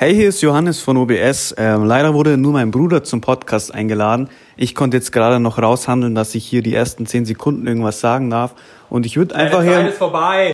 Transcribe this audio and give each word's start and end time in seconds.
Hey, 0.00 0.14
hier 0.14 0.28
ist 0.28 0.42
Johannes 0.42 0.80
von 0.80 0.96
OBS. 0.96 1.56
Ähm, 1.58 1.82
leider 1.82 2.14
wurde 2.14 2.36
nur 2.36 2.52
mein 2.52 2.70
Bruder 2.70 3.02
zum 3.02 3.20
Podcast 3.20 3.74
eingeladen. 3.74 4.28
Ich 4.56 4.76
konnte 4.76 4.96
jetzt 4.96 5.10
gerade 5.10 5.40
noch 5.40 5.58
raushandeln, 5.58 6.14
dass 6.14 6.36
ich 6.36 6.46
hier 6.46 6.62
die 6.62 6.72
ersten 6.72 7.04
zehn 7.04 7.24
Sekunden 7.24 7.66
irgendwas 7.66 7.98
sagen 7.98 8.30
darf. 8.30 8.54
Und 8.90 9.06
ich 9.06 9.16
würde 9.16 9.34
einfach 9.34 9.58
Meine 9.58 9.80
hier... 9.80 9.88
ist 9.88 9.98
vorbei. 9.98 10.52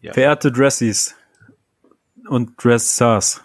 Ja. 0.00 0.14
Verehrte 0.14 0.50
Dressies 0.50 1.14
und 2.26 2.52
Dressers, 2.64 3.42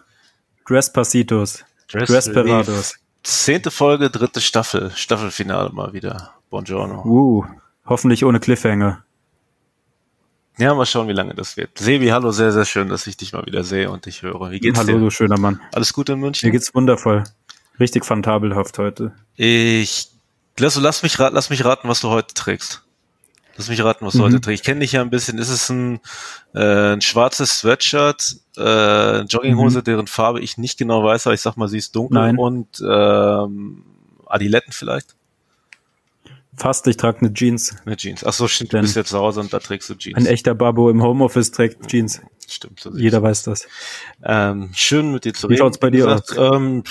Drespacitos, 0.65 1.65
Dress 1.91 2.07
Desperados. 2.07 2.95
Zehnte 3.21 3.69
Folge, 3.69 4.09
dritte 4.09 4.39
Staffel. 4.39 4.91
Staffelfinale 4.91 5.71
mal 5.73 5.91
wieder. 5.91 6.35
Buongiorno. 6.49 7.03
Uh, 7.03 7.43
hoffentlich 7.85 8.23
ohne 8.23 8.39
Cliffhanger. 8.39 9.03
Ja, 10.57 10.73
mal 10.73 10.85
schauen, 10.85 11.07
wie 11.07 11.13
lange 11.13 11.35
das 11.35 11.55
wird. 11.55 11.77
Sebi, 11.77 12.07
hallo, 12.07 12.31
sehr, 12.31 12.51
sehr 12.51 12.65
schön, 12.65 12.89
dass 12.89 13.05
ich 13.05 13.15
dich 13.15 13.31
mal 13.33 13.45
wieder 13.45 13.63
sehe 13.63 13.91
und 13.91 14.05
dich 14.07 14.23
höre. 14.23 14.49
Wie 14.51 14.59
geht's 14.59 14.79
Hallo, 14.79 14.93
dir? 14.93 14.99
du 14.99 15.09
schöner 15.11 15.37
Mann. 15.39 15.61
Alles 15.73 15.93
gut 15.93 16.09
in 16.09 16.19
Mir 16.19 16.25
München? 16.25 16.51
geht's 16.51 16.73
wundervoll. 16.73 17.23
Richtig 17.79 18.05
fantabelhaft 18.05 18.77
heute. 18.79 19.11
Ich, 19.35 20.09
lass, 20.57 20.75
lass 20.77 21.03
mich 21.03 21.19
raten, 21.19 21.35
lass 21.35 21.51
mich 21.51 21.63
raten, 21.63 21.87
was 21.87 21.99
du 22.01 22.09
heute 22.09 22.33
trägst. 22.33 22.81
Lass 23.55 23.69
mich 23.69 23.83
raten, 23.83 24.03
was 24.05 24.13
du 24.13 24.19
Mhm. 24.19 24.23
heute 24.23 24.41
trägst. 24.41 24.61
Ich 24.61 24.65
kenne 24.65 24.79
dich 24.79 24.93
ja 24.93 25.01
ein 25.01 25.11
bisschen. 25.11 25.37
Ist 25.37 25.49
es 25.49 25.69
ein, 25.69 25.99
äh, 26.55 26.93
ein 26.93 27.01
schwarzes 27.01 27.59
Sweatshirt, 27.59 28.37
äh, 28.57 29.21
Jogginghose, 29.21 29.83
deren 29.83 30.07
Farbe 30.07 30.39
ich 30.41 30.57
nicht 30.57 30.79
genau 30.79 31.03
weiß, 31.03 31.27
aber 31.27 31.35
ich 31.35 31.41
sag 31.41 31.55
mal, 31.57 31.67
sie 31.67 31.77
ist 31.77 31.95
dunkel 31.95 32.17
Mhm. 32.17 32.25
Nein. 32.25 32.37
und 32.39 32.67
ähm, 32.87 33.83
Adiletten 34.25 34.73
vielleicht? 34.73 35.15
Fast, 36.57 36.87
ich 36.87 36.97
trage 36.97 37.19
eine 37.19 37.33
Jeans. 37.33 37.75
Eine 37.85 37.95
Jeans. 37.97 38.23
Ach 38.25 38.33
so, 38.33 38.47
stimmt, 38.47 38.73
du 38.73 38.77
Denn- 38.77 38.81
bist 38.83 38.95
jetzt 38.95 39.09
zu 39.09 39.19
Hause 39.19 39.39
und 39.41 39.53
da 39.53 39.59
trägst 39.59 39.89
du 39.89 39.95
Jeans. 39.95 40.17
Ein 40.17 40.25
echter 40.25 40.55
Babo 40.55 40.89
im 40.89 41.03
Homeoffice 41.03 41.51
trägt 41.51 41.87
Jeans. 41.87 42.19
Stimmt, 42.49 42.79
so 42.79 42.95
Jeder 42.95 43.21
weiß 43.21 43.43
das. 43.43 43.67
Ähm, 44.23 44.69
schön 44.73 45.11
mit 45.11 45.25
dir 45.25 45.33
zu 45.33 45.49
Wie 45.49 45.53
reden. 45.53 45.59
schaut's 45.59 45.77
bei 45.79 45.89
dir 45.91 46.07
aus? 46.07 46.23
Ähm, 46.37 46.83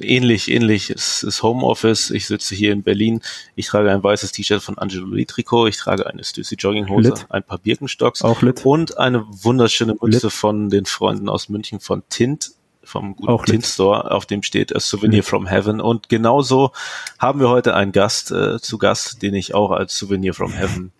ähnlich, 0.00 0.48
ähnlich. 0.50 0.88
Es 0.90 1.24
ist 1.24 1.42
Homeoffice. 1.42 2.10
Ich 2.10 2.26
sitze 2.28 2.54
hier 2.54 2.72
in 2.72 2.82
Berlin. 2.84 3.20
Ich 3.56 3.66
trage 3.66 3.90
ein 3.90 4.02
weißes 4.02 4.30
T-Shirt 4.32 4.62
von 4.62 4.78
Angelo 4.78 5.06
Lee 5.08 5.24
Trikot. 5.24 5.66
Ich 5.66 5.76
trage 5.78 6.06
eine 6.06 6.22
Stussy 6.22 6.54
Jogginghose, 6.54 7.08
Lit. 7.10 7.26
ein 7.30 7.42
paar 7.42 7.58
Birkenstocks 7.58 8.22
Auch 8.22 8.40
lit. 8.42 8.64
und 8.64 8.98
eine 8.98 9.26
wunderschöne 9.28 9.96
Mütze 10.00 10.28
Lit. 10.28 10.32
von 10.32 10.70
den 10.70 10.86
Freunden 10.86 11.28
aus 11.28 11.48
München 11.48 11.80
von 11.80 12.04
Tint 12.08 12.52
vom 12.84 13.16
guten 13.16 13.30
Auch. 13.30 13.44
Tint 13.44 13.66
Store, 13.66 14.10
auf 14.10 14.26
dem 14.26 14.42
steht 14.42 14.74
A 14.74 14.80
Souvenir 14.80 15.18
Lit. 15.18 15.24
from 15.24 15.46
Heaven. 15.46 15.80
Und 15.80 16.08
genauso 16.08 16.72
haben 17.18 17.40
wir 17.40 17.48
heute 17.48 17.74
einen 17.74 17.92
Gast 17.92 18.30
äh, 18.30 18.60
zu 18.60 18.78
Gast, 18.78 19.22
den 19.22 19.34
ich 19.34 19.54
auch 19.54 19.70
als 19.70 19.96
Souvenir 19.96 20.34
from 20.34 20.52
Heaven 20.52 20.92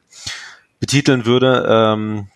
betiteln 0.80 1.26
würde. 1.26 1.66
Ähm, 1.68 2.28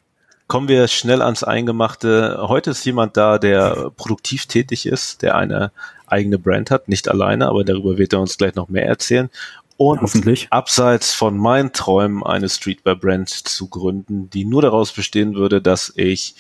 kommen 0.48 0.69
wir 0.69 0.88
schnell 0.88 1.22
ans 1.22 1.42
Eingemachte. 1.42 2.38
Heute 2.42 2.70
ist 2.70 2.84
jemand 2.84 3.16
da, 3.16 3.38
der 3.38 3.91
produktiv 3.97 4.47
tätig 4.47 4.86
ist, 4.86 5.22
der 5.22 5.36
eine 5.36 5.72
eigene 6.06 6.38
Brand 6.38 6.70
hat, 6.70 6.88
nicht 6.88 7.08
alleine, 7.08 7.48
aber 7.48 7.64
darüber 7.64 7.98
wird 7.98 8.12
er 8.12 8.20
uns 8.20 8.38
gleich 8.38 8.55
noch 8.55 8.69
mehr 8.69 8.86
erzählen. 8.86 9.31
Und 9.78 10.00
Hoffentlich. 10.00 10.48
abseits 10.50 11.12
von 11.12 11.36
meinen 11.36 11.72
Träumen, 11.72 12.22
eine 12.22 12.48
Streetwear-Brand 12.48 13.28
zu 13.28 13.69
gründen, 13.69 14.30
die 14.30 14.46
nur 14.46 14.62
daraus 14.62 14.92
bestehen 14.92 15.34
würde, 15.34 15.60
dass 15.60 15.92
ich 15.96 16.34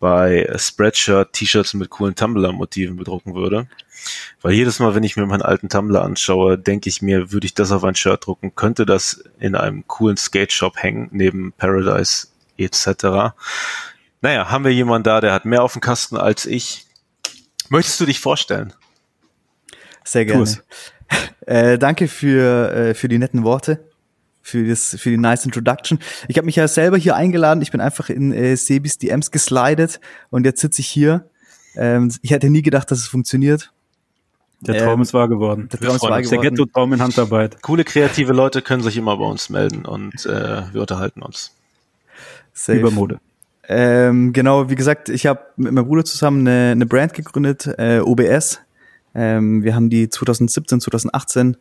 bei 0.00 0.50
Spreadshirt 0.56 1.34
T-Shirts 1.34 1.74
mit 1.74 1.90
coolen 1.90 2.14
Tumblr-Motiven 2.14 2.96
bedrucken 2.96 3.34
würde. 3.34 3.68
Weil 4.40 4.52
jedes 4.52 4.78
Mal, 4.78 4.94
wenn 4.94 5.02
ich 5.02 5.16
mir 5.16 5.26
meinen 5.26 5.42
alten 5.42 5.68
Tumblr 5.68 6.00
anschaue, 6.02 6.56
denke 6.56 6.88
ich 6.88 7.02
mir, 7.02 7.30
würde 7.30 7.46
ich 7.46 7.54
das 7.54 7.72
auf 7.72 7.84
ein 7.84 7.94
Shirt 7.94 8.26
drucken, 8.26 8.54
könnte 8.54 8.86
das 8.86 9.22
in 9.38 9.54
einem 9.54 9.86
coolen 9.86 10.16
Skate-Shop 10.16 10.76
hängen, 10.76 11.08
neben 11.12 11.52
Paradise 11.52 12.28
etc. 12.56 13.34
Naja, 14.22 14.50
haben 14.50 14.64
wir 14.64 14.72
jemanden 14.72 15.04
da, 15.04 15.20
der 15.20 15.32
hat 15.32 15.44
mehr 15.44 15.62
auf 15.62 15.72
dem 15.72 15.82
Kasten 15.82 16.16
als 16.16 16.46
ich. 16.46 16.86
Möchtest 17.68 18.00
du 18.00 18.06
dich 18.06 18.20
vorstellen? 18.20 18.72
Sehr 20.04 20.24
gerne. 20.24 20.42
es. 20.42 20.62
Äh, 21.48 21.78
danke 21.78 22.08
für, 22.08 22.72
äh, 22.74 22.94
für 22.94 23.08
die 23.08 23.18
netten 23.18 23.42
Worte, 23.42 23.82
für, 24.42 24.68
das, 24.68 24.94
für 24.98 25.08
die 25.08 25.16
nice 25.16 25.46
Introduction. 25.46 25.98
Ich 26.28 26.36
habe 26.36 26.44
mich 26.44 26.56
ja 26.56 26.68
selber 26.68 26.98
hier 26.98 27.16
eingeladen. 27.16 27.62
Ich 27.62 27.70
bin 27.70 27.80
einfach 27.80 28.10
in 28.10 28.34
äh, 28.34 28.54
Sebis 28.54 28.98
DMs 28.98 29.30
geslidet 29.30 29.98
und 30.28 30.44
jetzt 30.44 30.60
sitze 30.60 30.82
ich 30.82 30.88
hier. 30.88 31.24
Ähm, 31.74 32.12
ich 32.20 32.32
hätte 32.32 32.50
nie 32.50 32.60
gedacht, 32.60 32.90
dass 32.90 32.98
es 32.98 33.06
funktioniert. 33.06 33.72
Der 34.60 34.74
Ähm, 34.74 34.84
Traum 34.84 35.00
ist 35.00 35.14
wahr 35.14 35.26
geworden. 35.26 35.70
Der 35.72 35.80
Traum 35.80 35.96
ist 35.96 36.02
wahr 36.02 36.18
uns. 36.18 36.28
Der 36.28 36.36
geworden. 36.36 36.54
Ghetto-Traum 36.54 36.92
in 36.92 37.00
Handarbeit. 37.00 37.62
Coole 37.62 37.84
kreative 37.84 38.34
Leute 38.34 38.60
können 38.60 38.82
sich 38.82 38.98
immer 38.98 39.16
bei 39.16 39.24
uns 39.24 39.48
melden 39.48 39.86
und 39.86 40.26
äh, 40.26 40.62
wir 40.70 40.82
unterhalten 40.82 41.22
uns. 41.22 41.54
Safe. 42.52 42.78
Übermode. 42.78 43.20
Ähm, 43.68 44.34
genau, 44.34 44.68
wie 44.68 44.74
gesagt, 44.74 45.08
ich 45.08 45.24
habe 45.24 45.40
mit 45.56 45.72
meinem 45.72 45.86
Bruder 45.86 46.04
zusammen 46.04 46.46
eine, 46.46 46.72
eine 46.72 46.84
Brand 46.84 47.14
gegründet, 47.14 47.70
äh, 47.78 48.00
OBS. 48.00 48.60
Ähm, 49.14 49.62
wir 49.64 49.74
haben 49.74 49.90
die 49.90 50.08
2017, 50.08 50.80
2018 50.80 51.56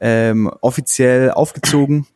ähm, 0.00 0.48
offiziell 0.60 1.30
aufgezogen. 1.30 2.06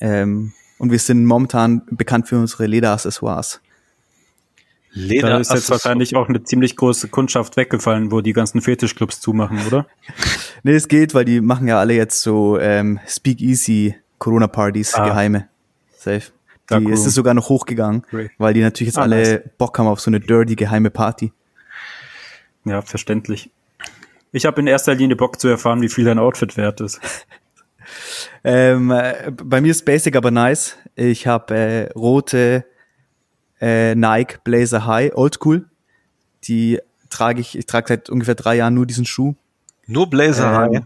Ähm, 0.00 0.52
und 0.78 0.90
wir 0.92 0.98
sind 0.98 1.24
momentan 1.24 1.82
bekannt 1.90 2.28
für 2.28 2.38
unsere 2.38 2.66
Lederaccessoires. 2.66 3.60
Leder 4.92 5.28
Da 5.30 5.38
ist 5.38 5.52
jetzt 5.52 5.70
wahrscheinlich 5.70 6.16
auch 6.16 6.28
eine 6.28 6.42
ziemlich 6.44 6.74
große 6.76 7.08
Kundschaft 7.08 7.56
weggefallen, 7.56 8.10
wo 8.10 8.20
die 8.20 8.32
ganzen 8.32 8.60
Fetischclubs 8.62 9.20
zumachen, 9.20 9.58
oder? 9.66 9.86
Nee, 10.64 10.72
es 10.74 10.88
geht, 10.88 11.14
weil 11.14 11.24
die 11.24 11.40
machen 11.40 11.68
ja 11.68 11.78
alle 11.78 11.94
jetzt 11.94 12.20
so 12.22 12.58
ähm, 12.58 12.98
Speakeasy 13.06 13.94
Corona-Partys, 14.18 14.94
Ah. 14.94 15.04
geheime. 15.04 15.48
Safe. 15.96 16.20
Die 16.20 16.74
Dark 16.74 16.82
ist 16.88 16.98
Room. 17.00 17.06
es 17.06 17.14
sogar 17.14 17.34
noch 17.34 17.48
hochgegangen, 17.48 18.02
Great. 18.10 18.30
weil 18.38 18.54
die 18.54 18.60
natürlich 18.62 18.88
jetzt 18.88 18.98
Ah, 18.98 19.02
alle 19.02 19.44
Bock 19.56 19.78
haben 19.78 19.86
auf 19.86 20.00
so 20.00 20.10
eine 20.10 20.18
dirty 20.20 20.56
geheime 20.56 20.90
Party. 20.90 21.32
Ja, 22.64 22.82
verständlich. 22.82 23.50
Ich 24.32 24.46
habe 24.46 24.60
in 24.60 24.66
erster 24.66 24.94
Linie 24.94 25.16
Bock 25.16 25.40
zu 25.40 25.48
erfahren, 25.48 25.80
wie 25.80 25.88
viel 25.88 26.04
dein 26.04 26.18
Outfit 26.18 26.56
wert 26.56 26.80
ist. 26.80 27.00
Ähm, 28.44 28.90
äh, 28.90 29.32
bei 29.32 29.60
mir 29.60 29.70
ist 29.70 29.84
basic, 29.84 30.14
aber 30.14 30.30
nice. 30.30 30.76
Ich 30.94 31.26
habe 31.26 31.54
äh, 31.54 31.92
rote 31.92 32.64
äh, 33.60 33.94
Nike 33.94 34.38
Blazer 34.44 34.86
High 34.86 35.14
Oldschool. 35.14 35.66
Die 36.44 36.78
trage 37.10 37.40
ich, 37.40 37.58
ich 37.58 37.66
trage 37.66 37.88
seit 37.88 38.10
ungefähr 38.10 38.34
drei 38.34 38.56
Jahren 38.56 38.74
nur 38.74 38.86
diesen 38.86 39.06
Schuh. 39.06 39.34
Nur 39.86 40.08
Blazer 40.08 40.68
Ähm, 40.70 40.84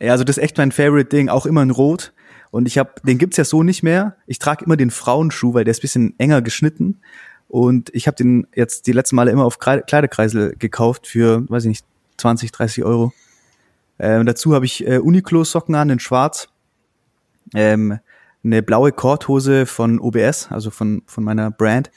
ja, 0.00 0.12
also 0.12 0.24
das 0.24 0.36
ist 0.36 0.42
echt 0.42 0.58
mein 0.58 0.72
Favorite 0.72 1.08
Ding, 1.08 1.28
auch 1.28 1.46
immer 1.46 1.62
in 1.62 1.70
Rot. 1.70 2.12
Und 2.50 2.66
ich 2.66 2.76
habe, 2.76 2.90
den 3.04 3.18
gibt's 3.18 3.36
ja 3.36 3.44
so 3.44 3.62
nicht 3.62 3.82
mehr. 3.82 4.16
Ich 4.26 4.38
trage 4.38 4.64
immer 4.64 4.76
den 4.76 4.90
Frauenschuh, 4.90 5.54
weil 5.54 5.64
der 5.64 5.70
ist 5.70 5.78
ein 5.78 5.82
bisschen 5.82 6.14
enger 6.18 6.42
geschnitten. 6.42 7.00
Und 7.48 7.90
ich 7.94 8.06
habe 8.06 8.16
den 8.16 8.46
jetzt 8.54 8.86
die 8.86 8.92
letzten 8.92 9.16
Male 9.16 9.30
immer 9.30 9.44
auf 9.44 9.58
Kleiderkreisel 9.58 10.56
gekauft 10.58 11.06
für, 11.06 11.48
weiß 11.48 11.64
ich 11.64 11.68
nicht, 11.68 11.86
20, 12.18 12.52
30 12.52 12.84
Euro. 12.84 13.12
Ähm, 13.98 14.26
dazu 14.26 14.54
habe 14.54 14.64
ich 14.64 14.86
äh, 14.86 14.98
Uniqlo-Socken 14.98 15.74
an 15.74 15.90
in 15.90 16.00
Schwarz. 16.00 16.48
Ähm, 17.54 17.98
eine 18.44 18.62
blaue 18.62 18.92
Korthose 18.92 19.66
von 19.66 20.00
OBS, 20.00 20.48
also 20.50 20.70
von, 20.70 21.02
von 21.06 21.24
meiner 21.24 21.50
Brand. 21.50 21.90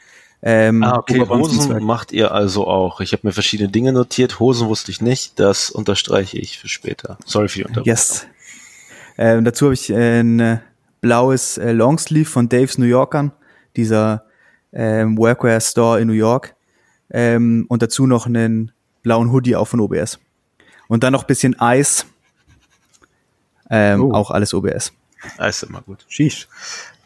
Ähm, 0.43 0.83
Ah, 0.83 0.97
okay. 0.97 1.27
Hosen 1.27 1.83
macht 1.83 2.11
ihr 2.11 2.31
also 2.31 2.67
auch. 2.67 3.01
Ich 3.01 3.13
habe 3.13 3.25
mir 3.25 3.31
verschiedene 3.31 3.69
Dinge 3.69 3.93
notiert. 3.93 4.39
Hosen 4.39 4.67
wusste 4.67 4.91
ich 4.91 5.01
nicht. 5.01 5.39
Das 5.39 5.71
unterstreiche 5.71 6.37
ich 6.37 6.59
für 6.59 6.67
später. 6.67 7.17
Sorry 7.25 7.47
für 7.47 7.59
die 7.59 7.65
Unterbrechung. 7.65 7.87
Yes. 7.87 8.27
Ähm, 9.17 9.43
dazu 9.43 9.65
habe 9.65 9.73
ich 9.73 9.89
äh, 9.89 10.19
ein 10.19 10.39
äh, 10.39 10.57
blaues 11.01 11.57
äh, 11.57 11.71
Longsleeve 11.71 12.29
von 12.29 12.47
Dave's 12.49 12.77
New 12.77 12.85
Yorkern, 12.85 13.31
dieser 13.75 14.25
ähm, 14.71 15.17
Workwear 15.17 15.61
Store 15.61 15.99
in 15.99 16.07
New 16.07 16.13
York. 16.13 16.55
Ähm, 17.09 17.65
und 17.69 17.81
dazu 17.81 18.05
noch 18.05 18.27
einen 18.27 18.71
blauen 19.05 19.31
Hoodie 19.31 19.55
auch 19.55 19.67
von 19.67 19.79
OBS. 19.79 20.17
Und 20.87 21.03
dann 21.03 21.13
noch 21.13 21.23
ein 21.23 21.27
bisschen 21.27 21.59
Eis. 21.59 22.07
Ähm, 23.69 24.01
Oh. 24.01 24.13
Auch 24.13 24.31
alles 24.31 24.53
OBS. 24.53 24.91
Ist 25.39 25.63
immer 25.63 25.81
gut. 25.81 26.05
Sheesh. 26.09 26.47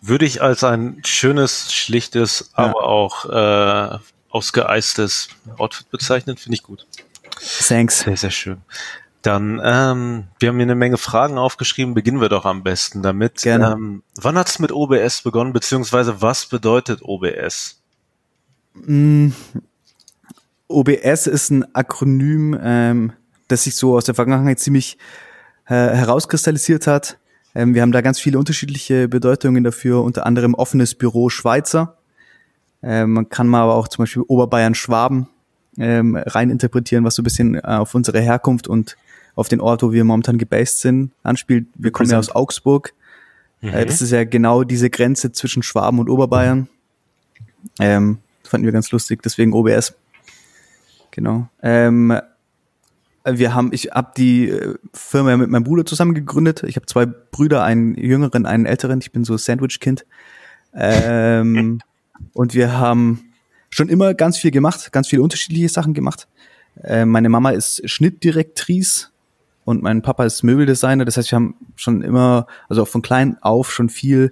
Würde 0.01 0.25
ich 0.25 0.41
als 0.41 0.63
ein 0.63 1.01
schönes, 1.05 1.73
schlichtes, 1.73 2.51
aber 2.53 2.83
auch 2.85 3.25
äh, 3.25 3.97
ausgeeistes 4.29 5.27
Outfit 5.57 5.89
bezeichnen. 5.91 6.37
Finde 6.37 6.55
ich 6.55 6.63
gut. 6.63 6.87
Thanks. 7.67 7.99
Sehr, 7.99 8.15
sehr 8.15 8.31
schön. 8.31 8.61
Dann, 9.21 9.59
ähm, 9.61 10.27
wir 10.39 10.49
haben 10.49 10.55
hier 10.55 10.63
eine 10.63 10.75
Menge 10.75 10.97
Fragen 10.97 11.37
aufgeschrieben. 11.37 11.93
Beginnen 11.93 12.21
wir 12.21 12.29
doch 12.29 12.45
am 12.45 12.63
besten 12.63 13.01
damit. 13.01 13.41
Gerne. 13.41 13.73
Ähm, 13.73 14.03
wann 14.15 14.37
hat 14.37 14.47
es 14.47 14.59
mit 14.59 14.71
OBS 14.71 15.21
begonnen, 15.21 15.51
beziehungsweise 15.51 16.21
was 16.21 16.45
bedeutet 16.45 17.01
OBS? 17.01 17.81
OBS 20.69 21.27
ist 21.27 21.49
ein 21.49 21.75
Akronym, 21.75 22.57
ähm, 22.61 23.13
das 23.47 23.63
sich 23.63 23.75
so 23.75 23.97
aus 23.97 24.05
der 24.05 24.15
Vergangenheit 24.15 24.59
ziemlich 24.59 24.97
äh, 25.67 25.73
herauskristallisiert 25.73 26.87
hat. 26.87 27.17
Ähm, 27.55 27.73
wir 27.73 27.81
haben 27.81 27.91
da 27.91 28.01
ganz 28.01 28.19
viele 28.19 28.37
unterschiedliche 28.37 29.07
Bedeutungen 29.07 29.63
dafür, 29.63 30.03
unter 30.03 30.25
anderem 30.25 30.53
offenes 30.53 30.95
Büro 30.95 31.29
Schweizer. 31.29 31.97
Ähm, 32.83 33.13
man 33.13 33.29
kann 33.29 33.47
mal 33.47 33.63
aber 33.63 33.75
auch 33.75 33.87
zum 33.87 34.03
Beispiel 34.03 34.23
Oberbayern 34.27 34.75
Schwaben 34.75 35.27
ähm, 35.77 36.15
rein 36.15 36.51
interpretieren, 36.51 37.03
was 37.03 37.15
so 37.15 37.23
ein 37.23 37.25
bisschen 37.25 37.55
äh, 37.55 37.61
auf 37.61 37.95
unsere 37.95 38.21
Herkunft 38.21 38.67
und 38.67 38.95
auf 39.35 39.49
den 39.49 39.61
Ort, 39.61 39.81
wo 39.81 39.91
wir 39.91 40.03
momentan 40.03 40.37
gebased 40.37 40.79
sind, 40.81 41.11
anspielt. 41.23 41.67
Wir 41.75 41.91
kommen 41.91 42.09
ja 42.09 42.19
aus 42.19 42.29
Augsburg. 42.29 42.93
Äh, 43.61 43.85
das 43.85 44.01
ist 44.01 44.11
ja 44.11 44.23
genau 44.23 44.63
diese 44.63 44.89
Grenze 44.89 45.31
zwischen 45.31 45.63
Schwaben 45.63 45.99
und 45.99 46.09
Oberbayern. 46.09 46.69
Ähm, 47.79 48.19
fanden 48.43 48.65
wir 48.65 48.71
ganz 48.71 48.91
lustig, 48.91 49.21
deswegen 49.23 49.53
OBS. 49.53 49.95
Genau. 51.19 51.49
Ähm, 51.61 52.17
wir 53.25 53.53
haben, 53.53 53.73
ich 53.73 53.89
habe 53.91 54.13
die 54.15 54.47
äh, 54.47 54.75
Firma 54.93 55.35
mit 55.35 55.49
meinem 55.49 55.65
Bruder 55.65 55.85
zusammen 55.85 56.13
gegründet. 56.13 56.63
Ich 56.63 56.77
habe 56.77 56.85
zwei 56.85 57.05
Brüder, 57.07 57.61
einen 57.61 57.93
jüngeren, 57.95 58.45
einen 58.45 58.65
älteren. 58.65 58.99
Ich 59.01 59.11
bin 59.11 59.25
so 59.25 59.35
Sandwich-Kind. 59.35 60.05
Ähm, 60.73 61.81
und 62.33 62.53
wir 62.53 62.77
haben 62.77 63.33
schon 63.69 63.89
immer 63.89 64.13
ganz 64.13 64.37
viel 64.37 64.51
gemacht, 64.51 64.93
ganz 64.93 65.09
viele 65.09 65.21
unterschiedliche 65.21 65.67
Sachen 65.67 65.93
gemacht. 65.93 66.29
Äh, 66.83 67.03
meine 67.03 67.27
Mama 67.27 67.49
ist 67.49 67.81
Schnittdirektrice 67.83 69.09
und 69.65 69.83
mein 69.83 70.01
Papa 70.01 70.23
ist 70.23 70.43
Möbeldesigner. 70.43 71.03
Das 71.03 71.17
heißt, 71.17 71.31
wir 71.31 71.35
haben 71.35 71.55
schon 71.75 72.01
immer, 72.01 72.47
also 72.69 72.83
auch 72.83 72.87
von 72.87 73.01
klein 73.01 73.37
auf 73.41 73.73
schon 73.73 73.89
viel 73.89 74.31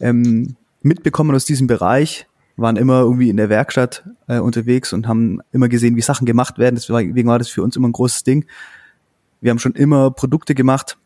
ähm, 0.00 0.56
mitbekommen 0.82 1.34
aus 1.34 1.46
diesem 1.46 1.66
Bereich, 1.66 2.26
waren 2.56 2.76
immer 2.76 3.00
irgendwie 3.00 3.28
in 3.28 3.36
der 3.36 3.48
Werkstatt 3.48 4.04
äh, 4.28 4.38
unterwegs 4.38 4.92
und 4.92 5.06
haben 5.06 5.40
immer 5.52 5.68
gesehen, 5.68 5.96
wie 5.96 6.00
Sachen 6.02 6.26
gemacht 6.26 6.58
werden. 6.58 6.76
Deswegen 6.76 7.26
war 7.26 7.38
das 7.38 7.48
für 7.48 7.62
uns 7.62 7.76
immer 7.76 7.88
ein 7.88 7.92
großes 7.92 8.24
Ding. 8.24 8.46
Wir 9.40 9.50
haben 9.50 9.58
schon 9.58 9.74
immer 9.74 10.10
Produkte 10.10 10.54
gemacht 10.54 10.96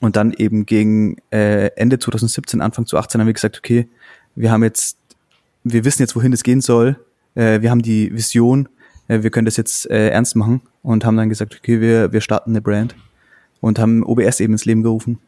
und 0.00 0.16
dann 0.16 0.32
eben 0.32 0.66
gegen 0.66 1.16
äh, 1.30 1.66
Ende 1.76 1.98
2017, 1.98 2.60
Anfang 2.60 2.86
2018 2.86 3.20
haben 3.20 3.26
wir 3.26 3.34
gesagt, 3.34 3.58
okay, 3.58 3.88
wir 4.34 4.52
haben 4.52 4.62
jetzt, 4.62 4.96
wir 5.64 5.84
wissen 5.84 6.02
jetzt, 6.02 6.14
wohin 6.14 6.32
es 6.32 6.42
gehen 6.42 6.60
soll. 6.60 6.96
Äh, 7.34 7.60
wir 7.60 7.70
haben 7.70 7.82
die 7.82 8.12
Vision, 8.14 8.68
äh, 9.08 9.22
wir 9.22 9.30
können 9.30 9.46
das 9.46 9.56
jetzt 9.56 9.90
äh, 9.90 10.08
ernst 10.10 10.36
machen 10.36 10.62
und 10.82 11.04
haben 11.04 11.16
dann 11.16 11.28
gesagt, 11.28 11.56
okay, 11.58 11.80
wir, 11.80 12.12
wir 12.12 12.20
starten 12.20 12.50
eine 12.50 12.62
Brand 12.62 12.94
und 13.60 13.78
haben 13.78 14.04
OBS 14.04 14.40
eben 14.40 14.54
ins 14.54 14.64
Leben 14.64 14.82
gerufen. 14.82 15.18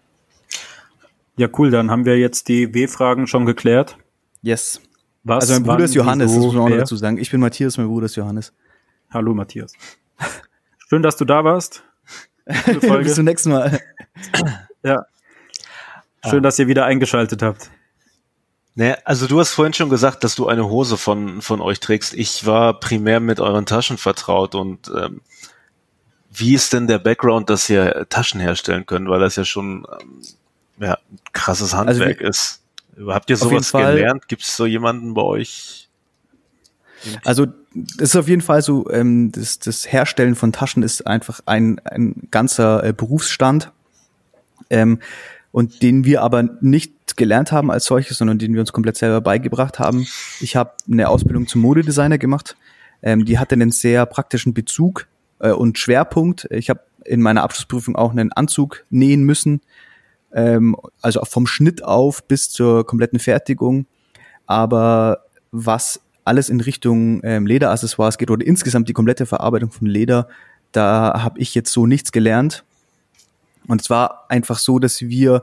Ja, 1.37 1.49
cool, 1.59 1.71
dann 1.71 1.91
haben 1.91 2.05
wir 2.05 2.19
jetzt 2.19 2.49
die 2.49 2.73
W-Fragen 2.73 3.27
schon 3.27 3.47
geklärt. 3.47 3.97
Yes. 4.43 4.81
Was, 5.25 5.45
also 5.45 5.55
mein 5.55 5.63
Bruder 5.65 5.85
ist 5.85 5.95
Johannes, 5.95 6.33
das 6.33 6.41
muss 6.41 6.55
man 6.55 6.65
auch 6.65 6.69
noch 6.69 6.77
dazu 6.77 6.97
sagen. 6.97 7.19
Ich 7.19 7.31
bin 7.31 7.41
Matthias, 7.41 7.79
mein 7.79 7.87
Bruder 7.87 8.07
ist 8.07 8.17
Johannes. 8.17 8.53
Hallo 9.11 9.35
Matthias. 9.35 9.73
Schön, 10.89 11.03
dass 11.03 11.17
du 11.17 11.25
da 11.25 11.45
warst. 11.45 11.85
Bis 12.45 13.15
zum 13.15 13.25
nächsten 13.25 13.51
Mal. 13.51 13.81
ja. 14.83 15.05
Schön, 16.29 16.39
ah. 16.39 16.41
dass 16.41 16.59
ihr 16.59 16.67
wieder 16.67 16.87
eingeschaltet 16.87 17.43
habt. 17.43 17.71
Ne, 18.75 18.97
also 19.07 19.27
du 19.27 19.39
hast 19.39 19.53
vorhin 19.53 19.75
schon 19.75 19.91
gesagt, 19.91 20.25
dass 20.25 20.35
du 20.35 20.49
eine 20.49 20.69
Hose 20.69 20.97
von, 20.97 21.43
von 21.43 21.61
euch 21.61 21.79
trägst. 21.79 22.15
Ich 22.15 22.47
war 22.47 22.81
primär 22.81 23.21
mit 23.21 23.39
euren 23.39 23.67
Taschen 23.67 23.99
vertraut 23.99 24.55
und 24.55 24.91
ähm, 24.97 25.21
wie 26.31 26.55
ist 26.55 26.73
denn 26.73 26.87
der 26.87 26.99
Background, 26.99 27.51
dass 27.51 27.69
ihr 27.69 28.07
Taschen 28.09 28.41
herstellen 28.41 28.87
könnt, 28.87 29.09
weil 29.09 29.21
das 29.21 29.37
ja 29.37 29.45
schon 29.45 29.87
ähm, 30.01 30.23
ja, 30.79 30.95
ein 30.95 31.19
krasses 31.33 31.75
Handwerk 31.75 32.19
also 32.19 32.21
wir, 32.21 32.29
ist. 32.29 32.62
Habt 33.07 33.31
ihr 33.31 33.37
sowas 33.37 33.73
gelernt? 33.73 34.29
Gibt 34.29 34.43
es 34.43 34.57
so 34.57 34.67
jemanden 34.67 35.15
bei 35.15 35.23
euch? 35.23 35.89
Also 37.25 37.47
das 37.75 38.11
ist 38.11 38.17
auf 38.17 38.29
jeden 38.29 38.43
Fall 38.43 38.63
so, 38.63 38.89
ähm, 38.91 39.33
das, 39.33 39.59
das 39.59 39.91
Herstellen 39.91 40.35
von 40.35 40.53
Taschen 40.53 40.83
ist 40.83 41.07
einfach 41.07 41.41
ein, 41.47 41.81
ein 41.85 42.29
ganzer 42.31 42.85
äh, 42.85 42.93
Berufsstand. 42.93 43.73
Ähm, 44.71 45.01
und 45.53 45.83
den 45.83 46.05
wir 46.05 46.23
aber 46.23 46.45
nicht 46.61 47.17
gelernt 47.17 47.53
haben 47.53 47.71
als 47.71 47.85
solches, 47.85 48.19
sondern 48.19 48.39
den 48.39 48.55
wir 48.55 48.61
uns 48.61 48.73
komplett 48.73 48.97
selber 48.97 49.21
beigebracht 49.21 49.79
haben. 49.79 50.07
Ich 50.41 50.57
habe 50.57 50.73
eine 50.91 51.09
Ausbildung 51.09 51.47
zum 51.47 51.61
Modedesigner 51.61 52.19
gemacht. 52.19 52.57
Ähm, 53.03 53.25
die 53.25 53.39
hatte 53.39 53.55
einen 53.55 53.71
sehr 53.71 54.07
praktischen 54.07 54.55
Bezug 54.55 55.09
äh, 55.41 55.51
und 55.51 55.79
Schwerpunkt. 55.79 56.49
Ich 56.51 56.71
habe 56.71 56.81
in 57.05 57.21
meiner 57.21 57.43
Abschlussprüfung 57.43 57.97
auch 57.97 58.13
einen 58.13 58.33
Anzug 58.33 58.85
nähen 58.89 59.25
müssen, 59.25 59.61
ähm, 60.35 60.77
also 61.01 61.25
vom 61.25 61.47
Schnitt 61.47 61.85
auf 61.85 62.25
bis 62.25 62.51
zur 62.51 62.87
kompletten 62.87 63.19
Fertigung. 63.19 63.87
Aber 64.47 65.25
was 65.51 66.01
alles 66.25 66.49
in 66.49 66.61
Richtung 66.61 67.21
ähm, 67.25 67.47
Lederaccessoires 67.47 68.19
geht 68.19 68.31
oder 68.31 68.47
insgesamt 68.47 68.89
die 68.89 68.93
komplette 68.93 69.27
Verarbeitung 69.27 69.71
von 69.71 69.87
Leder, 69.87 70.29
da 70.73 71.23
habe 71.23 71.39
ich 71.41 71.55
jetzt 71.55 71.73
so 71.73 71.87
nichts 71.87 72.13
gelernt. 72.13 72.65
Und 73.67 73.81
es 73.81 73.91
war 73.91 74.27
einfach 74.29 74.59
so, 74.59 74.79
dass 74.79 75.03
wir, 75.03 75.43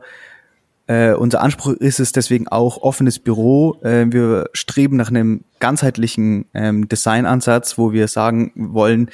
äh, 0.88 1.14
unser 1.14 1.42
Anspruch 1.42 1.74
ist 1.74 2.00
es 2.00 2.12
deswegen 2.12 2.48
auch 2.48 2.78
offenes 2.78 3.20
Büro. 3.20 3.78
Äh, 3.82 4.08
wir 4.10 4.50
streben 4.54 4.98
nach 4.98 5.10
einem 5.10 5.44
ganzheitlichen 5.60 6.46
ähm, 6.54 6.90
Designansatz, 6.90 7.78
wo 7.78 7.94
wir 7.94 8.08
sagen 8.08 8.52
wollen, 8.56 9.10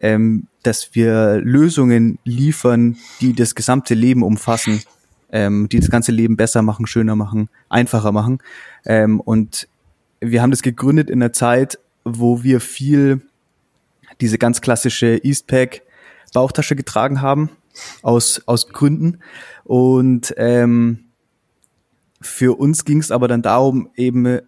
ähm, 0.00 0.48
dass 0.62 0.94
wir 0.94 1.40
Lösungen 1.42 2.18
liefern, 2.24 2.96
die 3.20 3.32
das 3.32 3.54
gesamte 3.54 3.94
Leben 3.94 4.22
umfassen, 4.22 4.82
ähm, 5.36 5.68
die 5.68 5.80
das 5.80 5.90
ganze 5.90 6.12
Leben 6.12 6.38
besser 6.38 6.62
machen, 6.62 6.86
schöner 6.86 7.14
machen, 7.14 7.50
einfacher 7.68 8.10
machen. 8.10 8.38
Ähm, 8.86 9.20
und 9.20 9.68
wir 10.18 10.40
haben 10.40 10.50
das 10.50 10.62
gegründet 10.62 11.10
in 11.10 11.22
einer 11.22 11.34
Zeit, 11.34 11.78
wo 12.04 12.42
wir 12.42 12.58
viel 12.58 13.20
diese 14.22 14.38
ganz 14.38 14.62
klassische 14.62 15.18
Eastpack 15.22 15.82
Bauchtasche 16.32 16.74
getragen 16.74 17.20
haben 17.20 17.50
aus, 18.02 18.42
aus 18.46 18.68
Gründen. 18.70 19.20
Und 19.64 20.34
ähm, 20.38 21.04
für 22.22 22.58
uns 22.58 22.86
ging 22.86 22.98
es 22.98 23.10
aber 23.10 23.28
dann 23.28 23.42
darum, 23.42 23.90
eben 23.94 24.40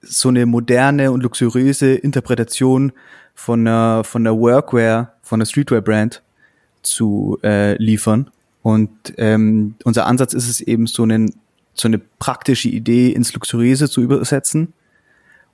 so 0.00 0.30
eine 0.30 0.46
moderne 0.46 1.12
und 1.12 1.22
luxuriöse 1.22 1.94
Interpretation 1.94 2.92
von 3.34 3.60
einer, 3.60 4.02
von 4.04 4.24
der 4.24 4.34
Workwear, 4.38 5.14
von 5.22 5.40
der 5.40 5.46
Streetwear-Brand 5.46 6.22
zu 6.82 7.38
äh, 7.42 7.74
liefern. 7.74 8.30
Und 8.62 8.90
ähm, 9.16 9.74
unser 9.84 10.06
Ansatz 10.06 10.34
ist 10.34 10.48
es 10.48 10.60
eben, 10.60 10.86
so, 10.86 11.04
einen, 11.04 11.34
so 11.74 11.88
eine 11.88 11.98
praktische 11.98 12.68
Idee 12.68 13.10
ins 13.10 13.32
Luxuriöse 13.32 13.88
zu 13.88 14.00
übersetzen. 14.00 14.72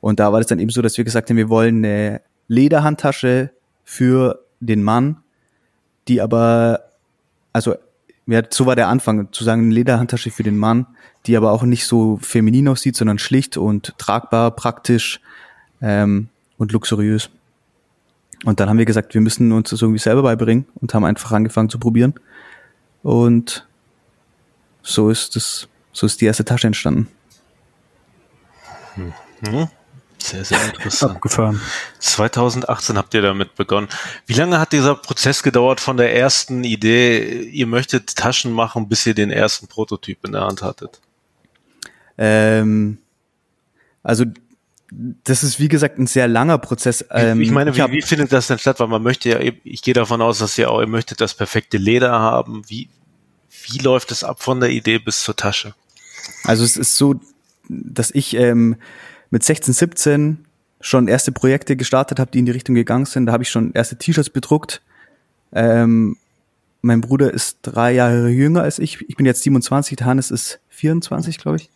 Und 0.01 0.21
da 0.21 0.33
war 0.33 0.41
es 0.41 0.47
dann 0.47 0.59
eben 0.59 0.71
so, 0.71 0.83
dass 0.83 0.97
wir 0.97 1.05
gesagt 1.05 1.31
haben, 1.31 1.37
wir 1.37 1.49
wollen 1.49 1.85
eine 1.85 2.21
Lederhandtasche 2.49 3.51
für 3.85 4.41
den 4.61 4.83
Mann, 4.83 5.19
die 6.09 6.21
aber, 6.21 6.81
also 7.53 7.75
ja, 8.27 8.43
so 8.49 8.67
war 8.67 8.77
der 8.77 8.89
Anfang, 8.89 9.33
zu 9.33 9.45
sagen, 9.45 9.63
eine 9.63 9.75
Lederhandtasche 9.75 10.31
für 10.31 10.43
den 10.43 10.57
Mann, 10.57 10.87
die 11.27 11.37
aber 11.37 11.53
auch 11.53 11.63
nicht 11.63 11.87
so 11.87 12.19
feminin 12.21 12.69
aussieht, 12.69 12.97
sondern 12.97 13.19
schlicht 13.19 13.57
und 13.57 13.97
tragbar, 13.99 14.51
praktisch 14.51 15.21
ähm, 15.81 16.29
und 16.59 16.73
luxuriös. 16.73 17.31
Und 18.45 18.61
dann 18.61 18.69
haben 18.69 18.79
wir 18.79 18.85
gesagt, 18.85 19.15
wir 19.15 19.21
müssen 19.21 19.53
uns 19.53 19.71
das 19.71 19.81
irgendwie 19.81 19.99
selber 19.99 20.23
beibringen 20.23 20.67
und 20.77 20.93
haben 20.93 21.05
einfach 21.05 21.33
angefangen 21.33 21.71
zu 21.71 21.79
probieren. 21.79 22.15
Und 23.05 23.67
so 24.83 25.11
ist 25.11 25.37
das, 25.37 25.69
so 25.93 26.07
ist 26.07 26.23
die 26.23 26.25
erste 26.25 26.45
Tasche 26.45 26.67
entstanden. 26.67 27.09
Mhm. 28.97 29.69
Sehr, 30.17 30.43
sehr 30.43 30.65
interessant. 30.65 31.17
Abgefahren. 31.17 31.61
2018 31.99 32.97
habt 32.97 33.13
ihr 33.13 33.21
damit 33.21 33.57
begonnen. 33.57 33.89
Wie 34.25 34.33
lange 34.33 34.59
hat 34.59 34.73
dieser 34.73 34.95
Prozess 34.95 35.43
gedauert 35.43 35.81
von 35.81 35.99
der 35.99 36.17
ersten 36.17 36.65
Idee, 36.65 37.43
ihr 37.43 37.67
möchtet 37.67 38.17
Taschen 38.17 38.53
machen, 38.53 38.89
bis 38.89 39.05
ihr 39.05 39.15
den 39.15 39.31
ersten 39.31 39.67
Prototyp 39.67 40.25
in 40.25 40.33
der 40.33 40.47
Hand 40.47 40.63
hattet? 40.63 41.03
Ähm, 42.17 42.97
also 44.03 44.25
das 45.25 45.43
ist 45.43 45.59
wie 45.59 45.69
gesagt 45.69 45.99
ein 45.99 46.07
sehr 46.07 46.29
langer 46.29 46.59
Prozess. 46.59 47.05
Ähm, 47.11 47.41
ich 47.41 47.51
meine, 47.51 47.71
ich 47.71 47.77
wie, 47.77 47.93
wie, 47.93 48.03
findet 48.03 48.33
das 48.33 48.47
denn 48.47 48.59
statt? 48.59 48.81
Weil 48.81 48.89
man 48.89 49.03
möchte 49.03 49.29
ja, 49.29 49.41
ich 49.41 49.83
gehe 49.83 49.95
davon 49.95 50.23
aus, 50.23 50.39
dass 50.39 50.57
ihr 50.59 50.71
auch, 50.71 50.81
ihr 50.81 50.87
möchtet 50.87 51.21
das 51.21 51.35
perfekte 51.35 51.77
Leder 51.77 52.13
haben. 52.13 52.63
Wie, 52.69 52.89
wie 53.67 53.79
läuft 53.79 54.13
es 54.13 54.25
ab 54.25 54.43
von 54.43 54.61
der 54.61 54.71
Idee 54.71 54.99
bis 54.99 55.23
zur 55.23 55.37
Tasche? 55.37 55.75
Also 56.45 56.65
es 56.65 56.77
ist 56.77 56.97
so, 56.97 57.21
dass 57.69 58.11
ich 58.11 58.35
ähm, 58.35 58.77
mit 59.31 59.43
16, 59.43 59.75
17 59.75 60.45
schon 60.81 61.09
erste 61.09 61.33
Projekte 61.33 61.77
gestartet 61.77 62.19
habe, 62.21 62.31
die 62.31 62.39
in 62.39 62.47
die 62.47 62.53
Richtung 62.53 62.75
gegangen 62.75 63.07
sind. 63.07 63.27
Da 63.27 63.33
habe 63.33 63.43
ich 63.43 63.51
schon 63.51 63.73
erste 63.73 63.97
T-Shirts 63.97 64.31
bedruckt. 64.31 64.83
Ähm, 65.53 66.17
mein 66.83 67.01
Bruder 67.01 67.33
ist 67.33 67.59
drei 67.63 67.93
Jahre 67.93 68.29
jünger 68.29 68.63
als 68.63 68.79
ich. 68.79 69.01
Ich 69.09 69.17
bin 69.17 69.25
jetzt 69.25 69.43
27, 69.43 69.97
der 69.97 70.07
Hannes 70.07 70.31
ist 70.31 70.61
24, 70.69 71.39
glaube 71.39 71.57
ich. 71.57 71.71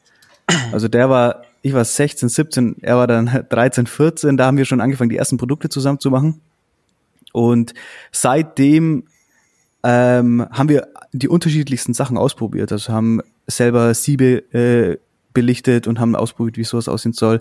Also 0.72 0.88
der 0.88 1.10
war, 1.10 1.42
ich 1.62 1.72
war 1.72 1.84
16, 1.84 2.28
17, 2.28 2.76
er 2.82 2.96
war 2.96 3.06
dann 3.06 3.46
13, 3.48 3.86
14. 3.86 4.36
Da 4.36 4.46
haben 4.46 4.56
wir 4.56 4.64
schon 4.64 4.80
angefangen, 4.80 5.10
die 5.10 5.16
ersten 5.16 5.36
Produkte 5.36 5.68
zusammen 5.68 6.00
zu 6.00 6.10
machen. 6.10 6.40
Und 7.32 7.74
seitdem 8.12 9.04
ähm, 9.82 10.46
haben 10.50 10.68
wir 10.68 10.88
die 11.12 11.28
unterschiedlichsten 11.28 11.94
Sachen 11.94 12.16
ausprobiert. 12.16 12.72
Also 12.72 12.92
haben 12.92 13.20
selber 13.46 13.94
Siebe 13.94 14.42
äh, 14.52 14.98
belichtet 15.34 15.86
und 15.86 16.00
haben 16.00 16.16
ausprobiert, 16.16 16.56
wie 16.56 16.64
sowas 16.64 16.88
aussehen 16.88 17.12
soll. 17.12 17.40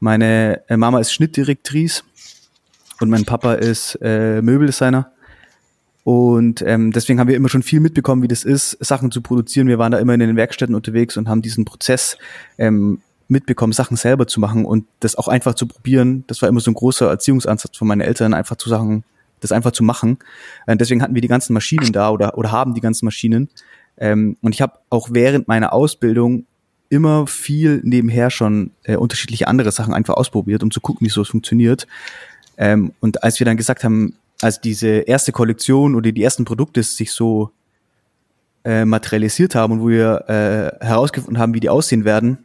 Meine 0.00 0.62
äh, 0.68 0.76
Mama 0.76 1.00
ist 1.00 1.12
Schnittdirektrice 1.12 2.02
und 3.00 3.10
mein 3.10 3.24
Papa 3.24 3.54
ist 3.54 3.98
äh, 4.02 4.42
Möbeldesigner. 4.42 5.12
Und 6.02 6.62
ähm, 6.62 6.92
deswegen 6.92 7.18
haben 7.18 7.28
wir 7.28 7.34
immer 7.34 7.48
schon 7.48 7.64
viel 7.64 7.80
mitbekommen, 7.80 8.22
wie 8.22 8.28
das 8.28 8.44
ist, 8.44 8.76
Sachen 8.84 9.10
zu 9.10 9.22
produzieren. 9.22 9.66
Wir 9.66 9.78
waren 9.78 9.90
da 9.90 9.98
immer 9.98 10.14
in 10.14 10.20
den 10.20 10.36
Werkstätten 10.36 10.74
unterwegs 10.74 11.16
und 11.16 11.28
haben 11.28 11.42
diesen 11.42 11.64
Prozess 11.64 12.16
ähm, 12.58 13.00
mitbekommen, 13.28 13.72
Sachen 13.72 13.96
selber 13.96 14.26
zu 14.26 14.40
machen 14.40 14.64
und 14.64 14.86
das 15.00 15.16
auch 15.16 15.28
einfach 15.28 15.54
zu 15.54 15.66
probieren. 15.66 16.24
Das 16.26 16.42
war 16.42 16.48
immer 16.48 16.60
so 16.60 16.70
ein 16.70 16.74
großer 16.74 17.08
Erziehungsansatz 17.08 17.76
von 17.76 17.88
meinen 17.88 18.00
Eltern, 18.00 18.34
einfach 18.34 18.56
zu 18.56 18.68
sagen, 18.68 19.04
das 19.40 19.52
einfach 19.52 19.72
zu 19.72 19.82
machen. 19.84 20.18
Und 20.66 20.80
deswegen 20.80 21.02
hatten 21.02 21.14
wir 21.14 21.22
die 21.22 21.28
ganzen 21.28 21.52
Maschinen 21.52 21.92
da 21.92 22.10
oder, 22.10 22.38
oder 22.38 22.52
haben 22.52 22.74
die 22.74 22.80
ganzen 22.80 23.04
Maschinen. 23.04 23.48
Ähm, 23.98 24.36
und 24.42 24.54
ich 24.54 24.62
habe 24.62 24.74
auch 24.90 25.08
während 25.12 25.48
meiner 25.48 25.72
Ausbildung 25.72 26.46
immer 26.88 27.26
viel 27.26 27.80
nebenher 27.82 28.30
schon 28.30 28.70
äh, 28.84 28.96
unterschiedliche 28.96 29.48
andere 29.48 29.72
Sachen 29.72 29.92
einfach 29.92 30.14
ausprobiert, 30.14 30.62
um 30.62 30.70
zu 30.70 30.80
gucken, 30.80 31.06
wie 31.06 31.10
so 31.10 31.22
es 31.22 31.28
funktioniert. 31.28 31.86
Ähm, 32.56 32.92
und 33.00 33.22
als 33.24 33.40
wir 33.40 33.44
dann 33.44 33.56
gesagt 33.56 33.84
haben, 33.84 34.16
als 34.40 34.60
diese 34.60 34.88
erste 34.88 35.32
Kollektion 35.32 35.94
oder 35.94 36.12
die 36.12 36.22
ersten 36.22 36.44
Produkte 36.44 36.82
sich 36.82 37.10
so 37.12 37.50
äh, 38.64 38.84
materialisiert 38.84 39.54
haben 39.54 39.74
und 39.74 39.80
wo 39.80 39.88
wir 39.88 40.24
äh, 40.28 40.84
herausgefunden 40.84 41.38
haben, 41.38 41.54
wie 41.54 41.60
die 41.60 41.70
aussehen 41.70 42.04
werden, 42.04 42.38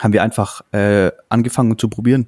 haben 0.00 0.12
wir 0.12 0.22
einfach 0.22 0.62
äh, 0.72 1.10
angefangen 1.28 1.78
zu 1.78 1.88
probieren 1.88 2.26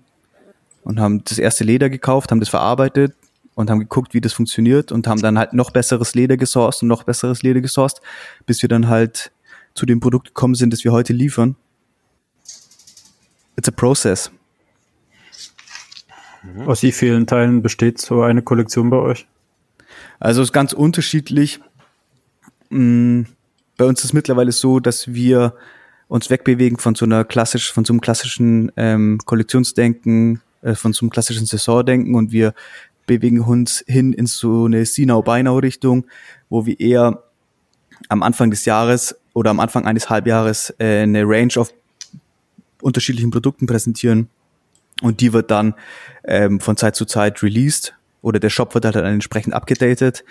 und 0.85 1.01
haben 1.01 1.23
das 1.25 1.39
erste 1.39 1.65
Leder 1.65 1.91
gekauft, 1.91 2.31
haben 2.31 2.41
das 2.41 2.49
verarbeitet 2.49 3.15
und 3.55 3.71
haben 3.71 3.81
geguckt, 3.81 4.15
wie 4.15 4.21
das 4.21 4.33
funktioniert 4.33 4.93
und 4.93 5.07
haben 5.07 5.21
dann 5.21 5.39
halt 5.39 5.53
noch 5.53 5.71
besseres 5.71 6.15
Leder 6.15 6.37
gesourced 6.37 6.83
und 6.83 6.89
noch 6.89 7.03
besseres 7.03 7.43
Leder 7.43 7.61
gesourced, 7.61 8.01
bis 8.47 8.63
wir 8.63 8.69
dann 8.69 8.89
halt 8.89 9.33
zu 9.75 9.87
dem 9.87 10.01
Produkt 10.01 10.29
gekommen 10.29 10.55
sind, 10.55 10.73
das 10.73 10.85
wir 10.85 10.93
heute 10.93 11.13
liefern. 11.13 11.57
It's 13.57 13.69
a 13.69 13.73
process. 13.73 14.31
Aus 16.67 16.83
wie 16.83 16.93
vielen 16.93 17.27
Teilen 17.27 17.63
besteht 17.63 18.01
so 18.01 18.23
eine 18.23 18.43
Kollektion 18.43 18.91
bei 18.91 18.97
euch? 18.97 19.27
Also 20.21 20.43
es 20.43 20.49
ist 20.49 20.53
ganz 20.53 20.73
unterschiedlich. 20.73 21.61
Mm, 22.71 23.23
bei 23.77 23.85
uns 23.85 24.01
ist 24.01 24.07
es 24.07 24.13
mittlerweile 24.13 24.53
so, 24.53 24.81
dass 24.81 25.13
wir 25.13 25.55
uns 26.09 26.31
wegbewegen 26.31 26.79
von 26.79 26.95
so 26.95 27.05
einer 27.05 27.25
klassisch, 27.25 27.73
von 27.73 27.85
so 27.85 27.93
einem 27.93 28.01
klassischen 28.01 28.73
ähm, 28.77 29.19
Kollektionsdenken, 29.25 30.41
äh, 30.63 30.75
von 30.75 30.93
so 30.93 31.05
einem 31.05 31.11
klassischen 31.11 31.47
Saisondenken 31.47 32.15
und 32.15 32.33
wir 32.33 32.55
bewegen 33.07 33.41
uns 33.41 33.85
hin 33.87 34.13
in 34.13 34.27
so 34.27 34.65
eine 34.65 34.85
See-Now-Buy-Now-Richtung, 34.85 36.07
wo 36.49 36.67
wir 36.67 36.79
eher 36.81 37.25
am 38.09 38.23
Anfang 38.23 38.51
des 38.51 38.65
Jahres 38.65 39.17
oder 39.35 39.51
am 39.51 39.61
Anfang 39.61 39.87
eines 39.87 40.11
Halbjahres 40.11 40.75
äh, 40.79 41.03
eine 41.03 41.25
Range 41.25 41.55
of 41.57 41.73
unterschiedlichen 42.81 43.31
Produkten 43.31 43.67
präsentieren 43.67 44.29
und 45.03 45.21
die 45.21 45.33
wird 45.33 45.51
dann 45.51 45.75
ähm, 46.25 46.61
von 46.61 46.77
Zeit 46.77 46.97
zu 46.97 47.05
Zeit 47.05 47.43
released 47.43 47.95
oder 48.23 48.41
der 48.41 48.51
Shop 48.51 48.75
wird 48.75 48.85
halt 48.85 48.97
dann 48.97 49.05
entsprechend 49.07 49.55
abgedatet. 49.55 50.25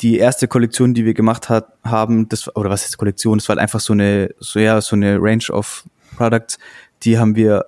Die 0.00 0.18
erste 0.18 0.48
Kollektion, 0.48 0.94
die 0.94 1.04
wir 1.04 1.14
gemacht 1.14 1.48
hat, 1.48 1.68
haben, 1.84 2.28
das 2.28 2.54
oder 2.56 2.70
was 2.70 2.86
ist 2.86 2.96
Kollektion? 2.96 3.38
Das 3.38 3.48
war 3.48 3.56
halt 3.56 3.62
einfach 3.62 3.80
so 3.80 3.92
eine 3.92 4.34
so 4.38 4.58
ja 4.58 4.80
so 4.80 4.96
eine 4.96 5.18
Range 5.20 5.44
of 5.50 5.84
Products. 6.16 6.58
Die 7.02 7.18
haben 7.18 7.36
wir, 7.36 7.66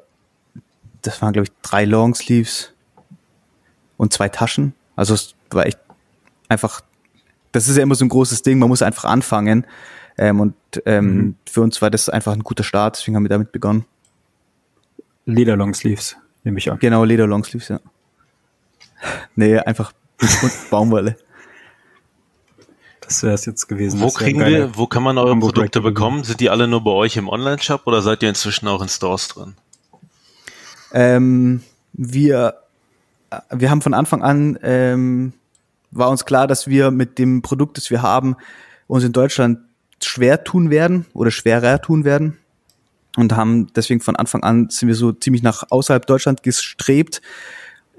das 1.03 1.21
waren 1.21 1.33
glaube 1.33 1.49
ich 1.49 1.53
drei 1.63 1.85
Longsleeves 1.85 2.73
und 3.97 4.13
zwei 4.13 4.29
Taschen. 4.29 4.75
Also 4.97 5.15
es 5.15 5.35
war 5.51 5.67
echt 5.67 5.79
einfach. 6.49 6.81
Das 7.53 7.69
ist 7.69 7.77
ja 7.77 7.83
immer 7.83 7.95
so 7.95 8.05
ein 8.05 8.09
großes 8.09 8.43
Ding. 8.43 8.59
Man 8.59 8.69
muss 8.71 8.83
einfach 8.83 9.05
anfangen. 9.05 9.67
Ähm, 10.17 10.41
und 10.41 10.55
ähm, 10.87 11.05
mhm. 11.05 11.37
für 11.49 11.61
uns 11.61 11.83
war 11.83 11.91
das 11.91 12.09
einfach 12.09 12.33
ein 12.33 12.43
guter 12.43 12.65
Start. 12.65 12.97
Deswegen 12.97 13.17
haben 13.17 13.25
wir 13.25 13.31
damit 13.31 13.53
begonnen. 13.53 13.85
Leder 15.27 15.57
Longsleeves 15.57 16.17
nehme 16.45 16.59
ich 16.59 16.71
an. 16.71 16.79
Genau, 16.79 17.05
Leder 17.05 17.27
Longsleeves, 17.27 17.69
ja. 17.69 17.81
nee, 19.37 19.59
einfach 19.59 19.93
Baumwolle. 20.71 21.17
Das 23.13 23.23
wäre 23.23 23.35
es 23.35 23.45
jetzt 23.45 23.69
gewesen. 23.69 24.01
Wo 24.01 24.09
kriegen 24.09 24.41
wir, 24.41 24.75
wo 24.75 24.87
kann 24.87 25.03
man 25.03 25.19
eure 25.19 25.33
Hamburg 25.33 25.53
Produkte 25.53 25.83
bekommen? 25.83 26.25
Sind 26.25 26.41
die 26.41 26.49
alle 26.49 26.67
nur 26.67 26.83
bei 26.83 26.93
euch 26.93 27.19
im 27.19 27.29
Online-Shop 27.29 27.83
oder 27.85 28.01
seid 28.01 28.23
ihr 28.23 28.31
inzwischen 28.31 28.67
auch 28.69 28.81
in 28.81 28.89
Stores 28.89 29.29
drin? 29.29 29.53
Ähm, 30.95 31.63
wir, 31.93 32.55
wir 33.51 33.71
haben 33.71 33.83
von 33.83 33.93
Anfang 33.93 34.23
an, 34.23 34.59
ähm, 34.63 35.35
war 35.91 36.09
uns 36.09 36.25
klar, 36.25 36.47
dass 36.47 36.69
wir 36.69 36.91
mit 36.91 37.19
dem 37.19 37.43
Produkt, 37.43 37.77
das 37.77 37.91
wir 37.91 38.01
haben, 38.01 38.35
uns 38.87 39.05
in 39.05 39.13
Deutschland 39.13 39.59
schwer 40.03 40.43
tun 40.43 40.71
werden 40.71 41.05
oder 41.13 41.31
schwerer 41.31 41.83
tun 41.83 42.07
werden 42.07 42.39
und 43.17 43.37
haben 43.37 43.71
deswegen 43.75 44.01
von 44.01 44.17
Anfang 44.17 44.43
an 44.43 44.71
sind 44.71 44.89
wir 44.89 44.95
so 44.95 45.13
ziemlich 45.13 45.43
nach 45.43 45.65
außerhalb 45.69 46.07
Deutschland 46.07 46.43
gestrebt 46.43 47.21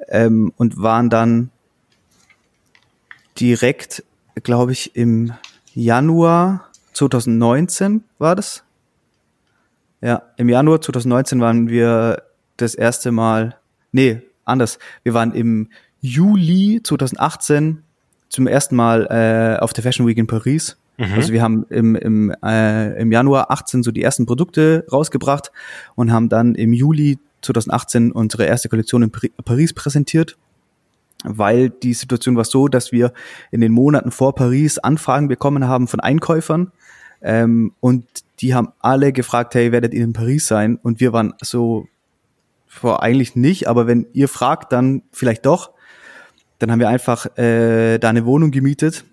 ähm, 0.08 0.52
und 0.58 0.82
waren 0.82 1.12
dann 1.12 1.52
direkt, 3.40 4.04
glaube 4.42 4.72
ich, 4.72 4.96
im 4.96 5.34
Januar 5.74 6.70
2019 6.94 8.04
war 8.18 8.36
das. 8.36 8.64
Ja, 10.02 10.24
im 10.38 10.50
Januar 10.50 10.82
2019 10.82 11.40
waren 11.40 11.70
wir 11.70 12.24
das 12.58 12.76
erste 12.76 13.12
Mal, 13.12 13.56
nee, 13.92 14.22
anders. 14.46 14.80
Wir 15.04 15.14
waren 15.14 15.34
im 15.34 15.70
Juli 16.02 16.82
2018 16.84 17.84
zum 18.30 18.48
ersten 18.48 18.76
Mal 18.76 19.08
äh, 19.10 19.62
auf 19.62 19.74
der 19.74 19.84
Fashion 19.84 20.06
Week 20.08 20.18
in 20.18 20.28
Paris 20.28 20.78
Mhm. 20.98 21.14
Also 21.14 21.34
wir 21.34 21.42
haben 21.42 21.66
im, 21.70 21.96
im, 21.96 22.34
äh, 22.44 23.00
im 23.02 23.12
Januar 23.12 23.52
18 23.52 23.84
so 23.84 23.92
die 23.92 24.04
ersten 24.04 24.26
Produkte 24.26 24.86
rausgebracht 24.92 25.52
und 25.96 26.12
haben 26.12 26.30
dann 26.30 26.56
im 26.56 26.74
Juli 26.74 27.18
2018 27.42 28.12
unsere 28.12 28.46
erste 28.46 28.70
Kollektion 28.70 29.04
in 29.04 29.12
Paris 29.12 29.74
präsentiert, 29.74 30.38
weil 31.24 31.70
die 31.70 31.94
Situation 31.94 32.36
war 32.36 32.46
so, 32.46 32.68
dass 32.68 32.92
wir 32.92 33.14
in 33.52 33.62
den 33.62 33.72
Monaten 33.72 34.12
vor 34.12 34.36
Paris 34.36 34.78
Anfragen 34.78 35.28
bekommen 35.28 35.68
haben 35.68 35.88
von 35.88 36.00
Einkäufern 36.00 36.72
ähm, 37.22 37.74
und 37.80 38.06
die 38.40 38.54
haben 38.54 38.70
alle 38.80 39.14
gefragt, 39.14 39.56
hey, 39.56 39.72
werdet 39.72 39.94
ihr 39.94 40.04
in 40.04 40.14
Paris 40.14 40.48
sein? 40.48 40.78
Und 40.82 41.00
wir 41.00 41.14
waren 41.14 41.34
so, 41.42 41.88
vor 42.68 43.04
eigentlich 43.04 43.36
nicht, 43.36 43.68
aber 43.68 43.88
wenn 43.88 44.08
ihr 44.14 44.28
fragt, 44.28 44.74
dann 44.74 45.04
vielleicht 45.12 45.46
doch. 45.46 45.72
Dann 46.60 46.72
haben 46.72 46.80
wir 46.80 46.90
einfach 46.90 47.38
äh, 47.38 48.00
da 48.00 48.10
eine 48.10 48.26
Wohnung 48.26 48.52
gemietet 48.52 49.06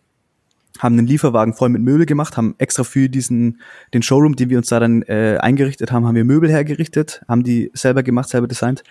haben 0.78 0.98
einen 0.98 1.06
Lieferwagen 1.06 1.54
voll 1.54 1.68
mit 1.68 1.82
Möbel 1.82 2.06
gemacht, 2.06 2.36
haben 2.36 2.54
extra 2.58 2.84
für 2.84 3.08
diesen 3.08 3.60
den 3.92 4.02
Showroom, 4.02 4.36
den 4.36 4.50
wir 4.50 4.58
uns 4.58 4.68
da 4.68 4.80
dann 4.80 5.02
äh, 5.02 5.36
eingerichtet 5.40 5.92
haben, 5.92 6.06
haben 6.06 6.14
wir 6.14 6.24
Möbel 6.24 6.50
hergerichtet, 6.50 7.22
haben 7.28 7.44
die 7.44 7.70
selber 7.74 8.02
gemacht, 8.02 8.30
selber 8.30 8.46
designt 8.46 8.82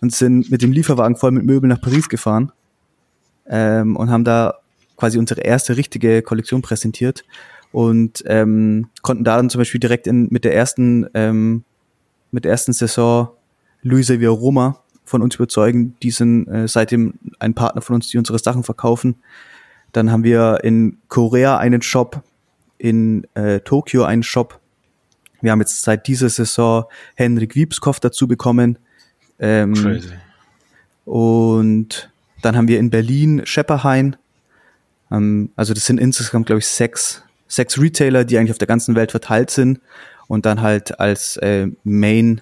und 0.00 0.12
sind 0.12 0.50
mit 0.50 0.62
dem 0.62 0.72
Lieferwagen 0.72 1.16
voll 1.16 1.32
mit 1.32 1.44
Möbel 1.44 1.68
nach 1.68 1.80
Paris 1.80 2.08
gefahren 2.08 2.52
ähm, 3.48 3.96
und 3.96 4.10
haben 4.10 4.24
da 4.24 4.54
quasi 4.96 5.18
unsere 5.18 5.40
erste 5.40 5.76
richtige 5.76 6.22
Kollektion 6.22 6.62
präsentiert 6.62 7.24
und 7.72 8.22
ähm, 8.26 8.88
konnten 9.02 9.24
da 9.24 9.36
dann 9.36 9.50
zum 9.50 9.60
Beispiel 9.60 9.80
direkt 9.80 10.06
in, 10.06 10.28
mit 10.30 10.44
der 10.44 10.54
ersten 10.54 11.06
ähm, 11.14 11.64
mit 12.30 12.44
der 12.44 12.52
ersten 12.52 12.72
Saison 12.72 13.30
Luisa 13.82 14.18
Via 14.18 14.30
Roma 14.30 14.80
von 15.04 15.22
uns 15.22 15.36
überzeugen. 15.36 15.96
Die 16.02 16.10
sind 16.10 16.48
äh, 16.48 16.66
seitdem 16.66 17.14
ein 17.38 17.54
Partner 17.54 17.82
von 17.82 17.96
uns, 17.96 18.08
die 18.08 18.18
unsere 18.18 18.38
Sachen 18.38 18.64
verkaufen. 18.64 19.16
Dann 19.92 20.10
haben 20.10 20.24
wir 20.24 20.60
in 20.64 20.98
Korea 21.08 21.58
einen 21.58 21.82
Shop, 21.82 22.22
in 22.78 23.26
äh, 23.34 23.60
Tokio 23.60 24.04
einen 24.04 24.22
Shop. 24.22 24.60
Wir 25.40 25.52
haben 25.52 25.60
jetzt 25.60 25.82
seit 25.82 26.06
dieser 26.08 26.28
Saison 26.28 26.84
Henrik 27.14 27.54
Wiebskow 27.54 28.00
dazu 28.00 28.26
bekommen. 28.26 28.78
Ähm, 29.38 29.74
Crazy. 29.74 30.08
Und 31.04 32.10
dann 32.44 32.56
haben 32.56 32.68
wir 32.68 32.78
in 32.78 32.90
Berlin 32.90 33.42
Schepperhain. 33.44 34.16
Ähm, 35.10 35.50
also 35.56 35.74
das 35.74 35.86
sind 35.86 35.98
insgesamt, 35.98 36.46
glaube 36.46 36.60
ich, 36.60 36.66
sechs, 36.66 37.22
sechs 37.48 37.78
Retailer, 37.78 38.24
die 38.24 38.38
eigentlich 38.38 38.52
auf 38.52 38.58
der 38.58 38.68
ganzen 38.68 38.94
Welt 38.94 39.10
verteilt 39.10 39.50
sind 39.50 39.80
und 40.28 40.46
dann 40.46 40.62
halt 40.62 41.00
als 41.00 41.36
äh, 41.38 41.68
Main, 41.84 42.40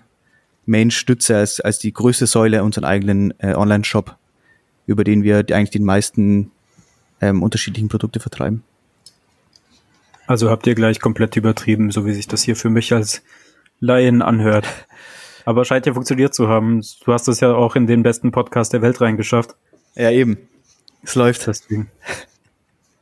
Main-Stütze, 0.67 1.37
als, 1.37 1.61
als 1.61 1.79
die 1.79 1.93
größte 1.93 2.27
Säule 2.27 2.65
unseren 2.65 2.85
eigenen 2.85 3.35
äh, 3.39 3.55
Online-Shop, 3.55 4.17
über 4.87 5.05
den 5.05 5.23
wir 5.23 5.43
die, 5.43 5.55
eigentlich 5.55 5.71
die 5.71 5.81
meisten 5.81 6.51
ähm, 7.21 7.43
unterschiedlichen 7.43 7.89
Produkte 7.89 8.21
vertreiben. 8.21 8.63
Also 10.27 10.51
habt 10.51 10.67
ihr 10.67 10.75
gleich 10.75 11.01
komplett 11.01 11.37
übertrieben, 11.37 11.91
so 11.91 12.07
wie 12.07 12.15
sich 12.15 12.29
das 12.29 12.43
hier 12.43 12.57
für 12.57 12.71
mich 12.71 12.93
als 12.93 13.23
Laien 13.81 14.23
anhört. 14.23 14.67
Aber 15.45 15.65
scheint 15.65 15.87
ja 15.87 15.93
funktioniert 15.93 16.35
zu 16.35 16.49
haben. 16.49 16.83
Du 17.05 17.13
hast 17.13 17.27
es 17.27 17.41
ja 17.41 17.53
auch 17.53 17.75
in 17.75 17.89
den 17.89 18.05
besten 18.05 18.31
Podcast 18.31 18.73
der 18.73 18.81
Welt 18.81 19.01
reingeschafft. 19.01 19.57
Ja, 19.95 20.11
eben. 20.11 20.39
Es 21.03 21.15
läuft. 21.15 21.47
Deswegen. 21.47 21.91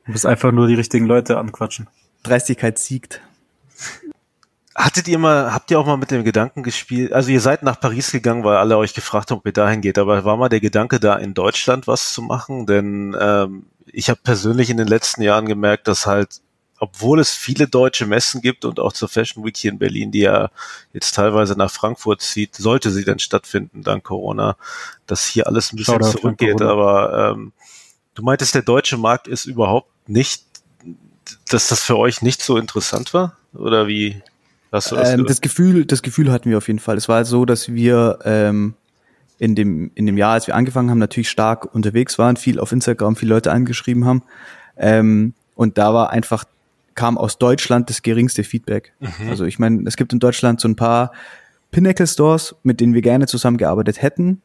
Du 0.06 0.12
musst 0.12 0.26
einfach 0.26 0.52
nur 0.52 0.66
die 0.66 0.75
richtigen 0.75 1.06
Leute 1.06 1.38
anquatschen. 1.38 1.88
Dreistigkeit 2.23 2.78
siegt. 2.78 3.20
Hattet 4.75 5.09
ihr 5.09 5.18
mal, 5.18 5.52
habt 5.52 5.70
ihr 5.70 5.78
auch 5.78 5.87
mal 5.87 5.97
mit 5.97 6.11
dem 6.11 6.25
Gedanken 6.25 6.62
gespielt, 6.62 7.12
also 7.12 7.30
ihr 7.30 7.40
seid 7.40 7.62
nach 7.62 7.80
Paris 7.80 8.12
gegangen, 8.12 8.44
weil 8.44 8.56
alle 8.56 8.78
euch 8.78 8.94
gefragt 8.94 9.30
haben, 9.30 9.38
ob 9.38 9.47
ihr 9.47 9.52
dahin 9.52 9.80
geht, 9.80 9.99
aber 9.99 10.25
war 10.25 10.37
mal 10.37 10.49
der 10.49 10.61
Gedanke 10.61 11.00
da 11.00 11.16
in 11.16 11.35
Deutschland 11.35 11.87
was 11.87 12.14
zu 12.14 12.23
machen? 12.23 12.66
Denn 12.66 13.16
ähm, 13.20 13.66
ich 13.87 14.09
habe 14.09 14.20
persönlich 14.23 14.70
in 14.70 14.76
den 14.76 14.87
letzten 14.87 15.23
Jahren 15.23 15.47
gemerkt, 15.47 15.88
dass 15.88 16.06
halt, 16.06 16.40
obwohl 16.80 17.20
es 17.20 17.30
viele 17.30 17.68
deutsche 17.68 18.06
Messen 18.06 18.40
gibt 18.40 18.64
und 18.64 18.80
auch 18.80 18.94
zur 18.94 19.08
Fashion 19.08 19.44
Week 19.44 19.56
hier 19.56 19.70
in 19.70 19.78
Berlin, 19.78 20.10
die 20.10 20.20
ja 20.20 20.50
jetzt 20.94 21.14
teilweise 21.14 21.54
nach 21.54 21.70
Frankfurt 21.70 22.22
zieht, 22.22 22.56
sollte 22.56 22.90
sie 22.90 23.04
dann 23.04 23.18
stattfinden 23.18 23.82
dank 23.82 24.02
Corona, 24.02 24.56
dass 25.06 25.26
hier 25.26 25.46
alles 25.46 25.72
ein 25.72 25.76
bisschen 25.76 26.02
zurückgeht. 26.02 26.62
Aber 26.62 27.34
ähm, 27.37 27.52
du 28.14 28.22
meintest, 28.22 28.54
der 28.54 28.62
deutsche 28.62 28.96
Markt 28.96 29.28
ist 29.28 29.44
überhaupt 29.44 29.90
nicht, 30.08 30.42
dass 31.50 31.68
das 31.68 31.82
für 31.82 31.99
euch 31.99 32.22
nicht 32.22 32.42
so 32.42 32.56
interessant 32.56 33.12
war? 33.12 33.37
Oder 33.52 33.87
wie? 33.87 34.22
Hast 34.72 34.90
du 34.90 34.96
das, 34.96 35.10
ähm, 35.10 35.26
das 35.26 35.42
Gefühl, 35.42 35.84
das 35.84 36.00
Gefühl 36.00 36.32
hatten 36.32 36.49
wir 36.49 36.56
auf 36.56 36.68
jeden 36.68 36.78
Fall. 36.78 36.96
Es 36.96 37.10
war 37.10 37.26
so, 37.26 37.44
dass 37.44 37.70
wir 37.72 38.20
ähm, 38.25 38.72
in 39.38 39.54
dem, 39.54 39.90
in 39.94 40.06
dem 40.06 40.16
Jahr, 40.16 40.32
als 40.32 40.46
wir 40.46 40.54
angefangen 40.54 40.88
haben, 40.88 40.99
natürlich 40.99 41.28
stark 41.28 41.75
unterwegs 41.75 42.18
waren, 42.18 42.37
viel 42.37 42.58
auf 42.58 42.72
Instagram, 42.72 43.16
viele 43.16 43.34
Leute 43.34 43.52
angeschrieben 43.52 44.06
haben. 44.06 44.22
Ähm, 44.78 45.34
und 45.54 45.76
da 45.76 45.92
war 45.92 46.08
einfach 46.08 46.44
kam 46.94 47.18
aus 47.18 47.38
Deutschland 47.38 47.88
das 47.88 48.02
geringste 48.02 48.44
Feedback. 48.44 48.92
Mhm. 49.00 49.30
Also 49.30 49.44
ich 49.44 49.59
meine, 49.59 49.82
es 49.87 49.97
gibt 49.97 50.12
in 50.12 50.18
Deutschland 50.18 50.61
so 50.61 50.68
ein 50.68 50.76
paar 50.76 51.12
Pinnacle 51.70 52.06
Stores, 52.06 52.56
mit 52.62 52.80
denen 52.80 52.94
wir 52.94 53.02
gerne 53.02 53.26
zusammengearbeitet 53.26 54.02
hätten. 54.02 54.42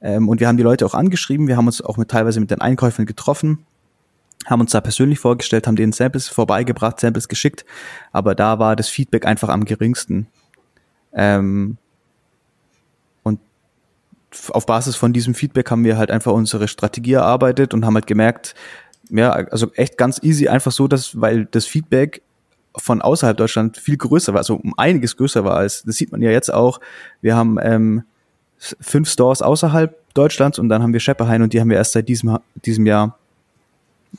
Ähm, 0.00 0.28
und 0.28 0.40
wir 0.40 0.48
haben 0.48 0.56
die 0.56 0.62
Leute 0.62 0.84
auch 0.84 0.94
angeschrieben. 0.94 1.48
Wir 1.48 1.56
haben 1.56 1.66
uns 1.66 1.80
auch 1.80 1.96
mit, 1.96 2.10
teilweise 2.10 2.40
mit 2.40 2.50
den 2.50 2.60
Einkäufern 2.60 3.06
getroffen, 3.06 3.64
haben 4.46 4.60
uns 4.60 4.72
da 4.72 4.80
persönlich 4.80 5.18
vorgestellt, 5.18 5.66
haben 5.66 5.76
denen 5.76 5.92
Samples 5.92 6.28
vorbeigebracht, 6.28 7.00
Samples 7.00 7.28
geschickt. 7.28 7.64
Aber 8.12 8.34
da 8.34 8.58
war 8.58 8.76
das 8.76 8.88
Feedback 8.88 9.24
einfach 9.26 9.48
am 9.48 9.64
geringsten. 9.64 10.26
Ähm, 11.12 11.78
und 13.22 13.40
auf 14.50 14.66
Basis 14.66 14.96
von 14.96 15.12
diesem 15.12 15.34
Feedback 15.34 15.70
haben 15.70 15.84
wir 15.84 15.96
halt 15.96 16.10
einfach 16.10 16.32
unsere 16.32 16.68
Strategie 16.68 17.14
erarbeitet 17.14 17.72
und 17.72 17.86
haben 17.86 17.94
halt 17.94 18.06
gemerkt, 18.06 18.54
ja, 19.10 19.30
also 19.30 19.72
echt 19.74 19.96
ganz 19.96 20.22
easy, 20.22 20.48
einfach 20.48 20.72
so, 20.72 20.88
dass, 20.88 21.20
weil 21.20 21.46
das 21.46 21.66
Feedback 21.66 22.22
von 22.76 23.02
außerhalb 23.02 23.36
Deutschland 23.36 23.76
viel 23.76 23.96
größer 23.96 24.32
war, 24.32 24.38
also 24.38 24.56
um 24.56 24.74
einiges 24.76 25.16
größer 25.16 25.44
war 25.44 25.56
als, 25.56 25.82
das 25.84 25.96
sieht 25.96 26.10
man 26.12 26.22
ja 26.22 26.30
jetzt 26.30 26.52
auch. 26.52 26.80
Wir 27.20 27.36
haben 27.36 27.58
ähm, 27.62 28.02
fünf 28.58 29.08
Stores 29.08 29.42
außerhalb 29.42 29.96
Deutschlands 30.14 30.58
und 30.58 30.68
dann 30.68 30.82
haben 30.82 30.92
wir 30.92 31.00
Schepperhain 31.00 31.42
und 31.42 31.52
die 31.52 31.60
haben 31.60 31.70
wir 31.70 31.76
erst 31.76 31.92
seit 31.92 32.08
diesem, 32.08 32.38
diesem 32.64 32.86
Jahr 32.86 33.18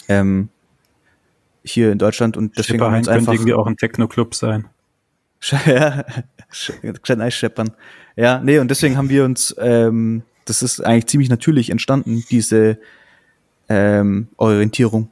ähm, 0.08 0.50
hier 1.64 1.92
in 1.92 1.98
Deutschland 1.98 2.38
und 2.38 2.58
deswegen 2.58 2.82
haben 2.82 2.94
wir 2.94 3.00
uns 3.00 3.08
einfach 3.08 3.34
irgendwie 3.34 3.54
auch 3.54 3.68
ein 3.68 3.78
Techno-Club 3.78 4.36
sein. 4.36 4.68
ja, 5.66 6.04
klein 7.02 7.32
scheppern. 7.32 7.72
Ja, 8.16 8.40
nee, 8.40 8.60
und 8.60 8.70
deswegen 8.70 8.98
haben 8.98 9.10
wir 9.10 9.26
uns, 9.26 9.56
ähm, 9.60 10.24
das 10.46 10.64
ist 10.64 10.80
eigentlich 10.80 11.08
ziemlich 11.08 11.30
natürlich 11.30 11.70
entstanden, 11.70 12.24
diese 12.30 12.80
ähm, 13.70 14.28
Orientierung. 14.38 15.10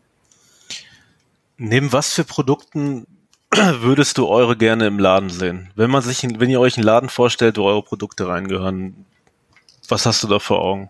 Neben 1.57 1.91
was 1.91 2.13
für 2.13 2.23
Produkten 2.23 3.07
würdest 3.55 4.17
du 4.17 4.27
eure 4.27 4.57
gerne 4.57 4.87
im 4.87 4.99
Laden 4.99 5.29
sehen? 5.29 5.69
Wenn 5.75 5.89
man 5.89 6.01
sich, 6.01 6.23
wenn 6.39 6.49
ihr 6.49 6.59
euch 6.59 6.77
einen 6.77 6.85
Laden 6.85 7.09
vorstellt, 7.09 7.57
wo 7.57 7.63
eure 7.63 7.83
Produkte 7.83 8.27
reingehören, 8.27 9.05
was 9.87 10.05
hast 10.05 10.23
du 10.23 10.27
da 10.27 10.39
vor 10.39 10.61
Augen? 10.61 10.89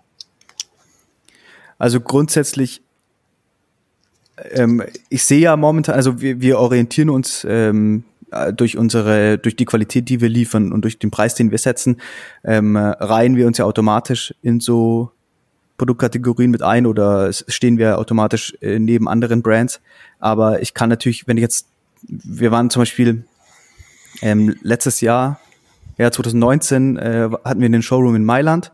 Also 1.78 2.00
grundsätzlich, 2.00 2.82
ähm, 4.52 4.84
ich 5.10 5.26
sehe 5.26 5.40
ja 5.40 5.58
momentan, 5.58 5.96
also 5.96 6.22
wir, 6.22 6.40
wir 6.40 6.60
orientieren 6.60 7.10
uns 7.10 7.46
ähm, 7.50 8.06
durch 8.56 8.78
unsere, 8.78 9.38
durch 9.38 9.56
die 9.56 9.66
Qualität, 9.66 10.10
die 10.10 10.22
wir 10.22 10.30
liefern 10.30 10.72
und 10.72 10.84
durch 10.84 10.98
den 10.98 11.12
Preis, 11.12 11.36
den 11.36 11.52
wir 11.52 11.58
setzen, 11.58 12.02
ähm, 12.44 12.76
reihen 12.78 13.36
wir 13.36 13.48
uns 13.48 13.58
ja 13.58 13.66
automatisch 13.66 14.34
in 14.42 14.60
so 14.60 15.12
Produktkategorien 15.78 16.52
mit 16.52 16.62
ein 16.62 16.86
oder 16.86 17.32
stehen 17.34 17.78
wir 17.78 17.98
automatisch 17.98 18.56
äh, 18.62 18.80
neben 18.80 19.08
anderen 19.08 19.42
Brands. 19.42 19.82
Aber 20.20 20.62
ich 20.62 20.74
kann 20.74 20.90
natürlich, 20.90 21.28
wenn 21.28 21.38
ich 21.38 21.42
jetzt, 21.42 21.68
wir 22.04 22.52
waren 22.52 22.70
zum 22.70 22.82
Beispiel 22.82 23.26
ähm, 24.22 24.56
letztes 24.62 25.02
Jahr, 25.02 25.40
ja 25.98 26.12
2019, 26.12 26.98
äh, 26.98 27.30
hatten 27.44 27.60
wir 27.60 27.66
einen 27.66 27.82
Showroom 27.82 28.16
in 28.16 28.26
Mailand. 28.26 28.72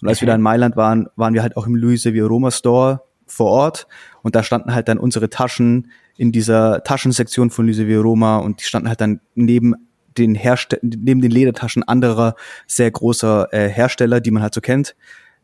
Und 0.00 0.08
als 0.08 0.18
okay. 0.18 0.22
wir 0.22 0.28
da 0.28 0.34
in 0.34 0.42
Mailand 0.42 0.76
waren, 0.76 1.08
waren 1.16 1.34
wir 1.34 1.42
halt 1.42 1.56
auch 1.56 1.66
im 1.66 1.74
Louis 1.74 2.04
Via 2.04 2.26
Roma 2.26 2.50
Store 2.50 3.02
vor 3.26 3.50
Ort. 3.50 3.86
Und 4.22 4.34
da 4.34 4.42
standen 4.42 4.74
halt 4.74 4.88
dann 4.88 4.98
unsere 4.98 5.30
Taschen 5.30 5.90
in 6.16 6.32
dieser 6.32 6.82
Taschensektion 6.84 7.50
von 7.50 7.66
Louis 7.66 7.78
Via 7.78 8.00
Roma 8.00 8.38
und 8.38 8.60
die 8.60 8.64
standen 8.64 8.88
halt 8.88 9.00
dann 9.00 9.20
neben 9.34 9.74
den 10.18 10.34
Herstell 10.34 10.80
neben 10.82 11.22
den 11.22 11.30
Ledertaschen 11.30 11.82
anderer 11.82 12.34
sehr 12.66 12.90
großer 12.90 13.48
äh, 13.52 13.68
Hersteller, 13.68 14.20
die 14.20 14.30
man 14.30 14.42
halt 14.42 14.54
so 14.54 14.60
kennt. 14.60 14.94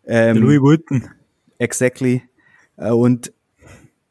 Ähm, 0.09 0.39
Louis 0.39 0.61
Vuitton. 0.61 1.09
Exactly. 1.59 2.23
Äh, 2.77 2.91
und 2.91 3.33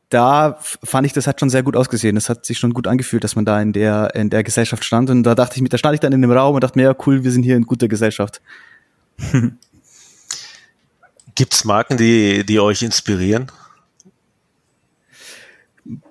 da 0.10 0.58
fand 0.62 1.06
ich, 1.06 1.12
das 1.14 1.28
hat 1.28 1.40
schon 1.40 1.50
sehr 1.50 1.64
gut 1.64 1.76
ausgesehen. 1.76 2.16
Das 2.16 2.30
hat 2.30 2.46
sich 2.46 2.60
schon 2.60 2.74
gut 2.74 2.88
angefühlt, 2.88 3.24
dass 3.24 3.36
man 3.36 3.44
da 3.44 3.62
in 3.62 3.74
der, 3.74 4.16
in 4.16 4.30
der 4.30 4.44
Gesellschaft 4.44 4.86
stand. 4.86 5.10
Und 5.10 5.24
da 5.24 5.36
dachte 5.36 5.58
ich 5.58 5.62
mir, 5.62 5.70
da 5.70 5.78
stand 5.78 5.96
ich 5.96 6.00
dann 6.00 6.14
in 6.14 6.22
dem 6.22 6.32
Raum 6.32 6.56
und 6.56 6.64
dachte 6.64 6.80
mir, 6.80 6.84
ja, 6.84 6.96
cool, 7.06 7.24
wir 7.24 7.32
sind 7.32 7.44
hier 7.44 7.58
in 7.58 7.64
guter 7.64 7.90
Gesellschaft. 7.90 8.42
Gibt's 11.36 11.66
Marken, 11.66 11.98
die, 11.98 12.46
die 12.46 12.60
euch 12.60 12.84
inspirieren? 12.84 13.52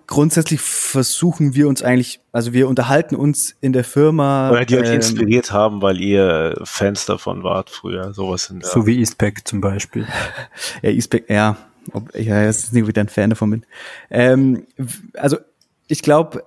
Grundsätzlich 0.07 0.61
versuchen 0.61 1.55
wir 1.55 1.69
uns 1.69 1.83
eigentlich, 1.83 2.21
also 2.33 2.53
wir 2.53 2.69
unterhalten 2.69 3.17
uns 3.17 3.57
in 3.61 3.73
der 3.73 3.85
Firma. 3.85 4.51
Oder 4.51 4.65
die 4.65 4.77
euch 4.77 4.89
ähm, 4.89 4.97
inspiriert 4.97 5.53
haben, 5.53 5.83
weil 5.83 6.01
ihr 6.01 6.61
Fans 6.65 7.07
davon 7.07 7.43
wart 7.43 7.71
früher, 7.71 8.13
sowas 8.15 8.51
in 8.51 8.61
der 8.61 8.69
So 8.69 8.87
wie 8.87 8.99
Eastpack 8.99 9.47
zum 9.47 9.61
Beispiel. 9.61 10.07
ja, 10.83 10.91
Eastpack, 10.91 11.29
ja. 11.29 11.57
Ob, 11.93 12.15
ja, 12.17 12.43
jetzt 12.43 12.73
nicht 12.73 12.87
wieder 12.87 13.01
ein 13.01 13.09
Fan 13.09 13.31
davon 13.31 13.51
bin. 13.51 13.67
Ähm, 14.11 14.67
also 15.15 15.39
ich 15.87 16.03
glaube, 16.03 16.43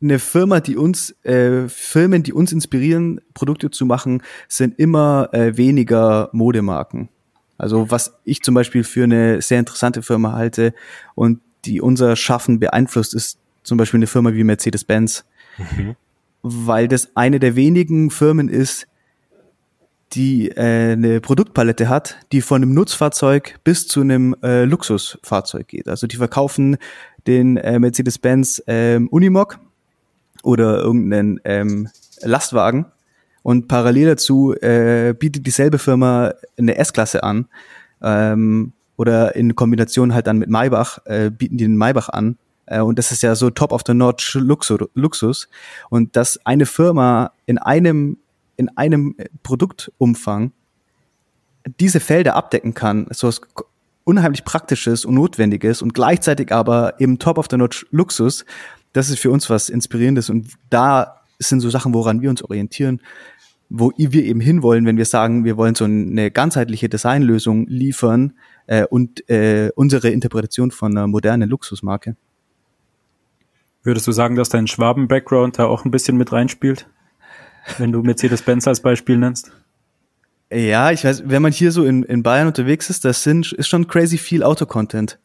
eine 0.00 0.18
Firma, 0.18 0.60
die 0.60 0.76
uns, 0.76 1.10
äh, 1.24 1.68
Firmen, 1.68 2.22
die 2.22 2.32
uns 2.32 2.52
inspirieren, 2.52 3.20
Produkte 3.34 3.70
zu 3.70 3.86
machen, 3.86 4.22
sind 4.48 4.78
immer 4.78 5.30
äh, 5.32 5.56
weniger 5.56 6.28
Modemarken. 6.32 7.08
Also 7.58 7.90
was 7.90 8.18
ich 8.24 8.42
zum 8.42 8.54
Beispiel 8.54 8.84
für 8.84 9.04
eine 9.04 9.40
sehr 9.40 9.58
interessante 9.58 10.02
Firma 10.02 10.32
halte 10.32 10.74
und 11.14 11.40
die 11.66 11.80
unser 11.80 12.16
Schaffen 12.16 12.58
beeinflusst, 12.58 13.14
ist 13.14 13.38
zum 13.62 13.78
Beispiel 13.78 13.98
eine 13.98 14.06
Firma 14.06 14.32
wie 14.32 14.44
Mercedes-Benz. 14.44 15.24
Mhm. 15.58 15.96
Weil 16.42 16.88
das 16.88 17.10
eine 17.14 17.40
der 17.40 17.56
wenigen 17.56 18.10
Firmen 18.10 18.48
ist, 18.48 18.86
die 20.12 20.48
äh, 20.48 20.92
eine 20.92 21.20
Produktpalette 21.20 21.88
hat, 21.88 22.16
die 22.32 22.40
von 22.40 22.62
einem 22.62 22.74
Nutzfahrzeug 22.74 23.58
bis 23.64 23.88
zu 23.88 24.00
einem 24.00 24.36
äh, 24.42 24.64
Luxusfahrzeug 24.64 25.66
geht. 25.68 25.88
Also 25.88 26.06
die 26.06 26.16
verkaufen 26.16 26.76
den 27.26 27.56
äh, 27.56 27.78
Mercedes-Benz 27.78 28.62
ähm, 28.66 29.08
Unimog 29.08 29.58
oder 30.42 30.78
irgendeinen 30.78 31.40
ähm, 31.44 31.88
Lastwagen 32.22 32.86
und 33.42 33.68
parallel 33.68 34.06
dazu 34.06 34.54
äh, 34.54 35.14
bietet 35.18 35.46
dieselbe 35.46 35.78
Firma 35.78 36.34
eine 36.56 36.76
S-Klasse 36.78 37.22
an, 37.22 37.46
ähm, 38.02 38.72
oder 38.96 39.36
in 39.36 39.54
Kombination 39.54 40.14
halt 40.14 40.26
dann 40.26 40.38
mit 40.38 40.48
Maybach 40.48 40.98
äh, 41.04 41.30
bieten 41.30 41.56
die 41.56 41.64
den 41.64 41.76
Maybach 41.76 42.08
an. 42.08 42.38
Äh, 42.66 42.80
und 42.80 42.98
das 42.98 43.12
ist 43.12 43.22
ja 43.22 43.34
so 43.34 43.50
top 43.50 43.72
of 43.72 43.82
the 43.86 43.94
notch 43.94 44.34
Luxus, 44.34 44.80
Luxus. 44.94 45.48
Und 45.90 46.16
dass 46.16 46.38
eine 46.44 46.66
Firma 46.66 47.32
in 47.46 47.58
einem, 47.58 48.18
in 48.56 48.76
einem 48.76 49.14
Produktumfang 49.42 50.52
diese 51.80 52.00
Felder 52.00 52.36
abdecken 52.36 52.74
kann, 52.74 53.06
so 53.10 53.28
was 53.28 53.40
unheimlich 54.04 54.44
Praktisches 54.44 55.04
und 55.04 55.14
Notwendiges 55.14 55.82
und 55.82 55.92
gleichzeitig 55.92 56.52
aber 56.52 57.00
eben 57.00 57.18
top 57.18 57.38
of 57.38 57.46
the 57.50 57.56
notch 57.56 57.86
Luxus, 57.90 58.44
das 58.92 59.10
ist 59.10 59.18
für 59.18 59.30
uns 59.30 59.50
was 59.50 59.68
Inspirierendes 59.68 60.30
und 60.30 60.52
da 60.70 61.22
sind 61.38 61.60
so 61.60 61.68
Sachen, 61.70 61.92
woran 61.92 62.22
wir 62.22 62.30
uns 62.30 62.42
orientieren, 62.42 63.00
wo 63.68 63.92
wir 63.96 64.24
eben 64.24 64.40
hinwollen, 64.40 64.86
wenn 64.86 64.96
wir 64.96 65.04
sagen, 65.04 65.44
wir 65.44 65.56
wollen 65.56 65.74
so 65.74 65.84
eine 65.84 66.30
ganzheitliche 66.30 66.88
Designlösung 66.88 67.66
liefern, 67.66 68.34
äh, 68.66 68.84
und 68.84 69.28
äh, 69.28 69.70
unsere 69.74 70.10
Interpretation 70.10 70.70
von 70.70 70.96
einer 70.96 71.06
modernen 71.06 71.48
Luxusmarke. 71.48 72.16
Würdest 73.82 74.06
du 74.06 74.12
sagen, 74.12 74.34
dass 74.34 74.48
dein 74.48 74.66
Schwaben-Background 74.66 75.58
da 75.58 75.66
auch 75.66 75.84
ein 75.84 75.90
bisschen 75.90 76.16
mit 76.16 76.32
reinspielt? 76.32 76.88
Wenn 77.78 77.92
du 77.92 78.02
Mercedes-Benz 78.02 78.66
als 78.66 78.80
Beispiel 78.80 79.16
nennst? 79.16 79.52
Ja, 80.52 80.90
ich 80.90 81.04
weiß, 81.04 81.24
wenn 81.26 81.42
man 81.42 81.52
hier 81.52 81.72
so 81.72 81.84
in, 81.84 82.02
in 82.04 82.22
Bayern 82.22 82.46
unterwegs 82.46 82.90
ist, 82.90 83.04
das 83.04 83.22
sind, 83.22 83.52
ist 83.52 83.68
schon 83.68 83.88
crazy 83.88 84.18
viel 84.18 84.42
Autocontent. 84.42 85.18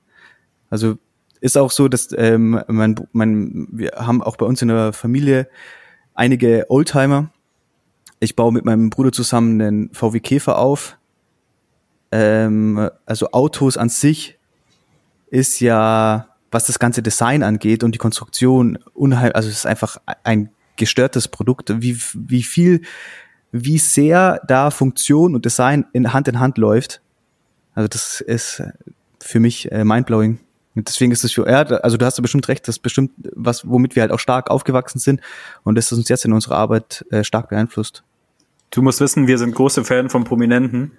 Also 0.69 0.97
ist 1.41 1.57
auch 1.57 1.71
so, 1.71 1.87
dass 1.87 2.09
ähm, 2.15 2.61
mein, 2.67 2.95
mein, 3.11 3.67
wir 3.71 3.91
haben 3.95 4.21
auch 4.21 4.35
bei 4.35 4.45
uns 4.45 4.61
in 4.61 4.67
der 4.67 4.93
Familie 4.93 5.47
einige 6.13 6.65
Oldtimer. 6.69 7.31
Ich 8.19 8.35
baue 8.35 8.51
mit 8.51 8.65
meinem 8.65 8.89
Bruder 8.89 9.11
zusammen 9.11 9.61
einen 9.61 9.93
VW 9.93 10.19
Käfer 10.19 10.57
auf 10.59 10.97
ähm, 12.11 12.89
also 13.05 13.31
Autos 13.31 13.77
an 13.77 13.89
sich 13.89 14.37
ist 15.29 15.59
ja, 15.61 16.27
was 16.51 16.65
das 16.65 16.79
ganze 16.79 17.01
Design 17.01 17.43
angeht 17.43 17.83
und 17.83 17.93
die 17.93 17.99
Konstruktion 17.99 18.77
unheimlich, 18.93 19.35
also 19.35 19.49
es 19.49 19.59
ist 19.59 19.65
einfach 19.65 19.97
ein 20.23 20.49
gestörtes 20.75 21.27
Produkt, 21.27 21.81
wie, 21.81 21.97
wie 22.13 22.43
viel, 22.43 22.81
wie 23.51 23.77
sehr 23.77 24.41
da 24.47 24.71
Funktion 24.71 25.35
und 25.35 25.45
Design 25.45 25.85
in 25.93 26.13
Hand 26.13 26.27
in 26.27 26.39
Hand 26.39 26.57
läuft. 26.57 27.01
Also 27.73 27.87
das 27.87 28.19
ist 28.19 28.61
für 29.19 29.39
mich 29.39 29.71
äh, 29.71 29.85
mindblowing. 29.85 30.39
Und 30.75 30.87
deswegen 30.87 31.11
ist 31.11 31.23
es 31.23 31.33
für, 31.33 31.49
ja, 31.49 31.63
also 31.63 31.97
du 31.97 32.05
hast 32.05 32.17
ja 32.17 32.21
bestimmt 32.21 32.47
recht, 32.47 32.67
das 32.67 32.75
ist 32.75 32.81
bestimmt 32.81 33.11
was, 33.35 33.67
womit 33.67 33.95
wir 33.95 34.01
halt 34.01 34.11
auch 34.11 34.19
stark 34.19 34.49
aufgewachsen 34.49 34.99
sind 34.99 35.21
und 35.63 35.75
das 35.75 35.91
ist 35.91 35.97
uns 35.97 36.09
jetzt 36.09 36.23
in 36.23 36.33
unserer 36.33 36.57
Arbeit 36.57 37.05
äh, 37.11 37.23
stark 37.23 37.49
beeinflusst. 37.49 38.03
Du 38.69 38.81
musst 38.81 39.01
wissen, 39.01 39.27
wir 39.27 39.37
sind 39.37 39.53
große 39.53 39.83
Fan 39.83 40.09
von 40.09 40.23
Prominenten 40.23 40.93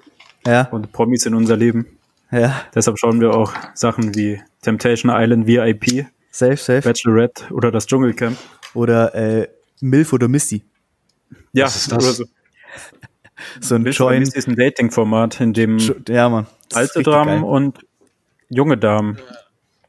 ja. 0.46 0.68
und 0.70 0.92
Promis 0.92 1.26
in 1.26 1.34
unser 1.34 1.56
Leben. 1.56 1.86
Ja. 2.30 2.62
Deshalb 2.74 2.98
schauen 2.98 3.20
wir 3.20 3.34
auch 3.34 3.52
Sachen 3.74 4.14
wie 4.14 4.40
Temptation 4.62 5.12
Island 5.14 5.46
VIP, 5.46 6.06
safe, 6.30 6.56
safe. 6.56 6.80
Bachelorette 6.82 7.52
oder 7.52 7.70
das 7.70 7.86
Dschungelcamp. 7.86 8.38
Oder 8.74 9.14
äh, 9.14 9.48
Milf 9.80 10.12
oder 10.12 10.28
Missy. 10.28 10.64
Ja, 11.52 11.66
Was 11.66 11.76
ist 11.76 11.92
das? 11.92 12.04
oder 12.04 12.12
so. 12.12 12.24
so 13.60 13.74
ein 13.74 13.84
Join. 13.84 14.22
ist 14.22 14.48
ein 14.48 14.56
Dating-Format, 14.56 15.40
in 15.40 15.52
dem 15.52 15.78
ja, 16.08 16.28
Mann. 16.28 16.46
alte 16.72 17.02
Damen 17.02 17.42
geil. 17.42 17.50
und 17.50 17.86
junge 18.48 18.78
Damen 18.78 19.18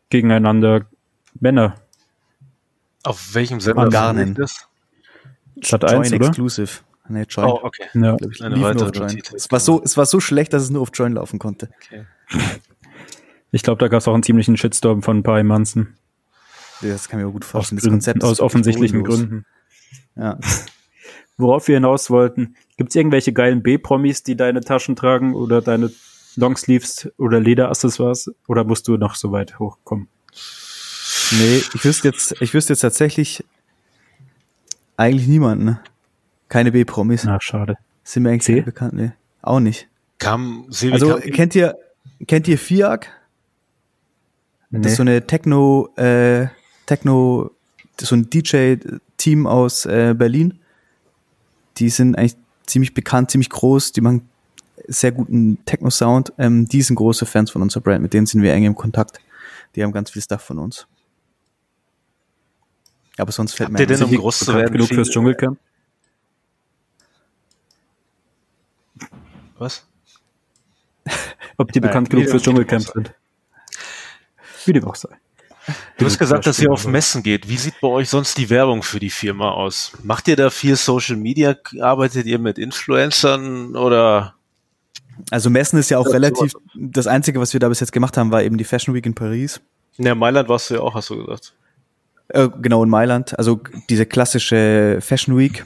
gegeneinander 0.09 0.85
Männer 1.39 1.75
Auf 3.03 3.33
welchem 3.33 3.59
Sender 3.59 3.89
das? 4.35 4.67
Sat 5.63 5.83
1, 5.85 6.09
Join 6.09 6.19
oder? 6.19 6.27
Exclusive. 6.27 6.71
Nee, 7.09 7.25
Join. 7.27 7.45
Oh, 7.45 7.59
okay. 7.63 7.85
Ja. 7.93 8.15
Ich, 8.31 8.41
Eine 8.41 8.55
lief 8.55 8.63
nur 8.63 8.69
weitere 8.69 8.89
auf 8.89 8.95
Join. 8.95 9.07
Notiz. 9.07 9.33
Es 9.33 9.51
war, 9.51 9.59
so, 9.59 9.81
es 9.83 9.97
war 9.97 10.05
so 10.05 10.19
schlecht, 10.19 10.53
dass 10.53 10.63
es 10.63 10.69
nur 10.69 10.81
auf 10.81 10.89
Join 10.93 11.13
laufen 11.13 11.39
konnte. 11.39 11.69
okay. 11.83 12.05
Ich 13.51 13.61
glaube, 13.61 13.77
da 13.79 13.87
gab 13.87 13.99
es 13.99 14.07
auch 14.07 14.15
einen 14.15 14.23
ziemlichen 14.23 14.57
Shitstorm 14.57 15.03
von 15.03 15.21
Pi 15.21 15.43
Manson. 15.43 15.95
Das 16.81 17.07
kann 17.07 17.19
ich 17.19 17.25
mir 17.25 17.31
gut 17.31 17.43
Aus, 17.43 17.51
vorstellen. 17.51 17.77
Das 17.77 17.83
Gründen, 17.83 17.97
Konzept 17.97 18.23
ist 18.23 18.29
aus 18.29 18.39
offensichtlichen. 18.39 19.03
Gründen. 19.03 19.45
Ja. 20.15 20.39
Worauf 21.37 21.67
wir 21.67 21.75
hinaus 21.75 22.09
wollten, 22.09 22.55
gibt 22.77 22.89
es 22.89 22.95
irgendwelche 22.95 23.33
geilen 23.33 23.63
B-Promis, 23.63 24.23
die 24.23 24.35
deine 24.35 24.61
Taschen 24.61 24.95
tragen 24.95 25.35
oder 25.35 25.61
deine 25.61 25.91
Longsleeves 26.35 27.11
oder 27.17 27.39
Lederaccessoires? 27.39 28.31
Oder 28.47 28.63
musst 28.63 28.87
du 28.87 28.97
noch 28.97 29.15
so 29.15 29.31
weit 29.31 29.59
hochkommen? 29.59 30.07
Nee, 31.31 31.61
ich 31.73 31.85
wüsste 31.85 32.07
jetzt, 32.07 32.35
ich 32.41 32.53
wüsste 32.53 32.73
jetzt 32.73 32.81
tatsächlich 32.81 33.43
eigentlich 34.97 35.27
niemanden. 35.27 35.79
Ne? 36.53 36.59
Keine 36.59 36.71
B-Promis. 36.71 37.23
Na, 37.23 37.39
schade. 37.41 37.77
Sind 38.03 38.23
mir 38.23 38.29
eigentlich 38.29 38.43
C? 38.43 38.53
nicht 38.55 38.65
bekannt. 38.65 38.93
Nee, 38.93 39.11
auch 39.41 39.59
nicht. 39.59 39.87
Kam 40.19 40.65
Sebi 40.69 40.93
Also 40.93 41.15
kam, 41.15 41.31
kennt 41.31 41.55
ihr, 41.55 41.75
kennt 42.27 42.47
ihr 42.47 42.57
FIAC? 42.57 43.09
Das 44.71 44.81
Nee. 44.81 44.87
ist 44.87 44.95
so 44.97 45.01
eine 45.03 45.25
Techno, 45.27 45.89
äh, 45.97 46.47
Techno, 46.85 47.51
das 47.97 48.09
so 48.09 48.15
ein 48.15 48.29
DJ-Team 48.29 49.45
aus 49.47 49.85
äh, 49.85 50.13
Berlin. 50.17 50.59
Die 51.77 51.89
sind 51.89 52.15
eigentlich 52.17 52.35
ziemlich 52.65 52.93
bekannt, 52.93 53.31
ziemlich 53.31 53.49
groß, 53.49 53.91
die 53.91 54.01
machen 54.01 54.27
sehr 54.87 55.11
guten 55.11 55.63
Techno-Sound. 55.65 56.33
Ähm, 56.37 56.67
die 56.67 56.81
sind 56.81 56.95
große 56.95 57.25
Fans 57.25 57.51
von 57.51 57.61
unserer 57.61 57.81
Brand, 57.83 58.01
mit 58.01 58.13
denen 58.13 58.25
sind 58.25 58.41
wir 58.41 58.53
eng 58.53 58.63
im 58.65 58.75
Kontakt. 58.75 59.19
Die 59.75 59.83
haben 59.83 59.91
ganz 59.91 60.11
viel 60.11 60.21
Stuff 60.21 60.41
von 60.41 60.59
uns. 60.59 60.87
Aber 63.17 63.31
sonst 63.31 63.53
fällt 63.53 63.67
Habt 63.67 63.73
mir 63.73 63.79
ihr 63.81 63.87
denn 63.87 63.97
ein- 64.01 64.03
um 64.15 64.15
groß 64.21 64.39
zu 64.39 64.53
werden? 64.53 64.71
genug 64.73 64.87
fürs 64.87 65.09
Dschungelcamp? 65.09 65.59
Was? 69.57 69.87
Ob 71.57 71.71
die 71.71 71.79
Nein, 71.79 71.89
bekannt 71.89 72.07
wie 72.07 72.17
genug 72.17 72.29
fürs 72.29 72.43
Dschungelcamp 72.43 72.83
sind? 72.83 73.13
Wie 74.65 74.73
dem 74.73 74.85
auch 74.85 74.95
sei. 74.95 75.09
Du 75.97 76.05
hast 76.05 76.19
gesagt, 76.19 76.45
dass 76.45 76.59
ihr 76.59 76.71
auf 76.71 76.87
Messen 76.87 77.23
geht. 77.23 77.47
Wie 77.47 77.57
sieht 77.57 77.79
bei 77.79 77.87
euch 77.87 78.09
sonst 78.09 78.37
die 78.37 78.49
Werbung 78.49 78.83
für 78.83 78.99
die 78.99 79.09
Firma 79.09 79.51
aus? 79.51 79.93
Macht 80.03 80.27
ihr 80.27 80.35
da 80.35 80.49
viel 80.49 80.75
Social 80.75 81.15
Media? 81.15 81.55
Arbeitet 81.79 82.25
ihr 82.25 82.39
mit 82.39 82.57
Influencern 82.57 83.75
oder? 83.75 84.35
Also 85.29 85.49
Messen 85.49 85.79
ist 85.79 85.89
ja 85.89 85.99
auch 85.99 86.07
relativ, 86.07 86.53
das 86.73 87.07
Einzige, 87.07 87.39
was 87.39 87.53
wir 87.53 87.59
da 87.59 87.69
bis 87.69 87.79
jetzt 87.79 87.91
gemacht 87.91 88.17
haben, 88.17 88.31
war 88.31 88.43
eben 88.43 88.57
die 88.57 88.63
Fashion 88.63 88.93
Week 88.93 89.05
in 89.05 89.13
Paris. 89.13 89.61
Ja, 89.97 90.15
Mailand 90.15 90.49
warst 90.49 90.69
du 90.69 90.75
ja 90.75 90.79
auch, 90.81 90.95
hast 90.95 91.11
du 91.11 91.17
gesagt. 91.17 91.53
Äh, 92.29 92.49
genau, 92.61 92.83
in 92.83 92.89
Mailand. 92.89 93.37
Also 93.37 93.61
diese 93.89 94.05
klassische 94.05 94.97
Fashion 95.01 95.37
Week, 95.37 95.63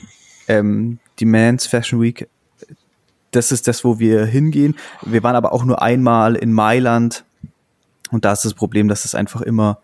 ähm, 0.47 0.99
die 1.19 1.25
Mans 1.25 1.65
Fashion 1.65 2.01
Week, 2.01 2.27
das 3.37 3.51
ist 3.51 3.67
das, 3.67 3.83
wo 3.83 3.99
wir 3.99 4.25
hingehen. 4.25 4.75
Wir 5.05 5.23
waren 5.23 5.35
aber 5.35 5.53
auch 5.53 5.63
nur 5.63 5.81
einmal 5.81 6.35
in 6.35 6.51
Mailand. 6.51 7.23
Und 8.11 8.25
da 8.25 8.33
ist 8.33 8.43
das 8.45 8.53
Problem, 8.53 8.87
dass 8.87 9.05
es 9.05 9.15
einfach 9.15 9.41
immer 9.41 9.79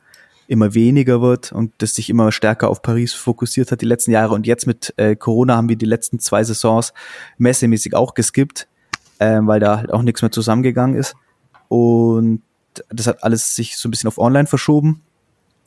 immer 0.47 0.73
weniger 0.73 1.21
wird 1.21 1.51
und 1.51 1.71
das 1.77 1.95
sich 1.95 2.09
immer 2.09 2.31
stärker 2.31 2.69
auf 2.69 2.81
Paris 2.81 3.13
fokussiert 3.13 3.71
hat 3.71 3.81
die 3.81 3.85
letzten 3.85 4.11
Jahre. 4.11 4.33
Und 4.33 4.45
jetzt 4.45 4.67
mit 4.67 4.93
äh, 4.97 5.15
Corona 5.15 5.55
haben 5.55 5.69
wir 5.69 5.77
die 5.77 5.85
letzten 5.85 6.19
zwei 6.19 6.43
Saisons 6.43 6.93
messemäßig 7.37 7.95
auch 7.95 8.13
geskippt, 8.13 8.67
ähm, 9.19 9.47
weil 9.47 9.59
da 9.59 9.77
halt 9.77 9.93
auch 9.93 10.01
nichts 10.01 10.21
mehr 10.21 10.31
zusammengegangen 10.31 10.97
ist. 10.97 11.15
Und 11.69 12.41
das 12.89 13.07
hat 13.07 13.23
alles 13.23 13.55
sich 13.55 13.77
so 13.77 13.87
ein 13.87 13.91
bisschen 13.91 14.09
auf 14.09 14.17
Online 14.17 14.47
verschoben. 14.47 15.01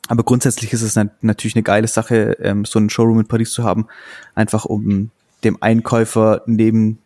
Aber 0.09 0.22
grundsätzlich 0.22 0.72
ist 0.72 0.83
es 0.83 0.94
na- 0.94 1.11
natürlich 1.20 1.57
eine 1.57 1.62
geile 1.62 1.88
Sache, 1.88 2.37
ähm, 2.40 2.64
so 2.64 2.79
einen 2.79 2.90
Showroom 2.90 3.20
in 3.20 3.27
Paris 3.27 3.53
zu 3.53 3.64
haben, 3.64 3.87
einfach 4.35 4.66
um 4.66 5.11
dem 5.42 5.61
Einkäufer 5.62 6.42
neben 6.46 6.99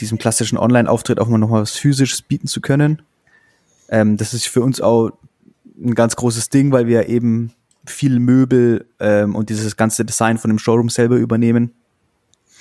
diesem 0.00 0.18
klassischen 0.18 0.58
Online-Auftritt 0.58 1.20
auch 1.20 1.28
mal 1.28 1.38
noch 1.38 1.48
mal 1.48 1.62
was 1.62 1.72
Physisches 1.72 2.22
bieten 2.22 2.46
zu 2.46 2.60
können. 2.60 3.02
Ähm, 3.88 4.16
das 4.16 4.34
ist 4.34 4.46
für 4.46 4.62
uns 4.62 4.80
auch 4.80 5.10
ein 5.82 5.94
ganz 5.94 6.16
großes 6.16 6.50
Ding, 6.50 6.72
weil 6.72 6.86
wir 6.86 7.08
eben 7.08 7.52
viel 7.86 8.18
Möbel 8.18 8.86
ähm, 9.00 9.34
und 9.34 9.50
dieses 9.50 9.76
ganze 9.76 10.04
Design 10.04 10.38
von 10.38 10.50
dem 10.50 10.58
Showroom 10.58 10.88
selber 10.88 11.16
übernehmen. 11.16 11.72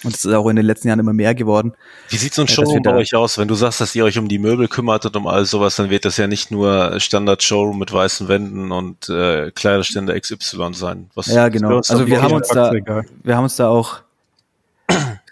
Und 0.03 0.15
es 0.15 0.25
ist 0.25 0.33
auch 0.33 0.49
in 0.49 0.55
den 0.55 0.65
letzten 0.65 0.87
Jahren 0.87 0.99
immer 0.99 1.13
mehr 1.13 1.35
geworden. 1.35 1.73
Wie 2.09 2.17
sieht 2.17 2.33
so 2.33 2.41
ein 2.41 2.47
Showroom 2.47 2.81
bei 2.81 2.95
euch 2.95 3.13
aus? 3.13 3.37
Wenn 3.37 3.47
du 3.47 3.53
sagst, 3.53 3.81
dass 3.81 3.93
ihr 3.93 4.03
euch 4.03 4.17
um 4.17 4.27
die 4.27 4.39
Möbel 4.39 4.67
kümmert 4.67 5.05
und 5.05 5.15
um 5.15 5.27
all 5.27 5.45
sowas, 5.45 5.75
dann 5.75 5.91
wird 5.91 6.05
das 6.05 6.17
ja 6.17 6.25
nicht 6.25 6.49
nur 6.49 6.99
Standard-Showroom 6.99 7.77
mit 7.77 7.93
weißen 7.93 8.27
Wänden 8.27 8.71
und 8.71 9.09
äh, 9.09 9.51
Kleiderständer 9.51 10.19
XY 10.19 10.73
sein. 10.73 11.11
Was 11.13 11.27
Ja, 11.27 11.49
genau. 11.49 11.77
Also 11.77 12.07
wir 12.07 12.19
haben 12.21 12.33
uns 12.33 12.47
da, 12.47 12.71
wir 12.71 13.35
haben 13.35 13.43
uns 13.43 13.57
da 13.57 13.67
auch, 13.67 13.99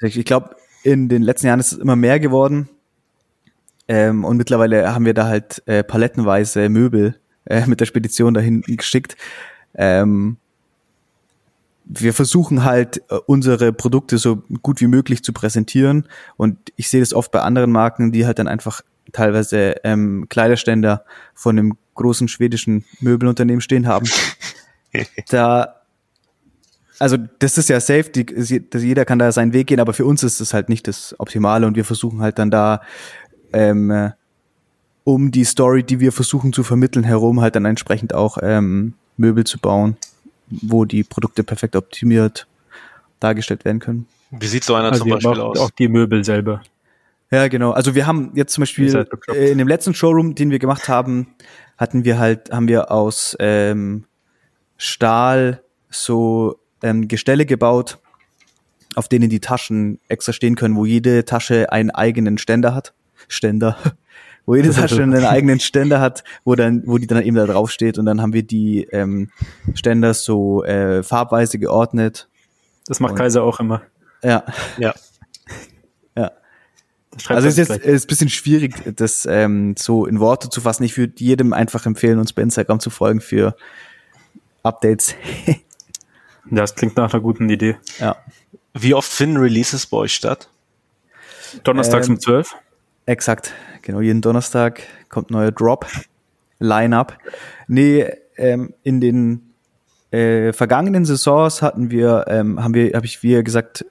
ich 0.01 0.23
glaube, 0.25 0.55
in 0.83 1.09
den 1.09 1.21
letzten 1.21 1.47
Jahren 1.47 1.59
ist 1.59 1.71
es 1.71 1.77
immer 1.77 1.95
mehr 1.95 2.19
geworden. 2.19 2.69
Ähm, 3.87 4.23
und 4.23 4.37
mittlerweile 4.37 4.93
haben 4.93 5.05
wir 5.05 5.13
da 5.13 5.25
halt 5.25 5.63
äh, 5.65 5.83
palettenweise 5.83 6.69
Möbel 6.69 7.15
äh, 7.45 7.65
mit 7.65 7.79
der 7.79 7.85
Spedition 7.85 8.33
dahin 8.33 8.61
geschickt. 8.61 9.17
Ähm, 9.73 10.37
wir 11.85 12.13
versuchen 12.13 12.63
halt 12.63 13.01
äh, 13.09 13.15
unsere 13.25 13.73
Produkte 13.73 14.19
so 14.19 14.43
gut 14.61 14.79
wie 14.79 14.87
möglich 14.87 15.23
zu 15.23 15.33
präsentieren 15.33 16.07
und 16.37 16.57
ich 16.75 16.87
sehe 16.87 16.99
das 16.99 17.13
oft 17.13 17.31
bei 17.31 17.41
anderen 17.41 17.71
Marken, 17.71 18.11
die 18.11 18.27
halt 18.27 18.37
dann 18.37 18.47
einfach 18.47 18.81
teilweise 19.11 19.77
ähm, 19.83 20.27
Kleiderständer 20.29 21.03
von 21.33 21.57
einem 21.57 21.77
großen 21.95 22.27
schwedischen 22.27 22.85
Möbelunternehmen 22.99 23.61
stehen 23.61 23.87
haben. 23.87 24.07
da 25.29 25.78
also 26.99 27.17
das 27.39 27.57
ist 27.57 27.69
ja 27.69 27.79
safe, 27.79 28.09
die, 28.09 28.25
das- 28.25 28.83
jeder 28.83 29.05
kann 29.05 29.19
da 29.19 29.31
seinen 29.31 29.53
Weg 29.53 29.67
gehen, 29.67 29.79
aber 29.79 29.93
für 29.93 30.05
uns 30.05 30.23
ist 30.23 30.39
es 30.41 30.53
halt 30.53 30.69
nicht 30.69 30.87
das 30.87 31.15
Optimale 31.19 31.65
und 31.65 31.75
wir 31.75 31.85
versuchen 31.85 32.21
halt 32.21 32.37
dann 32.39 32.51
da 32.51 32.81
ähm, 33.53 33.89
äh, 33.91 34.11
um 35.03 35.31
die 35.31 35.43
Story, 35.45 35.83
die 35.83 35.99
wir 35.99 36.11
versuchen 36.11 36.53
zu 36.53 36.63
vermitteln, 36.63 37.03
herum 37.03 37.41
halt 37.41 37.55
dann 37.55 37.65
entsprechend 37.65 38.13
auch 38.13 38.37
ähm, 38.41 38.93
Möbel 39.17 39.43
zu 39.43 39.57
bauen, 39.59 39.97
wo 40.49 40.85
die 40.85 41.03
Produkte 41.03 41.43
perfekt 41.43 41.75
optimiert 41.75 42.45
dargestellt 43.19 43.65
werden 43.65 43.79
können. 43.79 44.07
Wie 44.31 44.47
sieht 44.47 44.63
so 44.63 44.75
einer 44.75 44.91
Also 44.91 45.03
zum 45.03 45.09
Beispiel 45.11 45.39
aus? 45.41 45.57
auch 45.59 45.71
die 45.71 45.87
Möbel 45.87 46.23
selber. 46.23 46.61
Ja, 47.31 47.47
genau. 47.47 47.71
Also 47.71 47.95
wir 47.95 48.07
haben 48.07 48.31
jetzt 48.35 48.53
zum 48.53 48.61
Beispiel 48.63 49.07
äh, 49.33 49.51
in 49.51 49.57
dem 49.57 49.67
letzten 49.67 49.93
Showroom, 49.93 50.35
den 50.35 50.51
wir 50.51 50.59
gemacht 50.59 50.87
haben, 50.89 51.27
hatten 51.77 52.03
wir 52.03 52.17
halt, 52.19 52.51
haben 52.51 52.67
wir 52.67 52.91
aus 52.91 53.35
ähm, 53.39 54.05
Stahl 54.77 55.61
so 55.89 56.58
ähm, 56.83 57.07
Gestelle 57.07 57.45
gebaut, 57.45 57.99
auf 58.95 59.07
denen 59.07 59.29
die 59.29 59.39
Taschen 59.39 59.99
extra 60.07 60.33
stehen 60.33 60.55
können, 60.55 60.75
wo 60.75 60.85
jede 60.85 61.25
Tasche 61.25 61.71
einen 61.71 61.91
eigenen 61.91 62.37
Ständer 62.37 62.73
hat. 62.75 62.93
Ständer. 63.27 63.77
wo 64.45 64.55
jede 64.55 64.71
Tasche 64.71 65.03
einen 65.03 65.23
eigenen 65.25 65.59
Ständer 65.59 66.01
hat, 66.01 66.23
wo 66.43 66.55
dann, 66.55 66.81
wo 66.85 66.97
die 66.97 67.05
dann 67.07 67.21
eben 67.23 67.35
da 67.35 67.45
drauf 67.45 67.69
steht 67.71 67.97
und 67.99 68.05
dann 68.05 68.21
haben 68.21 68.33
wir 68.33 68.43
die 68.43 68.83
ähm, 68.91 69.29
Ständer 69.75 70.13
so 70.13 70.63
äh, 70.63 71.03
farbweise 71.03 71.59
geordnet. 71.59 72.27
Das 72.87 72.99
macht 72.99 73.11
Und- 73.11 73.17
Kaiser 73.19 73.43
auch 73.43 73.59
immer. 73.59 73.83
Ja. 74.23 74.43
Ja. 74.77 74.93
Ja. 76.15 76.31
Also 77.27 77.47
es 77.47 77.57
ist 77.57 77.69
jetzt 77.69 77.81
gleich. 77.81 77.93
ist 77.93 78.05
ein 78.05 78.07
bisschen 78.07 78.29
schwierig, 78.29 78.95
das 78.95 79.25
ähm, 79.29 79.75
so 79.77 80.05
in 80.05 80.19
Worte 80.19 80.49
zu 80.49 80.61
fassen. 80.61 80.83
Ich 80.83 80.97
würde 80.97 81.13
jedem 81.17 81.53
einfach 81.53 81.85
empfehlen, 81.85 82.19
uns 82.19 82.33
bei 82.33 82.41
Instagram 82.41 82.79
zu 82.79 82.89
folgen 82.89 83.21
für 83.21 83.55
Updates. 84.63 85.15
Das 86.51 86.75
klingt 86.75 86.95
nach 86.97 87.13
einer 87.13 87.21
guten 87.21 87.49
Idee. 87.49 87.77
ja, 87.99 88.15
Wie 88.73 88.93
oft 88.93 89.11
finden 89.11 89.37
Releases 89.37 89.85
bei 89.85 89.97
euch 89.97 90.13
statt? 90.13 90.49
Donnerstags 91.63 92.07
Ähm, 92.07 92.15
um 92.15 92.19
12. 92.19 92.55
exakt. 93.05 93.53
Genau, 93.81 94.01
jeden 94.01 94.21
Donnerstag 94.21 94.81
kommt 95.09 95.31
neuer 95.31 95.51
Drop, 95.51 95.87
Line-Up. 96.59 97.17
Nee, 97.67 98.11
ähm, 98.37 98.73
in 98.83 99.01
den 99.01 99.53
äh, 100.11 100.53
vergangenen 100.53 101.05
Saisons 101.05 101.61
hatten 101.61 101.91
wir, 101.91 102.25
ähm, 102.27 102.61
haben 102.63 102.73
wir, 102.73 102.93
habe 102.93 103.05
ich 103.05 103.23
wie 103.23 103.41
gesagt, 103.43 103.85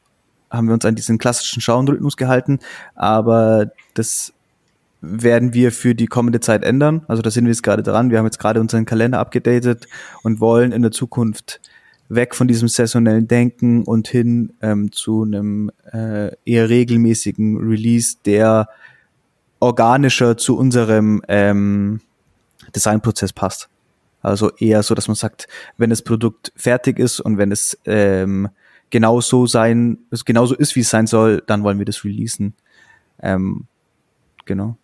haben 0.50 0.66
wir 0.66 0.74
uns 0.74 0.84
an 0.84 0.94
diesen 0.94 1.18
klassischen 1.18 1.60
Schauenrhythmus 1.60 2.16
gehalten, 2.16 2.58
aber 2.94 3.70
das 3.94 4.32
werden 5.00 5.54
wir 5.54 5.70
für 5.70 5.94
die 5.94 6.06
kommende 6.06 6.40
Zeit 6.40 6.64
ändern. 6.64 7.04
Also 7.06 7.22
da 7.22 7.30
sind 7.30 7.44
wir 7.44 7.52
jetzt 7.52 7.62
gerade 7.62 7.82
dran. 7.82 8.10
Wir 8.10 8.18
haben 8.18 8.24
jetzt 8.24 8.40
gerade 8.40 8.60
unseren 8.60 8.84
Kalender 8.84 9.20
abgedatet 9.20 9.86
und 10.22 10.40
wollen 10.40 10.72
in 10.72 10.82
der 10.82 10.90
Zukunft 10.90 11.60
weg 12.08 12.34
von 12.34 12.48
diesem 12.48 12.68
saisonellen 12.68 13.28
Denken 13.28 13.84
und 13.84 14.08
hin 14.08 14.54
ähm, 14.62 14.92
zu 14.92 15.22
einem 15.22 15.70
äh, 15.92 16.30
eher 16.44 16.68
regelmäßigen 16.68 17.58
Release, 17.58 18.16
der 18.24 18.68
organischer 19.60 20.36
zu 20.36 20.56
unserem 20.56 21.22
ähm, 21.28 22.00
Designprozess 22.74 23.32
passt. 23.32 23.68
Also 24.22 24.50
eher 24.56 24.82
so, 24.82 24.94
dass 24.94 25.08
man 25.08 25.14
sagt, 25.14 25.48
wenn 25.76 25.90
das 25.90 26.02
Produkt 26.02 26.52
fertig 26.56 26.98
ist 26.98 27.20
und 27.20 27.38
wenn 27.38 27.52
es 27.52 27.78
ähm, 27.84 28.48
genau 28.90 29.20
so 29.20 29.46
sein, 29.46 29.98
es 30.10 30.24
genauso 30.24 30.54
ist, 30.54 30.76
wie 30.76 30.80
es 30.80 30.90
sein 30.90 31.06
soll, 31.06 31.42
dann 31.46 31.62
wollen 31.62 31.78
wir 31.78 31.86
das 31.86 32.04
releasen. 32.04 32.54
Ähm, 33.22 33.66
genau. 34.44 34.76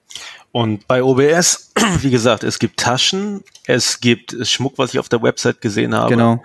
Und 0.53 0.87
bei 0.87 1.03
OBS, 1.03 1.73
wie 2.01 2.11
gesagt, 2.11 2.45
es 2.45 2.59
gibt 2.59 2.79
Taschen, 2.79 3.43
es 3.67 4.01
gibt 4.01 4.37
Schmuck, 4.47 4.75
was 4.77 4.95
ich 4.95 5.01
auf 5.01 5.09
der 5.09 5.23
Website 5.23 5.61
gesehen 5.61 5.95
habe. 5.95 6.11
Genau. 6.11 6.43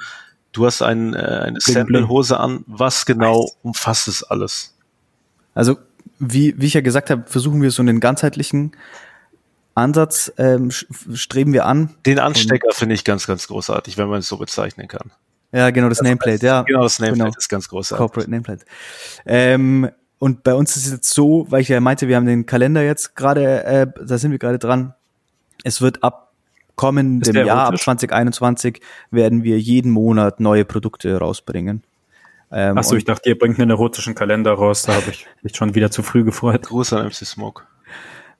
Du 0.51 0.65
hast 0.65 0.81
ein, 0.81 1.13
äh, 1.13 1.17
eine 1.17 1.59
Sample-Hose 1.59 2.39
an. 2.39 2.63
Was 2.67 3.05
genau 3.05 3.51
umfasst 3.61 4.07
es 4.07 4.23
alles? 4.23 4.75
Also, 5.53 5.77
wie, 6.19 6.59
wie 6.59 6.65
ich 6.65 6.73
ja 6.73 6.81
gesagt 6.81 7.09
habe, 7.09 7.23
versuchen 7.27 7.61
wir 7.61 7.71
so 7.71 7.81
einen 7.81 7.99
ganzheitlichen 7.99 8.75
Ansatz, 9.75 10.31
ähm, 10.37 10.71
streben 10.71 11.53
wir 11.53 11.65
an. 11.65 11.95
Den 12.05 12.19
Anstecker 12.19 12.71
finde 12.73 12.95
ich 12.95 13.03
ganz, 13.03 13.27
ganz 13.27 13.47
großartig, 13.47 13.97
wenn 13.97 14.09
man 14.09 14.19
es 14.19 14.27
so 14.27 14.37
bezeichnen 14.37 14.87
kann. 14.87 15.11
Ja, 15.51 15.69
genau, 15.71 15.89
das, 15.89 15.99
das 15.99 16.05
Nameplate, 16.05 16.33
heißt, 16.33 16.43
ja. 16.43 16.61
Genau, 16.63 16.83
das 16.83 16.99
Nameplate 16.99 17.29
genau. 17.29 17.37
ist 17.37 17.49
ganz 17.49 17.69
großartig. 17.69 17.97
Corporate 17.97 18.29
Nameplate. 18.29 18.65
Ähm, 19.25 19.89
und 20.19 20.43
bei 20.43 20.53
uns 20.53 20.75
ist 20.75 20.85
es 20.85 20.91
jetzt 20.91 21.13
so, 21.13 21.47
weil 21.49 21.61
ich 21.61 21.69
ja 21.69 21.79
meinte, 21.79 22.07
wir 22.07 22.17
haben 22.17 22.25
den 22.25 22.45
Kalender 22.45 22.83
jetzt 22.83 23.15
gerade, 23.15 23.63
äh, 23.63 23.87
da 24.05 24.17
sind 24.17 24.31
wir 24.31 24.39
gerade 24.39 24.59
dran. 24.59 24.93
Es 25.63 25.81
wird 25.81 26.03
ab 26.03 26.28
kommendem 26.79 27.45
Jahr, 27.45 27.67
ab 27.67 27.77
2021, 27.77 28.79
werden 29.11 29.43
wir 29.43 29.59
jeden 29.59 29.91
Monat 29.91 30.39
neue 30.39 30.63
Produkte 30.63 31.17
rausbringen. 31.17 31.83
Ähm, 32.51 32.77
Achso, 32.77 32.95
ich 32.95 33.03
dachte, 33.03 33.27
ihr 33.27 33.37
bringt 33.37 33.59
einen 33.59 33.69
erotischen 33.69 34.15
Kalender 34.15 34.53
raus, 34.53 34.83
da 34.83 34.93
habe 34.93 35.11
ich 35.11 35.27
mich 35.41 35.57
schon 35.57 35.75
wieder 35.75 35.91
zu 35.91 36.03
früh 36.03 36.23
gefreut. 36.23 36.67
Gruß 36.67 36.93
an 36.93 37.05
MC 37.07 37.25
Smoke. 37.25 37.63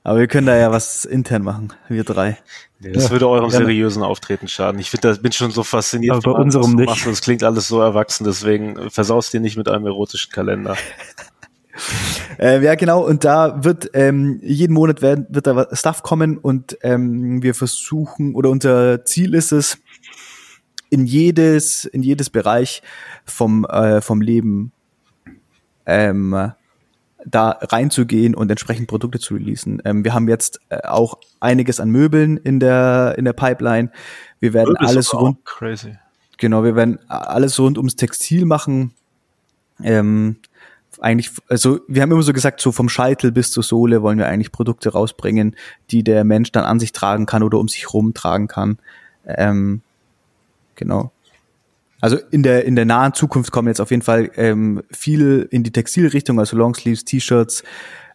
Aber 0.04 0.20
wir 0.20 0.28
können 0.28 0.48
da 0.48 0.56
ja 0.56 0.72
was 0.72 1.04
intern 1.04 1.44
machen, 1.44 1.74
wir 1.90 2.06
drei. 2.06 2.38
Nee, 2.80 2.94
das 2.94 3.06
ja, 3.06 3.12
würde 3.12 3.28
eurem 3.28 3.50
gerne. 3.50 3.66
seriösen 3.66 4.04
Auftreten 4.04 4.48
schaden. 4.48 4.80
Ich 4.80 4.90
finde, 4.90 5.14
bin 5.18 5.34
schon 5.34 5.52
so 5.52 5.64
fasziniert. 5.64 6.16
Aber 6.16 6.34
bei 6.34 6.40
unserem 6.40 6.76
nicht. 6.76 6.88
Machst. 6.88 7.06
Das 7.06 7.22
klingt 7.22 7.44
alles 7.44 7.68
so 7.68 7.82
erwachsen, 7.82 8.24
deswegen 8.24 8.90
versaust 8.90 9.34
dir 9.34 9.42
nicht 9.42 9.58
mit 9.58 9.68
einem 9.68 9.86
erotischen 9.86 10.32
Kalender. 10.32 10.78
äh, 12.40 12.64
ja, 12.64 12.76
genau. 12.76 13.06
Und 13.06 13.24
da 13.24 13.64
wird 13.64 13.90
ähm, 13.94 14.40
jeden 14.44 14.74
Monat 14.74 15.02
werden, 15.02 15.26
wird 15.30 15.48
da 15.48 15.68
Stuff 15.74 16.04
kommen 16.04 16.38
und 16.38 16.78
ähm, 16.82 17.42
wir 17.44 17.56
versuchen 17.56 18.36
oder 18.36 18.50
unser 18.50 19.06
Ziel 19.06 19.34
ist 19.34 19.52
es, 19.52 19.78
in 20.90 21.06
jedes 21.06 21.86
in 21.86 22.04
jedes 22.04 22.30
Bereich 22.30 22.82
vom 23.26 23.66
äh, 23.66 24.02
vom 24.02 24.22
Leben 24.22 24.72
ähm, 25.86 26.52
da 27.26 27.50
reinzugehen 27.62 28.34
und 28.34 28.50
entsprechend 28.50 28.88
Produkte 28.88 29.20
zu 29.20 29.36
releasen. 29.36 29.82
Ähm, 29.86 30.04
wir 30.04 30.14
haben 30.14 30.28
jetzt 30.28 30.60
äh, 30.70 30.80
auch 30.88 31.20
einiges 31.40 31.80
an 31.80 31.90
Möbeln 31.90 32.38
in 32.38 32.60
der 32.60 33.16
in 33.18 33.26
der 33.26 33.34
Pipeline. 33.34 33.92
Wir 34.40 34.54
werden 34.54 34.74
Möbel 34.74 34.88
alles 34.88 35.14
rund 35.14 35.44
crazy. 35.46 35.98
Genau, 36.38 36.64
wir 36.64 36.76
werden 36.76 37.00
alles 37.10 37.60
rund 37.60 37.78
ums 37.78 37.96
Textil 37.98 38.46
machen. 38.46 38.94
Ähm, 39.84 40.38
eigentlich, 41.02 41.32
also 41.48 41.80
wir 41.88 42.02
haben 42.02 42.12
immer 42.12 42.24
so 42.24 42.34
gesagt, 42.34 42.62
so 42.62 42.72
vom 42.72 42.90
Scheitel 42.90 43.32
bis 43.32 43.52
zur 43.52 43.64
Sohle 43.64 44.02
wollen 44.02 44.18
wir 44.18 44.28
eigentlich 44.28 44.52
Produkte 44.52 44.90
rausbringen, 44.90 45.56
die 45.92 46.04
der 46.04 46.24
Mensch 46.24 46.52
dann 46.52 46.66
an 46.66 46.80
sich 46.80 46.92
tragen 46.92 47.26
kann 47.26 47.44
oder 47.44 47.60
um 47.60 47.68
sich 47.68 47.94
rum 47.94 48.14
tragen 48.14 48.48
kann. 48.48 48.78
Ähm, 49.26 49.82
genau. 50.76 51.12
Also 52.02 52.18
in 52.32 52.44
der 52.44 52.66
in 52.66 52.76
der 52.76 52.86
nahen 52.86 53.14
Zukunft 53.14 53.52
kommen 53.52 53.68
jetzt 53.68 53.82
auf 53.82 53.92
jeden 53.92 54.04
Fall 54.04 54.32
ähm, 54.36 54.84
viel 54.92 55.48
in 55.52 55.64
die 55.64 55.72
Textilrichtung, 55.72 56.40
also 56.40 56.56
Longsleeves, 56.56 57.04
T-Shirts. 57.04 57.64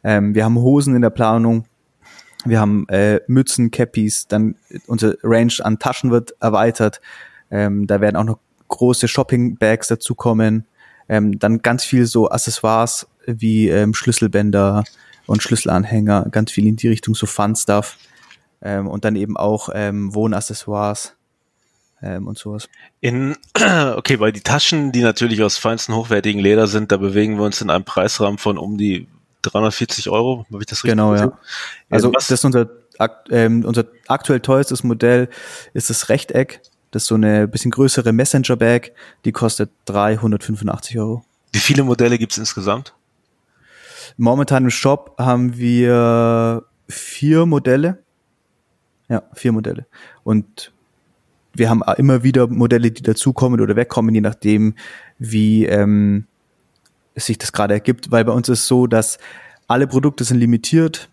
Ähm, 0.02 0.34
wir 0.34 0.44
haben 0.44 0.56
Hosen 0.56 0.94
in 0.94 1.02
der 1.02 1.10
Planung. 1.10 1.66
Wir 2.46 2.60
haben 2.60 2.86
äh, 2.88 3.20
Mützen, 3.26 3.70
Cappies. 3.70 4.26
Dann 4.26 4.56
unsere 4.86 5.18
Range 5.22 5.52
an 5.62 5.78
Taschen 5.78 6.10
wird 6.10 6.34
erweitert. 6.40 7.00
Ähm, 7.50 7.86
da 7.86 8.00
werden 8.00 8.16
auch 8.16 8.24
noch 8.24 8.38
große 8.68 9.08
Shopping-Bags 9.08 9.88
dazukommen. 9.88 10.66
Ähm, 11.08 11.38
dann 11.38 11.62
ganz 11.62 11.84
viel 11.84 12.06
so 12.06 12.30
Accessoires 12.30 13.06
wie 13.26 13.68
ähm, 13.68 13.94
Schlüsselbänder 13.94 14.84
und 15.26 15.42
Schlüsselanhänger, 15.42 16.26
ganz 16.30 16.50
viel 16.50 16.66
in 16.66 16.76
die 16.76 16.88
Richtung 16.88 17.14
so 17.14 17.26
Fun-Stuff. 17.26 17.96
Ähm, 18.62 18.86
und 18.86 19.04
dann 19.04 19.16
eben 19.16 19.36
auch 19.36 19.68
ähm, 19.74 20.14
Wohnaccessoires 20.14 21.14
ähm, 22.02 22.26
und 22.26 22.38
sowas. 22.38 22.68
In, 23.00 23.36
okay, 23.96 24.20
weil 24.20 24.32
die 24.32 24.40
Taschen, 24.40 24.92
die 24.92 25.02
natürlich 25.02 25.42
aus 25.42 25.58
feinsten 25.58 25.94
hochwertigen 25.94 26.40
Leder 26.40 26.66
sind, 26.66 26.92
da 26.92 26.96
bewegen 26.96 27.36
wir 27.36 27.44
uns 27.44 27.60
in 27.60 27.70
einem 27.70 27.84
Preisrahmen 27.84 28.38
von 28.38 28.58
um 28.58 28.78
die 28.78 29.08
340 29.42 30.08
Euro. 30.10 30.46
Habe 30.50 30.62
ich 30.62 30.66
das 30.66 30.84
richtig 30.84 30.92
Genau, 30.92 31.12
gesehen? 31.12 31.30
ja. 31.30 31.38
Also 31.90 32.08
Was? 32.08 32.28
das 32.28 32.38
ist 32.40 32.44
unser, 32.44 32.68
ähm, 33.30 33.64
unser 33.64 33.84
aktuell 34.08 34.40
teuerstes 34.40 34.84
Modell 34.84 35.28
ist 35.72 35.90
das 35.90 36.08
Rechteck. 36.08 36.60
Das 36.94 37.02
ist 37.02 37.08
so 37.08 37.16
eine 37.16 37.48
bisschen 37.48 37.72
größere 37.72 38.12
Messenger-Bag, 38.12 38.92
die 39.24 39.32
kostet 39.32 39.72
385 39.86 40.96
Euro. 41.00 41.24
Wie 41.52 41.58
viele 41.58 41.82
Modelle 41.82 42.18
gibt's 42.18 42.38
insgesamt? 42.38 42.94
Momentan 44.16 44.62
im 44.62 44.70
Shop 44.70 45.12
haben 45.18 45.58
wir 45.58 46.62
vier 46.88 47.46
Modelle. 47.46 47.98
Ja, 49.08 49.24
vier 49.32 49.50
Modelle. 49.50 49.86
Und 50.22 50.72
wir 51.52 51.68
haben 51.68 51.82
immer 51.96 52.22
wieder 52.22 52.46
Modelle, 52.46 52.92
die 52.92 53.02
dazukommen 53.02 53.60
oder 53.60 53.74
wegkommen, 53.74 54.14
je 54.14 54.20
nachdem, 54.20 54.76
wie 55.18 55.66
ähm, 55.66 56.28
sich 57.16 57.38
das 57.38 57.52
gerade 57.52 57.74
ergibt, 57.74 58.12
weil 58.12 58.24
bei 58.24 58.32
uns 58.32 58.48
ist 58.48 58.68
so, 58.68 58.86
dass 58.86 59.18
alle 59.66 59.88
Produkte 59.88 60.22
sind 60.22 60.38
limitiert, 60.38 61.10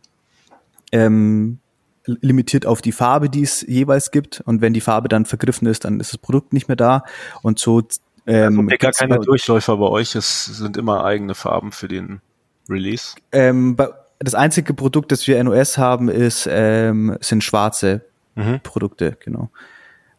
ähm, 0.91 1.57
limitiert 2.05 2.65
auf 2.65 2.81
die 2.81 2.91
Farbe, 2.91 3.29
die 3.29 3.43
es 3.43 3.61
jeweils 3.61 4.11
gibt. 4.11 4.41
Und 4.41 4.61
wenn 4.61 4.73
die 4.73 4.81
Farbe 4.81 5.09
dann 5.09 5.25
vergriffen 5.25 5.67
ist, 5.67 5.85
dann 5.85 5.99
ist 5.99 6.13
das 6.13 6.17
Produkt 6.17 6.53
nicht 6.53 6.67
mehr 6.67 6.75
da. 6.75 7.03
Und 7.41 7.59
so 7.59 7.81
ähm, 8.27 8.59
also 8.59 8.77
gar 8.77 8.91
keine 8.91 9.19
Durchläufer 9.19 9.77
bei 9.77 9.87
euch, 9.87 10.15
es 10.15 10.45
sind 10.45 10.77
immer 10.77 11.03
eigene 11.03 11.35
Farben 11.35 11.71
für 11.71 11.87
den 11.87 12.21
Release. 12.69 13.15
Ähm, 13.31 13.77
das 14.19 14.35
einzige 14.35 14.73
Produkt, 14.73 15.11
das 15.11 15.25
wir 15.27 15.43
NOS 15.43 15.77
haben, 15.77 16.09
ist 16.09 16.47
ähm, 16.49 17.17
sind 17.21 17.43
schwarze 17.43 18.05
mhm. 18.35 18.59
Produkte, 18.61 19.17
genau. 19.23 19.49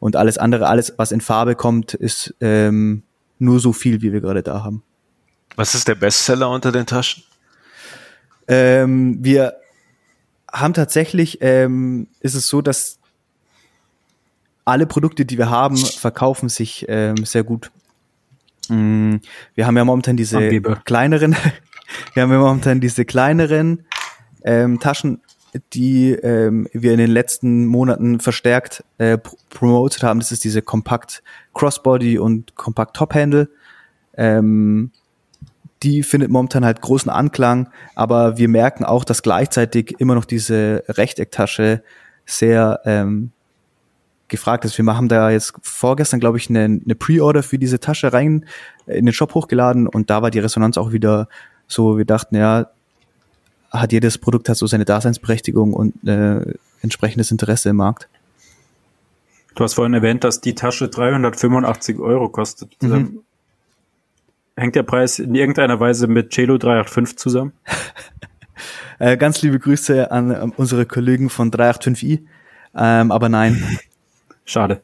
Und 0.01 0.17
alles 0.17 0.37
andere, 0.37 0.67
alles, 0.67 0.95
was 0.97 1.13
in 1.13 1.21
Farbe 1.21 1.55
kommt, 1.55 1.95
ist 1.95 2.35
ähm, 2.41 3.05
nur 3.39 3.61
so 3.61 3.73
viel, 3.73 4.03
wie 4.03 4.13
wir 4.13 4.21
gerade 4.21 4.43
da 4.43 4.65
haben. 4.65 4.83
Was 5.55 5.75
ist 5.75 5.87
der 5.87 5.95
Bestseller 5.95 6.51
unter 6.51 6.73
den 6.73 6.87
Taschen? 6.87 7.23
Ähm, 8.49 9.19
wir 9.21 9.55
haben 10.53 10.75
tatsächlich, 10.75 11.39
ähm, 11.41 12.09
ist 12.21 12.35
es 12.35 12.47
so, 12.47 12.63
dass 12.63 12.99
alle 14.65 14.87
Produkte, 14.87 15.25
die 15.25 15.39
wir 15.39 15.51
haben, 15.51 15.77
verkaufen 15.77 16.49
sich 16.49 16.87
ähm, 16.89 17.25
sehr 17.25 17.43
gut. 17.43 17.71
Mm, 18.69 19.17
wir 19.55 19.67
haben 19.67 19.77
ja 19.77 19.85
momentan 19.85 20.17
diese 20.17 20.39
Angeber. 20.39 20.81
kleineren, 20.85 21.35
wir 22.15 22.23
haben 22.23 22.33
ja 22.33 22.39
momentan 22.39 22.81
diese 22.81 23.05
kleineren 23.05 23.85
ähm, 24.45 24.79
Taschen 24.79 25.21
die 25.73 26.13
ähm, 26.13 26.67
wir 26.73 26.93
in 26.93 26.99
den 26.99 27.11
letzten 27.11 27.67
Monaten 27.67 28.21
verstärkt 28.21 28.85
äh, 28.99 29.19
promoted 29.51 30.03
haben. 30.03 30.21
Das 30.21 30.33
ist 30.33 30.45
diese 30.45 30.63
Kompakt 30.63 31.23
Crossbody 31.55 32.19
und 32.19 32.55
Kompakt 32.55 32.97
Top 32.97 33.15
Handle. 33.15 33.49
Ähm, 34.17 34.91
die 35.83 36.03
findet 36.03 36.31
momentan 36.31 36.65
halt 36.65 36.81
großen 36.81 37.11
Anklang, 37.11 37.69
aber 37.95 38.39
wir 38.39 38.49
merken 38.49 38.85
auch, 38.85 39.05
dass 39.05 39.23
gleichzeitig 39.23 39.97
immer 39.99 40.15
noch 40.15 40.25
diese 40.25 40.85
Rechtecktasche 40.89 41.83
sehr 42.25 42.81
ähm, 42.85 43.33
gefragt 44.29 44.65
ist. 44.65 44.79
Wir 44.79 44.87
haben 44.97 45.09
da 45.09 45.31
jetzt 45.31 45.55
vorgestern, 45.63 46.21
glaube 46.21 46.39
ich, 46.39 46.49
eine, 46.49 46.65
eine 46.65 46.95
Pre-Order 46.95 47.43
für 47.43 47.59
diese 47.59 47.81
Tasche 47.81 48.13
rein 48.13 48.47
in 48.87 49.07
den 49.07 49.13
Shop 49.13 49.35
hochgeladen 49.35 49.87
und 49.87 50.11
da 50.11 50.23
war 50.23 50.31
die 50.31 50.39
Resonanz 50.39 50.79
auch 50.79 50.93
wieder 50.93 51.29
so, 51.67 51.99
wir 51.99 52.05
dachten, 52.05 52.37
ja, 52.37 52.67
hat 53.71 53.93
jedes 53.93 54.19
Produkt 54.19 54.49
hat 54.49 54.57
so 54.57 54.67
seine 54.67 54.85
Daseinsberechtigung 54.85 55.73
und 55.73 56.07
äh, 56.07 56.55
entsprechendes 56.83 57.31
Interesse 57.31 57.71
im 57.71 57.77
Markt. 57.77 58.09
Du 59.55 59.65
hast 59.65 59.75
vorhin 59.75 59.95
erwähnt, 59.95 60.25
dass 60.25 60.41
die 60.41 60.55
Tasche 60.55 60.89
385 60.89 61.99
Euro 61.99 62.29
kostet. 62.29 62.71
Mhm. 62.83 63.21
Hängt 64.57 64.75
der 64.75 64.83
Preis 64.83 65.19
in 65.19 65.35
irgendeiner 65.35 65.81
Weise 65.81 66.07
mit 66.07 66.33
Celo 66.33 66.59
385 66.59 67.19
zusammen? 67.19 67.53
äh, 68.99 69.17
ganz 69.17 69.41
liebe 69.43 69.59
Grüße 69.59 70.11
an 70.11 70.31
äh, 70.31 70.47
unsere 70.57 70.87
Kollegen 70.87 71.31
von 71.31 71.51
385i. 71.51 72.21
Ähm, 72.75 73.13
aber 73.13 73.29
nein. 73.29 73.63
Schade. 74.45 74.83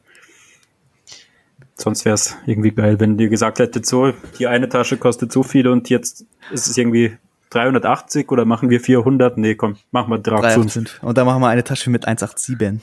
Sonst 1.75 2.03
wäre 2.03 2.15
es 2.15 2.35
irgendwie 2.45 2.71
geil, 2.71 2.99
wenn 2.99 3.17
dir 3.17 3.29
gesagt 3.29 3.59
hättet, 3.59 3.85
so, 3.85 4.11
die 4.37 4.47
eine 4.47 4.67
Tasche 4.67 4.97
kostet 4.97 5.31
so 5.31 5.43
viel 5.43 5.67
und 5.67 5.89
jetzt 5.89 6.25
ist 6.51 6.67
es 6.67 6.77
irgendwie 6.77 7.17
380 7.51 8.29
oder 8.31 8.45
machen 8.45 8.69
wir 8.69 8.81
400? 8.81 9.37
Nee, 9.37 9.55
komm, 9.55 9.77
machen 9.91 10.11
wir 10.11 10.19
385. 10.19 11.01
Und 11.03 11.17
dann 11.17 11.25
machen 11.25 11.41
wir 11.41 11.47
eine 11.47 11.63
Tasche 11.63 11.89
mit 11.89 12.05
187. 12.05 12.81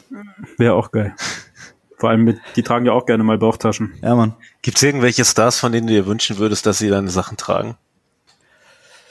Wäre 0.56 0.74
auch 0.74 0.90
geil. 0.92 1.14
Vor 1.96 2.10
allem 2.10 2.24
mit, 2.24 2.38
die 2.56 2.62
tragen 2.62 2.86
ja 2.86 2.92
auch 2.92 3.06
gerne 3.06 3.24
mal 3.24 3.38
Bauchtaschen. 3.38 3.94
Ja, 4.02 4.14
Mann. 4.14 4.34
Gibt 4.62 4.76
es 4.76 4.82
irgendwelche 4.82 5.24
Stars, 5.24 5.58
von 5.58 5.72
denen 5.72 5.86
du 5.86 5.94
dir 5.94 6.06
wünschen 6.06 6.36
würdest, 6.38 6.66
dass 6.66 6.78
sie 6.78 6.90
deine 6.90 7.08
Sachen 7.08 7.36
tragen? 7.36 7.76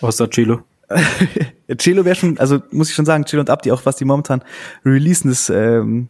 Außer 0.02 0.30
Chilo. 0.30 0.62
Chilo 1.78 2.06
wäre 2.06 2.15
schon, 2.15 2.38
also 2.38 2.62
muss 2.69 2.89
ich 2.89 2.95
schon 2.95 3.06
sagen, 3.06 3.26
Chilo 3.26 3.39
und 3.39 3.50
Abdi, 3.50 3.71
auch 3.71 3.86
was 3.86 3.95
die 3.95 4.06
momentan 4.06 4.43
releasen, 4.86 5.32
ist, 5.32 5.50
ähm, 5.50 6.10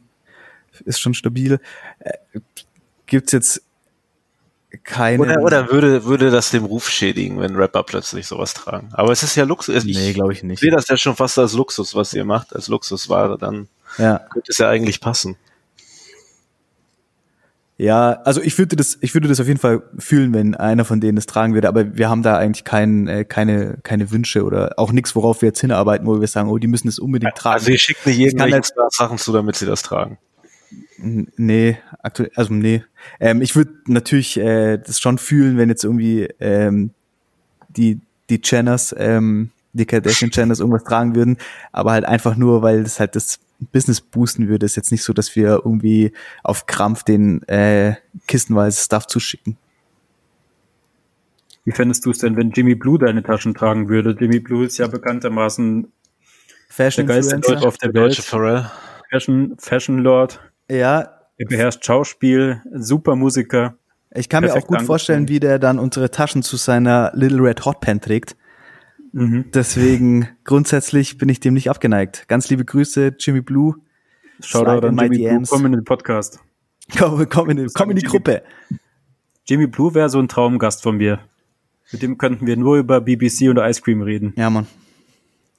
ist 0.84 1.00
schon 1.00 1.14
stabil. 1.14 1.60
Äh, 2.00 2.40
gibt's 3.06 3.32
jetzt 3.32 3.62
keine. 4.84 5.22
Oder, 5.22 5.42
oder 5.42 5.72
würde, 5.72 6.04
würde 6.06 6.32
das 6.32 6.52
dem 6.52 6.66
Ruf 6.66 6.90
schädigen, 6.90 7.40
wenn 7.40 7.56
Rapper 7.56 7.84
plötzlich 7.84 8.28
sowas 8.28 8.54
tragen. 8.54 8.90
Aber 8.94 9.12
es 9.12 9.24
ist 9.24 9.36
ja 9.36 9.46
Luxus. 9.46 9.86
Nee, 9.86 10.14
glaube 10.14 10.34
ich 10.34 10.44
nicht. 10.44 10.56
Ich 10.56 10.60
sehe 10.60 10.72
das 10.72 10.88
ja 10.88 10.98
schon 10.98 11.16
fast 11.16 11.38
als 11.38 11.54
Luxus, 11.54 11.96
was 11.96 12.14
ihr 12.14 12.26
macht, 12.26 12.54
als 12.54 12.68
Luxusware. 12.68 13.38
Dann 13.38 13.70
ja. 13.98 14.20
könnte 14.32 14.52
es 14.52 14.58
ja 14.58 14.70
eigentlich 14.70 15.00
passen. 15.00 15.38
Ja, 17.78 18.22
also 18.24 18.42
ich 18.42 18.58
würde 18.58 18.78
das, 18.78 18.98
ich 19.02 19.14
würde 19.14 19.28
das 19.28 19.42
auf 19.42 19.48
jeden 19.48 19.60
Fall 19.60 19.84
fühlen, 19.98 20.34
wenn 20.34 20.56
einer 20.56 20.86
von 20.86 21.02
denen 21.02 21.18
das 21.18 21.26
tragen 21.26 21.54
würde, 21.54 21.68
aber 21.68 21.98
wir 21.98 22.10
haben 22.10 22.24
da 22.24 22.38
eigentlich 22.38 22.64
kein, 22.64 23.08
äh, 23.08 23.26
keine, 23.26 23.78
keine 23.84 24.12
Wünsche 24.12 24.46
oder 24.46 24.76
auch 24.78 24.94
nichts, 24.94 25.14
worauf 25.14 25.42
wir 25.42 25.48
jetzt 25.48 25.60
hinarbeiten, 25.60 26.08
wo 26.08 26.22
wir 26.22 26.28
sagen, 26.28 26.50
oh, 26.50 26.58
die 26.58 26.68
müssen 26.68 26.88
es 26.88 27.00
unbedingt 27.00 27.36
tragen. 27.36 27.56
Also 27.56 27.72
ihr 27.72 27.78
schickt 27.78 28.06
nicht 28.06 28.20
irgendwelche 28.20 28.72
Sachen 28.92 29.18
zu, 29.18 29.34
damit 29.34 29.58
sie 29.58 29.66
das 29.66 29.82
tragen. 29.82 30.18
Nee, 30.98 31.78
aktuell, 32.02 32.32
also 32.36 32.54
nee. 32.54 32.84
Ähm, 33.20 33.42
ich 33.42 33.58
würde 33.58 33.74
natürlich 33.88 34.38
äh, 34.38 34.78
das 34.78 35.02
schon 35.02 35.18
fühlen, 35.18 35.58
wenn 35.58 35.68
jetzt 35.68 35.84
irgendwie 35.84 36.30
ähm, 36.40 36.92
die, 37.68 38.00
die 38.30 38.42
Channers, 38.42 38.96
ähm, 38.98 39.52
die 39.74 39.86
Kardashian 39.86 40.32
Channers 40.32 40.62
irgendwas 40.62 40.86
tragen 40.86 41.16
würden, 41.16 41.38
aber 41.74 41.92
halt 41.92 42.06
einfach 42.06 42.38
nur, 42.38 42.62
weil 42.62 42.84
das 42.84 43.02
halt 43.02 43.18
das 43.18 43.40
Business 43.60 44.02
boosten 44.02 44.48
würde. 44.48 44.66
Ist 44.66 44.76
jetzt 44.76 44.92
nicht 44.92 45.04
so, 45.04 45.14
dass 45.14 45.36
wir 45.36 45.62
irgendwie 45.64 46.12
auf 46.44 46.66
Krampf 46.66 47.04
den 47.04 47.44
äh, 47.48 47.96
kistenweise 48.28 48.82
Stuff 48.82 49.08
zuschicken. 49.08 49.58
Wie 51.64 51.72
fändest 51.72 52.06
du 52.06 52.12
es 52.12 52.20
denn, 52.20 52.38
wenn 52.38 52.52
Jimmy 52.52 52.76
Blue 52.76 53.00
deine 53.00 53.24
Taschen 53.24 53.56
tragen 53.56 53.90
würde? 53.90 54.16
Jimmy 54.20 54.40
Blue 54.40 54.66
ist 54.66 54.78
ja 54.78 54.88
bekanntermaßen 54.88 55.92
Fashion 56.70 57.08
der 57.08 57.16
geilste 57.16 57.40
Deutsche 57.40 57.68
auf 57.68 57.78
der, 57.78 57.94
Welt. 57.94 58.16
Pharrell. 58.16 58.70
Fashion, 59.10 59.56
Fashion 59.58 60.00
Lord. 60.00 60.40
Ja. 60.70 61.12
Er 61.38 61.48
beherrscht 61.48 61.84
Schauspiel, 61.84 62.62
super 62.72 63.16
Musiker. 63.16 63.76
Ich 64.14 64.30
kann 64.30 64.44
mir 64.44 64.54
auch 64.54 64.68
gut 64.68 64.82
vorstellen, 64.84 65.28
wie 65.28 65.40
der 65.40 65.60
dann 65.60 65.80
unsere 65.80 66.10
Taschen 66.12 66.44
zu 66.44 66.56
seiner 66.56 67.12
Little 67.14 67.42
Red 67.42 67.66
Hot 67.66 67.82
Pen 67.82 68.00
trägt. 68.00 68.36
Mhm. 69.16 69.46
Deswegen 69.54 70.28
grundsätzlich 70.44 71.18
bin 71.18 71.30
ich 71.30 71.40
dem 71.40 71.54
nicht 71.54 71.70
abgeneigt. 71.70 72.28
Ganz 72.28 72.50
liebe 72.50 72.66
Grüße, 72.66 73.16
Jimmy 73.18 73.40
Blue. 73.40 73.76
Shoutout 74.42 74.86
an 74.86 74.98
Jimmy 74.98 75.18
DMs. 75.18 75.50
Blue, 75.50 75.58
komm 75.58 75.66
in 75.68 75.72
den 75.72 75.86
Podcast. 75.86 76.40
Komm, 76.98 77.30
komm 77.30 77.50
in, 77.50 77.70
komm 77.74 77.92
in 77.92 77.96
die 77.96 78.02
Jimmy, 78.02 78.12
Gruppe. 78.12 78.44
Jimmy 79.48 79.68
Blue 79.68 79.96
wäre 79.96 80.10
so 80.10 80.20
ein 80.20 80.28
Traumgast 80.28 80.84
von 80.84 80.98
mir. 80.98 81.20
Mit 81.94 82.02
dem 82.02 82.18
könnten 82.18 82.46
wir 82.46 82.58
nur 82.58 82.76
über 82.76 83.00
BBC 83.00 83.50
und 83.50 83.58
Ice 83.58 83.82
Cream 83.82 84.02
reden. 84.02 84.34
Ja, 84.36 84.50
Mann. 84.50 84.68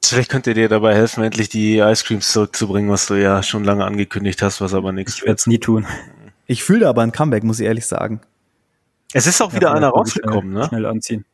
Vielleicht 0.05 0.31
könnte 0.31 0.53
dir 0.53 0.69
dabei 0.69 0.95
helfen, 0.95 1.25
endlich 1.25 1.49
die 1.49 1.79
Ice 1.79 2.05
Creams 2.05 2.31
zurückzubringen, 2.31 2.91
was 2.91 3.07
du 3.07 3.15
ja 3.15 3.43
schon 3.43 3.65
lange 3.65 3.87
angekündigt 3.87 4.43
hast, 4.43 4.61
was 4.61 4.75
aber 4.75 4.93
nichts 4.93 5.17
Ich 5.17 5.23
werde 5.23 5.37
es 5.37 5.47
nie 5.47 5.59
tun. 5.59 5.87
Ich 6.47 6.63
fühle 6.63 6.87
aber 6.89 7.01
ein 7.01 7.11
Comeback, 7.11 7.43
muss 7.43 7.59
ich 7.59 7.67
ehrlich 7.67 7.87
sagen. 7.87 8.21
Es 9.15 9.27
ist 9.27 9.41
auch 9.41 9.55
wieder 9.55 9.69
ja, 9.69 9.75
einer 9.75 9.89
rausgekommen, 9.89 10.51
schnell, 10.51 10.61
ne? 10.61 10.69
Schnell 10.69 10.87
anziehen. 10.87 11.25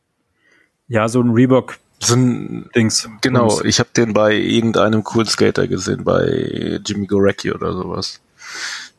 Ja, 0.87 1.09
so 1.09 1.21
ein 1.21 1.31
Reebok 1.31 1.79
so 2.05 2.15
ein 2.15 2.69
Dings. 2.75 3.09
Genau, 3.21 3.61
ich 3.61 3.79
habe 3.79 3.89
den 3.95 4.13
bei 4.13 4.33
irgendeinem 4.33 5.03
coolen 5.03 5.27
Skater 5.27 5.67
gesehen, 5.67 6.03
bei 6.03 6.79
Jimmy 6.85 7.07
Gorecki 7.07 7.51
oder 7.51 7.73
sowas. 7.73 8.21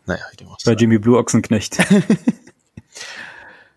Naja, 0.06 0.22
machst. 0.46 0.64
Bei 0.64 0.72
Jimmy 0.72 0.98
Blue 0.98 1.18
Ochsenknecht. 1.18 1.78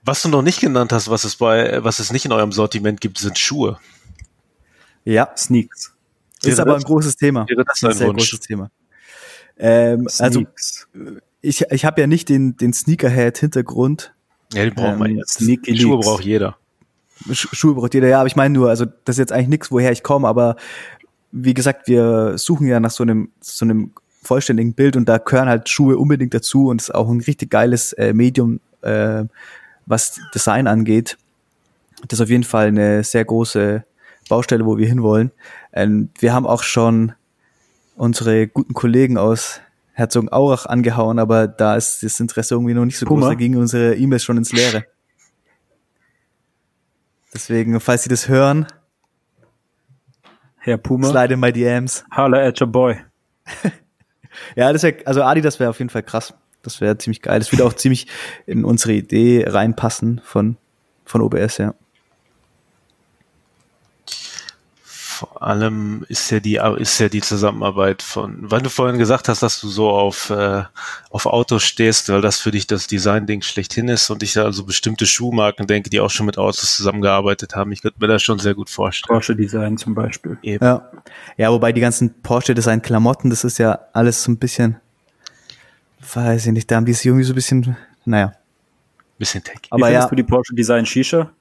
was 0.04 0.22
du 0.22 0.30
noch 0.30 0.42
nicht 0.42 0.60
genannt 0.60 0.92
hast, 0.92 1.10
was 1.10 1.24
es 1.24 1.36
bei, 1.36 1.84
was 1.84 2.00
es 2.00 2.12
nicht 2.12 2.26
in 2.26 2.32
eurem 2.32 2.52
Sortiment 2.52 3.02
gibt, 3.02 3.18
sind 3.18 3.38
Schuhe. 3.38 3.80
Ja. 5.06 5.30
Sneaks. 5.38 5.94
Ist 6.44 6.58
Wäre 6.58 6.62
aber 6.63 6.76
ein 6.76 6.84
großes 6.84 7.16
Thema. 7.16 7.48
Wäre 7.48 7.63
das 7.63 7.84
ein, 7.84 7.92
ein 7.92 7.98
sehr 7.98 8.08
Wunsch? 8.08 8.30
großes 8.30 8.40
Thema. 8.42 8.72
Ähm, 9.58 10.08
also 10.20 10.44
ich, 11.42 11.62
ich 11.62 11.86
habe 11.86 12.02
ja 12.02 12.08
nicht 12.08 12.30
den, 12.30 12.58
den 12.58 12.74
Sneakerhead-Hintergrund. 12.74 14.13
Ja, 14.54 14.63
den 14.63 14.76
braucht 14.76 14.94
ähm, 14.94 15.00
man 15.00 15.16
jetzt. 15.16 15.42
Schuhe 15.42 16.00
braucht 16.00 16.24
jeder. 16.24 16.58
Schuhe 17.32 17.75
braucht 17.75 17.93
jeder, 17.93 18.08
ja, 18.08 18.19
aber 18.19 18.27
ich 18.27 18.36
meine 18.36 18.53
nur, 18.53 18.69
also 18.69 18.86
das 18.86 19.15
ist 19.15 19.19
jetzt 19.19 19.32
eigentlich 19.32 19.47
nichts, 19.47 19.71
woher 19.71 19.91
ich 19.91 20.03
komme, 20.03 20.27
aber 20.27 20.56
wie 21.32 21.53
gesagt, 21.53 21.88
wir 21.88 22.38
suchen 22.38 22.67
ja 22.67 22.80
nach 22.80 22.91
so 22.91 23.03
einem, 23.03 23.32
so 23.41 23.65
einem 23.65 23.91
vollständigen 24.23 24.73
Bild 24.73 24.95
und 24.95 25.08
da 25.08 25.17
gehören 25.17 25.47
halt 25.47 25.69
Schuhe 25.69 25.97
unbedingt 25.97 26.34
dazu 26.34 26.67
und 26.67 26.82
ist 26.82 26.93
auch 26.93 27.10
ein 27.10 27.21
richtig 27.21 27.49
geiles 27.49 27.93
äh, 27.93 28.13
Medium, 28.13 28.60
äh, 28.82 29.23
was 29.86 30.19
Design 30.34 30.67
angeht. 30.67 31.17
Das 32.08 32.19
ist 32.19 32.23
auf 32.23 32.30
jeden 32.30 32.43
Fall 32.43 32.67
eine 32.67 33.03
sehr 33.03 33.25
große 33.25 33.84
Baustelle, 34.30 34.65
wo 34.65 34.77
wir 34.77 34.88
hinwollen. 34.88 35.32
Ähm, 35.73 36.10
wir 36.19 36.34
haben 36.34 36.45
auch 36.45 36.63
schon 36.63 37.13
unsere 37.95 38.47
guten 38.47 38.73
Kollegen 38.73 39.17
aus 39.17 39.62
Herzogenaurach 39.93 40.67
angehauen, 40.67 41.17
aber 41.17 41.47
da 41.47 41.75
ist 41.75 42.03
das 42.03 42.19
Interesse 42.19 42.53
irgendwie 42.53 42.75
noch 42.75 42.86
nicht 42.86 42.99
so 42.99 43.06
Puma. 43.06 43.21
groß. 43.21 43.30
Da 43.30 43.36
gingen 43.36 43.60
unsere 43.60 43.95
E-Mails 43.95 44.23
schon 44.23 44.38
ins 44.38 44.51
Leere. 44.51 44.86
Deswegen, 47.34 47.80
falls 47.80 48.04
Sie 48.04 48.10
das 48.10 48.28
hören, 48.28 48.68
Herr 50.58 50.78
Puma, 50.78 51.10
slide 51.10 51.34
in 51.34 51.40
my 51.40 51.52
DMs. 51.52 52.04
Holla 52.16 52.46
at 52.46 52.60
your 52.60 52.68
boy. 52.68 52.98
ja, 54.56 54.72
das 54.74 54.84
wäre, 54.84 54.98
also 55.06 55.24
Adi, 55.24 55.42
das 55.42 55.60
wäre 55.60 55.70
auf 55.70 55.80
jeden 55.80 55.90
Fall 55.90 56.04
krass. 56.04 56.34
Das 56.62 56.82
wäre 56.82 56.98
ziemlich 56.98 57.22
geil. 57.22 57.40
Das 57.40 57.52
würde 57.52 57.66
auch 57.66 57.74
ziemlich 57.74 58.08
in 58.46 58.66
unsere 58.66 58.94
Idee 58.94 59.46
reinpassen 59.48 60.20
von, 60.24 60.58
von 61.06 61.22
OBS, 61.22 61.58
ja. 61.58 61.74
Allem 65.41 66.06
ist 66.10 66.30
ja 66.30 66.39
die 66.39 66.60
ist 66.78 67.00
ja 67.00 67.10
die 67.10 67.21
Zusammenarbeit 67.21 68.02
von, 68.02 68.52
weil 68.52 68.62
du 68.62 68.69
vorhin 68.69 68.97
gesagt 68.97 69.30
hast, 69.30 69.43
dass 69.43 69.60
du 69.60 69.67
so 69.67 69.89
auf 69.89 70.30
äh, 70.30 70.63
auf 71.10 71.26
Autos 71.26 71.63
stehst, 71.63 72.10
weil 72.10 72.21
das 72.21 72.39
für 72.39 72.52
dich 72.52 72.67
das 72.67 72.88
Design-Ding 72.88 73.41
schlechthin 73.41 73.88
ist 73.88 74.10
und 74.10 74.23
ich 74.23 74.34
da 74.34 74.43
also 74.43 74.63
bestimmte 74.63 75.06
Schuhmarken 75.06 75.67
denke, 75.67 75.89
die 75.89 76.00
auch 76.00 76.10
schon 76.10 76.26
mit 76.26 76.38
Autos 76.38 76.76
zusammengearbeitet 76.76 77.56
haben. 77.56 77.71
Ich 77.71 77.82
könnte 77.82 78.00
mir 78.00 78.08
das 78.08 78.23
schon 78.23 78.39
sehr 78.39 78.56
gut 78.56 78.69
vorstellen. 78.69 79.13
Porsche 79.13 79.36
Design 79.36 79.78
zum 79.78 79.95
Beispiel. 79.95 80.38
Eben. 80.41 80.63
Ja. 80.63 80.91
ja, 81.38 81.52
wobei 81.52 81.71
die 81.71 81.82
ganzen 81.82 82.21
Porsche 82.21 82.54
Design 82.54 82.82
Klamotten, 82.82 83.30
das 83.30 83.43
ist 83.43 83.58
ja 83.58 83.80
alles 83.93 84.23
so 84.23 84.32
ein 84.32 84.38
bisschen, 84.38 84.78
weiß 86.13 86.47
ich 86.47 86.54
nicht, 86.54 86.69
da 86.71 86.78
haben 86.78 86.86
die 86.86 86.91
es 86.93 87.04
irgendwie 87.04 87.23
so 87.23 87.34
ein 87.34 87.36
bisschen, 87.36 87.78
naja. 88.06 88.34
Bisschen 89.17 89.43
tech. 89.43 89.62
Aber 89.69 89.89
Wie 89.89 89.93
ja. 89.93 90.08
du 90.08 90.15
die 90.15 90.23
Porsche 90.23 90.54
Design 90.54 90.86
Shisha? 90.86 91.32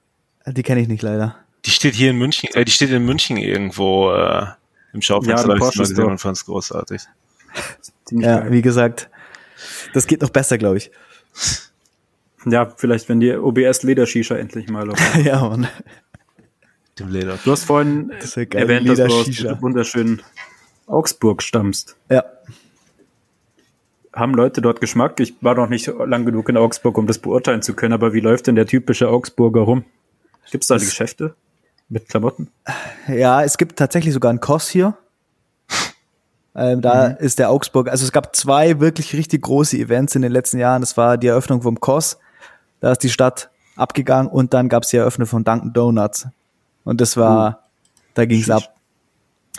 Die 0.47 0.63
kenne 0.63 0.81
ich 0.81 0.89
nicht 0.89 1.03
leider. 1.03 1.37
Die 1.67 1.71
steht 1.71 1.95
hier 1.97 2.11
in 2.11 2.17
München, 2.17 2.49
äh, 2.55 2.65
die 2.65 2.71
steht 2.71 2.91
in 2.91 3.05
München 3.05 3.37
irgendwo 3.37 4.13
äh, 4.13 4.47
im 4.93 5.03
Schaufenster, 5.03 5.43
ja, 5.43 5.47
da 5.47 5.55
ich 5.55 5.61
mal 5.61 5.85
gesehen 5.87 6.05
und 6.05 6.19
fand 6.19 6.37
es 6.37 6.45
großartig. 6.47 7.03
ja, 8.13 8.39
geil. 8.41 8.53
wie 8.53 8.63
gesagt, 8.63 9.11
das 9.93 10.07
geht 10.07 10.23
noch 10.23 10.31
besser, 10.31 10.59
glaube 10.59 10.79
ich. 10.79 10.91
Ja, 12.49 12.73
vielleicht, 12.77 13.09
wenn 13.09 13.19
die 13.19 13.33
OBS 13.33 13.83
Ledershisha 13.83 14.37
endlich 14.37 14.69
mal 14.69 14.87
läuft. 14.87 15.03
ja, 15.25 15.41
Mann. 15.49 15.67
Dem 16.97 17.09
Leder. 17.09 17.41
Du 17.45 17.51
hast 17.51 17.65
vorhin 17.65 18.13
das 18.21 18.37
erwähnt, 18.37 18.89
dass 18.89 18.99
du 18.99 19.05
aus 19.05 19.61
wunderschönen 19.61 20.23
Augsburg 20.87 21.43
stammst. 21.43 21.97
Ja. 22.09 22.25
Haben 24.13 24.35
Leute 24.35 24.63
dort 24.63 24.81
Geschmack? 24.81 25.19
Ich 25.19 25.35
war 25.41 25.57
noch 25.57 25.69
nicht 25.69 25.89
lang 25.89 26.25
genug 26.25 26.49
in 26.49 26.57
Augsburg, 26.57 26.97
um 26.99 27.09
das 27.09 27.19
beurteilen 27.19 27.63
zu 27.63 27.75
können, 27.75 27.93
aber 27.93 28.15
wie 28.15 28.21
läuft 28.21 28.47
denn 28.47 28.55
der 28.55 28.67
typische 28.67 29.09
Augsburger 29.09 29.63
rum? 29.63 29.85
Gibt 30.53 30.63
es 30.63 30.69
da 30.69 30.79
die 30.79 30.85
Geschäfte? 30.85 31.35
Mit 31.89 32.09
Klamotten? 32.09 32.51
Ja, 33.09 33.43
es 33.43 33.59
gibt 33.59 33.79
tatsächlich 33.79 34.13
sogar 34.13 34.31
einen 34.31 34.41
Koss 34.41 34.69
hier. 34.69 34.97
Ähm, 36.59 36.81
da 36.81 37.11
mhm. 37.11 37.17
ist 37.19 37.39
der 37.39 37.51
Augsburg, 37.51 37.91
also 37.91 38.03
es 38.03 38.13
gab 38.13 38.35
zwei 38.35 38.81
wirklich 38.81 39.13
richtig 39.13 39.43
große 39.43 39.77
Events 39.77 40.15
in 40.15 40.23
den 40.23 40.33
letzten 40.33 40.59
Jahren. 40.59 40.81
Das 40.81 40.97
war 40.97 41.19
die 41.19 41.27
Eröffnung 41.27 41.61
vom 41.61 41.79
Koss, 41.81 42.17
da 42.81 42.93
ist 42.93 43.03
die 43.03 43.11
Stadt 43.11 43.51
abgegangen 43.77 44.33
und 44.33 44.55
dann 44.55 44.71
gab 44.71 44.85
es 44.85 44.89
die 44.89 44.97
Eröffnung 44.97 45.27
von 45.29 45.45
Dunkin' 45.45 45.75
Donuts. 45.75 46.29
Und 46.83 47.03
das 47.03 47.19
war, 47.19 47.51
mhm. 47.51 47.55
da 48.15 48.25
ging 48.25 48.41
es 48.41 48.49
ab. 48.49 48.75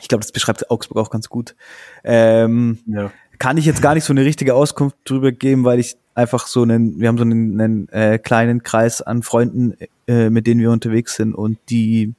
Ich 0.02 0.08
glaube, 0.08 0.24
das 0.24 0.32
beschreibt 0.32 0.72
Augsburg 0.72 0.98
auch 0.98 1.12
ganz 1.12 1.30
gut. 1.30 1.56
Ähm, 2.04 2.80
ja. 2.88 3.12
Kann 3.38 3.58
ich 3.58 3.66
jetzt 3.66 3.84
gar 3.84 3.94
nicht 3.94 4.04
so 4.04 4.14
eine 4.14 4.26
richtige 4.26 4.56
Auskunft 4.56 4.98
drüber 5.06 5.32
geben, 5.32 5.66
weil 5.66 5.80
ich 5.80 5.98
einfach 6.18 6.48
so 6.48 6.64
einen, 6.64 7.00
wir 7.00 7.08
haben 7.08 7.18
so 7.18 7.24
einen, 7.24 7.62
einen 7.62 7.90
äh, 7.90 8.18
kleinen 8.18 8.64
Kreis 8.64 9.02
an 9.02 9.22
Freunden, 9.22 9.78
äh, 10.08 10.30
mit 10.30 10.48
denen 10.48 10.60
wir 10.60 10.72
unterwegs 10.72 11.16
sind 11.16 11.36
und 11.36 11.60
die, 11.70 12.14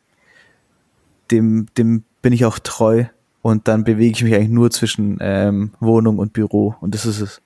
dem, 1.30 1.66
dem 1.76 2.04
bin 2.22 2.32
ich 2.32 2.44
auch 2.44 2.60
treu 2.60 3.06
und 3.42 3.66
dann 3.66 3.84
bewege 3.84 4.12
ich 4.12 4.22
mich 4.22 4.34
eigentlich 4.34 4.50
nur 4.50 4.70
zwischen 4.70 5.18
ähm, 5.20 5.72
Wohnung 5.80 6.18
und 6.18 6.32
Büro 6.32 6.76
und 6.80 6.94
das 6.94 7.06
ist 7.06 7.20
es. 7.20 7.42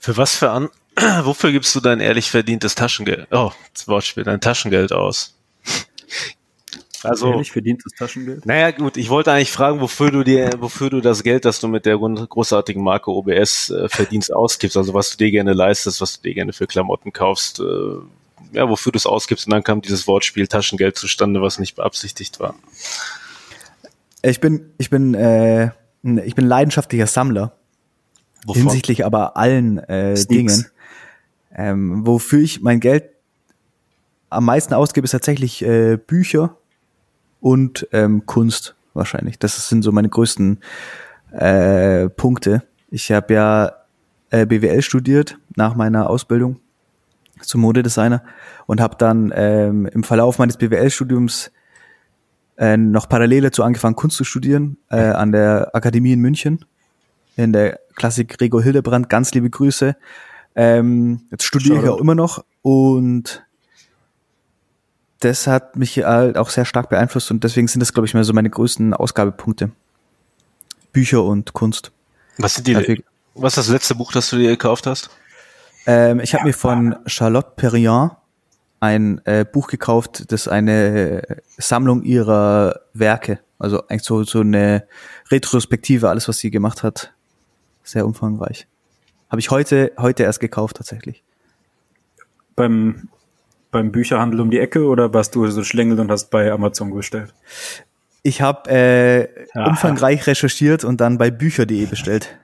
Für 0.00 0.16
was 0.16 0.34
für 0.34 0.50
an, 0.50 0.68
wofür 1.22 1.52
gibst 1.52 1.74
du 1.74 1.80
dein 1.80 2.00
ehrlich 2.00 2.30
verdientes 2.30 2.74
Taschengeld, 2.74 3.28
oh, 3.30 3.52
das 3.72 3.86
Wortspiel, 3.86 4.24
dein 4.24 4.40
Taschengeld 4.40 4.92
aus? 4.92 5.36
Also 7.02 7.32
ehrlich 7.32 7.52
verdientes 7.52 7.92
Taschengeld? 7.92 8.44
Naja, 8.46 8.70
gut, 8.70 8.96
ich 8.96 9.10
wollte 9.10 9.32
eigentlich 9.32 9.52
fragen, 9.52 9.80
wofür 9.80 10.10
du 10.10 10.24
dir, 10.24 10.50
wofür 10.58 10.90
du 10.90 11.00
das 11.00 11.22
Geld, 11.22 11.44
das 11.44 11.60
du 11.60 11.68
mit 11.68 11.86
der 11.86 11.98
großartigen 11.98 12.82
Marke 12.82 13.10
OBS 13.10 13.70
äh, 13.70 13.88
verdienst, 13.88 14.32
ausgibst. 14.32 14.76
Also 14.76 14.94
was 14.94 15.10
du 15.10 15.16
dir 15.16 15.30
gerne 15.30 15.52
leistest, 15.52 16.00
was 16.00 16.20
du 16.20 16.28
dir 16.28 16.34
gerne 16.34 16.52
für 16.52 16.66
Klamotten 16.66 17.12
kaufst, 17.12 17.60
äh, 17.60 17.64
ja, 18.52 18.68
wofür 18.68 18.92
du 18.92 18.96
es 18.96 19.06
ausgibst. 19.06 19.46
Und 19.46 19.52
dann 19.52 19.62
kam 19.62 19.80
dieses 19.80 20.06
Wortspiel 20.06 20.46
Taschengeld 20.46 20.96
zustande, 20.96 21.40
was 21.42 21.58
nicht 21.58 21.76
beabsichtigt 21.76 22.40
war. 22.40 22.54
Ich 24.22 24.40
bin, 24.40 24.70
ich 24.78 24.90
bin, 24.90 25.14
äh, 25.14 25.70
ich 26.02 26.34
bin 26.34 26.46
leidenschaftlicher 26.46 27.06
Sammler. 27.06 27.52
Wovon? 28.46 28.62
Hinsichtlich 28.62 29.04
aber 29.04 29.36
allen 29.36 29.78
äh, 29.78 30.14
Dingen. 30.14 30.66
Ähm, 31.54 32.06
wofür 32.06 32.40
ich 32.40 32.60
mein 32.60 32.80
Geld 32.80 33.04
am 34.30 34.44
meisten 34.44 34.74
ausgebe, 34.74 35.04
ist 35.04 35.12
tatsächlich 35.12 35.62
äh, 35.62 35.96
Bücher 35.96 36.57
und 37.40 37.88
ähm, 37.92 38.26
Kunst 38.26 38.74
wahrscheinlich. 38.94 39.38
Das 39.38 39.68
sind 39.68 39.82
so 39.82 39.92
meine 39.92 40.08
größten 40.08 40.58
äh, 41.32 42.08
Punkte. 42.08 42.62
Ich 42.90 43.10
habe 43.12 43.34
ja 43.34 43.72
äh, 44.30 44.46
BWL 44.46 44.82
studiert 44.82 45.38
nach 45.56 45.74
meiner 45.74 46.10
Ausbildung 46.10 46.60
zum 47.40 47.60
Modedesigner 47.60 48.22
und 48.66 48.80
habe 48.80 48.96
dann 48.98 49.32
ähm, 49.34 49.86
im 49.86 50.02
Verlauf 50.02 50.38
meines 50.38 50.56
BWL-Studiums 50.56 51.52
äh, 52.56 52.76
noch 52.76 53.08
parallel 53.08 53.42
dazu 53.42 53.62
angefangen, 53.62 53.94
Kunst 53.94 54.16
zu 54.16 54.24
studieren 54.24 54.78
äh, 54.90 54.98
an 54.98 55.32
der 55.32 55.74
Akademie 55.74 56.12
in 56.12 56.20
München 56.20 56.64
in 57.36 57.52
der 57.52 57.78
Klassik 57.94 58.36
Gregor 58.36 58.62
Hildebrand. 58.62 59.08
Ganz 59.08 59.32
liebe 59.32 59.48
Grüße. 59.48 59.96
Ähm, 60.56 61.22
jetzt 61.30 61.44
studiere 61.44 61.80
ich 61.80 61.88
auch 61.88 61.98
immer 61.98 62.16
noch 62.16 62.44
und 62.62 63.46
das 65.20 65.46
hat 65.46 65.76
mich 65.76 65.98
halt 65.98 66.36
auch 66.36 66.50
sehr 66.50 66.64
stark 66.64 66.88
beeinflusst 66.88 67.30
und 67.30 67.42
deswegen 67.44 67.68
sind 67.68 67.80
das, 67.80 67.92
glaube 67.92 68.06
ich, 68.06 68.14
mal 68.14 68.24
so 68.24 68.32
meine 68.32 68.50
größten 68.50 68.94
Ausgabepunkte. 68.94 69.70
Bücher 70.92 71.24
und 71.24 71.52
Kunst. 71.52 71.92
Was 72.38 72.54
sind 72.54 72.66
die, 72.66 72.76
Also, 72.76 72.94
was 73.34 73.52
ist 73.52 73.58
das 73.58 73.68
letzte 73.68 73.94
Buch, 73.94 74.12
das 74.12 74.30
du 74.30 74.36
dir 74.36 74.50
gekauft 74.50 74.86
hast? 74.86 75.10
Ähm, 75.86 76.20
ich 76.20 76.34
habe 76.34 76.44
mir 76.44 76.52
von 76.52 76.96
Charlotte 77.06 77.52
Perriand 77.56 78.12
ein 78.80 79.20
äh, 79.24 79.44
Buch 79.44 79.68
gekauft, 79.68 80.30
das 80.30 80.46
eine 80.46 81.22
Sammlung 81.56 82.02
ihrer 82.02 82.80
Werke, 82.94 83.40
also 83.58 83.86
eigentlich 83.88 84.04
so, 84.04 84.22
so 84.22 84.40
eine 84.40 84.86
Retrospektive, 85.30 86.08
alles, 86.08 86.28
was 86.28 86.38
sie 86.38 86.50
gemacht 86.50 86.82
hat. 86.82 87.12
Sehr 87.82 88.06
umfangreich. 88.06 88.66
Habe 89.30 89.40
ich 89.40 89.50
heute, 89.50 89.92
heute 89.98 90.22
erst 90.22 90.40
gekauft 90.40 90.76
tatsächlich. 90.76 91.22
Beim, 92.54 93.08
beim 93.70 93.92
Bücherhandel 93.92 94.40
um 94.40 94.50
die 94.50 94.58
Ecke 94.58 94.84
oder 94.86 95.12
warst 95.12 95.34
du 95.34 95.46
so 95.48 95.62
schlängelt 95.64 96.00
und 96.00 96.10
hast 96.10 96.30
bei 96.30 96.50
Amazon 96.50 96.94
bestellt? 96.94 97.34
Ich 98.22 98.40
habe 98.42 98.68
äh, 98.70 99.28
Aha. 99.54 99.68
umfangreich 99.68 100.26
recherchiert 100.26 100.84
und 100.84 101.00
dann 101.00 101.18
bei 101.18 101.30
bücher.de 101.30 101.86
bestellt. 101.86 102.36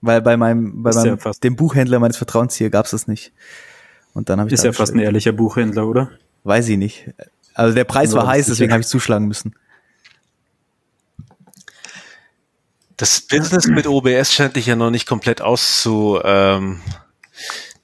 Weil 0.00 0.22
bei 0.22 0.36
meinem, 0.36 0.82
bei 0.82 0.90
ja 0.90 0.96
meinem 0.96 1.18
fast- 1.18 1.42
dem 1.42 1.56
Buchhändler 1.56 1.98
meines 1.98 2.16
Vertrauens 2.16 2.54
hier 2.54 2.70
gab's 2.70 2.90
das 2.92 3.08
nicht. 3.08 3.32
Und 4.14 4.28
dann 4.28 4.38
habe 4.38 4.48
ich 4.48 4.54
Ist 4.54 4.62
da 4.64 4.68
ja 4.68 4.72
fast 4.72 4.92
ein 4.92 4.94
bestellt. 4.94 5.06
ehrlicher 5.08 5.32
Buchhändler, 5.32 5.86
oder? 5.86 6.10
Weiß 6.44 6.68
ich 6.68 6.78
nicht. 6.78 7.10
Also 7.54 7.74
der 7.74 7.84
Preis 7.84 8.12
war 8.14 8.24
Ja, 8.24 8.30
heiß, 8.30 8.46
deswegen 8.46 8.70
habe 8.72 8.80
ich 8.82 8.86
zuschlagen 8.86 9.26
müssen. 9.26 9.54
Das 12.96 13.20
Business 13.20 13.66
mit 13.66 13.86
OBS 13.86 14.32
scheint 14.32 14.56
dich 14.56 14.66
ja 14.66 14.74
noch 14.76 14.90
nicht 14.90 15.06
komplett 15.06 15.40
auszu, 15.40 16.20
ähm, 16.24 16.80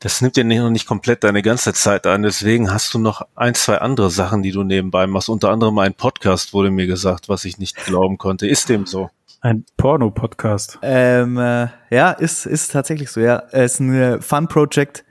das 0.04 0.20
nimmt 0.20 0.36
dir 0.36 0.44
nicht- 0.44 0.58
noch 0.58 0.68
nicht 0.68 0.86
komplett 0.86 1.24
deine 1.24 1.40
ganze 1.40 1.72
Zeit 1.72 2.06
ein. 2.06 2.22
Deswegen 2.22 2.70
hast 2.70 2.92
du 2.92 2.98
noch 2.98 3.22
ein, 3.34 3.54
zwei 3.54 3.78
andere 3.78 4.10
Sachen, 4.10 4.42
die 4.42 4.52
du 4.52 4.62
nebenbei 4.62 5.06
machst. 5.06 5.30
Unter 5.30 5.48
anderem 5.48 5.78
ein 5.78 5.94
Podcast 5.94 6.52
wurde 6.52 6.70
mir 6.70 6.86
gesagt, 6.86 7.30
was 7.30 7.46
ich 7.46 7.56
nicht 7.56 7.74
glauben 7.86 8.18
konnte. 8.18 8.46
Ist 8.46 8.68
dem 8.68 8.84
so? 8.84 9.08
Ein 9.40 9.64
Porno-Podcast. 9.78 10.78
Ähm, 10.82 11.38
äh, 11.38 11.68
ja, 11.88 12.10
ist, 12.10 12.44
ist 12.44 12.72
tatsächlich 12.72 13.10
so, 13.10 13.20
ja. 13.20 13.44
Es 13.50 13.74
ist 13.74 13.80
ein 13.80 13.94
äh, 13.94 14.20
Fun-Project, 14.20 15.06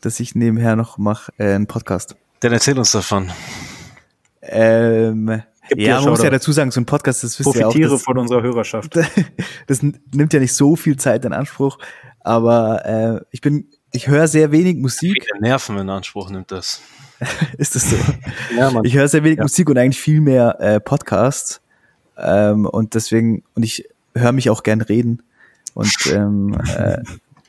das 0.00 0.18
ich 0.18 0.34
nebenher 0.34 0.74
noch 0.74 0.98
mache, 0.98 1.32
äh, 1.38 1.54
ein 1.54 1.68
Podcast. 1.68 2.16
Dann 2.40 2.52
erzähl 2.52 2.76
uns 2.76 2.90
davon. 2.90 3.30
Ähm, 4.42 5.42
ja, 5.76 6.00
man 6.00 6.10
muss 6.10 6.24
ja 6.24 6.30
dazu 6.30 6.50
sagen, 6.50 6.72
so 6.72 6.80
ein 6.80 6.86
Podcast, 6.86 7.22
das 7.22 7.38
wisst 7.38 7.54
ihr 7.54 7.60
ja 7.60 7.66
auch, 7.68 7.70
Profitiere 7.70 7.98
von 8.00 8.18
unserer 8.18 8.42
Hörerschaft. 8.42 8.96
das 9.68 9.80
nimmt 9.82 10.32
ja 10.32 10.40
nicht 10.40 10.54
so 10.54 10.74
viel 10.74 10.96
Zeit 10.96 11.24
in 11.24 11.32
Anspruch, 11.32 11.78
aber 12.20 12.84
äh, 12.84 13.20
ich 13.30 13.40
bin, 13.40 13.68
ich 13.94 14.08
höre 14.08 14.26
sehr 14.26 14.50
wenig 14.50 14.76
Musik, 14.76 15.24
Viele 15.24 15.40
Nerven 15.40 15.78
in 15.78 15.88
Anspruch 15.88 16.28
nimmt 16.28 16.50
das. 16.50 16.80
ist 17.58 17.76
das 17.76 17.90
so? 17.90 17.96
Ja, 18.56 18.70
man. 18.70 18.84
Ich 18.84 18.94
höre 18.94 19.06
sehr 19.06 19.22
wenig 19.22 19.38
Ja. 19.38 19.44
Musik 19.44 19.70
und 19.70 19.78
eigentlich 19.78 20.00
viel 20.00 20.20
mehr 20.20 20.60
äh, 20.60 20.80
Podcasts. 20.80 21.60
Ähm, 22.18 22.66
und 22.66 22.94
deswegen, 22.94 23.44
und 23.54 23.62
ich 23.62 23.88
höre 24.14 24.32
mich 24.32 24.50
auch 24.50 24.64
gern 24.64 24.80
reden. 24.80 25.22
Und 25.74 25.94
ähm, 26.12 26.58
äh, 26.76 26.98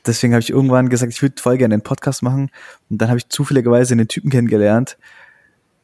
deswegen 0.06 0.34
habe 0.34 0.40
ich 0.40 0.50
irgendwann 0.50 0.88
gesagt, 0.88 1.12
ich 1.12 1.20
würde 1.20 1.42
voll 1.42 1.58
gerne 1.58 1.74
einen 1.74 1.82
Podcast 1.82 2.22
machen. 2.22 2.50
Und 2.90 3.02
dann 3.02 3.08
habe 3.08 3.18
ich 3.18 3.28
zufälligerweise 3.28 3.94
einen 3.94 4.06
Typen 4.06 4.30
kennengelernt, 4.30 4.98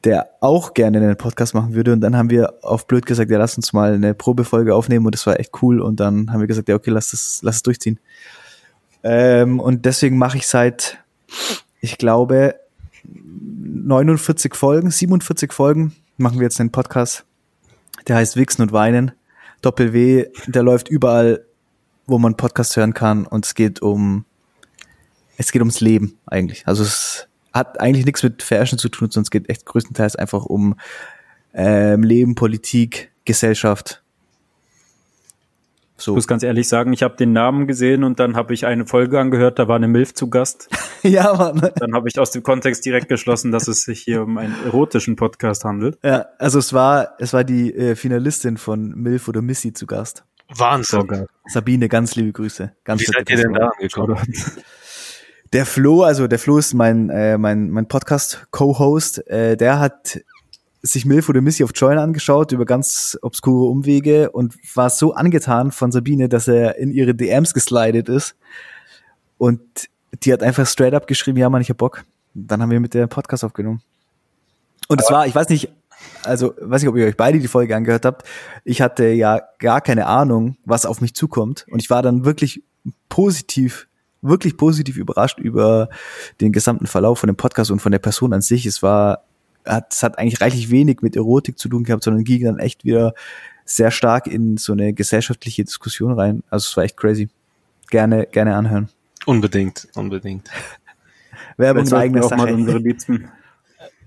der 0.04 0.30
auch 0.40 0.74
gerne 0.74 0.98
einen 0.98 1.16
Podcast 1.16 1.54
machen 1.54 1.74
würde. 1.74 1.92
Und 1.92 2.02
dann 2.02 2.16
haben 2.16 2.30
wir 2.30 2.54
auf 2.62 2.86
blöd 2.86 3.04
gesagt, 3.04 3.32
ja, 3.32 3.38
lass 3.38 3.56
uns 3.56 3.72
mal 3.72 3.94
eine 3.94 4.14
Probefolge 4.14 4.76
aufnehmen 4.76 5.06
und 5.06 5.14
das 5.16 5.26
war 5.26 5.40
echt 5.40 5.60
cool. 5.60 5.80
Und 5.80 5.98
dann 5.98 6.30
haben 6.32 6.38
wir 6.38 6.46
gesagt, 6.46 6.68
ja, 6.68 6.76
okay, 6.76 6.90
lass 6.90 7.12
es, 7.12 7.40
lass 7.42 7.56
es 7.56 7.62
durchziehen. 7.64 7.98
Ähm, 9.02 9.60
und 9.60 9.84
deswegen 9.84 10.18
mache 10.18 10.36
ich 10.36 10.46
seit, 10.46 10.98
ich 11.80 11.98
glaube, 11.98 12.56
49 13.04 14.54
Folgen, 14.54 14.90
47 14.90 15.52
Folgen 15.52 15.94
machen 16.16 16.38
wir 16.38 16.44
jetzt 16.44 16.60
einen 16.60 16.70
Podcast. 16.70 17.24
Der 18.06 18.16
heißt 18.16 18.36
Wichsen 18.36 18.62
und 18.62 18.72
Weinen. 18.72 19.12
Doppel 19.60 19.92
W, 19.92 20.26
der 20.46 20.62
läuft 20.62 20.88
überall, 20.88 21.44
wo 22.06 22.18
man 22.18 22.36
Podcast 22.36 22.76
hören 22.76 22.94
kann 22.94 23.26
und 23.26 23.46
es 23.46 23.54
geht 23.54 23.80
um, 23.80 24.24
es 25.36 25.52
geht 25.52 25.62
ums 25.62 25.80
Leben 25.80 26.18
eigentlich. 26.26 26.66
Also 26.66 26.82
es 26.82 27.28
hat 27.52 27.80
eigentlich 27.80 28.06
nichts 28.06 28.22
mit 28.22 28.42
Fashion 28.42 28.78
zu 28.78 28.88
tun, 28.88 29.10
sondern 29.10 29.24
es 29.24 29.30
geht 29.30 29.48
echt 29.48 29.66
größtenteils 29.66 30.16
einfach 30.16 30.46
um 30.46 30.74
ähm, 31.54 32.02
Leben, 32.02 32.34
Politik, 32.34 33.12
Gesellschaft. 33.24 34.01
Ich 36.02 36.06
So. 36.06 36.14
muss 36.14 36.26
ganz 36.26 36.42
ehrlich 36.42 36.66
sagen, 36.66 36.92
ich 36.92 37.04
habe 37.04 37.14
den 37.14 37.32
Namen 37.32 37.68
gesehen 37.68 38.02
und 38.02 38.18
dann 38.18 38.34
habe 38.34 38.52
ich 38.54 38.66
eine 38.66 38.86
Folge 38.86 39.20
angehört, 39.20 39.60
da 39.60 39.68
war 39.68 39.76
eine 39.76 39.86
Milf 39.86 40.14
zu 40.14 40.28
Gast. 40.28 40.68
ja, 41.02 41.32
Mann. 41.32 41.70
Dann 41.76 41.94
habe 41.94 42.08
ich 42.08 42.18
aus 42.18 42.32
dem 42.32 42.42
Kontext 42.42 42.84
direkt 42.84 43.08
geschlossen, 43.08 43.52
dass 43.52 43.68
es 43.68 43.82
sich 43.82 44.00
hier 44.00 44.22
um 44.22 44.36
einen 44.36 44.56
erotischen 44.64 45.14
Podcast 45.14 45.64
handelt. 45.64 46.00
Ja, 46.02 46.26
also 46.38 46.58
es 46.58 46.72
war, 46.72 47.14
es 47.20 47.32
war 47.32 47.44
die 47.44 47.72
äh, 47.72 47.94
Finalistin 47.94 48.56
von 48.56 48.90
Milf 48.96 49.28
oder 49.28 49.42
Missy 49.42 49.72
zu 49.72 49.86
Gast. 49.86 50.24
Wahnsinn. 50.48 51.06
geil. 51.06 51.28
Sabine, 51.46 51.88
ganz 51.88 52.16
liebe 52.16 52.32
Grüße. 52.32 52.72
Ganz 52.82 53.00
Wie 53.00 53.04
seid 53.06 53.30
ihr 53.30 53.36
denn 53.36 53.52
da 53.52 53.68
angekommen? 53.68 54.18
Der 55.52 55.66
Flo, 55.66 56.02
also 56.02 56.26
der 56.28 56.38
Flo 56.38 56.58
ist 56.58 56.72
mein, 56.74 57.10
äh, 57.10 57.36
mein, 57.36 57.70
mein 57.70 57.86
Podcast-Co-Host, 57.86 59.28
äh, 59.28 59.56
der 59.56 59.78
hat 59.78 60.18
sich 60.82 61.06
Milf 61.06 61.28
oder 61.28 61.40
Missy 61.40 61.62
auf 61.62 61.70
Join 61.74 61.98
angeschaut 61.98 62.52
über 62.52 62.64
ganz 62.64 63.16
obskure 63.22 63.66
Umwege 63.66 64.30
und 64.30 64.54
war 64.74 64.90
so 64.90 65.14
angetan 65.14 65.70
von 65.70 65.92
Sabine, 65.92 66.28
dass 66.28 66.48
er 66.48 66.76
in 66.76 66.90
ihre 66.90 67.14
DMs 67.14 67.54
geslidet 67.54 68.08
ist. 68.08 68.34
Und 69.38 69.60
die 70.24 70.32
hat 70.32 70.42
einfach 70.42 70.66
straight 70.66 70.94
up 70.94 71.06
geschrieben, 71.06 71.38
ja 71.38 71.48
Mann, 71.48 71.62
ich 71.62 71.70
hab 71.70 71.78
Bock. 71.78 72.04
Dann 72.34 72.60
haben 72.60 72.70
wir 72.70 72.80
mit 72.80 72.94
der 72.94 73.06
Podcast 73.06 73.44
aufgenommen. 73.44 73.80
Und 74.88 75.00
es 75.00 75.10
war, 75.10 75.26
ich 75.26 75.34
weiß 75.34 75.48
nicht, 75.48 75.70
also 76.24 76.54
weiß 76.60 76.82
nicht, 76.82 76.88
ob 76.88 76.96
ihr 76.96 77.06
euch 77.06 77.16
beide 77.16 77.38
die 77.38 77.48
Folge 77.48 77.76
angehört 77.76 78.04
habt. 78.04 78.26
Ich 78.64 78.82
hatte 78.82 79.06
ja 79.06 79.40
gar 79.58 79.80
keine 79.80 80.06
Ahnung, 80.06 80.56
was 80.64 80.84
auf 80.84 81.00
mich 81.00 81.14
zukommt. 81.14 81.64
Und 81.70 81.80
ich 81.80 81.90
war 81.90 82.02
dann 82.02 82.24
wirklich 82.24 82.64
positiv, 83.08 83.86
wirklich 84.20 84.56
positiv 84.56 84.96
überrascht 84.96 85.38
über 85.38 85.88
den 86.40 86.52
gesamten 86.52 86.86
Verlauf 86.86 87.20
von 87.20 87.28
dem 87.28 87.36
Podcast 87.36 87.70
und 87.70 87.80
von 87.80 87.92
der 87.92 88.00
Person 88.00 88.32
an 88.32 88.42
sich. 88.42 88.66
Es 88.66 88.82
war, 88.82 89.24
hat, 89.66 89.92
es 89.92 90.02
hat 90.02 90.18
eigentlich 90.18 90.40
reichlich 90.40 90.70
wenig 90.70 91.02
mit 91.02 91.16
Erotik 91.16 91.58
zu 91.58 91.68
tun 91.68 91.84
gehabt, 91.84 92.04
sondern 92.04 92.24
ging 92.24 92.44
dann 92.44 92.58
echt 92.58 92.84
wieder 92.84 93.14
sehr 93.64 93.90
stark 93.90 94.26
in 94.26 94.56
so 94.56 94.72
eine 94.72 94.92
gesellschaftliche 94.92 95.64
Diskussion 95.64 96.12
rein. 96.12 96.42
Also 96.50 96.68
es 96.68 96.76
war 96.76 96.84
echt 96.84 96.96
crazy. 96.96 97.28
Gerne, 97.90 98.26
gerne 98.26 98.56
anhören. 98.56 98.88
Unbedingt, 99.26 99.88
unbedingt. 99.94 100.48
Werbung 101.56 101.84
in 101.84 101.90
wir 101.90 101.98
eigener 101.98 102.24
auch 102.24 102.30
mal 102.30 102.52
unsere 102.52 102.78
Sache. 102.78 102.88
liebsten, 102.88 103.12
unsere 103.14 103.32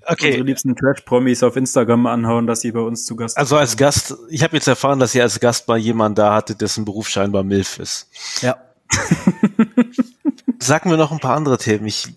Okay, 0.08 0.42
liebsten 0.42 0.76
Trash-Promis 0.76 1.42
auf 1.42 1.56
Instagram 1.56 2.06
anhauen, 2.06 2.46
dass 2.46 2.62
sie 2.62 2.72
bei 2.72 2.80
uns 2.80 3.06
zu 3.06 3.16
Gast 3.16 3.38
also 3.38 3.58
als 3.58 3.76
Gast, 3.76 4.16
ich 4.30 4.44
habe 4.44 4.56
jetzt 4.56 4.68
erfahren, 4.68 5.00
dass 5.00 5.16
ihr 5.16 5.24
als 5.24 5.40
Gast 5.40 5.68
mal 5.68 5.78
jemanden 5.78 6.16
da 6.16 6.34
hatte, 6.34 6.56
dessen 6.56 6.86
Beruf 6.86 7.10
scheinbar 7.10 7.44
MILF 7.44 7.80
ist. 7.80 8.08
Ja. 8.42 8.58
Sag 10.60 10.86
mir 10.86 10.98
noch 10.98 11.12
ein 11.12 11.20
paar 11.20 11.36
andere 11.36 11.58
Themen. 11.58 11.88
Ich 11.88 12.08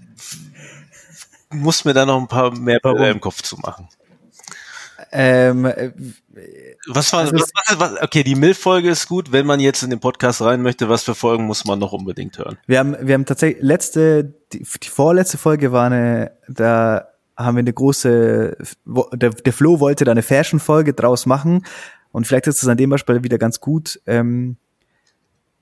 muss 1.50 1.84
mir 1.84 1.94
da 1.94 2.04
noch 2.06 2.20
ein 2.20 2.28
paar 2.28 2.56
mehr 2.58 2.78
Warum? 2.82 3.02
Im 3.02 3.20
Kopf 3.20 3.42
zu 3.42 3.56
machen. 3.58 3.88
Ähm, 5.12 5.64
äh, 5.64 5.92
Was 6.88 7.12
war, 7.12 7.20
Also 7.20 7.34
was, 7.34 7.50
was, 7.54 7.78
was, 7.80 8.02
okay, 8.02 8.22
die 8.24 8.34
MILF-Folge 8.34 8.90
ist 8.90 9.08
gut. 9.08 9.32
Wenn 9.32 9.46
man 9.46 9.60
jetzt 9.60 9.82
in 9.82 9.90
den 9.90 10.00
Podcast 10.00 10.42
rein 10.42 10.60
möchte, 10.60 10.88
was 10.88 11.04
für 11.04 11.14
Folgen 11.14 11.44
muss 11.44 11.64
man 11.64 11.78
noch 11.78 11.92
unbedingt 11.92 12.36
hören? 12.38 12.58
Wir 12.66 12.78
haben, 12.80 12.96
wir 13.00 13.14
haben 13.14 13.24
tatsächlich 13.24 13.62
letzte, 13.62 14.24
die, 14.52 14.58
die 14.82 14.88
vorletzte 14.88 15.38
Folge 15.38 15.72
war 15.72 15.86
eine, 15.86 16.32
da 16.48 17.08
haben 17.36 17.56
wir 17.56 17.60
eine 17.60 17.72
große, 17.72 18.56
wo- 18.84 19.08
der, 19.14 19.30
der 19.30 19.52
Flo 19.52 19.80
wollte 19.80 20.04
da 20.04 20.10
eine 20.10 20.22
Fashion-Folge 20.22 20.92
draus 20.92 21.24
machen 21.26 21.64
und 22.10 22.26
vielleicht 22.26 22.48
ist 22.48 22.62
es 22.62 22.68
an 22.68 22.76
dem 22.76 22.90
Beispiel 22.90 23.22
wieder 23.22 23.38
ganz 23.38 23.60
gut. 23.60 24.00
Ähm, 24.06 24.56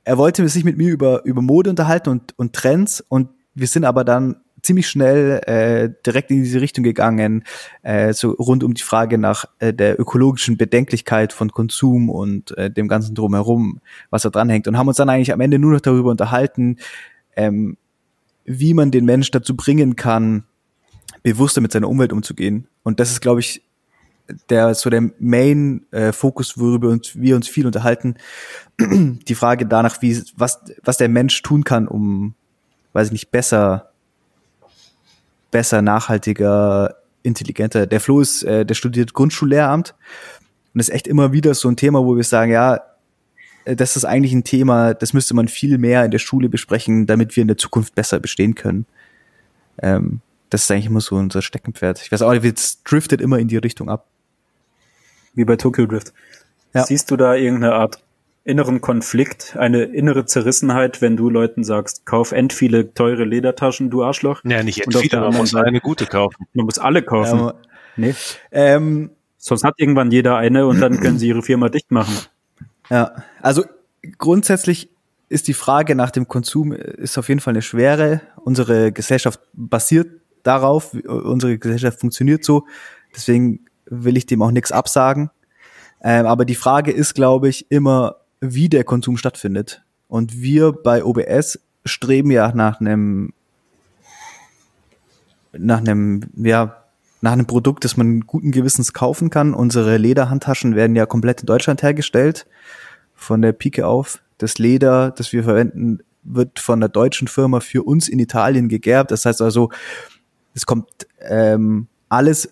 er 0.04 0.16
wollte 0.18 0.48
sich 0.48 0.64
mit 0.64 0.76
mir 0.78 0.90
über, 0.90 1.24
über 1.24 1.42
Mode 1.42 1.70
unterhalten 1.70 2.08
und, 2.08 2.36
und 2.38 2.54
Trends 2.54 3.00
und 3.06 3.28
wir 3.54 3.66
sind 3.66 3.84
aber 3.84 4.02
dann 4.04 4.36
ziemlich 4.66 4.88
schnell 4.88 5.40
äh, 5.46 5.90
direkt 6.04 6.30
in 6.30 6.42
diese 6.42 6.60
Richtung 6.60 6.84
gegangen, 6.84 7.44
äh, 7.82 8.12
so 8.12 8.30
rund 8.32 8.64
um 8.64 8.74
die 8.74 8.82
Frage 8.82 9.16
nach 9.16 9.46
äh, 9.58 9.72
der 9.72 9.98
ökologischen 9.98 10.56
Bedenklichkeit 10.56 11.32
von 11.32 11.52
Konsum 11.52 12.10
und 12.10 12.56
äh, 12.58 12.70
dem 12.70 12.88
ganzen 12.88 13.14
drumherum, 13.14 13.80
was 14.10 14.22
da 14.22 14.30
dranhängt 14.30 14.68
und 14.68 14.76
haben 14.76 14.88
uns 14.88 14.96
dann 14.96 15.08
eigentlich 15.08 15.32
am 15.32 15.40
Ende 15.40 15.58
nur 15.58 15.72
noch 15.72 15.80
darüber 15.80 16.10
unterhalten, 16.10 16.76
ähm, 17.36 17.76
wie 18.44 18.74
man 18.74 18.90
den 18.90 19.04
Mensch 19.04 19.30
dazu 19.30 19.56
bringen 19.56 19.96
kann, 19.96 20.44
bewusster 21.22 21.60
mit 21.60 21.72
seiner 21.72 21.88
Umwelt 21.88 22.12
umzugehen. 22.12 22.68
Und 22.82 23.00
das 23.00 23.10
ist, 23.10 23.20
glaube 23.20 23.40
ich, 23.40 23.62
der 24.50 24.74
so 24.74 24.90
der 24.90 25.10
Main-Fokus, 25.18 26.58
worüber 26.58 26.88
uns, 26.88 27.18
wir 27.18 27.36
uns 27.36 27.48
viel 27.48 27.66
unterhalten, 27.66 28.16
die 28.80 29.34
Frage 29.34 29.66
danach, 29.66 30.02
wie 30.02 30.20
was 30.36 30.60
was 30.82 30.96
der 30.96 31.08
Mensch 31.08 31.42
tun 31.42 31.64
kann, 31.64 31.86
um, 31.86 32.34
weiß 32.92 33.08
ich 33.08 33.12
nicht, 33.12 33.30
besser 33.30 33.92
besser, 35.56 35.80
nachhaltiger, 35.80 36.96
intelligenter. 37.22 37.86
Der 37.86 37.98
Flo 37.98 38.20
ist, 38.20 38.42
äh, 38.42 38.66
der 38.66 38.74
studiert 38.74 39.14
Grundschullehramt 39.14 39.94
und 40.74 40.80
ist 40.80 40.90
echt 40.90 41.06
immer 41.06 41.32
wieder 41.32 41.54
so 41.54 41.70
ein 41.70 41.78
Thema, 41.78 42.04
wo 42.04 42.14
wir 42.14 42.24
sagen, 42.24 42.52
ja, 42.52 42.82
äh, 43.64 43.74
das 43.74 43.96
ist 43.96 44.04
eigentlich 44.04 44.34
ein 44.34 44.44
Thema, 44.44 44.92
das 44.92 45.14
müsste 45.14 45.32
man 45.32 45.48
viel 45.48 45.78
mehr 45.78 46.04
in 46.04 46.10
der 46.10 46.18
Schule 46.18 46.50
besprechen, 46.50 47.06
damit 47.06 47.36
wir 47.36 47.40
in 47.40 47.48
der 47.48 47.56
Zukunft 47.56 47.94
besser 47.94 48.20
bestehen 48.20 48.54
können. 48.54 48.84
Ähm, 49.80 50.20
das 50.50 50.64
ist 50.64 50.70
eigentlich 50.70 50.86
immer 50.86 51.00
so 51.00 51.16
unser 51.16 51.40
Steckenpferd. 51.40 52.02
Ich 52.02 52.12
weiß 52.12 52.20
auch, 52.20 52.34
es 52.34 52.82
driftet 52.82 53.22
immer 53.22 53.38
in 53.38 53.48
die 53.48 53.56
Richtung 53.56 53.88
ab. 53.88 54.04
Wie 55.32 55.46
bei 55.46 55.56
Tokyo 55.56 55.86
Drift. 55.86 56.12
Ja. 56.74 56.84
Siehst 56.84 57.10
du 57.10 57.16
da 57.16 57.34
irgendeine 57.34 57.72
Art 57.72 58.02
inneren 58.46 58.80
Konflikt, 58.80 59.56
eine 59.56 59.82
innere 59.82 60.24
Zerrissenheit, 60.24 61.02
wenn 61.02 61.16
du 61.16 61.28
Leuten 61.28 61.64
sagst, 61.64 62.06
kauf 62.06 62.32
end 62.32 62.52
viele 62.52 62.94
teure 62.94 63.24
Ledertaschen, 63.24 63.90
du 63.90 64.02
Arschloch? 64.02 64.42
Ja, 64.44 64.62
nicht 64.62 64.80
end 64.80 64.96
viele, 64.96 65.20
man 65.20 65.36
muss 65.36 65.54
eine 65.54 65.80
gute 65.80 66.06
kaufen. 66.06 66.46
Man 66.54 66.66
muss 66.66 66.78
alle 66.78 67.02
kaufen. 67.02 67.38
Ja, 67.40 67.54
nee. 67.96 68.14
Ähm, 68.52 69.10
Sonst 69.46 69.62
hat 69.62 69.74
irgendwann 69.76 70.10
jeder 70.10 70.36
eine 70.38 70.66
und 70.66 70.80
dann 70.80 70.98
können 70.98 71.20
sie 71.20 71.28
ihre 71.28 71.40
Firma 71.40 71.68
dicht 71.68 71.92
machen. 71.92 72.16
Ja, 72.90 73.22
also 73.40 73.64
grundsätzlich 74.18 74.90
ist 75.28 75.46
die 75.46 75.54
Frage 75.54 75.94
nach 75.94 76.10
dem 76.10 76.26
Konsum 76.26 76.72
ist 76.72 77.16
auf 77.16 77.28
jeden 77.28 77.40
Fall 77.40 77.52
eine 77.52 77.62
schwere. 77.62 78.22
Unsere 78.42 78.90
Gesellschaft 78.90 79.38
basiert 79.52 80.08
darauf, 80.42 80.94
unsere 80.94 81.58
Gesellschaft 81.58 82.00
funktioniert 82.00 82.44
so. 82.44 82.66
Deswegen 83.14 83.66
will 83.84 84.16
ich 84.16 84.26
dem 84.26 84.42
auch 84.42 84.50
nichts 84.50 84.72
absagen. 84.72 85.30
Ähm, 86.02 86.26
aber 86.26 86.44
die 86.44 86.56
Frage 86.56 86.90
ist, 86.90 87.14
glaube 87.14 87.48
ich, 87.48 87.70
immer, 87.70 88.16
wie 88.54 88.68
der 88.68 88.84
Konsum 88.84 89.16
stattfindet. 89.16 89.82
Und 90.08 90.40
wir 90.40 90.72
bei 90.72 91.04
OBS 91.04 91.58
streben 91.84 92.30
ja 92.30 92.52
nach 92.54 92.80
einem 92.80 93.32
nach 95.52 95.78
einem 95.78 96.22
ja 96.36 96.82
nach 97.20 97.32
einem 97.32 97.46
Produkt, 97.46 97.84
das 97.84 97.96
man 97.96 98.20
guten 98.20 98.52
Gewissens 98.52 98.92
kaufen 98.92 99.30
kann. 99.30 99.54
Unsere 99.54 99.96
Lederhandtaschen 99.96 100.76
werden 100.76 100.96
ja 100.96 101.06
komplett 101.06 101.40
in 101.40 101.46
Deutschland 101.46 101.82
hergestellt, 101.82 102.46
von 103.14 103.42
der 103.42 103.52
Pike 103.52 103.86
auf. 103.86 104.20
Das 104.38 104.58
Leder, 104.58 105.10
das 105.10 105.32
wir 105.32 105.42
verwenden, 105.42 106.00
wird 106.22 106.58
von 106.58 106.78
einer 106.78 106.88
deutschen 106.88 107.28
Firma 107.28 107.60
für 107.60 107.82
uns 107.82 108.08
in 108.08 108.18
Italien 108.18 108.68
gegerbt. 108.68 109.10
Das 109.10 109.24
heißt 109.24 109.40
also, 109.40 109.70
es 110.54 110.66
kommt 110.66 110.88
ähm, 111.20 111.86
alles 112.08 112.50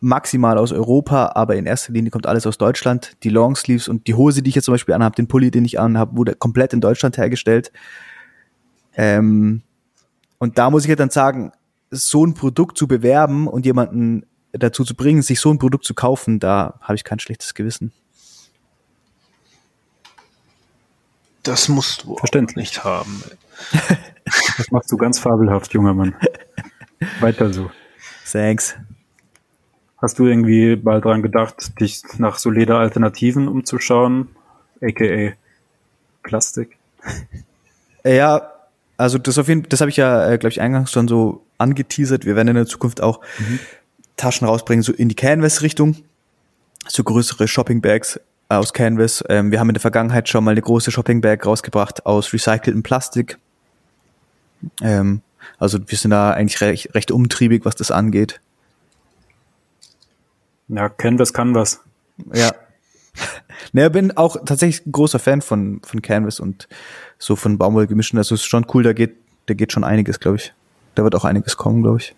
maximal 0.00 0.58
aus 0.58 0.72
Europa, 0.72 1.32
aber 1.34 1.56
in 1.56 1.66
erster 1.66 1.92
Linie 1.92 2.10
kommt 2.10 2.26
alles 2.26 2.46
aus 2.46 2.58
Deutschland. 2.58 3.16
Die 3.22 3.30
Longsleeves 3.30 3.88
und 3.88 4.06
die 4.06 4.14
Hose, 4.14 4.42
die 4.42 4.50
ich 4.50 4.54
jetzt 4.54 4.66
zum 4.66 4.74
Beispiel 4.74 4.94
anhabe, 4.94 5.16
den 5.16 5.28
Pulli, 5.28 5.50
den 5.50 5.64
ich 5.64 5.80
anhabe, 5.80 6.16
wurde 6.16 6.34
komplett 6.34 6.72
in 6.72 6.80
Deutschland 6.80 7.16
hergestellt. 7.16 7.72
Ähm, 8.94 9.62
und 10.38 10.58
da 10.58 10.70
muss 10.70 10.84
ich 10.84 10.90
ja 10.90 10.96
dann 10.96 11.10
sagen, 11.10 11.52
so 11.90 12.24
ein 12.24 12.34
Produkt 12.34 12.76
zu 12.76 12.86
bewerben 12.86 13.48
und 13.48 13.64
jemanden 13.64 14.26
dazu 14.52 14.84
zu 14.84 14.94
bringen, 14.94 15.22
sich 15.22 15.40
so 15.40 15.50
ein 15.50 15.58
Produkt 15.58 15.84
zu 15.84 15.94
kaufen, 15.94 16.40
da 16.40 16.78
habe 16.80 16.94
ich 16.94 17.04
kein 17.04 17.18
schlechtes 17.18 17.54
Gewissen. 17.54 17.92
Das 21.42 21.68
musst 21.68 22.04
du 22.04 22.16
Verständlich. 22.16 22.56
nicht 22.56 22.84
haben. 22.84 23.22
das 24.56 24.70
machst 24.72 24.90
du 24.90 24.96
ganz 24.96 25.20
fabelhaft, 25.20 25.72
junger 25.72 25.94
Mann. 25.94 26.16
Weiter 27.20 27.52
so. 27.52 27.70
Thanks. 28.30 28.74
Hast 29.98 30.18
du 30.18 30.26
irgendwie 30.26 30.76
mal 30.76 31.00
dran 31.00 31.22
gedacht, 31.22 31.80
dich 31.80 32.02
nach 32.18 32.38
so 32.38 32.50
Lederalternativen 32.50 33.48
umzuschauen, 33.48 34.28
aka 34.82 35.32
Plastik? 36.22 36.76
Ja, 38.04 38.52
also 38.98 39.18
das 39.18 39.38
auf 39.38 39.48
jeden 39.48 39.68
das 39.68 39.80
habe 39.80 39.90
ich 39.90 39.96
ja, 39.96 40.30
äh, 40.30 40.38
glaube 40.38 40.50
ich, 40.50 40.60
eingangs 40.60 40.92
schon 40.92 41.08
so 41.08 41.44
angeteasert. 41.58 42.24
Wir 42.24 42.36
werden 42.36 42.48
in 42.48 42.54
der 42.54 42.66
Zukunft 42.66 43.00
auch 43.00 43.20
mhm. 43.38 43.58
Taschen 44.16 44.46
rausbringen, 44.46 44.82
so 44.82 44.92
in 44.92 45.08
die 45.08 45.14
Canvas-Richtung, 45.14 45.96
so 46.86 47.02
größere 47.02 47.48
Shopping-Bags 47.48 48.20
aus 48.48 48.72
Canvas. 48.72 49.24
Ähm, 49.28 49.50
wir 49.50 49.60
haben 49.60 49.68
in 49.68 49.74
der 49.74 49.80
Vergangenheit 49.80 50.28
schon 50.28 50.44
mal 50.44 50.52
eine 50.52 50.62
große 50.62 50.90
Shopping-Bag 50.90 51.44
rausgebracht 51.44 52.06
aus 52.06 52.32
recyceltem 52.32 52.82
Plastik. 52.82 53.38
Ähm, 54.82 55.22
also 55.58 55.78
wir 55.86 55.98
sind 55.98 56.10
da 56.10 56.32
eigentlich 56.32 56.60
recht, 56.60 56.94
recht 56.94 57.10
umtriebig, 57.10 57.64
was 57.64 57.76
das 57.76 57.90
angeht. 57.90 58.40
Ja, 60.68 60.88
Canvas 60.88 61.32
kann 61.32 61.54
was. 61.54 61.80
Ja. 62.32 62.52
Naja, 63.72 63.88
bin 63.88 64.16
auch 64.16 64.36
tatsächlich 64.44 64.86
ein 64.86 64.92
großer 64.92 65.18
Fan 65.18 65.40
von, 65.40 65.80
von 65.84 66.02
Canvas 66.02 66.40
und 66.40 66.68
so 67.18 67.36
von 67.36 67.58
Baumwollgemischen. 67.58 68.18
Also 68.18 68.34
ist 68.34 68.44
schon 68.44 68.66
cool, 68.74 68.82
da 68.82 68.92
geht, 68.92 69.16
da 69.46 69.54
geht 69.54 69.72
schon 69.72 69.84
einiges, 69.84 70.20
glaube 70.20 70.36
ich. 70.36 70.52
Da 70.94 71.02
wird 71.02 71.14
auch 71.14 71.24
einiges 71.24 71.56
kommen, 71.56 71.82
glaube 71.82 71.98
ich. 71.98 72.14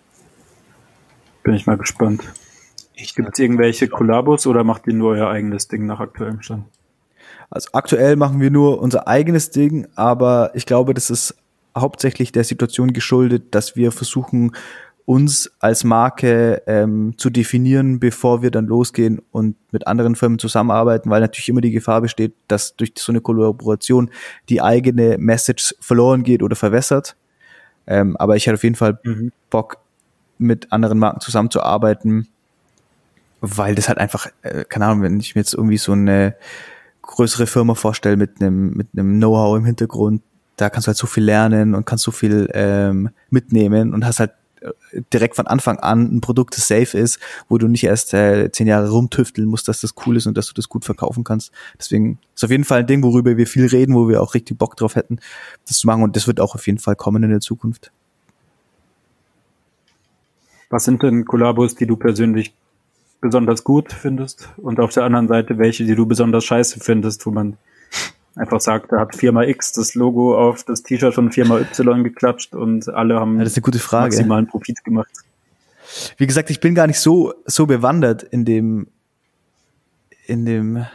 Bin 1.43 1.53
ich 1.53 1.65
mal 1.65 1.77
gespannt. 1.77 2.23
Gibt 2.95 3.29
es 3.33 3.39
irgendwelche 3.39 3.87
Kollabos 3.87 4.45
oder 4.45 4.63
macht 4.63 4.87
ihr 4.87 4.93
nur 4.93 5.11
euer 5.11 5.29
eigenes 5.29 5.67
Ding 5.67 5.85
nach 5.85 5.99
aktuellem 5.99 6.41
Stand? 6.41 6.65
Also 7.49 7.69
aktuell 7.73 8.15
machen 8.15 8.41
wir 8.41 8.51
nur 8.51 8.81
unser 8.81 9.07
eigenes 9.07 9.49
Ding, 9.51 9.87
aber 9.95 10.51
ich 10.53 10.65
glaube, 10.65 10.93
das 10.93 11.09
ist 11.09 11.35
hauptsächlich 11.77 12.31
der 12.31 12.43
Situation 12.43 12.93
geschuldet, 12.93 13.55
dass 13.55 13.75
wir 13.75 13.91
versuchen, 13.91 14.51
uns 15.09 15.49
als 15.59 15.83
Marke 15.83 16.61
ähm, 16.67 17.15
zu 17.17 17.31
definieren, 17.31 17.99
bevor 17.99 18.43
wir 18.43 18.51
dann 18.51 18.67
losgehen 18.67 19.23
und 19.31 19.55
mit 19.71 19.87
anderen 19.87 20.15
Firmen 20.15 20.37
zusammenarbeiten, 20.37 21.09
weil 21.09 21.19
natürlich 21.19 21.49
immer 21.49 21.61
die 21.61 21.71
Gefahr 21.71 21.99
besteht, 21.99 22.35
dass 22.47 22.75
durch 22.75 22.93
so 22.95 23.11
eine 23.11 23.19
Kollaboration 23.19 24.11
die 24.49 24.61
eigene 24.61 25.17
Message 25.17 25.73
verloren 25.79 26.21
geht 26.21 26.43
oder 26.43 26.55
verwässert. 26.55 27.15
Ähm, 27.87 28.17
aber 28.17 28.35
ich 28.35 28.45
hätte 28.45 28.53
auf 28.53 28.63
jeden 28.63 28.75
Fall 28.75 28.99
mhm. 29.03 29.31
Bock, 29.49 29.77
mit 30.37 30.71
anderen 30.71 30.99
Marken 30.99 31.21
zusammenzuarbeiten, 31.21 32.27
weil 33.41 33.73
das 33.73 33.87
halt 33.87 33.97
einfach, 33.97 34.27
äh, 34.43 34.63
keine 34.63 34.85
Ahnung, 34.85 35.01
wenn 35.01 35.19
ich 35.19 35.33
mir 35.33 35.41
jetzt 35.41 35.55
irgendwie 35.55 35.79
so 35.79 35.93
eine 35.93 36.35
größere 37.01 37.47
Firma 37.47 37.73
vorstelle 37.73 38.15
mit 38.15 38.39
einem 38.39 38.73
mit 38.73 38.89
einem 38.93 39.17
Know-how 39.17 39.57
im 39.57 39.65
Hintergrund, 39.65 40.21
da 40.55 40.69
kannst 40.69 40.85
du 40.85 40.89
halt 40.89 40.97
so 40.97 41.07
viel 41.07 41.23
lernen 41.23 41.73
und 41.73 41.87
kannst 41.87 42.03
so 42.03 42.11
viel 42.11 42.47
ähm, 42.53 43.09
mitnehmen 43.31 43.91
und 43.95 44.05
hast 44.05 44.19
halt 44.19 44.33
direkt 45.13 45.35
von 45.35 45.47
Anfang 45.47 45.79
an 45.79 46.15
ein 46.15 46.21
Produkt, 46.21 46.55
das 46.57 46.67
safe 46.67 46.97
ist, 46.97 47.19
wo 47.47 47.57
du 47.57 47.67
nicht 47.67 47.83
erst 47.83 48.13
äh, 48.13 48.51
zehn 48.51 48.67
Jahre 48.67 48.89
rumtüfteln 48.89 49.47
musst, 49.47 49.67
dass 49.67 49.81
das 49.81 49.93
cool 50.05 50.17
ist 50.17 50.27
und 50.27 50.37
dass 50.37 50.47
du 50.47 50.53
das 50.53 50.69
gut 50.69 50.85
verkaufen 50.85 51.23
kannst. 51.23 51.51
Deswegen 51.77 52.19
ist 52.35 52.43
auf 52.43 52.51
jeden 52.51 52.65
Fall 52.65 52.79
ein 52.79 52.87
Ding, 52.87 53.03
worüber 53.03 53.37
wir 53.37 53.47
viel 53.47 53.67
reden, 53.67 53.95
wo 53.95 54.07
wir 54.07 54.21
auch 54.21 54.33
richtig 54.33 54.57
Bock 54.57 54.75
drauf 54.75 54.95
hätten, 54.95 55.19
das 55.67 55.77
zu 55.77 55.87
machen 55.87 56.03
und 56.03 56.15
das 56.15 56.27
wird 56.27 56.39
auch 56.39 56.55
auf 56.55 56.67
jeden 56.67 56.79
Fall 56.79 56.95
kommen 56.95 57.23
in 57.23 57.29
der 57.29 57.41
Zukunft. 57.41 57.91
Was 60.69 60.85
sind 60.85 61.01
denn 61.01 61.25
Kollabos, 61.25 61.75
die 61.75 61.87
du 61.87 61.95
persönlich 61.95 62.53
besonders 63.21 63.63
gut 63.63 63.91
findest 63.91 64.49
und 64.57 64.79
auf 64.79 64.93
der 64.93 65.03
anderen 65.03 65.27
Seite 65.27 65.57
welche, 65.57 65.85
die 65.85 65.95
du 65.95 66.05
besonders 66.05 66.45
scheiße 66.45 66.79
findest, 66.79 67.25
wo 67.25 67.31
man 67.31 67.57
einfach 68.35 68.61
sagt, 68.61 68.91
da 68.91 68.99
hat 68.99 69.15
Firma 69.15 69.43
X 69.43 69.73
das 69.73 69.95
Logo 69.95 70.37
auf 70.37 70.63
das 70.63 70.83
T-Shirt 70.83 71.13
von 71.13 71.31
Firma 71.31 71.59
Y 71.59 72.03
geklatscht 72.03 72.55
und 72.55 72.87
alle 72.89 73.19
haben 73.19 73.37
ja, 73.37 73.43
das 73.43 73.53
ist 73.53 73.57
eine 73.57 73.63
gute 73.63 73.79
Frage. 73.79 74.15
maximalen 74.15 74.47
Profit 74.47 74.83
gemacht. 74.83 75.11
Wie 76.17 76.27
gesagt, 76.27 76.49
ich 76.49 76.59
bin 76.59 76.75
gar 76.75 76.87
nicht 76.87 76.99
so, 76.99 77.33
so 77.45 77.65
bewandert 77.65 78.23
in 78.23 78.45
dem, 78.45 78.87
in 80.25 80.45
dem, 80.45 80.85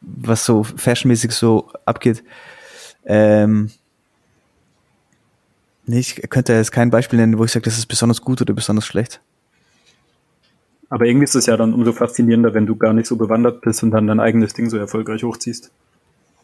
was 0.00 0.44
so 0.44 0.64
fashionmäßig 0.64 1.30
so 1.32 1.70
abgeht. 1.84 2.24
Ähm, 3.04 3.70
nee, 5.86 6.00
ich 6.00 6.16
könnte 6.28 6.52
jetzt 6.52 6.72
kein 6.72 6.90
Beispiel 6.90 7.18
nennen, 7.18 7.38
wo 7.38 7.44
ich 7.44 7.52
sage, 7.52 7.64
das 7.64 7.78
ist 7.78 7.86
besonders 7.86 8.20
gut 8.20 8.42
oder 8.42 8.54
besonders 8.54 8.86
schlecht. 8.86 9.20
Aber 10.90 11.04
irgendwie 11.04 11.24
ist 11.24 11.34
es 11.34 11.46
ja 11.46 11.56
dann 11.56 11.74
umso 11.74 11.92
faszinierender, 11.92 12.54
wenn 12.54 12.66
du 12.66 12.76
gar 12.76 12.92
nicht 12.92 13.06
so 13.06 13.16
bewandert 13.16 13.60
bist 13.60 13.82
und 13.82 13.90
dann 13.90 14.06
dein 14.06 14.20
eigenes 14.20 14.54
Ding 14.54 14.70
so 14.70 14.78
erfolgreich 14.78 15.22
hochziehst. 15.22 15.70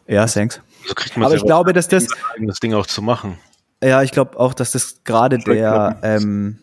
Ja, 0.07 0.25
thanks. 0.25 0.61
So 0.85 0.93
kriegt 0.93 1.17
man 1.17 1.25
Aber 1.25 1.35
ich 1.35 1.43
glaube, 1.43 1.73
dass 1.73 1.87
das 1.87 2.07
das 2.39 2.59
Ding 2.59 2.73
auch 2.73 2.85
zu 2.85 3.01
machen. 3.01 3.37
Ja, 3.83 4.03
ich 4.03 4.11
glaube 4.11 4.39
auch, 4.39 4.53
dass 4.53 4.71
das 4.71 5.03
gerade 5.03 5.39
der 5.39 5.99
ähm, 6.03 6.59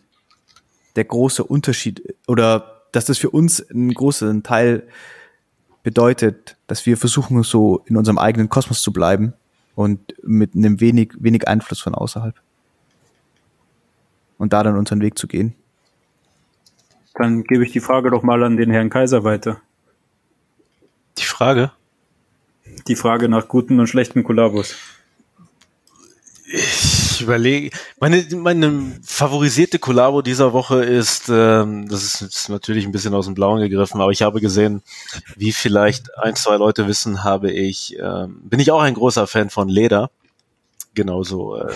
der 0.95 1.05
große 1.05 1.43
Unterschied 1.43 2.15
oder 2.27 2.81
dass 2.91 3.05
das 3.05 3.17
für 3.17 3.29
uns 3.29 3.67
einen 3.69 3.93
großen 3.93 4.43
Teil 4.43 4.87
bedeutet, 5.81 6.55
dass 6.67 6.85
wir 6.85 6.95
versuchen, 6.95 7.43
so 7.43 7.83
in 7.85 7.97
unserem 7.97 8.17
eigenen 8.17 8.49
Kosmos 8.49 8.81
zu 8.81 8.93
bleiben 8.93 9.33
und 9.75 10.15
mit 10.23 10.55
einem 10.55 10.79
wenig, 10.79 11.11
wenig 11.19 11.47
Einfluss 11.47 11.81
von 11.81 11.95
außerhalb. 11.95 12.35
Und 14.37 14.53
da 14.53 14.63
dann 14.63 14.77
unseren 14.77 15.01
Weg 15.01 15.17
zu 15.17 15.27
gehen. 15.27 15.55
Dann 17.15 17.43
gebe 17.43 17.63
ich 17.63 17.71
die 17.71 17.79
Frage 17.79 18.09
doch 18.11 18.23
mal 18.23 18.43
an 18.43 18.57
den 18.57 18.71
Herrn 18.71 18.89
Kaiser 18.89 19.23
weiter. 19.23 19.61
Die 21.17 21.25
Frage? 21.25 21.71
Die 22.87 22.95
Frage 22.95 23.29
nach 23.29 23.47
guten 23.47 23.79
und 23.79 23.87
schlechten 23.87 24.23
Kollabos. 24.23 24.75
Ich 26.45 27.21
überlege, 27.21 27.75
meine, 27.99 28.23
meine 28.35 28.99
favorisierte 29.03 29.79
Kollabo 29.79 30.21
dieser 30.21 30.53
Woche 30.53 30.83
ist, 30.83 31.29
ähm, 31.29 31.87
das 31.87 32.03
ist 32.03 32.21
jetzt 32.21 32.49
natürlich 32.49 32.85
ein 32.85 32.91
bisschen 32.91 33.13
aus 33.13 33.25
dem 33.25 33.33
Blauen 33.33 33.61
gegriffen, 33.61 34.01
aber 34.01 34.11
ich 34.11 34.21
habe 34.21 34.41
gesehen, 34.41 34.83
wie 35.35 35.51
vielleicht 35.51 36.15
ein, 36.17 36.35
zwei 36.35 36.57
Leute 36.57 36.87
wissen, 36.87 37.23
habe 37.23 37.51
ich, 37.51 37.97
ähm, 37.99 38.41
bin 38.43 38.59
ich 38.59 38.71
auch 38.71 38.81
ein 38.81 38.93
großer 38.93 39.25
Fan 39.25 39.49
von 39.49 39.69
Leder. 39.69 40.11
Genauso, 40.93 41.55
äh, 41.57 41.73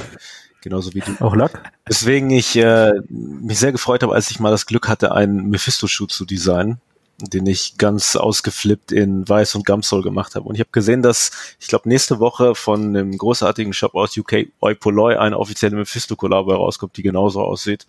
genauso 0.62 0.94
wie 0.94 1.00
du. 1.00 1.16
Auch 1.22 1.36
Lack? 1.36 1.72
Deswegen 1.88 2.30
ich 2.30 2.56
äh, 2.56 2.94
mich 3.10 3.58
sehr 3.58 3.72
gefreut 3.72 4.04
habe, 4.04 4.14
als 4.14 4.30
ich 4.30 4.40
mal 4.40 4.52
das 4.52 4.66
Glück 4.66 4.88
hatte, 4.88 5.12
einen 5.12 5.50
Mephisto-Schuh 5.50 6.08
zu 6.08 6.26
designen 6.26 6.82
den 7.20 7.48
ich 7.48 7.78
ganz 7.78 8.16
ausgeflippt 8.16 8.92
in 8.92 9.28
Weiß 9.28 9.56
und 9.56 9.66
Gamsol 9.66 10.04
gemacht 10.04 10.36
habe. 10.36 10.48
Und 10.48 10.56
ich 10.56 10.62
habe 10.62 10.70
gesehen, 10.72 11.02
dass 11.02 11.32
ich 11.60 11.68
glaube 11.68 11.90
nächste 11.90 12.20
Woche 12.20 12.54
von 12.54 12.96
einem 12.96 13.18
großartigen 13.18 13.74
Shop 13.74 13.96
aus 13.96 14.16
UK, 14.16 14.48
Oipoloi, 14.60 15.16
eine 15.16 15.38
offizielle 15.38 15.76
Mephisto-Kollabo 15.76 16.52
herauskommt, 16.52 16.96
die 16.96 17.04
genauso 17.04 17.42
aussieht. 17.42 17.88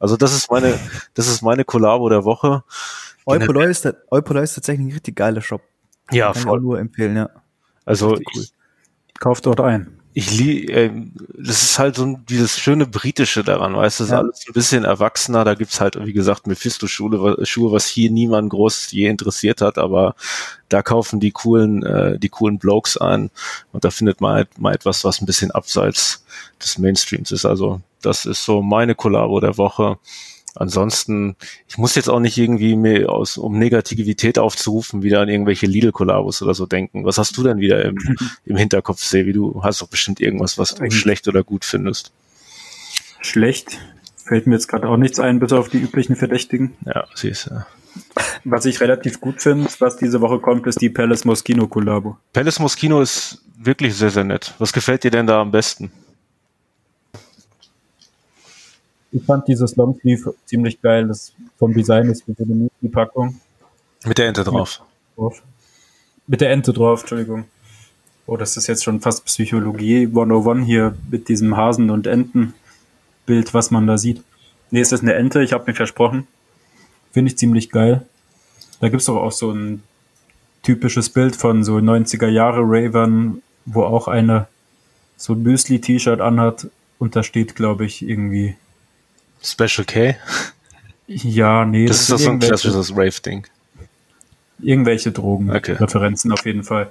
Also 0.00 0.16
das 0.16 0.34
ist 0.34 0.50
meine, 0.50 0.78
das 1.14 1.28
ist 1.28 1.42
meine 1.42 1.64
Kollabo 1.64 2.08
der 2.08 2.24
Woche. 2.24 2.64
Oipoloi 3.24 3.70
ist, 3.70 3.88
Oipoloi 4.10 4.42
ist 4.42 4.54
tatsächlich 4.54 4.88
ein 4.88 4.92
richtig 4.92 5.16
geiler 5.16 5.42
Shop. 5.42 5.62
Ja, 6.10 6.32
Kann 6.32 6.42
voll. 6.42 6.58
ich 6.58 6.62
nur 6.64 6.78
empfehlen, 6.78 7.16
ja. 7.16 7.30
Also 7.84 8.12
cool. 8.12 8.22
ich, 8.34 8.52
Kauft 9.18 9.46
dort 9.46 9.60
ein. 9.60 10.00
Ich 10.18 10.30
lieb, 10.30 10.70
äh, 10.70 10.90
das 11.38 11.62
ist 11.62 11.78
halt 11.78 11.96
so 11.96 12.04
ein- 12.06 12.24
dieses 12.26 12.58
schöne 12.58 12.86
Britische 12.86 13.44
daran, 13.44 13.76
weißt 13.76 14.00
du, 14.00 14.04
das 14.04 14.08
ist 14.08 14.12
Ja. 14.12 14.18
alles 14.20 14.44
ein 14.48 14.52
bisschen 14.54 14.84
erwachsener, 14.84 15.44
da 15.44 15.52
gibt's 15.54 15.78
halt, 15.78 16.02
wie 16.06 16.14
gesagt, 16.14 16.46
Mephisto-Schule, 16.46 17.20
wa- 17.22 17.44
Schuhe, 17.44 17.70
was 17.70 17.84
hier 17.86 18.10
niemand 18.10 18.48
groß 18.48 18.92
je 18.92 19.08
interessiert 19.08 19.60
hat, 19.60 19.76
aber 19.76 20.14
da 20.70 20.80
kaufen 20.80 21.20
die 21.20 21.32
coolen, 21.32 21.82
äh, 21.84 22.18
die 22.18 22.30
coolen 22.30 22.58
Blokes 22.58 22.96
ein 22.96 23.30
und 23.72 23.84
da 23.84 23.90
findet 23.90 24.22
man 24.22 24.36
halt 24.36 24.58
mal 24.58 24.74
etwas, 24.74 25.04
was 25.04 25.20
ein 25.20 25.26
bisschen 25.26 25.50
abseits 25.50 26.24
des 26.62 26.78
Mainstreams 26.78 27.30
ist. 27.30 27.44
Also 27.44 27.82
das 28.00 28.24
ist 28.24 28.42
so 28.42 28.62
meine 28.62 28.94
Kollabo 28.94 29.38
der 29.40 29.58
Woche. 29.58 29.98
Ansonsten, 30.56 31.36
ich 31.68 31.78
muss 31.78 31.94
jetzt 31.94 32.08
auch 32.08 32.20
nicht 32.20 32.38
irgendwie 32.38 32.76
mir 32.76 33.10
aus, 33.10 33.36
um 33.36 33.58
Negativität 33.58 34.38
aufzurufen, 34.38 35.02
wieder 35.02 35.20
an 35.20 35.28
irgendwelche 35.28 35.66
Lidl-Kollabos 35.66 36.42
oder 36.42 36.54
so 36.54 36.66
denken. 36.66 37.04
Was 37.04 37.18
hast 37.18 37.36
du 37.36 37.42
denn 37.42 37.58
wieder 37.58 37.84
im, 37.84 37.96
im 38.46 38.56
Hinterkopf, 38.56 39.02
Sevi? 39.02 39.32
Du 39.32 39.62
hast 39.62 39.82
doch 39.82 39.88
bestimmt 39.88 40.20
irgendwas, 40.20 40.58
was 40.58 40.74
du 40.74 40.90
schlecht 40.90 41.28
oder 41.28 41.44
gut 41.44 41.64
findest. 41.64 42.12
Schlecht. 43.20 43.78
Fällt 44.16 44.46
mir 44.46 44.54
jetzt 44.54 44.66
gerade 44.66 44.88
auch 44.88 44.96
nichts 44.96 45.20
ein, 45.20 45.38
bis 45.38 45.52
auf 45.52 45.68
die 45.68 45.78
üblichen 45.78 46.16
Verdächtigen. 46.16 46.74
Ja, 46.84 47.06
siehst 47.14 47.46
du. 47.46 47.64
Was 48.44 48.64
ich 48.66 48.80
relativ 48.80 49.20
gut 49.20 49.40
finde, 49.40 49.68
was 49.78 49.96
diese 49.96 50.20
Woche 50.20 50.40
kommt, 50.40 50.66
ist 50.66 50.80
die 50.80 50.90
Palace 50.90 51.24
Moschino 51.24 51.66
Kollabo. 51.68 52.16
Palace 52.32 52.58
Moschino 52.58 53.00
ist 53.00 53.42
wirklich 53.58 53.94
sehr, 53.94 54.10
sehr 54.10 54.24
nett. 54.24 54.54
Was 54.58 54.72
gefällt 54.72 55.04
dir 55.04 55.10
denn 55.10 55.26
da 55.26 55.40
am 55.40 55.50
besten? 55.50 55.92
Ich 59.16 59.24
fand 59.24 59.48
dieses 59.48 59.76
Longsleeve 59.76 60.34
ziemlich 60.44 60.82
geil. 60.82 61.08
Das 61.08 61.32
vom 61.58 61.72
Design 61.72 62.10
ist 62.10 62.28
wie 62.28 62.34
so 62.36 62.44
eine 62.44 62.68
die 62.82 62.88
Packung 62.88 63.40
Mit 64.04 64.18
der 64.18 64.28
Ente 64.28 64.44
drauf. 64.44 64.82
Mit 66.26 66.42
der 66.42 66.50
Ente 66.50 66.74
drauf, 66.74 67.00
Entschuldigung. 67.00 67.46
Oh, 68.26 68.36
das 68.36 68.58
ist 68.58 68.66
jetzt 68.66 68.84
schon 68.84 69.00
fast 69.00 69.24
Psychologie 69.24 70.06
101 70.06 70.66
hier 70.66 70.96
mit 71.10 71.30
diesem 71.30 71.56
Hasen- 71.56 71.88
und 71.88 72.06
Entenbild, 72.06 73.54
was 73.54 73.70
man 73.70 73.86
da 73.86 73.96
sieht. 73.96 74.22
Nee, 74.70 74.80
es 74.80 74.92
ist 74.92 75.00
eine 75.00 75.14
Ente, 75.14 75.42
ich 75.42 75.54
habe 75.54 75.64
mich 75.66 75.76
versprochen. 75.76 76.26
Finde 77.12 77.30
ich 77.30 77.38
ziemlich 77.38 77.70
geil. 77.70 78.04
Da 78.80 78.90
gibt's 78.90 79.06
doch 79.06 79.16
auch 79.16 79.32
so 79.32 79.50
ein 79.50 79.82
typisches 80.62 81.08
Bild 81.08 81.36
von 81.36 81.64
so 81.64 81.76
90er 81.76 82.28
Jahre 82.28 82.60
Ravern, 82.62 83.40
wo 83.64 83.84
auch 83.84 84.08
einer 84.08 84.48
so 85.16 85.32
ein 85.32 85.42
Müsli-T-Shirt 85.42 86.20
anhat 86.20 86.68
und 86.98 87.16
da 87.16 87.22
steht, 87.22 87.56
glaube 87.56 87.86
ich, 87.86 88.06
irgendwie, 88.06 88.56
Special 89.46 89.84
K? 89.84 90.16
ja, 91.06 91.64
nee, 91.64 91.86
Das 91.86 92.00
ist 92.00 92.10
doch 92.10 92.18
so 92.18 92.30
ein 92.30 92.38
klassisches 92.38 92.90
Rave-Ding. 92.90 93.46
Irgendwelche 94.60 95.12
Drogenreferenzen 95.12 96.32
auf 96.32 96.44
jeden 96.44 96.64
Fall. 96.64 96.90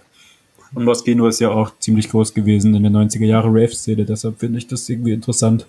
Und 0.73 0.83
Moschino 0.83 1.27
ist 1.27 1.39
ja 1.39 1.49
auch 1.49 1.71
ziemlich 1.79 2.09
groß 2.09 2.33
gewesen 2.33 2.75
in 2.75 2.83
der 2.83 2.91
90er 2.91 3.25
Jahre 3.25 3.47
Rave-Szene, 3.49 4.05
deshalb 4.05 4.39
finde 4.39 4.57
ich 4.57 4.67
das 4.67 4.87
irgendwie 4.89 5.13
interessant. 5.13 5.65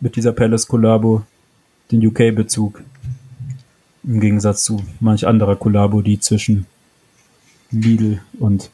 Mit 0.00 0.16
dieser 0.16 0.32
Palace-Kollabo, 0.32 1.22
den 1.90 2.06
UK-Bezug. 2.06 2.82
Im 4.04 4.20
Gegensatz 4.20 4.64
zu 4.64 4.82
manch 4.98 5.26
anderer 5.26 5.54
Kollabo, 5.54 6.02
die 6.02 6.18
zwischen 6.18 6.66
Lidl 7.70 8.20
und 8.40 8.70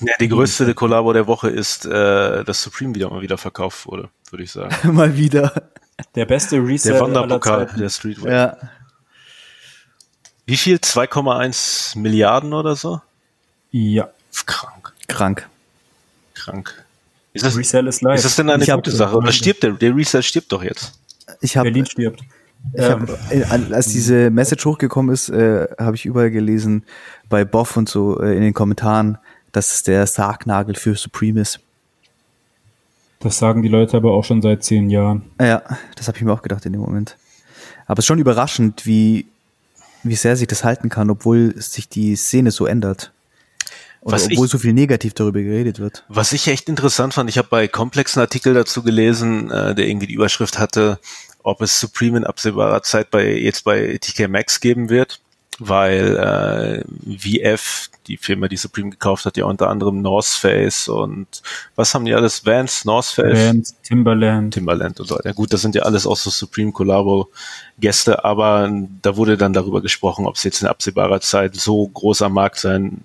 Ja, 0.00 0.12
die 0.20 0.28
größte 0.28 0.74
Kollabo 0.74 1.14
der 1.14 1.26
Woche 1.26 1.48
ist, 1.48 1.86
äh, 1.86 2.44
dass 2.44 2.62
Supreme 2.62 2.94
wieder 2.94 3.08
mal 3.08 3.22
wieder 3.22 3.38
verkauft 3.38 3.86
wurde, 3.86 4.10
würde 4.30 4.44
ich 4.44 4.52
sagen. 4.52 4.74
Mal 4.94 5.16
wieder. 5.16 5.70
Der 6.14 6.24
beste 6.26 6.56
Resell 6.56 6.92
Der 6.94 7.02
aller 7.02 7.14
Wanderpokal 7.20 7.66
Zeiten. 7.68 7.80
der 7.80 7.88
Streetwear. 7.88 8.32
Ja. 8.32 8.56
Wie 10.46 10.56
viel? 10.56 10.76
2,1 10.78 11.96
Milliarden 11.98 12.52
oder 12.52 12.74
so? 12.76 13.00
Ja, 13.70 14.08
Krank. 14.46 14.92
Krank. 15.06 15.48
Krank. 16.34 16.84
Ist 17.32 17.44
das, 17.44 17.56
Resell 17.56 17.86
ist 17.86 18.02
live. 18.02 18.16
ist 18.16 18.24
das 18.24 18.36
denn 18.36 18.50
eine 18.50 18.62
Ich 18.62 18.70
hab- 18.70 18.78
gute 18.78 18.90
Sache? 18.90 19.16
Oder 19.16 19.30
stirbt 19.30 19.62
der? 19.62 19.72
Der 19.72 19.94
Resell 19.94 20.22
stirbt 20.22 20.50
doch 20.50 20.62
jetzt. 20.64 20.98
Ich 21.40 21.56
habe 21.56 21.64
Berlin 21.70 21.86
stirbt. 21.86 22.20
Ich 22.74 22.82
hab, 22.82 23.08
äh, 23.32 23.44
als 23.72 23.86
diese 23.86 24.30
Message 24.30 24.64
hochgekommen 24.66 25.14
ist, 25.14 25.28
äh, 25.30 25.66
habe 25.78 25.96
ich 25.96 26.04
überall 26.04 26.30
gelesen, 26.30 26.84
bei 27.28 27.44
Boff 27.44 27.76
und 27.76 27.88
so 27.88 28.20
äh, 28.20 28.34
in 28.36 28.42
den 28.42 28.52
Kommentaren, 28.52 29.16
dass 29.52 29.72
es 29.74 29.82
der 29.84 30.06
Sargnagel 30.06 30.74
für 30.74 30.94
Supreme 30.96 31.40
ist. 31.40 31.60
Das 33.20 33.38
sagen 33.38 33.62
die 33.62 33.68
Leute 33.68 33.96
aber 33.96 34.12
auch 34.12 34.24
schon 34.24 34.42
seit 34.42 34.64
zehn 34.64 34.90
Jahren. 34.90 35.22
Ja, 35.40 35.62
das 35.96 36.08
habe 36.08 36.16
ich 36.18 36.24
mir 36.24 36.32
auch 36.32 36.42
gedacht 36.42 36.64
in 36.66 36.72
dem 36.72 36.80
Moment. 36.82 37.16
Aber 37.86 37.98
es 37.98 38.04
ist 38.04 38.06
schon 38.06 38.18
überraschend, 38.18 38.86
wie, 38.86 39.26
wie 40.02 40.14
sehr 40.16 40.36
sich 40.36 40.48
das 40.48 40.64
halten 40.64 40.88
kann, 40.88 41.10
obwohl 41.10 41.54
sich 41.60 41.88
die 41.88 42.16
Szene 42.16 42.50
so 42.50 42.66
ändert. 42.66 43.12
Oder 44.00 44.14
Was 44.14 44.26
ich- 44.26 44.32
obwohl 44.32 44.48
so 44.48 44.56
viel 44.58 44.72
negativ 44.72 45.12
darüber 45.12 45.40
geredet 45.42 45.78
wird. 45.78 46.04
Was 46.08 46.32
ich 46.32 46.48
echt 46.48 46.68
interessant 46.70 47.12
fand, 47.12 47.28
ich 47.28 47.36
habe 47.36 47.48
bei 47.50 47.68
Complex 47.68 48.16
einen 48.16 48.22
Artikel 48.24 48.54
dazu 48.54 48.82
gelesen, 48.82 49.50
äh, 49.50 49.74
der 49.74 49.86
irgendwie 49.86 50.06
die 50.06 50.14
Überschrift 50.14 50.58
hatte, 50.58 50.98
ob 51.42 51.60
es 51.60 51.78
Supreme 51.78 52.16
in 52.18 52.24
absehbarer 52.24 52.82
Zeit 52.82 53.10
bei 53.10 53.30
jetzt 53.34 53.64
bei 53.64 53.98
TK 54.00 54.28
Maxx 54.28 54.60
geben 54.60 54.88
wird, 54.88 55.20
weil 55.60 56.16
äh, 56.16 57.16
VF, 57.18 57.90
die 58.06 58.16
Firma, 58.16 58.48
die 58.48 58.56
Supreme 58.56 58.90
gekauft 58.90 59.26
hat, 59.26 59.36
ja 59.36 59.44
unter 59.44 59.68
anderem 59.68 60.02
North 60.02 60.26
Face 60.26 60.88
und 60.88 61.42
was 61.76 61.94
haben 61.94 62.04
die 62.04 62.14
alles? 62.14 62.44
Vans, 62.44 62.84
North 62.84 63.06
Face, 63.06 63.46
Vans, 63.46 63.76
Timberland. 63.82 64.54
Timberland 64.54 64.98
und 64.98 65.06
so 65.06 65.14
weiter. 65.14 65.34
Gut, 65.34 65.52
das 65.52 65.60
sind 65.60 65.74
ja 65.74 65.82
alles 65.82 66.06
auch 66.06 66.16
so 66.16 66.30
Supreme 66.30 66.72
Collabo 66.72 67.30
Gäste, 67.78 68.24
aber 68.24 68.70
da 69.02 69.16
wurde 69.16 69.36
dann 69.36 69.52
darüber 69.52 69.80
gesprochen, 69.80 70.26
ob 70.26 70.36
es 70.36 70.42
jetzt 70.44 70.62
in 70.62 70.68
absehbarer 70.68 71.20
Zeit 71.20 71.54
so 71.54 71.86
großer 71.86 72.28
Markt 72.28 72.58
sein 72.58 73.02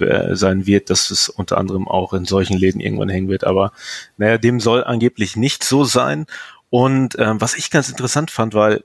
äh, 0.00 0.34
sein 0.34 0.66
wird, 0.66 0.90
dass 0.90 1.12
es 1.12 1.28
unter 1.28 1.56
anderem 1.56 1.86
auch 1.86 2.14
in 2.14 2.24
solchen 2.24 2.56
Läden 2.58 2.80
irgendwann 2.80 3.08
hängen 3.08 3.28
wird. 3.28 3.44
Aber 3.44 3.72
naja, 4.16 4.38
dem 4.38 4.58
soll 4.58 4.82
angeblich 4.82 5.36
nicht 5.36 5.62
so 5.62 5.84
sein. 5.84 6.26
Und 6.68 7.16
ähm, 7.20 7.40
was 7.40 7.54
ich 7.54 7.70
ganz 7.70 7.88
interessant 7.88 8.32
fand, 8.32 8.54
weil 8.54 8.82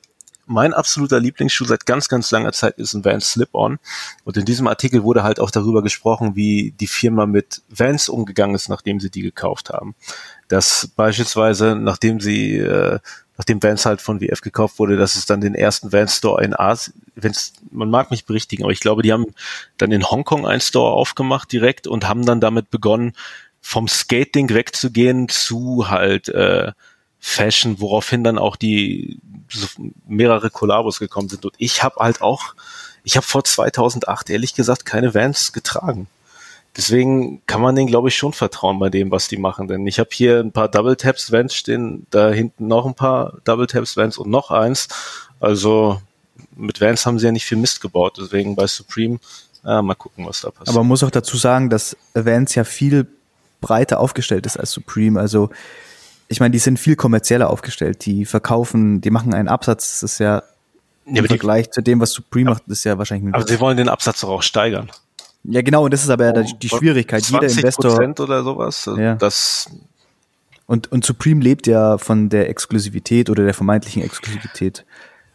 mein 0.50 0.74
absoluter 0.74 1.20
Lieblingsschuh 1.20 1.66
seit 1.66 1.86
ganz, 1.86 2.10
ganz 2.10 2.32
langer 2.32 2.52
Zeit 2.52 2.80
ist 2.80 2.94
ein 2.96 3.06
Vans 3.06 3.32
Slip-On. 3.32 3.78
Und 4.24 4.38
in 4.38 4.46
diesem 4.46 4.68
Artikel 4.68 5.04
wurde 5.04 5.22
halt 5.22 5.40
auch 5.40 5.52
darüber 5.52 5.84
gesprochen, 5.84 6.36
wie 6.36 6.72
die 6.72 6.88
Firma 6.88 7.28
mit 7.28 7.62
Vans 7.70 8.10
umgegangen 8.10 8.56
ist, 8.56 8.68
nachdem 8.68 9.00
sie 9.00 9.12
die 9.12 9.22
gekauft 9.22 9.70
haben. 9.70 9.94
Dass 10.48 10.90
beispielsweise, 10.96 11.76
nachdem 11.76 12.20
sie, 12.20 12.58
äh, 12.58 12.98
nachdem 13.38 13.62
Vans 13.62 13.86
halt 13.86 14.02
von 14.02 14.22
WF 14.22 14.42
gekauft 14.42 14.80
wurde, 14.80 14.98
dass 14.98 15.16
es 15.16 15.28
dann 15.28 15.40
den 15.40 15.54
ersten 15.54 15.94
Vans 15.94 16.18
Store 16.18 16.44
in 16.44 16.56
Asien, 16.56 16.96
wenn's, 17.16 17.54
man 17.70 17.92
mag 17.92 18.10
mich 18.10 18.26
berichtigen, 18.26 18.64
aber 18.64 18.74
ich 18.74 18.80
glaube, 18.80 19.04
die 19.04 19.14
haben 19.14 19.28
dann 19.78 19.92
in 19.92 20.10
Hongkong 20.10 20.48
einen 20.48 20.62
Store 20.62 20.94
aufgemacht 20.94 21.52
direkt 21.52 21.86
und 21.86 22.08
haben 22.08 22.26
dann 22.26 22.42
damit 22.42 22.72
begonnen, 22.72 23.14
vom 23.62 23.88
Skating 23.88 24.50
wegzugehen 24.50 25.30
zu 25.30 25.90
halt 25.90 26.30
äh, 26.30 26.72
Fashion, 27.20 27.80
woraufhin 27.80 28.24
dann 28.24 28.38
auch 28.38 28.56
die 28.56 29.20
so 29.50 29.68
mehrere 30.08 30.50
Kollabos 30.50 31.00
gekommen 31.00 31.30
sind. 31.30 31.46
Und 31.46 31.54
ich 31.58 31.84
habe 31.84 32.00
halt 32.00 32.22
auch, 32.22 32.56
ich 33.04 33.18
habe 33.18 33.26
vor 33.26 33.44
2008 33.44 34.30
ehrlich 34.30 34.54
gesagt 34.54 34.86
keine 34.86 35.14
Vans 35.14 35.54
getragen. 35.54 36.08
Deswegen 36.78 37.42
kann 37.48 37.62
man 37.62 37.76
denen, 37.76 37.88
glaube 37.88 38.10
ich, 38.10 38.16
schon 38.16 38.32
vertrauen 38.32 38.80
bei 38.80 38.90
dem, 38.90 39.12
was 39.12 39.28
die 39.28 39.38
machen. 39.38 39.68
Denn 39.68 39.86
ich 39.88 40.00
habe 40.00 40.10
hier 40.14 40.40
ein 40.40 40.52
paar 40.52 40.70
Double 40.70 40.96
Taps 40.96 41.32
Vans 41.32 41.54
stehen, 41.54 42.06
da 42.12 42.30
hinten 42.30 42.68
noch 42.68 42.86
ein 42.86 42.94
paar 42.94 43.34
Double 43.44 43.68
Taps 43.68 43.98
Vans 43.98 44.18
und 44.18 44.30
noch 44.30 44.52
eins. 44.52 44.88
Also 45.40 46.02
mit 46.56 46.80
Vans 46.80 47.06
haben 47.06 47.20
sie 47.20 47.26
ja 47.26 47.32
nicht 47.32 47.46
viel 47.46 47.58
Mist 47.58 47.82
gebaut. 47.82 48.18
Deswegen 48.20 48.56
bei 48.56 48.68
Supreme, 48.68 49.20
ah, 49.64 49.82
mal 49.82 49.96
gucken, 49.96 50.26
was 50.26 50.42
da 50.42 50.52
passiert. 50.52 50.70
Aber 50.70 50.80
man 50.80 50.88
muss 50.88 51.04
auch 51.04 51.12
dazu 51.12 51.38
sagen, 51.38 51.70
dass 51.70 51.98
Vans 52.14 52.56
ja 52.56 52.64
viel 52.64 53.08
breiter 53.62 54.00
aufgestellt 54.00 54.46
ist 54.46 54.58
als 54.58 54.72
Supreme. 54.72 55.20
Also 55.20 55.50
ich 56.30 56.40
meine, 56.40 56.52
die 56.52 56.60
sind 56.60 56.80
viel 56.80 56.96
kommerzieller 56.96 57.50
aufgestellt. 57.50 58.06
Die 58.06 58.24
verkaufen, 58.24 59.02
die 59.02 59.10
machen 59.10 59.34
einen 59.34 59.48
Absatz. 59.48 60.00
Das 60.00 60.14
ist 60.14 60.20
ja 60.20 60.44
im 61.06 61.16
ja, 61.16 61.22
aber, 61.22 61.28
die, 61.28 61.34
Vergleich 61.34 61.72
zu 61.72 61.82
dem, 61.82 62.00
was 62.00 62.12
Supreme 62.12 62.52
macht, 62.52 62.68
ist 62.68 62.84
ja 62.84 62.98
wahrscheinlich. 63.00 63.34
aber 63.34 63.48
sie 63.48 63.60
wollen 63.60 63.78
den 63.78 63.90
Absatz 63.90 64.22
doch 64.22 64.30
auch 64.30 64.44
steigern. 64.44 64.92
ja, 65.44 65.64
genau. 65.64 65.86
Und 65.86 65.94
das 65.94 66.04
ist 66.04 66.10
aber 66.12 66.26
ja 66.26 66.44
die, 66.44 66.54
die 66.60 66.70
Schwierigkeit. 66.70 67.26
Jeder 67.26 67.40
20 67.40 67.58
Investor. 67.58 67.92
Prozent 67.92 68.20
oder 68.20 68.44
sowas. 68.44 68.88
Ja. 68.96 69.16
Das 69.16 69.70
Und, 70.68 70.92
und 70.92 71.04
Supreme 71.04 71.42
lebt 71.42 71.66
ja 71.66 71.98
von 71.98 72.30
der 72.30 72.48
Exklusivität 72.48 73.32
oder 73.32 73.44
der 73.44 73.56
vermeintlichen 73.56 74.04
Exklusivität. 74.04 74.86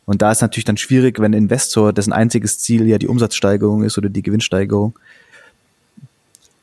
Und 0.05 0.23
da 0.23 0.31
ist 0.31 0.43
natürlich 0.43 0.65
dann 0.65 0.77
schwierig, 0.77 1.19
wenn 1.19 1.33
ein 1.33 1.45
Investor, 1.45 1.93
dessen 1.93 2.13
einziges 2.13 2.61
Ziel 2.61 2.87
ja 2.87 2.99
die 2.99 3.09
Umsatzsteigerung 3.09 3.83
ist 3.83 3.99
oder 3.99 4.11
die 4.11 4.23
Gewinnsteigerung. 4.23 4.97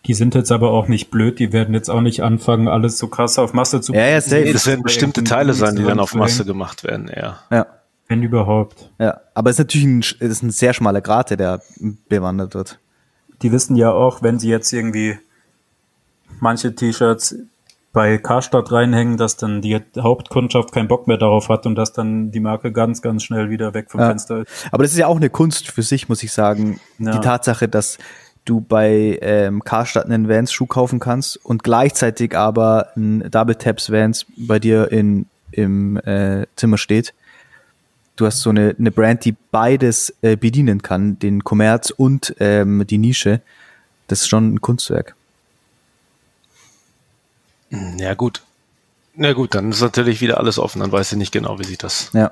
Die 0.06 0.14
sind 0.16 0.34
jetzt 0.34 0.52
aber 0.52 0.72
auch 0.72 0.88
nicht 0.88 1.12
blöd, 1.12 1.38
die 1.38 1.54
werden 1.54 1.76
jetzt 1.76 1.90
auch 1.90 2.02
nicht 2.02 2.24
anfangen, 2.24 2.68
alles 2.68 2.98
so 2.98 3.08
krass 3.08 3.38
auf 3.38 3.54
Masse 3.54 3.82
zu 3.82 3.94
Ja, 3.94 4.08
ja, 4.08 4.22
safe. 4.22 4.52
Das 4.52 4.66
werden 4.66 4.82
bestimmte 4.82 5.24
Teile 5.24 5.54
sein, 5.54 5.76
die 5.76 5.84
dann 5.84 6.00
auf 6.00 6.16
Masse 6.16 6.44
gemacht 6.44 6.84
werden, 6.84 7.08
eher. 7.08 7.38
Ja. 7.52 7.68
Wenn 8.08 8.24
überhaupt. 8.24 8.90
Ja, 9.00 9.22
aber 9.36 9.52
es 9.52 9.56
ist 9.56 9.60
natürlich 9.60 9.88
ein, 9.88 10.00
es 10.00 10.32
ist 10.32 10.44
ein 10.44 10.52
sehr 10.52 10.74
schmaler 10.74 11.02
Grat, 11.02 11.30
der 11.30 11.38
da 11.38 11.60
bewandert 12.10 12.56
wird. 12.56 12.80
Die 13.42 13.52
wissen 13.52 13.76
ja 13.76 13.92
auch, 13.92 14.22
wenn 14.22 14.40
sie 14.40 14.50
jetzt 14.50 14.74
irgendwie 14.74 15.18
manche 16.40 16.76
T-Shirts 16.76 17.36
bei 17.94 18.18
Karstadt 18.18 18.72
reinhängen, 18.72 19.18
dass 19.18 19.38
dann 19.38 19.62
die 19.62 19.80
Hauptkundschaft 19.98 20.72
keinen 20.72 20.88
Bock 20.88 21.08
mehr 21.08 21.18
darauf 21.18 21.50
hat 21.50 21.66
und 21.66 21.76
dass 21.76 21.94
dann 21.94 22.32
die 22.32 22.40
Marke 22.40 22.72
ganz, 22.72 23.02
ganz 23.02 23.24
schnell 23.24 23.50
wieder 23.50 23.74
weg 23.74 23.92
vom 23.92 24.00
Ja. 24.00 24.08
Fenster 24.08 24.42
ist. 24.42 24.68
Aber 24.72 24.84
das 24.84 24.94
ist 24.94 24.98
ja 24.98 25.08
auch 25.08 25.18
eine 25.18 25.30
Kunst 25.30 25.70
für 25.70 25.82
sich, 25.84 26.08
muss 26.10 26.24
ich 26.24 26.32
sagen. 26.32 26.80
Ja. 27.00 27.12
Die 27.12 27.20
Tatsache, 27.20 27.68
dass 27.68 27.98
du 28.46 28.62
bei 28.62 29.20
ähm, 29.22 29.64
Karstadt 29.64 30.06
einen 30.06 30.28
Vans-Schuh 30.28 30.66
kaufen 30.66 31.00
kannst 31.00 31.38
und 31.44 31.64
gleichzeitig 31.64 32.36
aber 32.36 32.90
ein 32.96 33.30
Double 33.30 33.56
Taps 33.56 33.92
Vans 33.92 34.26
bei 34.36 34.60
dir 34.60 34.92
in, 34.92 35.28
im 35.52 35.98
äh, 35.98 36.46
Zimmer 36.56 36.78
steht. 36.78 37.14
Du 38.16 38.26
hast 38.26 38.42
so 38.42 38.50
eine, 38.50 38.76
eine 38.78 38.92
Brand, 38.92 39.26
die 39.26 39.36
beides 39.52 40.14
äh, 40.22 40.36
bedienen 40.36 40.82
kann, 40.82 41.18
den 41.20 41.44
Kommerz 41.44 41.92
und 41.92 42.36
ähm, 42.40 42.86
die 42.88 42.98
Nische. 42.98 43.42
Das 44.08 44.22
ist 44.22 44.28
schon 44.28 44.54
ein 44.56 44.62
Kunstwerk. 44.62 45.16
Ja, 47.98 48.14
gut. 48.14 48.42
Ja, 49.16 49.34
gut, 49.34 49.56
dann 49.56 49.72
ist 49.72 49.82
natürlich 49.82 50.22
wieder 50.22 50.40
alles 50.40 50.60
offen. 50.60 50.82
Dann 50.82 50.92
weiß 50.92 51.12
ich 51.12 51.18
nicht 51.18 51.32
genau, 51.32 51.60
wie 51.60 51.64
sich 51.64 51.78
das, 51.78 52.10
Ja. 52.14 52.32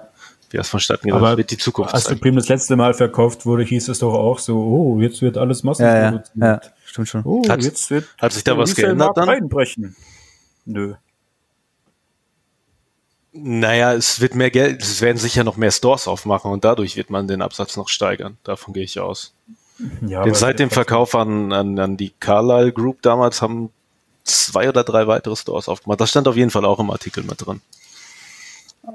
Wie 0.51 0.57
das 0.57 0.69
vonstatten 0.69 1.05
geht. 1.07 1.13
Aber 1.13 1.29
Das 1.29 1.37
wird 1.37 1.51
die 1.51 1.57
Zukunft 1.57 1.93
Als. 1.93 2.05
Supreme 2.05 2.37
das 2.37 2.47
letzte 2.47 2.75
Mal 2.75 2.93
verkauft 2.93 3.45
wurde, 3.45 3.63
hieß 3.63 3.87
es 3.89 3.99
doch 3.99 4.13
auch 4.13 4.39
so, 4.39 4.57
oh, 4.57 4.99
jetzt 4.99 5.21
wird 5.21 5.37
alles 5.37 5.61
Ja, 5.63 5.65
ja, 5.65 6.11
massenproduziert. 6.11 6.37
ja, 6.41 6.61
stimmt 6.85 7.07
schon. 7.09 7.21
Oh, 7.25 7.47
Hat- 7.47 7.63
jetzt 7.63 7.89
wird 7.91 8.05
hat 8.19 8.33
sich 8.33 8.43
da 8.43 8.57
was 8.57 8.75
geändert 8.75 9.15
dann? 9.17 9.29
Einbrechen. 9.29 9.95
Nö. 10.65 10.95
Naja, 13.31 13.93
es 13.93 14.19
wird 14.21 14.33
mehr 14.33 14.49
Geld, 14.49 14.81
es 14.81 15.01
werden 15.01 15.17
sicher 15.17 15.43
noch 15.43 15.55
mehr 15.55 15.71
Stores 15.71 16.07
aufmachen 16.07 16.51
und 16.51 16.63
dadurch 16.65 16.95
wird 16.97 17.09
man 17.11 17.27
den 17.27 17.41
Absatz 17.43 17.77
noch 17.77 17.87
steigern. 17.87 18.37
Davon 18.43 18.73
gehe 18.73 18.83
ich 18.83 18.99
aus. 18.99 19.33
Ja, 20.01 20.23
Denn 20.23 20.33
seit 20.33 20.59
dem 20.59 20.71
Verkauf 20.71 21.13
an, 21.15 21.53
an, 21.53 21.77
an 21.79 21.95
die 21.95 22.11
Carlyle 22.19 22.73
Group 22.73 23.01
damals 23.03 23.41
haben 23.41 23.69
zwei 24.23 24.67
oder 24.67 24.83
drei 24.83 25.07
weitere 25.07 25.35
Stores 25.35 25.69
aufgemacht. 25.69 26.01
Das 26.01 26.09
stand 26.09 26.27
auf 26.27 26.35
jeden 26.35 26.49
Fall 26.51 26.65
auch 26.65 26.79
im 26.79 26.89
Artikel 26.89 27.23
mit 27.23 27.45
drin. 27.45 27.61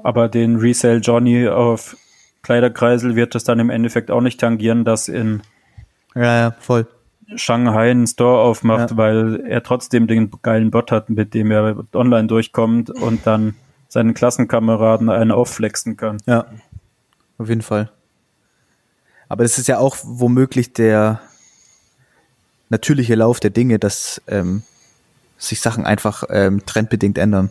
Aber 0.03 0.27
den 0.29 0.57
Resale 0.57 0.97
Johnny 0.99 1.47
auf 1.47 1.95
Kleiderkreisel 2.43 3.15
wird 3.15 3.35
es 3.35 3.43
dann 3.43 3.59
im 3.59 3.69
Endeffekt 3.69 4.11
auch 4.11 4.21
nicht 4.21 4.39
tangieren, 4.39 4.85
dass 4.85 5.07
in 5.07 5.41
Ja, 6.13 6.23
ja, 6.37 6.55
voll. 6.59 6.87
Shanghai 7.35 7.89
einen 7.89 8.05
Store 8.05 8.39
aufmacht, 8.41 8.91
Ja. 8.91 8.97
weil 8.97 9.43
er 9.47 9.63
trotzdem 9.63 10.05
den 10.07 10.29
geilen 10.43 10.69
Bot 10.69 10.91
hat, 10.91 11.09
mit 11.09 11.33
dem 11.33 11.49
er 11.49 11.83
online 11.93 12.27
durchkommt 12.27 12.89
und 12.91 13.25
dann 13.25 13.55
seinen 13.87 14.13
Klassenkameraden 14.13 15.09
einen 15.09 15.31
aufflexen 15.31 15.97
kann. 15.97 16.17
Ja, 16.27 16.45
auf 17.39 17.49
jeden 17.49 17.63
Fall. 17.63 17.91
Aber 19.27 19.43
das 19.43 19.57
ist 19.57 19.67
ja 19.67 19.79
auch 19.79 19.97
womöglich 20.03 20.73
der 20.73 21.19
natürliche 22.69 23.15
Lauf 23.15 23.39
der 23.39 23.49
Dinge, 23.49 23.79
dass 23.79 24.21
ähm, 24.27 24.61
sich 25.37 25.61
Sachen 25.61 25.85
einfach 25.85 26.23
ähm, 26.29 26.63
trendbedingt 26.65 27.17
ändern. 27.17 27.49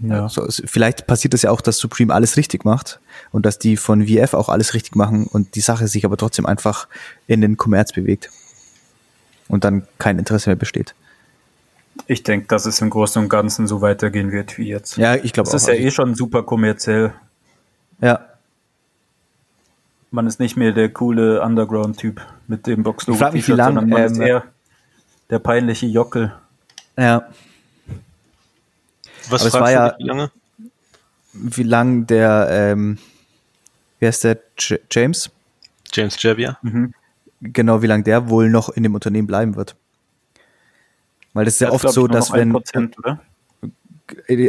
Ja. 0.00 0.28
So, 0.28 0.44
es- 0.44 0.62
vielleicht 0.66 1.06
passiert 1.06 1.34
es 1.34 1.42
ja 1.42 1.50
auch, 1.50 1.60
dass 1.60 1.78
Supreme 1.78 2.14
alles 2.14 2.36
richtig 2.36 2.64
macht 2.64 3.00
und 3.32 3.44
dass 3.46 3.58
die 3.58 3.76
von 3.76 4.06
VF 4.06 4.34
auch 4.34 4.48
alles 4.48 4.74
richtig 4.74 4.94
machen 4.94 5.26
und 5.26 5.54
die 5.56 5.60
Sache 5.60 5.88
sich 5.88 6.04
aber 6.04 6.16
trotzdem 6.16 6.46
einfach 6.46 6.86
in 7.26 7.40
den 7.40 7.56
Kommerz 7.56 7.92
bewegt 7.92 8.30
und 9.48 9.64
dann 9.64 9.86
kein 9.98 10.18
Interesse 10.18 10.50
mehr 10.50 10.56
besteht. 10.56 10.94
Ich 12.06 12.22
denke, 12.22 12.46
dass 12.46 12.64
es 12.64 12.80
im 12.80 12.90
Großen 12.90 13.20
und 13.20 13.28
Ganzen 13.28 13.66
so 13.66 13.80
weitergehen 13.80 14.30
wird 14.30 14.56
wie 14.56 14.68
jetzt. 14.68 14.96
Ja, 14.98 15.16
ich 15.16 15.32
glaube 15.32 15.50
Das 15.50 15.64
auch. 15.64 15.68
ist 15.68 15.74
ja 15.78 15.84
eh 15.84 15.90
schon 15.90 16.14
super 16.14 16.44
kommerziell. 16.44 17.12
ja, 18.00 18.20
Man 20.12 20.26
ist 20.28 20.38
nicht 20.38 20.56
mehr 20.56 20.70
der 20.72 20.90
coole 20.90 21.42
Underground-Typ 21.42 22.20
mit 22.46 22.66
dem 22.68 22.84
Boxlogo 22.84 23.16
Ich 23.16 23.20
frag 23.20 23.32
mich, 23.32 23.42
wie 23.42 23.52
T-Shirt, 23.52 23.56
lang, 23.58 23.74
sondern 23.74 23.88
man 23.88 24.02
ist 24.04 24.16
ähm, 24.16 24.22
eher 24.22 24.44
der 25.28 25.38
peinliche 25.40 25.86
Jockel. 25.86 26.32
ja. 26.96 27.26
Was 29.30 29.42
Aber 29.42 29.48
es 29.48 29.52
fragst 29.54 29.54
war 29.54 29.68
du 29.68 29.72
ja- 29.72 29.96
wie 29.98 30.04
lange? 30.04 30.30
Wie 31.32 31.62
lang 31.62 32.06
der, 32.06 32.48
ähm, 32.50 32.98
wie 34.00 34.06
heißt 34.06 34.24
der, 34.24 34.38
J 34.58 34.80
James? 34.90 35.30
James 35.92 36.20
Javier? 36.22 36.56
genau 37.40 37.82
wie 37.82 37.86
lange 37.86 38.02
der 38.02 38.28
wohl 38.28 38.50
noch 38.50 38.68
in 38.68 38.82
dem 38.82 38.94
Unternehmen 38.94 39.26
bleiben 39.28 39.54
wird. 39.54 39.76
Weil 41.34 41.44
das 41.44 41.54
ist 41.54 41.60
ja 41.60 41.68
Das 41.68 41.74
oft 41.76 41.84
ich, 41.84 41.90
so, 41.92 42.08
dass 42.08 42.32
wenn, 42.32 42.50
Prozent, 42.52 42.98
oder? 42.98 43.20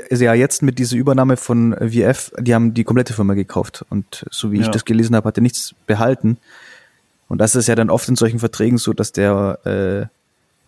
also 0.09 0.23
ja 0.23 0.33
jetzt 0.33 0.63
mit 0.63 0.79
dieser 0.79 0.95
Übernahme 0.97 1.37
von 1.37 1.75
VF, 1.79 2.31
die 2.39 2.55
haben 2.55 2.73
die 2.73 2.83
komplette 2.83 3.13
Firma 3.13 3.35
gekauft 3.35 3.85
und 3.89 4.25
so 4.31 4.51
wie 4.51 4.59
ich 4.59 4.65
Ja. 4.65 4.71
das 4.71 4.85
gelesen 4.85 5.15
habe, 5.15 5.27
hat 5.27 5.37
er 5.37 5.41
nichts 5.43 5.75
behalten. 5.85 6.37
Und 7.27 7.37
das 7.39 7.53
ist 7.55 7.67
ja 7.67 7.75
dann 7.75 7.89
oft 7.91 8.09
in 8.09 8.15
solchen 8.15 8.39
Verträgen 8.39 8.77
so, 8.79 8.93
dass 8.93 9.11
der 9.11 9.59
äh, 9.65 10.18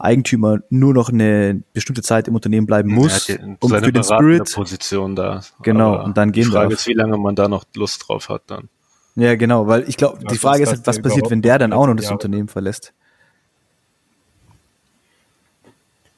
Eigentümer 0.04 0.60
nur 0.70 0.94
noch 0.94 1.10
eine 1.10 1.62
bestimmte 1.74 2.02
Zeit 2.02 2.28
im 2.28 2.36
Unternehmen 2.36 2.68
bleiben 2.68 2.92
muss, 2.92 3.28
ja 3.28 3.36
um 3.60 3.70
für 3.70 3.92
den 3.92 4.04
Spirit. 4.04 4.52
Position 4.54 5.16
da. 5.16 5.42
Genau, 5.62 5.94
Aber 5.96 6.04
und 6.06 6.18
dann 6.18 6.32
gehen 6.32 6.46
Die 6.46 6.52
Frage 6.52 6.74
ist, 6.74 6.88
wie 6.88 6.94
lange 6.94 7.18
man 7.18 7.36
da 7.36 7.48
noch 7.48 7.64
Lust 7.76 8.08
drauf 8.08 8.30
hat 8.30 8.44
dann. 8.48 8.70
Ja, 9.16 9.36
genau, 9.36 9.68
weil 9.68 9.88
ich 9.88 9.98
glaube, 9.98 10.20
Ja, 10.22 10.30
die 10.30 10.38
Frage 10.38 10.64
ist 10.64 10.70
halt, 10.70 10.88
was 10.88 11.02
passiert, 11.02 11.30
wenn 11.30 11.42
der 11.42 11.60
dann 11.60 11.74
auch 11.74 11.86
noch 11.88 11.96
das 11.96 12.06
Jahre. 12.06 12.16
Unternehmen 12.16 12.48
verlässt. 12.48 12.94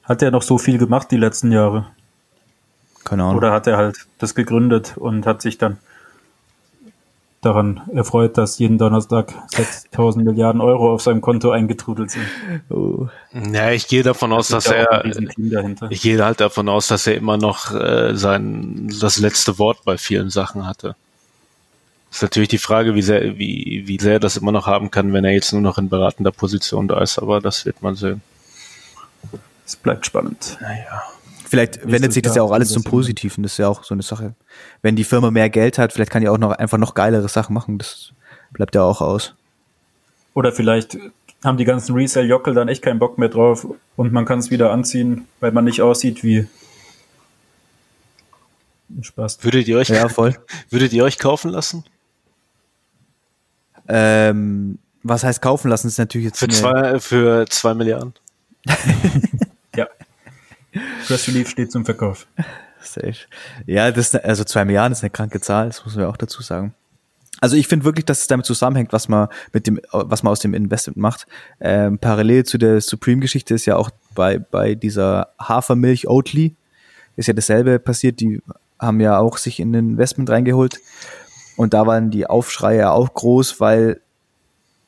Hat 0.04 0.22
er 0.22 0.30
noch 0.30 0.42
so 0.42 0.58
viel 0.58 0.78
gemacht 0.78 1.10
die 1.10 1.16
letzten 1.16 1.50
Jahre? 1.50 1.86
Keine 3.04 3.24
Ahnung. 3.24 3.36
Oder 3.36 3.52
hat 3.52 3.66
er 3.66 3.76
halt 3.76 4.06
das 4.18 4.34
gegründet 4.34 4.96
und 4.96 5.26
hat 5.26 5.42
sich 5.42 5.58
dann 5.58 5.78
daran 7.44 7.82
erfreut, 7.92 8.38
dass 8.38 8.58
jeden 8.58 8.78
Donnerstag 8.78 9.34
6000 9.48 10.24
Milliarden 10.24 10.60
Euro 10.60 10.92
auf 10.92 11.02
seinem 11.02 11.20
Konto 11.20 11.50
eingetrudelt 11.50 12.10
sind? 12.10 12.26
Oh. 12.70 13.08
Ja, 13.52 13.70
ich 13.70 13.88
gehe 13.88 14.02
davon 14.02 14.32
aus, 14.32 14.48
dass 14.48 14.66
ja 14.66 14.84
auch 14.84 15.04
er, 15.04 15.90
ich 15.90 16.00
gehe 16.00 16.24
halt 16.24 16.40
davon 16.40 16.68
aus, 16.68 16.88
dass 16.88 17.06
er 17.06 17.16
immer 17.16 17.36
noch 17.36 17.74
äh, 17.74 18.14
sein, 18.14 18.90
das 19.00 19.18
letzte 19.18 19.58
Wort 19.58 19.84
bei 19.84 19.98
vielen 19.98 20.30
Sachen 20.30 20.66
hatte. 20.66 20.96
Ist 22.10 22.22
natürlich 22.22 22.48
die 22.48 22.58
Frage, 22.58 22.94
wie 22.94 23.02
sehr, 23.02 23.38
wie, 23.38 23.82
wie 23.86 23.98
sehr 23.98 24.14
er 24.14 24.20
das 24.20 24.36
immer 24.36 24.52
noch 24.52 24.66
haben 24.66 24.90
kann, 24.90 25.12
wenn 25.12 25.24
er 25.24 25.32
jetzt 25.32 25.52
nur 25.52 25.62
noch 25.62 25.78
in 25.78 25.88
beratender 25.88 26.30
Position 26.30 26.86
da 26.86 27.00
ist, 27.00 27.18
aber 27.18 27.40
das 27.40 27.66
wird 27.66 27.82
man 27.82 27.96
sehen. 27.96 28.22
Es 29.66 29.74
bleibt 29.74 30.06
spannend. 30.06 30.56
Naja. 30.60 31.02
Vielleicht 31.44 31.86
wendet 31.90 32.12
sich 32.12 32.22
das 32.22 32.36
ja 32.36 32.42
auch 32.42 32.52
alles 32.52 32.70
zum 32.70 32.82
das 32.82 32.90
Positiven, 32.90 33.42
das 33.42 33.52
ist 33.52 33.58
ja 33.58 33.68
auch 33.68 33.84
so 33.84 33.94
eine 33.94 34.02
Sache. 34.02 34.34
Wenn 34.82 34.96
die 34.96 35.04
Firma 35.04 35.30
mehr 35.30 35.50
Geld 35.50 35.78
hat, 35.78 35.92
vielleicht 35.92 36.10
kann 36.10 36.22
die 36.22 36.28
auch 36.28 36.38
noch 36.38 36.52
einfach 36.52 36.78
noch 36.78 36.94
geilere 36.94 37.28
Sachen 37.28 37.54
machen, 37.54 37.78
das 37.78 38.12
bleibt 38.52 38.74
ja 38.74 38.82
auch 38.82 39.00
aus. 39.00 39.34
Oder 40.34 40.52
vielleicht 40.52 40.98
haben 41.44 41.56
die 41.58 41.64
ganzen 41.64 41.94
Resale-Jockel 41.94 42.54
dann 42.54 42.68
echt 42.68 42.82
keinen 42.82 42.98
Bock 42.98 43.18
mehr 43.18 43.28
drauf 43.28 43.66
und 43.96 44.12
man 44.12 44.24
kann 44.24 44.38
es 44.38 44.50
wieder 44.50 44.72
anziehen, 44.72 45.26
weil 45.40 45.52
man 45.52 45.64
nicht 45.64 45.80
aussieht 45.82 46.22
wie 46.24 46.46
Spaß. 49.00 49.42
Würdet 49.42 49.66
ihr 49.68 49.78
euch, 49.78 49.88
Ja, 49.88 50.08
voll. 50.08 50.36
würdet 50.70 50.92
ihr 50.92 51.04
euch 51.04 51.18
kaufen 51.18 51.50
lassen? 51.50 51.84
ähm, 53.88 54.78
was 55.02 55.22
heißt 55.24 55.42
kaufen 55.42 55.68
lassen, 55.68 55.88
ist 55.88 55.98
natürlich 55.98 56.26
jetzt 56.26 56.38
Für 56.38 56.46
eine, 56.46 56.54
zwei, 56.54 57.00
für 57.00 57.46
zwei 57.48 57.74
Milliarden? 57.74 58.14
Ja. 59.76 59.88
Press 61.08 61.26
Relief 61.26 61.48
steht 61.50 61.72
zum 61.72 61.84
Verkauf. 61.84 62.28
Safe. 62.84 63.16
Ja, 63.66 63.90
das, 63.90 64.14
also 64.14 64.44
zwei 64.44 64.64
Milliarden 64.64 64.92
ist 64.92 65.02
eine 65.02 65.10
kranke 65.10 65.40
Zahl, 65.40 65.66
das 65.66 65.84
muss 65.84 65.94
man 65.94 66.04
ja 66.04 66.10
auch 66.10 66.16
dazu 66.16 66.42
sagen. 66.42 66.74
Also 67.40 67.56
ich 67.56 67.66
finde 67.66 67.84
wirklich, 67.84 68.04
dass 68.04 68.20
es 68.20 68.26
damit 68.26 68.46
zusammenhängt, 68.46 68.92
was 68.92 69.08
man 69.08 69.28
mit 69.52 69.66
dem, 69.66 69.80
was 69.90 70.22
man 70.22 70.30
aus 70.30 70.40
dem 70.40 70.54
Investment 70.54 70.96
macht. 70.96 71.26
Ähm, 71.60 71.98
parallel 71.98 72.44
zu 72.44 72.58
der 72.58 72.80
Supreme-Geschichte 72.80 73.54
ist 73.54 73.66
ja 73.66 73.76
auch 73.76 73.90
bei, 74.14 74.38
bei 74.38 74.74
dieser 74.74 75.28
Hafermilch 75.38 76.08
Oatly 76.08 76.54
ist 77.16 77.26
ja 77.26 77.34
dasselbe 77.34 77.78
passiert. 77.78 78.20
Die 78.20 78.40
haben 78.78 79.00
ja 79.00 79.18
auch 79.18 79.36
sich 79.36 79.60
in 79.60 79.74
ein 79.74 79.90
Investment 79.90 80.30
reingeholt. 80.30 80.80
Und 81.56 81.74
da 81.74 81.86
waren 81.86 82.10
die 82.10 82.26
Aufschreie 82.26 82.90
auch 82.90 83.12
groß, 83.12 83.60
weil 83.60 84.00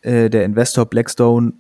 äh, 0.03 0.31
der 0.31 0.45
Investor 0.45 0.87
Blackstone 0.87 1.53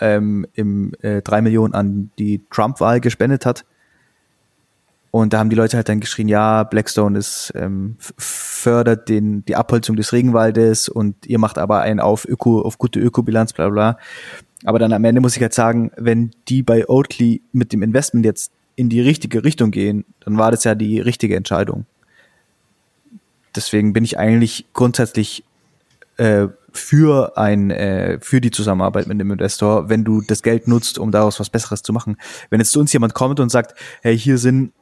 ähm, 0.00 0.46
im 0.54 0.92
äh, 1.02 1.22
3 1.22 1.42
Millionen 1.42 1.74
an 1.74 2.10
die 2.18 2.42
Trump-Wahl 2.50 3.00
gespendet 3.00 3.46
hat. 3.46 3.64
Und 5.10 5.32
da 5.32 5.40
haben 5.40 5.50
die 5.50 5.56
Leute 5.56 5.76
halt 5.76 5.88
dann 5.88 6.00
geschrien, 6.00 6.28
ja, 6.28 6.62
Blackstone 6.62 7.18
ist, 7.18 7.52
ähm, 7.56 7.96
fördert 7.98 9.08
den, 9.08 9.44
die 9.44 9.56
Abholzung 9.56 9.96
des 9.96 10.12
Regenwaldes 10.12 10.88
und 10.88 11.26
ihr 11.26 11.38
macht 11.38 11.58
aber 11.58 11.80
einen 11.80 11.98
auf 11.98 12.24
Öko, 12.24 12.60
auf 12.60 12.78
gute 12.78 13.00
Ökobilanz, 13.00 13.52
bla 13.52 13.68
bla. 13.68 13.98
Aber 14.64 14.78
dann 14.78 14.92
am 14.92 15.04
Ende 15.04 15.20
muss 15.20 15.36
ich 15.36 15.42
halt 15.42 15.54
sagen, 15.54 15.90
wenn 15.96 16.30
die 16.48 16.62
bei 16.62 16.88
Oatly 16.88 17.42
mit 17.52 17.72
dem 17.72 17.82
Investment 17.82 18.24
jetzt 18.24 18.52
in 18.76 18.88
die 18.88 19.00
richtige 19.00 19.42
Richtung 19.42 19.72
gehen, 19.72 20.04
dann 20.20 20.38
war 20.38 20.50
das 20.50 20.64
ja 20.64 20.74
die 20.74 21.00
richtige 21.00 21.34
Entscheidung. 21.34 21.86
Deswegen 23.56 23.92
bin 23.92 24.04
ich 24.04 24.16
eigentlich 24.18 24.66
grundsätzlich 24.74 25.44
äh, 26.18 26.46
für 26.72 27.36
ein 27.36 27.70
äh, 27.70 28.18
für 28.20 28.40
die 28.40 28.52
Zusammenarbeit 28.52 29.08
mit 29.08 29.18
dem 29.18 29.32
Investor, 29.32 29.88
wenn 29.88 30.04
du 30.04 30.20
das 30.20 30.42
Geld 30.42 30.68
nutzt, 30.68 30.98
um 30.98 31.10
daraus 31.10 31.40
was 31.40 31.50
Besseres 31.50 31.82
zu 31.82 31.92
machen. 31.92 32.16
Wenn 32.48 32.60
jetzt 32.60 32.70
zu 32.70 32.78
uns 32.78 32.92
jemand 32.92 33.14
kommt 33.14 33.40
und 33.40 33.48
sagt, 33.50 33.74
hey, 34.02 34.16
hier 34.16 34.38
sind 34.38 34.72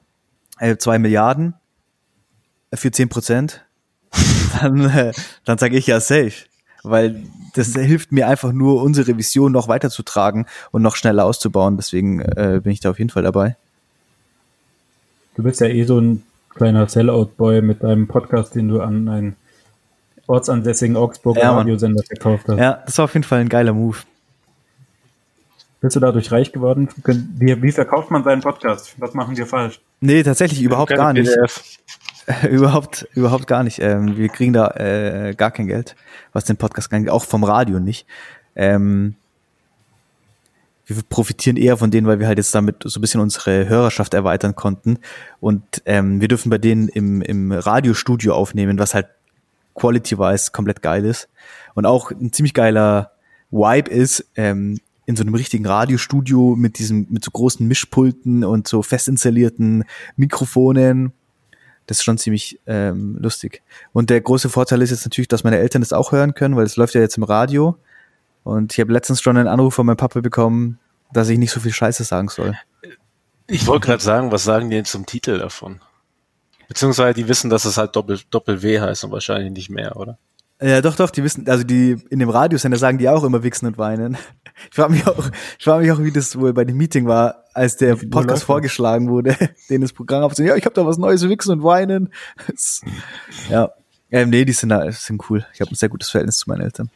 äh, 0.58 0.76
zwei 0.76 0.98
Milliarden 0.98 1.54
für 2.74 2.90
zehn 2.90 3.08
Prozent, 3.08 3.64
dann, 4.60 4.88
äh, 4.88 5.12
dann 5.44 5.58
sage 5.58 5.76
ich 5.76 5.86
ja 5.86 6.00
safe, 6.00 6.32
weil 6.82 7.22
das 7.54 7.74
hilft 7.74 8.12
mir 8.12 8.28
einfach 8.28 8.52
nur, 8.52 8.82
unsere 8.82 9.16
Vision 9.16 9.52
noch 9.52 9.68
weiterzutragen 9.68 10.46
und 10.70 10.82
noch 10.82 10.96
schneller 10.96 11.24
auszubauen. 11.24 11.76
Deswegen 11.76 12.20
äh, 12.20 12.60
bin 12.62 12.72
ich 12.72 12.80
da 12.80 12.90
auf 12.90 12.98
jeden 12.98 13.10
Fall 13.10 13.22
dabei. 13.22 13.56
Du 15.34 15.42
bist 15.42 15.60
ja 15.60 15.68
eh 15.68 15.84
so 15.84 16.00
ein 16.00 16.22
kleiner 16.54 16.88
Sellout-Boy 16.88 17.62
mit 17.62 17.82
deinem 17.82 18.08
Podcast, 18.08 18.54
den 18.54 18.68
du 18.68 18.80
an 18.80 19.08
einen 19.08 19.36
ortsansässigen 20.26 20.96
Augsburger 20.96 21.40
Ja. 21.40 21.56
Radiosender 21.56 22.02
verkauft 22.02 22.48
hast. 22.48 22.58
Ja, 22.58 22.82
das 22.84 22.98
war 22.98 23.06
auf 23.06 23.14
jeden 23.14 23.24
Fall 23.24 23.40
ein 23.40 23.48
geiler 23.48 23.72
Move. 23.72 23.98
Bist 25.80 25.94
du 25.94 26.00
dadurch 26.00 26.32
reich 26.32 26.52
geworden? 26.52 26.88
Wie, 27.04 27.62
wie 27.62 27.72
verkauft 27.72 28.10
man 28.10 28.24
seinen 28.24 28.42
Podcast? 28.42 28.94
Was 28.98 29.14
machen 29.14 29.36
wir 29.36 29.46
falsch? 29.46 29.80
Nee, 30.00 30.22
tatsächlich 30.22 30.62
überhaupt 30.62 30.94
gar 30.94 31.12
nicht. 31.12 31.30
Überhaupt, 32.50 33.08
überhaupt 33.14 33.46
gar 33.46 33.62
nicht. 33.62 33.78
Ähm, 33.78 34.18
wir 34.18 34.28
kriegen 34.28 34.52
da 34.52 34.68
äh, 34.72 35.34
gar 35.34 35.50
kein 35.50 35.66
Geld, 35.66 35.96
was 36.34 36.44
den 36.44 36.58
Podcast 36.58 36.92
angeht, 36.92 37.08
auch 37.08 37.24
vom 37.24 37.42
Radio 37.42 37.80
nicht. 37.80 38.06
Ähm, 38.54 39.14
wir 40.84 41.02
profitieren 41.08 41.56
eher 41.56 41.78
von 41.78 41.90
denen, 41.90 42.06
weil 42.06 42.18
wir 42.18 42.26
halt 42.26 42.36
jetzt 42.36 42.54
damit 42.54 42.82
so 42.84 42.98
ein 42.98 43.00
bisschen 43.00 43.22
unsere 43.22 43.66
Hörerschaft 43.68 44.12
erweitern 44.12 44.54
konnten. 44.54 44.98
Und 45.40 45.82
ähm, 45.86 46.20
wir 46.20 46.28
dürfen 46.28 46.50
bei 46.50 46.58
denen 46.58 46.88
im, 46.88 47.22
im 47.22 47.50
Radiostudio 47.50 48.34
aufnehmen, 48.34 48.78
was 48.78 48.92
halt 48.92 49.06
quality-wise 49.74 50.50
komplett 50.52 50.82
geil 50.82 51.06
ist. 51.06 51.28
Und 51.74 51.86
auch 51.86 52.10
ein 52.10 52.32
ziemlich 52.32 52.52
geiler 52.52 53.12
Vibe 53.50 53.90
ist, 53.90 54.26
ähm, 54.36 54.78
in 55.08 55.16
so 55.16 55.22
einem 55.22 55.34
richtigen 55.34 55.64
Radiostudio 55.64 56.54
mit 56.54 56.78
diesem, 56.78 57.06
mit 57.08 57.24
so 57.24 57.30
großen 57.30 57.66
Mischpulten 57.66 58.44
und 58.44 58.68
so 58.68 58.82
fest 58.82 59.08
installierten 59.08 59.84
Mikrofonen. 60.16 61.14
Das 61.86 61.96
ist 61.96 62.04
schon 62.04 62.18
ziemlich 62.18 62.60
ähm, 62.66 63.16
lustig. 63.18 63.62
Und 63.94 64.10
der 64.10 64.20
große 64.20 64.50
Vorteil 64.50 64.82
ist 64.82 64.90
jetzt 64.90 65.06
natürlich, 65.06 65.28
dass 65.28 65.44
meine 65.44 65.56
Eltern 65.56 65.80
das 65.80 65.94
auch 65.94 66.12
hören 66.12 66.34
können, 66.34 66.56
weil 66.56 66.66
es 66.66 66.76
läuft 66.76 66.94
ja 66.94 67.00
jetzt 67.00 67.16
im 67.16 67.22
Radio. 67.22 67.78
Und 68.44 68.74
ich 68.74 68.80
habe 68.80 68.92
letztens 68.92 69.22
schon 69.22 69.38
einen 69.38 69.48
Anruf 69.48 69.72
von 69.72 69.86
meinem 69.86 69.96
Papa 69.96 70.20
bekommen, 70.20 70.78
dass 71.10 71.30
ich 71.30 71.38
nicht 71.38 71.52
so 71.52 71.60
viel 71.60 71.72
Scheiße 71.72 72.04
sagen 72.04 72.28
soll. 72.28 72.54
Ich 73.46 73.66
wollte 73.66 73.86
gerade 73.86 74.02
sagen, 74.02 74.30
was 74.30 74.44
sagen 74.44 74.68
die 74.68 74.76
denn 74.76 74.84
zum 74.84 75.06
Titel 75.06 75.38
davon? 75.38 75.80
Beziehungsweise 76.68 77.14
die 77.14 77.28
wissen, 77.28 77.48
dass 77.48 77.64
es 77.64 77.78
halt 77.78 77.96
Doppel, 77.96 78.20
Doppel 78.28 78.60
W 78.60 78.78
heißt 78.78 79.04
und 79.04 79.12
wahrscheinlich 79.12 79.52
nicht 79.52 79.70
mehr, 79.70 79.96
oder? 79.96 80.18
Ja, 80.60 80.80
doch, 80.80 80.96
doch, 80.96 81.10
die 81.10 81.22
wissen, 81.22 81.48
also 81.48 81.62
die 81.62 81.96
in 82.10 82.18
dem 82.18 82.30
Radiosender 82.30 82.78
sagen 82.78 82.98
die 82.98 83.08
auch 83.08 83.22
immer 83.22 83.44
wichsen 83.44 83.66
und 83.66 83.78
weinen. 83.78 84.16
Ich 84.70 84.74
frage 84.74 84.92
mich 84.92 85.06
auch, 85.06 85.30
ich 85.56 85.64
frage 85.64 85.84
mich 85.84 85.92
auch, 85.92 86.02
wie 86.02 86.10
das 86.10 86.36
wohl 86.36 86.52
bei 86.52 86.64
dem 86.64 86.76
Meeting 86.76 87.06
war, 87.06 87.44
als 87.54 87.76
der 87.76 87.94
Podcast 87.94 88.42
vorgeschlagen 88.42 89.08
wurde, 89.08 89.36
denen 89.70 89.82
das 89.82 89.92
Programm 89.92 90.24
abzunehmen. 90.24 90.50
Ja, 90.50 90.56
ich 90.56 90.64
habe 90.64 90.74
da 90.74 90.84
was 90.84 90.98
Neues, 90.98 91.28
wichsen 91.28 91.52
und 91.52 91.62
weinen. 91.62 92.12
Ja, 93.50 93.70
ähm, 94.10 94.30
nee, 94.30 94.44
die 94.44 94.52
sind 94.52 94.70
da, 94.70 94.90
sind 94.90 95.22
cool. 95.30 95.46
Ich 95.52 95.60
habe 95.60 95.70
ein 95.70 95.74
sehr 95.74 95.88
gutes 95.88 96.08
Verhältnis 96.10 96.38
zu 96.38 96.48
meinen 96.48 96.62
Eltern. 96.62 96.90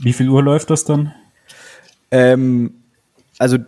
Wie 0.00 0.12
viel 0.12 0.28
Uhr 0.28 0.42
läuft 0.42 0.70
das 0.70 0.84
dann? 0.84 1.14
Ähm, 2.10 2.74
also 3.38 3.58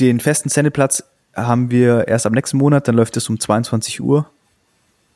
den 0.00 0.20
festen 0.20 0.48
Sendeplatz 0.48 1.04
haben 1.34 1.70
wir 1.70 2.08
erst 2.08 2.26
am 2.26 2.32
nächsten 2.32 2.56
Monat, 2.56 2.88
dann 2.88 2.94
läuft 2.94 3.16
es 3.16 3.28
um 3.28 3.38
22 3.38 4.00
Uhr. 4.00 4.30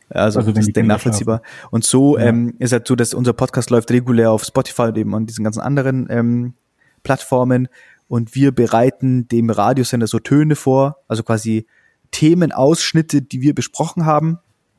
Also, 0.09 0.39
Also 0.39 0.53
das 0.53 0.69
ist 0.69 0.77
nachvollziehbar. 0.77 1.43
Und 1.71 1.85
so 1.85 2.17
Ja. 2.19 2.27
ähm, 2.27 2.55
ist 2.59 2.73
halt 2.73 2.87
so, 2.87 2.95
dass 2.95 3.15
unser 3.15 3.33
Podcast 3.33 3.71
läuft 3.71 3.91
regulär 3.91 4.31
auf 4.31 4.45
Spotify 4.45 4.83
und 4.83 4.99
eben 4.99 5.15
an 5.15 5.27
diesen 5.27 5.45
ganzen 5.45 5.61
anderen 5.61 6.07
ähm, 6.11 6.55
Plattformen. 7.03 7.69
Und 8.09 8.35
wir 8.35 8.53
bereiten 8.53 9.27
dem 9.29 9.51
Radiosender 9.51 10.07
so 10.07 10.19
Töne 10.21 10.55
vor, 10.55 10.99
also 11.09 11.23
quasi 11.23 11.67
Themenausschnitte, 12.13 13.23
die 13.23 13.41
wir 13.41 13.55
besprochen 13.55 14.07
haben. 14.07 14.39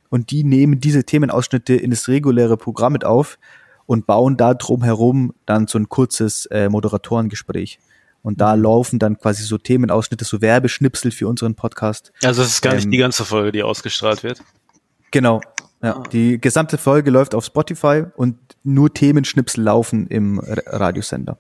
Und 0.10 0.32
die 0.32 0.44
nehmen 0.46 0.80
diese 0.80 1.04
Themenausschnitte 1.04 1.76
in 1.76 1.90
das 1.92 2.08
reguläre 2.08 2.56
Programm 2.56 2.94
mit 2.94 3.04
auf 3.04 3.38
und 3.86 4.06
bauen 4.08 4.38
da 4.38 4.54
drum 4.54 4.84
herum 4.84 5.34
dann 5.46 5.68
so 5.68 5.78
ein 5.78 5.90
kurzes 5.90 6.46
äh, 6.48 6.70
Moderatorengespräch. 6.70 7.80
Und 8.22 8.42
da 8.42 8.56
laufen 8.56 9.00
dann 9.00 9.18
quasi 9.18 9.44
so 9.44 9.58
Themenausschnitte, 9.58 10.26
so 10.26 10.42
Werbeschnipsel 10.42 11.12
für 11.12 11.28
unseren 11.28 11.56
Podcast. 11.56 12.12
Also 12.24 12.42
es 12.42 12.50
ist 12.50 12.62
gar 12.62 12.74
nicht 12.76 12.86
Ähm, 12.86 12.92
die 12.92 12.98
ganze 12.98 13.24
Folge, 13.26 13.52
die 13.52 13.64
ausgestrahlt 13.64 14.24
wird. 14.24 14.42
Genau. 15.12 15.42
Ja, 15.82 16.02
die 16.12 16.42
gesamte 16.42 16.78
Folge 16.78 17.12
läuft 17.12 17.36
auf 17.36 17.46
Spotify 17.46 18.04
und 18.16 18.38
nur 18.64 18.94
Themenschnipsel 18.94 19.64
laufen 19.64 20.08
im 20.08 20.40
Radiosender. 20.40 21.38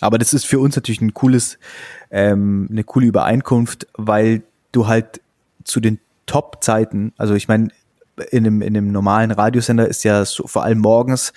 Aber 0.00 0.18
das 0.18 0.34
ist 0.34 0.46
für 0.46 0.58
uns 0.58 0.76
natürlich 0.76 1.00
ein 1.00 1.14
cooles, 1.14 1.58
ähm, 2.10 2.68
eine 2.70 2.84
coole 2.84 3.06
Übereinkunft, 3.06 3.86
weil 3.94 4.42
du 4.72 4.86
halt 4.88 5.20
zu 5.64 5.80
den 5.80 6.00
Top-Zeiten, 6.26 7.12
also 7.16 7.34
ich 7.34 7.48
meine, 7.48 7.68
in 8.30 8.46
einem, 8.46 8.62
in 8.62 8.76
einem 8.76 8.92
normalen 8.92 9.30
Radiosender 9.30 9.88
ist 9.88 10.04
ja 10.04 10.24
so, 10.24 10.46
vor 10.46 10.64
allem 10.64 10.78
morgens, 10.78 11.32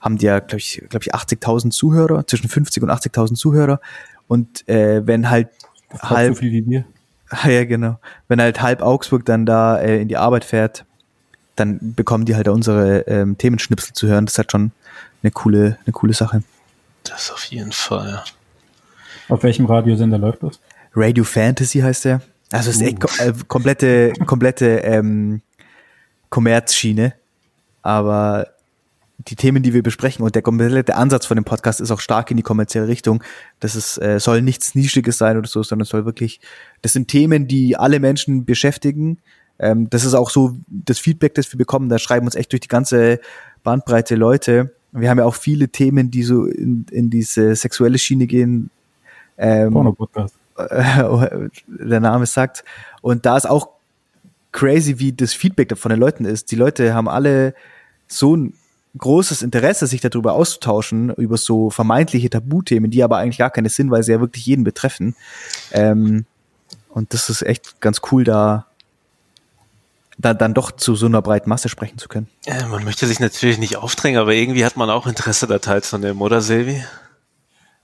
haben 0.00 0.18
die 0.18 0.26
ja, 0.26 0.38
glaube 0.38 0.58
ich, 0.58 0.82
glaub 0.88 1.02
ich 1.02 1.14
80.000 1.14 1.70
Zuhörer, 1.70 2.26
zwischen 2.26 2.48
50 2.48 2.82
und 2.82 2.90
80.000 2.90 3.34
Zuhörer. 3.34 3.80
Und 4.28 4.68
äh, 4.68 5.06
wenn 5.06 5.28
halt 5.30 5.48
halb, 6.00 6.34
so 6.34 6.40
viel 6.40 6.52
wie 6.52 6.66
wir. 6.66 6.84
Ah, 7.30 7.48
Ja, 7.48 7.64
genau. 7.64 7.98
Wenn 8.28 8.40
halt 8.40 8.60
halb 8.62 8.82
Augsburg 8.82 9.24
dann 9.24 9.46
da 9.46 9.78
äh, 9.78 10.00
in 10.00 10.08
die 10.08 10.16
Arbeit 10.16 10.44
fährt, 10.44 10.84
dann 11.56 11.78
bekommen 11.94 12.24
die 12.24 12.36
halt 12.36 12.48
unsere 12.48 13.00
ähm, 13.06 13.38
Themenschnipsel 13.38 13.94
zu 13.94 14.06
hören. 14.06 14.26
Das 14.26 14.34
ist 14.34 14.38
halt 14.38 14.52
schon 14.52 14.72
eine 15.22 15.30
coole, 15.30 15.78
eine 15.84 15.92
coole 15.92 16.12
Sache. 16.12 16.42
Das 17.04 17.30
auf 17.30 17.44
jeden 17.44 17.72
Fall. 17.72 18.22
Auf 19.28 19.42
welchem 19.42 19.66
Radiosender 19.66 20.18
läuft 20.18 20.42
das? 20.42 20.60
Radio 20.94 21.24
Fantasy 21.24 21.80
heißt 21.80 22.04
der. 22.04 22.20
Also 22.52 22.70
es 22.70 22.76
ist 22.76 22.82
echt 22.82 23.20
äh, 23.20 23.32
komplette, 23.48 24.12
komplette 24.24 24.78
ähm, 24.78 25.40
Kommerzschiene. 26.30 27.14
Aber 27.82 28.48
die 29.28 29.36
Themen, 29.36 29.62
die 29.62 29.74
wir 29.74 29.82
besprechen 29.82 30.24
und 30.24 30.34
der 30.34 30.42
komplette 30.42 30.94
Ansatz 30.94 31.26
von 31.26 31.36
dem 31.36 31.44
Podcast 31.44 31.80
ist 31.80 31.90
auch 31.90 32.00
stark 32.00 32.30
in 32.30 32.36
die 32.36 32.42
kommerzielle 32.42 32.88
Richtung. 32.88 33.22
Das 33.60 33.74
ist, 33.74 33.98
äh, 33.98 34.20
soll 34.20 34.42
nichts 34.42 34.74
Nischiges 34.74 35.18
sein 35.18 35.36
oder 35.36 35.48
so, 35.48 35.62
sondern 35.62 35.82
es 35.82 35.88
soll 35.88 36.04
wirklich, 36.04 36.40
das 36.82 36.92
sind 36.92 37.08
Themen, 37.08 37.48
die 37.48 37.76
alle 37.76 37.98
Menschen 37.98 38.44
beschäftigen. 38.44 39.18
Ähm, 39.58 39.90
das 39.90 40.04
ist 40.04 40.14
auch 40.14 40.30
so 40.30 40.56
das 40.68 40.98
Feedback, 40.98 41.34
das 41.34 41.52
wir 41.52 41.58
bekommen. 41.58 41.88
Da 41.88 41.98
schreiben 41.98 42.26
uns 42.26 42.36
echt 42.36 42.52
durch 42.52 42.60
die 42.60 42.68
ganze 42.68 43.20
Bandbreite 43.64 44.14
Leute. 44.14 44.72
Wir 44.92 45.10
haben 45.10 45.18
ja 45.18 45.24
auch 45.24 45.34
viele 45.34 45.68
Themen, 45.68 46.10
die 46.10 46.22
so 46.22 46.46
in, 46.46 46.86
in 46.90 47.10
diese 47.10 47.54
sexuelle 47.56 47.98
Schiene 47.98 48.26
gehen. 48.26 48.70
Ähm, 49.38 49.72
Porno-Podcast. 49.72 50.34
äh, 50.56 51.48
der 51.66 52.00
Name 52.00 52.26
sagt. 52.26 52.64
Und 53.02 53.26
da 53.26 53.36
ist 53.36 53.48
auch 53.48 53.70
crazy, 54.52 54.98
wie 54.98 55.12
das 55.12 55.34
Feedback 55.34 55.76
von 55.76 55.90
den 55.90 55.98
Leuten 55.98 56.24
ist. 56.24 56.50
Die 56.52 56.56
Leute 56.56 56.94
haben 56.94 57.08
alle 57.08 57.54
so 58.06 58.36
ein 58.36 58.54
großes 58.98 59.42
Interesse, 59.42 59.86
sich 59.86 60.00
darüber 60.00 60.34
auszutauschen, 60.34 61.10
über 61.10 61.36
so 61.36 61.70
vermeintliche 61.70 62.30
Tabuthemen, 62.30 62.90
die 62.90 63.02
aber 63.02 63.18
eigentlich 63.18 63.38
gar 63.38 63.50
keine 63.50 63.68
sind, 63.68 63.90
weil 63.90 64.02
sie 64.02 64.12
ja 64.12 64.20
wirklich 64.20 64.46
jeden 64.46 64.64
betreffen. 64.64 65.14
Ähm, 65.72 66.24
und 66.90 67.12
das 67.12 67.28
ist 67.28 67.42
echt 67.42 67.80
ganz 67.80 68.00
cool, 68.10 68.24
da, 68.24 68.66
da 70.18 70.34
dann 70.34 70.54
doch 70.54 70.72
zu 70.72 70.94
so 70.94 71.06
einer 71.06 71.22
breiten 71.22 71.48
Masse 71.48 71.68
sprechen 71.68 71.98
zu 71.98 72.08
können. 72.08 72.28
Ja, 72.46 72.66
man 72.68 72.84
möchte 72.84 73.06
sich 73.06 73.20
natürlich 73.20 73.58
nicht 73.58 73.76
aufdrängen, 73.76 74.18
aber 74.20 74.32
irgendwie 74.32 74.64
hat 74.64 74.76
man 74.76 74.88
auch 74.90 75.06
Interesse 75.06 75.46
da 75.46 75.58
teilzunehmen, 75.58 76.22
oder 76.22 76.40
Silvi? 76.40 76.82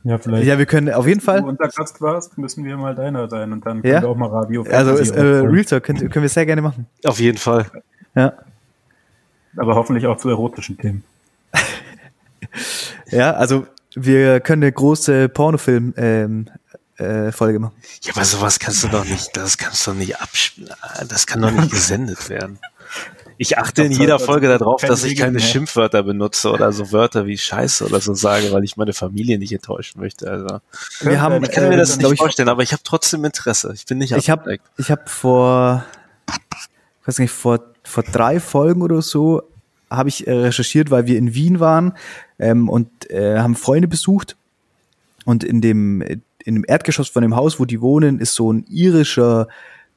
Ja, 0.04 0.18
vielleicht. 0.18 0.46
Ja, 0.46 0.58
wir 0.58 0.66
können 0.66 0.92
auf 0.92 1.06
jeden 1.06 1.24
Wenn 1.24 1.36
du 1.36 1.42
Fall, 1.42 1.48
unser 1.48 1.68
Gast 1.68 2.00
warst, 2.00 2.36
müssen 2.38 2.64
wir 2.64 2.76
mal 2.76 2.94
deiner 2.94 3.28
sein 3.28 3.52
und 3.52 3.64
dann 3.64 3.82
können 3.82 3.94
Ja? 3.94 4.02
wir 4.02 4.08
auch 4.08 4.16
mal 4.16 4.30
Radio. 4.30 4.64
also 4.64 4.94
ist, 4.94 5.10
äh. 5.10 5.20
Real 5.20 5.64
Talk 5.64 5.84
können, 5.84 6.10
können 6.10 6.22
wir 6.22 6.28
sehr 6.28 6.46
gerne 6.46 6.62
machen. 6.62 6.86
Auf 7.04 7.20
jeden 7.20 7.38
Fall. 7.38 7.66
Ja. 8.14 8.32
Aber 9.56 9.74
hoffentlich 9.74 10.06
auch 10.06 10.16
zu 10.16 10.28
erotischen 10.28 10.78
Themen. 10.78 11.04
Ja, 13.10 13.32
also 13.32 13.66
wir 13.94 14.40
können 14.40 14.62
eine 14.62 14.72
große 14.72 15.28
Pornofilm 15.28 15.92
ähm, 15.98 16.48
äh, 16.96 17.30
Folge 17.30 17.58
machen. 17.58 17.74
Ja, 18.02 18.14
aber 18.14 18.24
sowas 18.24 18.58
kannst 18.58 18.82
du 18.84 18.88
doch 18.88 19.04
nicht, 19.04 19.36
das 19.36 19.58
kannst 19.58 19.86
du 19.86 19.92
nicht 19.92 20.20
abspielen. 20.20 20.70
Das 21.08 21.26
kann 21.26 21.42
doch 21.42 21.50
nicht 21.50 21.70
gesendet 21.70 22.28
werden. 22.30 22.58
Ich 23.38 23.58
achte 23.58 23.82
in 23.82 23.92
jeder 23.92 24.18
Folge 24.18 24.46
darauf, 24.46 24.82
dass 24.82 25.02
ich 25.04 25.18
keine. 25.18 25.40
Schimpfwörter 25.40 26.02
benutze 26.02 26.50
oder 26.50 26.72
so 26.72 26.92
Wörter 26.92 27.26
wie 27.26 27.36
Scheiße 27.36 27.86
oder 27.86 28.00
so 28.00 28.14
sage, 28.14 28.52
weil 28.52 28.62
ich 28.62 28.76
meine 28.76 28.92
Familie 28.92 29.38
nicht 29.38 29.52
enttäuschen 29.52 30.00
möchte. 30.00 30.30
Also, 30.30 30.60
Wir 31.00 31.20
haben, 31.20 31.42
ich 31.42 31.50
kann 31.50 31.68
mir 31.68 31.74
äh, 31.74 31.78
das 31.78 31.98
glaub 31.98 32.10
nicht 32.10 32.20
ich, 32.20 32.20
vorstellen, 32.20 32.48
aber 32.48 32.62
ich 32.62 32.72
habe 32.72 32.82
trotzdem 32.84 33.24
Interesse. 33.24 33.72
Ich 33.74 33.86
bin 33.86 33.98
nicht 33.98 34.12
ich 34.12 34.30
habe 34.30 34.58
ich 34.76 34.90
hab 34.90 35.08
vor, 35.08 35.84
ich 37.00 37.08
weiß 37.08 37.18
nicht, 37.18 37.32
vor, 37.32 37.71
vor 37.92 38.02
drei 38.02 38.40
Folgen 38.40 38.82
oder 38.82 39.02
so 39.02 39.42
habe 39.90 40.08
ich 40.08 40.26
äh, 40.26 40.32
recherchiert, 40.32 40.90
weil 40.90 41.06
wir 41.06 41.18
in 41.18 41.34
Wien 41.34 41.60
waren 41.60 41.92
ähm, 42.38 42.68
und 42.68 43.10
äh, 43.10 43.38
haben 43.38 43.54
Freunde 43.54 43.88
besucht. 43.88 44.36
Und 45.24 45.44
in 45.44 45.60
dem, 45.60 46.00
in 46.00 46.54
dem 46.54 46.64
Erdgeschoss 46.66 47.08
von 47.08 47.22
dem 47.22 47.36
Haus, 47.36 47.60
wo 47.60 47.64
die 47.64 47.80
wohnen, 47.80 48.18
ist 48.18 48.34
so 48.34 48.52
ein 48.52 48.64
irischer 48.68 49.46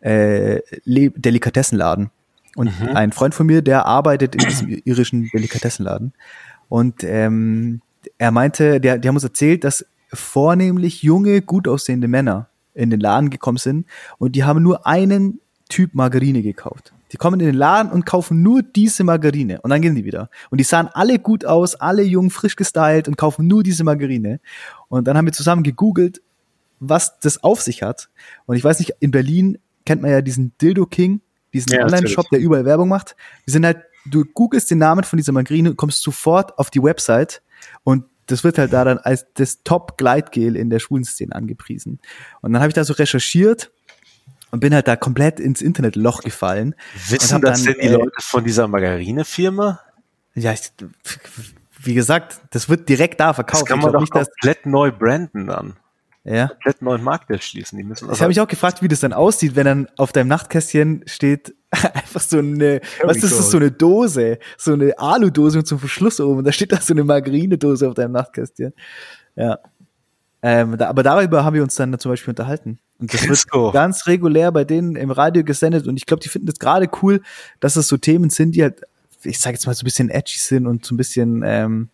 äh, 0.01 0.59
Le 0.83 1.11
Delikatessenladen. 1.11 2.11
Und 2.55 2.79
Mhm. 2.79 2.95
ein 2.95 3.11
Freund 3.11 3.33
von 3.33 3.47
mir, 3.47 3.61
der 3.61 3.85
arbeitet 3.85 4.35
in 4.35 4.41
diesem 4.41 4.69
irischen 4.85 5.29
Delikatessenladen. 5.33 6.13
Und 6.69 7.03
ähm, 7.03 7.81
er 8.17 8.31
meinte, 8.31 8.79
der, 8.79 8.97
die 8.97 9.07
haben 9.07 9.15
uns 9.15 9.23
erzählt, 9.23 9.63
dass 9.63 9.85
vornehmlich 10.13 11.03
junge, 11.03 11.41
gut 11.41 11.67
aussehende 11.67 12.07
Männer 12.07 12.47
in 12.73 12.89
den 12.89 12.99
Laden 12.99 13.29
gekommen 13.29 13.57
sind 13.57 13.85
und 14.17 14.35
die 14.35 14.43
haben 14.43 14.61
nur 14.61 14.85
einen 14.85 15.39
Typ 15.69 15.95
Margarine 15.95 16.41
gekauft. 16.41 16.93
Die 17.11 17.17
kommen 17.17 17.39
in 17.39 17.45
den 17.45 17.55
Laden 17.55 17.91
und 17.91 18.05
kaufen 18.05 18.41
nur 18.41 18.63
diese 18.63 19.03
Margarine 19.03 19.61
und 19.61 19.69
dann 19.69 19.81
gehen 19.81 19.95
die 19.95 20.05
wieder. 20.05 20.29
Und 20.49 20.59
die 20.59 20.63
sahen 20.63 20.89
alle 20.93 21.19
gut 21.19 21.45
aus, 21.45 21.75
alle 21.75 22.03
jung, 22.03 22.31
frisch 22.31 22.55
gestylt 22.55 23.07
und 23.07 23.15
kaufen 23.15 23.47
nur 23.47 23.63
diese 23.63 23.83
Margarine. 23.83 24.39
Und 24.89 25.07
dann 25.07 25.17
haben 25.17 25.25
wir 25.25 25.33
zusammen 25.33 25.63
gegoogelt, 25.63 26.21
was 26.79 27.19
das 27.19 27.43
auf 27.43 27.61
sich 27.61 27.83
hat. 27.83 28.09
Und 28.45 28.55
ich 28.55 28.63
weiß 28.63 28.79
nicht, 28.79 28.93
in 28.99 29.11
Berlin 29.11 29.59
kennt 29.85 30.01
man 30.01 30.11
ja 30.11 30.21
diesen 30.21 30.53
Dildo 30.57 30.85
King, 30.87 31.21
diesen 31.53 31.71
Ja, 31.73 31.83
Online-Shop, 31.83 32.29
der 32.31 32.39
überall 32.39 32.65
Werbung 32.65 32.89
macht. 32.89 33.15
Wir 33.45 33.51
sind 33.51 33.65
halt, 33.65 33.77
du 34.05 34.25
googelst 34.25 34.71
den 34.71 34.79
Namen 34.79 35.03
von 35.03 35.17
dieser 35.17 35.31
Margarine 35.31 35.69
und 35.69 35.77
kommst 35.77 36.01
sofort 36.01 36.57
auf 36.57 36.69
die 36.69 36.81
Website 36.81 37.41
und 37.83 38.05
das 38.27 38.43
wird 38.43 38.57
halt 38.57 38.73
da 38.73 38.83
dann 38.83 38.97
als 38.97 39.27
das 39.35 39.61
Top-Gleitgel 39.63 40.55
in 40.55 40.69
der 40.69 40.79
Schwulenszene 40.79 41.35
angepriesen. 41.35 41.99
Und 42.41 42.53
dann 42.53 42.61
habe 42.61 42.69
ich 42.69 42.73
da 42.73 42.83
so 42.83 42.93
recherchiert 42.93 43.71
und 44.55 44.61
bin 44.61 44.73
halt 44.73 44.87
da 44.87 44.95
komplett 44.95 45.41
ins 45.41 45.61
Internetloch 45.61 46.21
gefallen. 46.21 46.75
Wissen 47.09 47.41
das 47.41 47.63
dann, 47.63 47.73
denn 47.73 47.81
die 47.81 47.87
äh, 47.87 47.93
Leute 47.97 48.11
von 48.21 48.45
dieser 48.45 48.69
Margarine-Firma? 48.69 49.81
Ja, 50.33 50.53
ich, 50.53 50.71
wie 51.81 51.93
gesagt, 51.93 52.39
das 52.51 52.69
wird 52.69 52.87
direkt 52.87 53.19
da 53.19 53.27
Das 53.27 53.35
verkauft. 53.35 53.65
kann 53.65 53.79
Ich 53.79 53.83
man 53.83 53.91
doch 53.91 53.99
nicht, 53.99 54.13
komplett 54.13 54.65
neu 54.65 54.91
branden 54.93 55.47
dann. 55.47 55.75
ja. 56.23 56.47
Komplett 56.47 56.81
neuen 56.81 57.03
Markt 57.03 57.29
erschließen. 57.29 57.77
Die 57.77 57.83
müssen 57.83 58.09
Ich 58.13 58.21
habe 58.21 58.29
mich 58.29 58.39
auch 58.39 58.47
gefragt, 58.47 58.81
wie 58.81 58.87
das 58.87 59.01
dann 59.01 59.11
aussieht, 59.11 59.57
wenn 59.57 59.65
dann 59.65 59.87
auf 59.97 60.13
deinem 60.13 60.29
Nachtkästchen 60.29 61.03
steht 61.05 61.53
einfach 61.71 62.21
so 62.21 62.37
eine, 62.37 62.79
was 63.03 63.17
ist 63.17 63.37
das, 63.37 63.51
so 63.51 63.57
eine 63.57 63.71
Dose, 63.71 64.39
so 64.57 64.71
eine 64.71 64.97
Aludose 64.97 65.57
mit 65.57 65.67
so 65.67 65.75
einem 65.75 65.81
Verschluss 65.81 66.21
oben 66.21 66.37
und 66.37 66.43
da 66.45 66.53
steht 66.53 66.71
da 66.71 66.79
so 66.79 66.93
eine 66.93 67.03
Margarinedose 67.03 67.89
auf 67.89 67.93
deinem 67.93 68.13
Nachtkästchen. 68.13 68.71
Ja. 69.35 69.59
Ähm, 70.41 70.77
da, 70.77 70.87
aber 70.87 71.03
darüber 71.03 71.43
haben 71.43 71.55
wir 71.55 71.63
uns 71.63 71.75
dann 71.75 71.99
zum 71.99 72.11
Beispiel 72.11 72.31
unterhalten. 72.31 72.79
Und 72.99 73.13
das 73.13 73.27
wird 73.27 73.73
ganz 73.73 74.07
regulär 74.07 74.51
bei 74.51 74.63
denen 74.63 74.95
im 74.95 75.11
Radio 75.11 75.43
gesendet 75.43 75.87
und 75.87 75.97
ich 75.97 76.05
glaube, 76.05 76.21
die 76.23 76.29
finden 76.29 76.47
das 76.47 76.59
gerade 76.59 76.89
cool, 77.01 77.21
dass 77.59 77.75
es 77.75 77.87
so 77.87 77.97
Themen 77.97 78.29
sind, 78.29 78.55
die 78.55 78.63
halt, 78.63 78.81
ich 79.23 79.39
sage 79.39 79.55
jetzt 79.55 79.67
mal 79.67 79.73
so 79.73 79.83
ein 79.83 79.85
bisschen 79.85 80.09
edgy 80.09 80.37
sind 80.37 80.65
und 80.65 80.85
so 80.85 80.93
ein 80.93 80.97
bisschen, 80.97 81.43
ähm, 81.45 81.89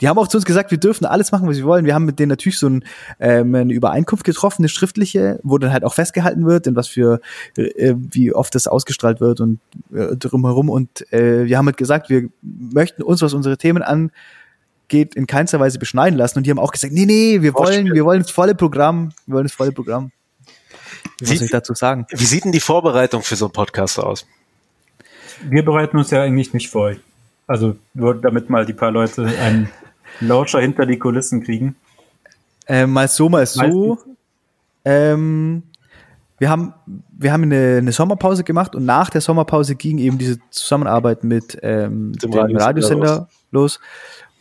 die 0.00 0.08
haben 0.08 0.18
auch 0.18 0.28
zu 0.28 0.36
uns 0.36 0.44
gesagt, 0.44 0.70
wir 0.70 0.78
dürfen 0.78 1.06
alles 1.06 1.32
machen, 1.32 1.48
was 1.48 1.56
wir 1.56 1.64
wollen. 1.64 1.84
Wir 1.84 1.94
haben 1.94 2.04
mit 2.04 2.18
denen 2.18 2.28
natürlich 2.28 2.58
so 2.58 2.68
ein, 2.68 2.84
ähm, 3.18 3.54
eine 3.54 3.72
Übereinkunft 3.72 4.24
getroffen, 4.24 4.62
eine 4.62 4.68
schriftliche, 4.68 5.40
wo 5.42 5.58
dann 5.58 5.72
halt 5.72 5.84
auch 5.84 5.94
festgehalten 5.94 6.46
wird, 6.46 6.66
in 6.66 6.76
was 6.76 6.88
für, 6.88 7.20
äh, 7.56 7.94
wie 7.96 8.32
oft 8.32 8.54
das 8.54 8.68
ausgestrahlt 8.68 9.20
wird 9.20 9.40
und 9.40 9.58
äh, 9.92 10.16
drumherum. 10.16 10.70
Und 10.70 11.12
äh, 11.12 11.46
wir 11.46 11.58
haben 11.58 11.66
halt 11.66 11.76
gesagt, 11.76 12.10
wir 12.10 12.28
möchten 12.42 13.02
uns, 13.02 13.22
was 13.22 13.34
unsere 13.34 13.58
Themen 13.58 13.82
angeht, 13.82 15.16
in 15.16 15.26
keinster 15.26 15.58
Weise 15.58 15.80
beschneiden 15.80 16.16
lassen. 16.16 16.38
Und 16.38 16.46
die 16.46 16.50
haben 16.50 16.60
auch 16.60 16.72
gesagt, 16.72 16.92
nee, 16.92 17.06
nee, 17.06 17.42
wir 17.42 17.54
wollen, 17.54 17.92
wir 17.92 18.04
wollen 18.04 18.22
das 18.22 18.30
volle 18.30 18.54
Programm, 18.54 19.10
wir 19.26 19.34
wollen 19.34 19.46
das 19.46 19.54
volle 19.54 19.72
Programm. 19.72 20.12
Was 21.20 21.30
Wie- 21.30 21.36
soll 21.36 21.44
ich 21.46 21.50
dazu 21.50 21.74
sagen? 21.74 22.06
Wie 22.10 22.24
sieht 22.24 22.44
denn 22.44 22.52
die 22.52 22.60
Vorbereitung 22.60 23.22
für 23.22 23.36
so 23.36 23.46
einen 23.46 23.52
Podcast 23.52 23.98
aus? 23.98 24.26
Wir 25.42 25.64
bereiten 25.64 25.96
uns 25.96 26.10
ja 26.10 26.22
eigentlich 26.22 26.52
nicht 26.52 26.68
vor. 26.68 26.92
Also 27.46 27.76
nur 27.94 28.14
damit 28.14 28.50
mal 28.50 28.66
die 28.66 28.72
paar 28.72 28.90
Leute 28.90 29.26
einen 29.40 29.70
Lauscher 30.20 30.60
hinter 30.60 30.86
die 30.86 30.98
Kulissen 30.98 31.42
kriegen. 31.42 31.76
Äh, 32.66 32.86
mal 32.86 33.08
so, 33.08 33.28
mal 33.28 33.46
so. 33.46 33.98
Ähm, 34.84 35.62
wir 36.38 36.50
haben, 36.50 36.74
wir 37.16 37.32
haben 37.32 37.42
eine, 37.44 37.78
eine 37.78 37.92
Sommerpause 37.92 38.44
gemacht 38.44 38.74
und 38.74 38.84
nach 38.84 39.10
der 39.10 39.20
Sommerpause 39.20 39.74
ging 39.74 39.98
eben 39.98 40.18
diese 40.18 40.38
Zusammenarbeit 40.50 41.24
mit 41.24 41.58
ähm, 41.62 42.12
Dem 42.12 42.30
dem 42.30 42.40
Radiosender 42.40 42.66
Radiosender 42.66 43.28
los. 43.50 43.80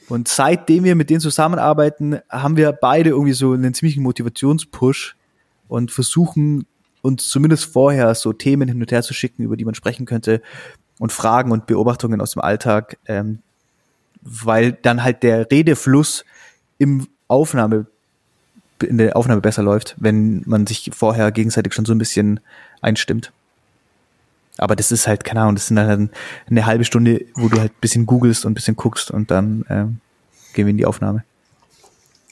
Und 0.10 0.28
seitdem 0.28 0.84
wir 0.84 0.96
mit 0.96 1.10
denen 1.10 1.20
zusammenarbeiten, 1.20 2.20
haben 2.30 2.56
wir 2.56 2.72
beide 2.72 3.10
irgendwie 3.10 3.34
so 3.34 3.52
einen 3.52 3.74
ziemlichen 3.74 4.04
Motivationspush 4.04 5.17
und 5.68 5.92
versuchen 5.92 6.66
uns 7.02 7.30
zumindest 7.30 7.66
vorher 7.66 8.14
so 8.16 8.34
Themen 8.34 8.68
hin 8.68 8.82
und 8.82 8.92
her 8.92 9.04
zu 9.04 9.14
schicken, 9.14 9.44
über 9.44 9.58
die 9.58 9.66
man 9.66 9.76
sprechen 9.76 10.06
könnte 10.06 10.42
und 11.00 11.12
Fragen 11.12 11.52
und 11.52 11.68
Beobachtungen 11.68 12.22
aus 12.22 12.32
dem 12.32 12.42
Alltag, 12.42 12.98
ähm, 13.06 13.40
weil 14.22 14.74
dann 14.74 15.04
halt 15.04 15.24
der 15.24 15.50
Redefluss 15.50 16.26
im 16.78 17.08
Aufnahme 17.28 17.88
in 18.84 18.98
der 18.98 19.16
Aufnahme 19.16 19.42
besser 19.42 19.64
läuft, 19.64 19.96
wenn 19.98 20.44
man 20.46 20.68
sich 20.68 20.92
vorher 20.94 21.32
gegenseitig 21.32 21.74
schon 21.74 21.86
so 21.86 21.94
ein 21.94 21.98
bisschen 21.98 22.40
einstimmt. 22.82 23.32
Aber 24.58 24.76
das 24.76 24.92
ist 24.92 25.08
halt, 25.08 25.24
keine 25.24 25.42
Ahnung, 25.42 25.56
das 25.56 25.68
sind 25.68 25.80
halt 25.80 26.12
eine 26.50 26.66
halbe 26.66 26.84
Stunde, 26.84 27.26
wo 27.36 27.48
du 27.48 27.60
halt 27.60 27.72
ein 27.72 27.82
bisschen 27.82 28.06
googelst 28.06 28.46
und 28.46 28.52
ein 28.52 28.56
bisschen 28.56 28.76
guckst 28.76 29.12
und 29.12 29.32
dann 29.32 29.66
ähm, 29.70 30.00
gehen 30.54 30.66
wir 30.66 30.72
in 30.72 30.78
die 30.78 30.86
Aufnahme. 30.86 31.24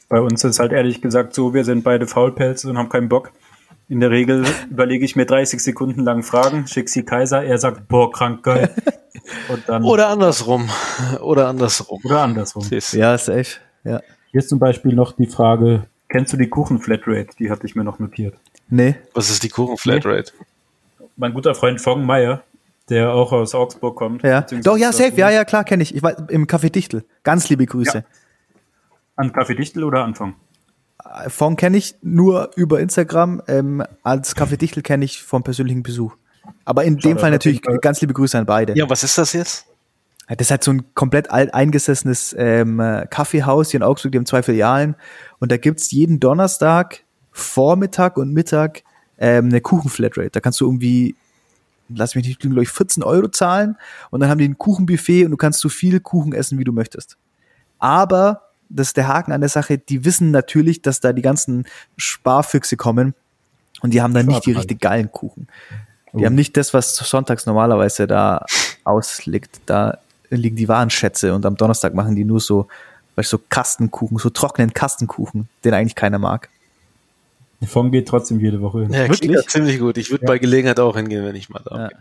Bei 0.09 0.21
uns 0.21 0.43
ist 0.43 0.59
halt 0.59 0.71
ehrlich 0.71 1.01
gesagt 1.01 1.33
so, 1.33 1.53
wir 1.53 1.63
sind 1.63 1.83
beide 1.83 2.07
Faulpelze 2.07 2.69
und 2.69 2.77
haben 2.77 2.89
keinen 2.89 3.09
Bock. 3.09 3.31
In 3.87 3.99
der 3.99 4.11
Regel 4.11 4.45
überlege 4.69 5.05
ich 5.05 5.15
mir 5.15 5.25
30 5.25 5.61
Sekunden 5.61 6.03
lang 6.03 6.23
Fragen, 6.23 6.67
schick 6.67 6.89
sie 6.89 7.03
Kaiser, 7.03 7.43
er 7.43 7.57
sagt, 7.57 7.87
boah, 7.87 8.11
krank 8.11 8.43
geil. 8.43 8.69
Und 9.49 9.63
dann, 9.67 9.83
Oder 9.83 10.09
andersrum. 10.09 10.69
Oder 11.21 11.47
andersrum. 11.47 11.99
oder 12.03 12.21
andersrum. 12.21 12.63
Ja, 12.91 13.17
safe. 13.17 13.57
Ja. 13.83 14.01
Hier 14.29 14.39
ist 14.39 14.49
zum 14.49 14.59
Beispiel 14.59 14.93
noch 14.93 15.13
die 15.13 15.25
Frage, 15.25 15.87
kennst 16.09 16.33
du 16.33 16.37
die 16.37 16.47
Kuchen-Flatrate? 16.47 17.29
Die 17.39 17.49
hatte 17.49 17.65
ich 17.65 17.75
mir 17.75 17.83
noch 17.83 17.97
notiert. 17.97 18.35
Nee. 18.69 18.95
Was 19.15 19.31
ist 19.31 19.41
die 19.41 19.49
Kuchenflatrate? 19.49 20.33
Mein 21.15 21.33
guter 21.33 21.55
Freund 21.55 21.81
Fong 21.81 22.05
Meyer, 22.05 22.43
der 22.89 23.13
auch 23.13 23.31
aus 23.31 23.55
Augsburg 23.55 23.95
kommt. 23.95 24.21
Ja. 24.21 24.41
Doch, 24.41 24.77
ja, 24.77 24.91
safe. 24.91 25.13
Ja, 25.15 25.31
ja, 25.31 25.45
klar, 25.45 25.63
kenne 25.63 25.81
ich. 25.81 25.95
Ich 25.95 26.03
war 26.03 26.29
im 26.29 26.45
Café 26.45 26.69
Dichtel. 26.69 27.03
Ganz 27.23 27.49
liebe 27.49 27.65
Grüße. 27.65 27.99
Ja. 27.99 28.03
An 29.16 29.32
Kaffee 29.32 29.55
Dichtel 29.55 29.84
oder 29.84 30.03
Anfang? 30.03 30.36
Von 31.28 31.55
kenne 31.55 31.78
ich 31.78 31.95
nur 32.01 32.51
über 32.55 32.80
Instagram. 32.80 33.41
Ähm, 33.47 33.84
als 34.03 34.36
Café 34.36 34.57
Dichtel 34.57 34.82
kenne 34.82 35.05
ich 35.05 35.24
vom 35.24 35.43
persönlichen 35.43 35.84
Besuch. 35.84 36.16
Aber 36.63 36.84
in 36.84 36.95
dem 36.95 37.01
Shoutout 37.01 37.20
Fall 37.20 37.32
natürlich 37.32 37.61
Fall. 37.63 37.78
ganz 37.80 38.01
liebe 38.01 38.13
Grüße 38.13 38.38
an 38.38 38.45
beide. 38.45 38.76
Ja, 38.76 38.89
was 38.89 39.03
ist 39.03 39.18
das 39.18 39.34
jetzt? 39.34 39.68
Das 40.28 40.41
ist 40.41 40.51
halt 40.51 40.63
so 40.63 40.72
ein 40.72 40.84
komplett 40.95 41.30
alt 41.30 41.53
eingesessenes 41.53 42.36
ähm, 42.38 42.80
äh, 42.80 43.05
Kaffeehaus 43.09 43.70
hier 43.70 43.80
in 43.80 43.84
Augsburg, 43.84 44.11
die 44.11 44.18
haben 44.18 44.26
zwei 44.26 44.41
Filialen. 44.41 44.95
Und 45.39 45.51
da 45.51 45.57
gibt's 45.57 45.91
jeden 45.91 46.20
Donnerstag, 46.20 47.03
Vormittag 47.32 48.18
und 48.18 48.34
Mittag 48.34 48.84
ähm, 49.20 49.45
eine 49.45 49.61
Kuchenflatrate. 49.61 50.32
Da 50.32 50.39
kannst 50.39 50.59
du 50.61 50.66
irgendwie, 50.66 51.16
lass 51.89 52.16
mich 52.16 52.26
nicht 52.28 52.43
lügen, 52.43 52.55
glaube 52.55 52.63
ich, 52.63 52.72
14 52.72 53.03
Euro 53.03 53.28
zahlen. 53.28 53.78
Und 54.09 54.22
dann 54.22 54.30
haben 54.30 54.39
die 54.39 54.47
ein 54.47 54.57
Kuchenbuffet 54.57 55.26
und 55.26 55.32
du 55.32 55.38
kannst 55.38 55.59
so 55.59 55.70
viel 55.70 55.99
Kuchen 55.99 56.34
essen, 56.34 56.57
wie 56.57 56.63
du 56.63 56.72
möchtest. 56.72 57.18
Aber, 57.78 58.44
das 58.70 58.88
ist 58.88 58.97
der 58.97 59.07
Haken 59.07 59.32
an 59.32 59.41
der 59.41 59.49
Sache, 59.49 59.78
die 59.78 60.05
wissen 60.05 60.32
natürlich, 60.32 60.82
dass 60.82 60.99
da 60.99 61.13
die 61.13 61.22
ganzen 61.22 61.66
Sparfüchse 61.97 62.78
kommen. 62.78 63.13
Und 63.82 63.93
die 63.93 64.01
haben 64.01 64.13
dann 64.13 64.26
nicht 64.26 64.45
die 64.45 64.53
richtig 64.53 64.80
geilen 64.82 65.11
Kuchen. 65.11 65.47
Die 66.13 66.24
Oh. 66.24 66.26
haben 66.26 66.36
nicht 66.36 66.55
das, 66.57 66.74
was 66.74 66.95
sonntags 66.95 67.45
normalerweise 67.45 68.07
da 68.07 68.45
ausliegt. 68.86 69.59
Da 69.66 69.97
liegen 70.30 70.55
die 70.55 70.68
Warenschätze 70.68 71.34
und 71.36 71.45
am 71.45 71.57
Donnerstag 71.57 71.93
machen 71.93 72.16
die 72.16 72.24
nur 72.24 72.39
so, 72.39 72.68
weißt, 73.16 73.32
du, 73.34 73.38
so 73.38 73.43
Kastenkuchen, 73.49 74.18
so 74.18 74.30
trockenen 74.30 74.74
Kastenkuchen, 74.74 75.49
den 75.63 75.74
eigentlich 75.74 75.95
keiner 75.95 76.18
mag. 76.20 76.49
Fong 77.68 77.91
geht 77.91 78.07
trotzdem 78.07 78.39
jede 78.39 78.61
Woche 78.61 78.82
hin. 78.84 78.93
Ja, 78.93 78.99
Wirklich? 79.01 79.22
klingt 79.22 79.36
ja 79.36 79.41
ziemlich 79.47 79.80
gut. 79.80 79.97
Ich 79.97 80.11
würde 80.11 80.26
bei 80.26 80.38
Gelegenheit 80.38 80.80
auch 80.80 80.95
hingehen, 80.95 81.26
wenn 81.26 81.36
ich 81.36 81.49
mal 81.49 81.61
da 81.66 81.78
Ja. 81.84 81.88
bin. 81.88 81.97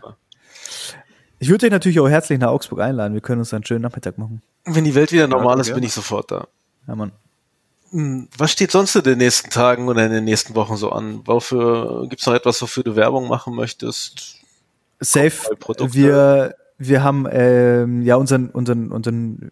Ich 1.39 1.49
würde 1.49 1.65
euch 1.65 1.71
natürlich 1.71 1.99
auch 1.99 2.09
herzlich 2.09 2.39
nach 2.39 2.49
Augsburg 2.49 2.79
einladen. 2.79 3.13
Wir 3.13 3.21
können 3.21 3.39
uns 3.39 3.53
einen 3.53 3.65
schönen 3.65 3.81
Nachmittag 3.81 4.17
machen. 4.17 4.41
Wenn 4.63 4.83
die 4.83 4.95
Welt 4.95 5.11
wieder 5.11 5.27
normal 5.27 5.59
ist, 5.59 5.67
gerne. 5.67 5.81
bin 5.81 5.87
ich 5.87 5.93
sofort 5.93 6.31
da. 6.31 6.47
Ja, 6.87 6.95
Mann. 6.95 7.11
Hm, 7.91 8.27
Was 8.37 8.51
steht 8.51 8.71
sonst 8.71 8.95
in 8.95 9.03
den 9.03 9.17
nächsten 9.17 9.49
Tagen 9.49 9.87
oder 9.87 10.05
in 10.05 10.11
den 10.11 10.23
nächsten 10.23 10.55
Wochen 10.55 10.75
so 10.77 10.91
an? 10.91 11.21
Wofür 11.25 12.07
gibt's 12.09 12.25
noch 12.25 12.33
etwas, 12.33 12.61
wofür 12.61 12.83
du 12.83 12.95
Werbung 12.95 13.27
machen 13.27 13.55
möchtest? 13.55 14.37
Safe. 14.99 15.55
Wir, 15.91 16.55
wir 16.77 17.03
haben 17.03 17.27
ähm, 17.29 18.01
ja 18.01 18.15
unseren, 18.15 18.49
unseren, 18.49 18.91
unseren 18.91 19.51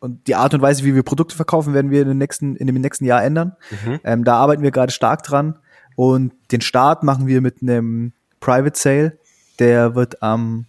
und 0.00 0.26
die 0.26 0.34
Art 0.34 0.54
und 0.54 0.62
Weise, 0.62 0.84
wie 0.84 0.94
wir 0.94 1.02
Produkte 1.02 1.36
verkaufen, 1.36 1.74
werden 1.74 1.90
wir 1.90 2.02
in, 2.02 2.08
den 2.08 2.18
nächsten, 2.18 2.56
in 2.56 2.66
dem 2.66 2.80
nächsten 2.80 3.04
Jahr 3.04 3.22
ändern. 3.22 3.56
Mhm. 3.70 4.00
Ähm, 4.02 4.24
da 4.24 4.36
arbeiten 4.36 4.62
wir 4.62 4.70
gerade 4.70 4.92
stark 4.92 5.22
dran. 5.22 5.58
Und 5.94 6.32
den 6.52 6.62
Start 6.62 7.02
machen 7.02 7.26
wir 7.26 7.42
mit 7.42 7.60
einem 7.60 8.12
Private 8.40 8.78
Sale. 8.78 9.18
Der 9.58 9.94
wird 9.94 10.22
am, 10.22 10.64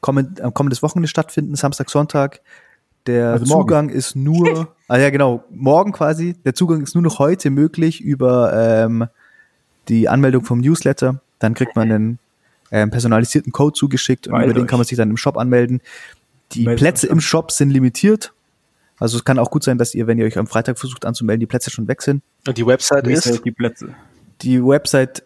kommend, 0.00 0.40
am 0.40 0.54
kommendes 0.54 0.82
Wochenende 0.82 1.08
stattfinden, 1.08 1.54
Samstag, 1.54 1.90
Sonntag. 1.90 2.40
Der 3.06 3.32
Also 3.32 3.46
morgen. 3.46 3.68
Zugang 3.68 3.88
ist 3.88 4.16
nur, 4.16 4.74
ah 4.88 4.98
ja 4.98 5.10
genau, 5.10 5.44
morgen 5.50 5.92
quasi. 5.92 6.34
Der 6.44 6.54
Zugang 6.54 6.82
ist 6.82 6.94
nur 6.94 7.02
noch 7.02 7.18
heute 7.18 7.50
möglich 7.50 8.00
über 8.00 8.52
ähm, 8.54 9.06
die 9.88 10.08
Anmeldung 10.08 10.44
vom 10.44 10.60
Newsletter. 10.60 11.20
Dann 11.38 11.54
kriegt 11.54 11.76
man 11.76 11.92
einen 11.92 12.18
ähm, 12.72 12.90
personalisierten 12.90 13.52
Code 13.52 13.74
zugeschickt 13.74 14.26
und 14.26 14.34
Meldet 14.34 14.50
über 14.50 14.60
den 14.60 14.66
kann 14.66 14.78
man 14.78 14.86
sich 14.86 14.96
dann 14.96 15.10
im 15.10 15.16
Shop 15.16 15.36
anmelden. 15.36 15.80
Die 16.52 16.64
Meldet 16.64 16.80
Plätze 16.80 17.06
im 17.06 17.20
Shop 17.20 17.52
sind 17.52 17.70
limitiert. 17.70 18.32
Also 18.98 19.18
es 19.18 19.24
kann 19.24 19.38
auch 19.38 19.50
gut 19.50 19.62
sein, 19.62 19.78
dass 19.78 19.94
ihr, 19.94 20.06
wenn 20.06 20.18
ihr 20.18 20.24
euch 20.24 20.38
am 20.38 20.46
Freitag 20.46 20.78
versucht 20.78 21.04
anzumelden, 21.04 21.40
die 21.40 21.46
Plätze 21.46 21.70
schon 21.70 21.86
weg 21.86 22.02
sind. 22.02 22.22
Und 22.46 22.56
die 22.56 22.66
Website 22.66 23.06
ist? 23.06 23.44
die 23.44 23.52
Plätze. 23.52 23.94
Die 24.42 24.62
Website 24.62 25.22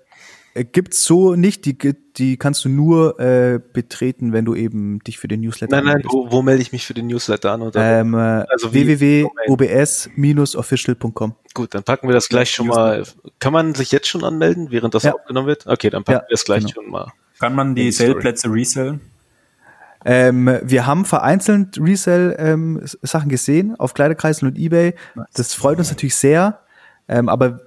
gibt's 0.55 1.05
so 1.05 1.35
nicht, 1.37 1.65
die, 1.65 1.79
gibt- 1.79 2.19
die 2.19 2.37
kannst 2.37 2.65
du 2.65 2.69
nur 2.69 3.19
äh, 3.21 3.61
betreten, 3.73 4.33
wenn 4.33 4.45
du 4.45 4.55
eben 4.55 4.99
dich 5.01 5.19
für 5.19 5.29
den 5.29 5.41
Newsletter 5.43 5.77
Nein, 5.77 5.85
nein, 5.85 5.93
anmeldest. 5.97 6.15
wo, 6.15 6.31
wo 6.33 6.43
melde 6.43 6.63
ich 6.63 6.73
mich 6.73 6.87
für 6.87 6.95
den 6.95 7.07
Newsletter 7.07 7.53
an? 7.53 7.63
Oder 7.63 8.01
Ähm, 8.01 8.15
äh, 8.15 8.45
Also 8.51 8.73
www.obs-official.com. 8.73 11.35
Gut, 11.55 11.75
dann 11.75 11.83
packen 11.83 12.09
wir 12.09 12.15
das 12.15 12.29
gleich 12.29 12.51
schon 12.51 12.67
mal. 12.69 13.05
Kann 13.39 13.53
man 13.53 13.75
sich 13.75 13.93
jetzt 13.93 14.09
schon 14.09 14.25
anmelden, 14.25 14.71
während 14.71 14.95
das 14.95 15.03
Ja. 15.05 15.13
aufgenommen 15.15 15.47
wird? 15.49 15.67
Okay, 15.67 15.91
dann 15.91 16.05
packen 16.05 16.21
Ja, 16.25 16.29
wir 16.29 16.35
es 16.35 16.45
gleich 16.45 16.61
genau. 16.65 16.75
schon 16.75 16.91
mal. 16.91 17.13
Kann 17.39 17.55
man 17.55 17.75
die. 17.75 17.91
Sale-Plätze 17.93 18.51
resellen? 18.53 19.01
Ähm, 20.05 20.59
wir 20.63 20.87
haben 20.87 21.05
vereinzelt 21.05 21.79
Resell-Sachen 21.79 23.29
gesehen 23.29 23.77
auf 23.79 23.93
Kleiderkreisen 23.95 24.49
und 24.49 24.59
Ebay. 24.59 24.95
Das 25.35 25.53
freut 25.55 25.79
uns 25.79 25.91
natürlich 25.91 26.15
sehr. 26.15 26.61
Ähm, 27.07 27.29
aber 27.29 27.61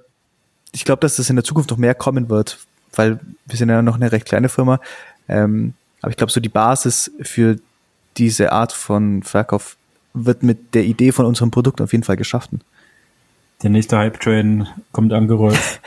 ich 0.72 0.84
glaube, 0.84 0.98
dass 1.00 1.16
das 1.16 1.30
in 1.30 1.36
der 1.36 1.44
Zukunft 1.44 1.70
noch 1.70 1.76
mehr 1.78 1.94
kommen 1.94 2.28
wird, 2.30 2.58
weil 2.98 3.20
wir 3.46 3.56
sind 3.56 3.68
ja 3.68 3.82
noch 3.82 3.96
eine 3.96 4.12
recht 4.12 4.26
kleine 4.26 4.48
Firma. 4.48 4.80
Ähm, 5.28 5.74
aber 6.02 6.10
ich 6.10 6.16
glaube, 6.16 6.32
so 6.32 6.40
die 6.40 6.48
Basis 6.48 7.10
für 7.22 7.56
diese 8.16 8.52
Art 8.52 8.72
von 8.72 9.22
Verkauf 9.22 9.76
wird 10.12 10.42
mit 10.42 10.74
der 10.74 10.84
Idee 10.84 11.12
von 11.12 11.26
unserem 11.26 11.50
Produkt 11.50 11.80
auf 11.80 11.92
jeden 11.92 12.04
Fall 12.04 12.16
geschaffen. 12.16 12.60
Der 13.62 13.70
nächste 13.70 13.98
Hype-Train 13.98 14.68
kommt 14.92 15.12
angerollt. 15.12 15.58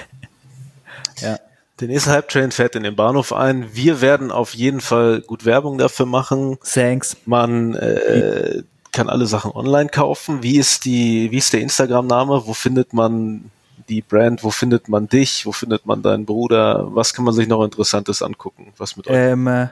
Ja. 1.19 1.39
Der 1.79 1.87
nächste 1.87 2.11
Hype-Train 2.11 2.51
fährt 2.51 2.75
in 2.75 2.83
den 2.83 2.95
Bahnhof 2.95 3.33
ein. 3.33 3.73
Wir 3.73 4.01
werden 4.01 4.31
auf 4.31 4.53
jeden 4.53 4.81
Fall 4.81 5.21
gut 5.21 5.45
Werbung 5.45 5.79
dafür 5.79 6.05
machen. 6.05 6.59
Thanks. 6.63 7.17
Man 7.25 7.73
äh, 7.73 8.61
kann 8.91 9.09
alle 9.09 9.25
Sachen 9.25 9.51
online 9.51 9.89
kaufen. 9.89 10.43
Wie 10.43 10.57
ist 10.57 10.85
die, 10.85 11.31
wie 11.31 11.37
ist 11.37 11.53
der 11.53 11.61
Instagram-Name? 11.61 12.43
Wo 12.45 12.53
findet 12.53 12.93
man 12.93 13.51
die 13.89 14.01
Brand? 14.01 14.43
Wo 14.43 14.49
findet 14.51 14.89
man 14.89 15.07
dich? 15.07 15.45
Wo 15.45 15.51
findet 15.51 15.85
man 15.85 16.01
deinen 16.01 16.25
Bruder? 16.25 16.87
Was 16.95 17.13
kann 17.13 17.25
man 17.25 17.33
sich 17.33 17.47
noch 17.47 17.63
Interessantes 17.63 18.21
angucken? 18.21 18.73
Was 18.77 18.97
mit 18.97 19.07
euch? 19.07 19.15
Ähm, 19.15 19.47
äh, 19.47 19.67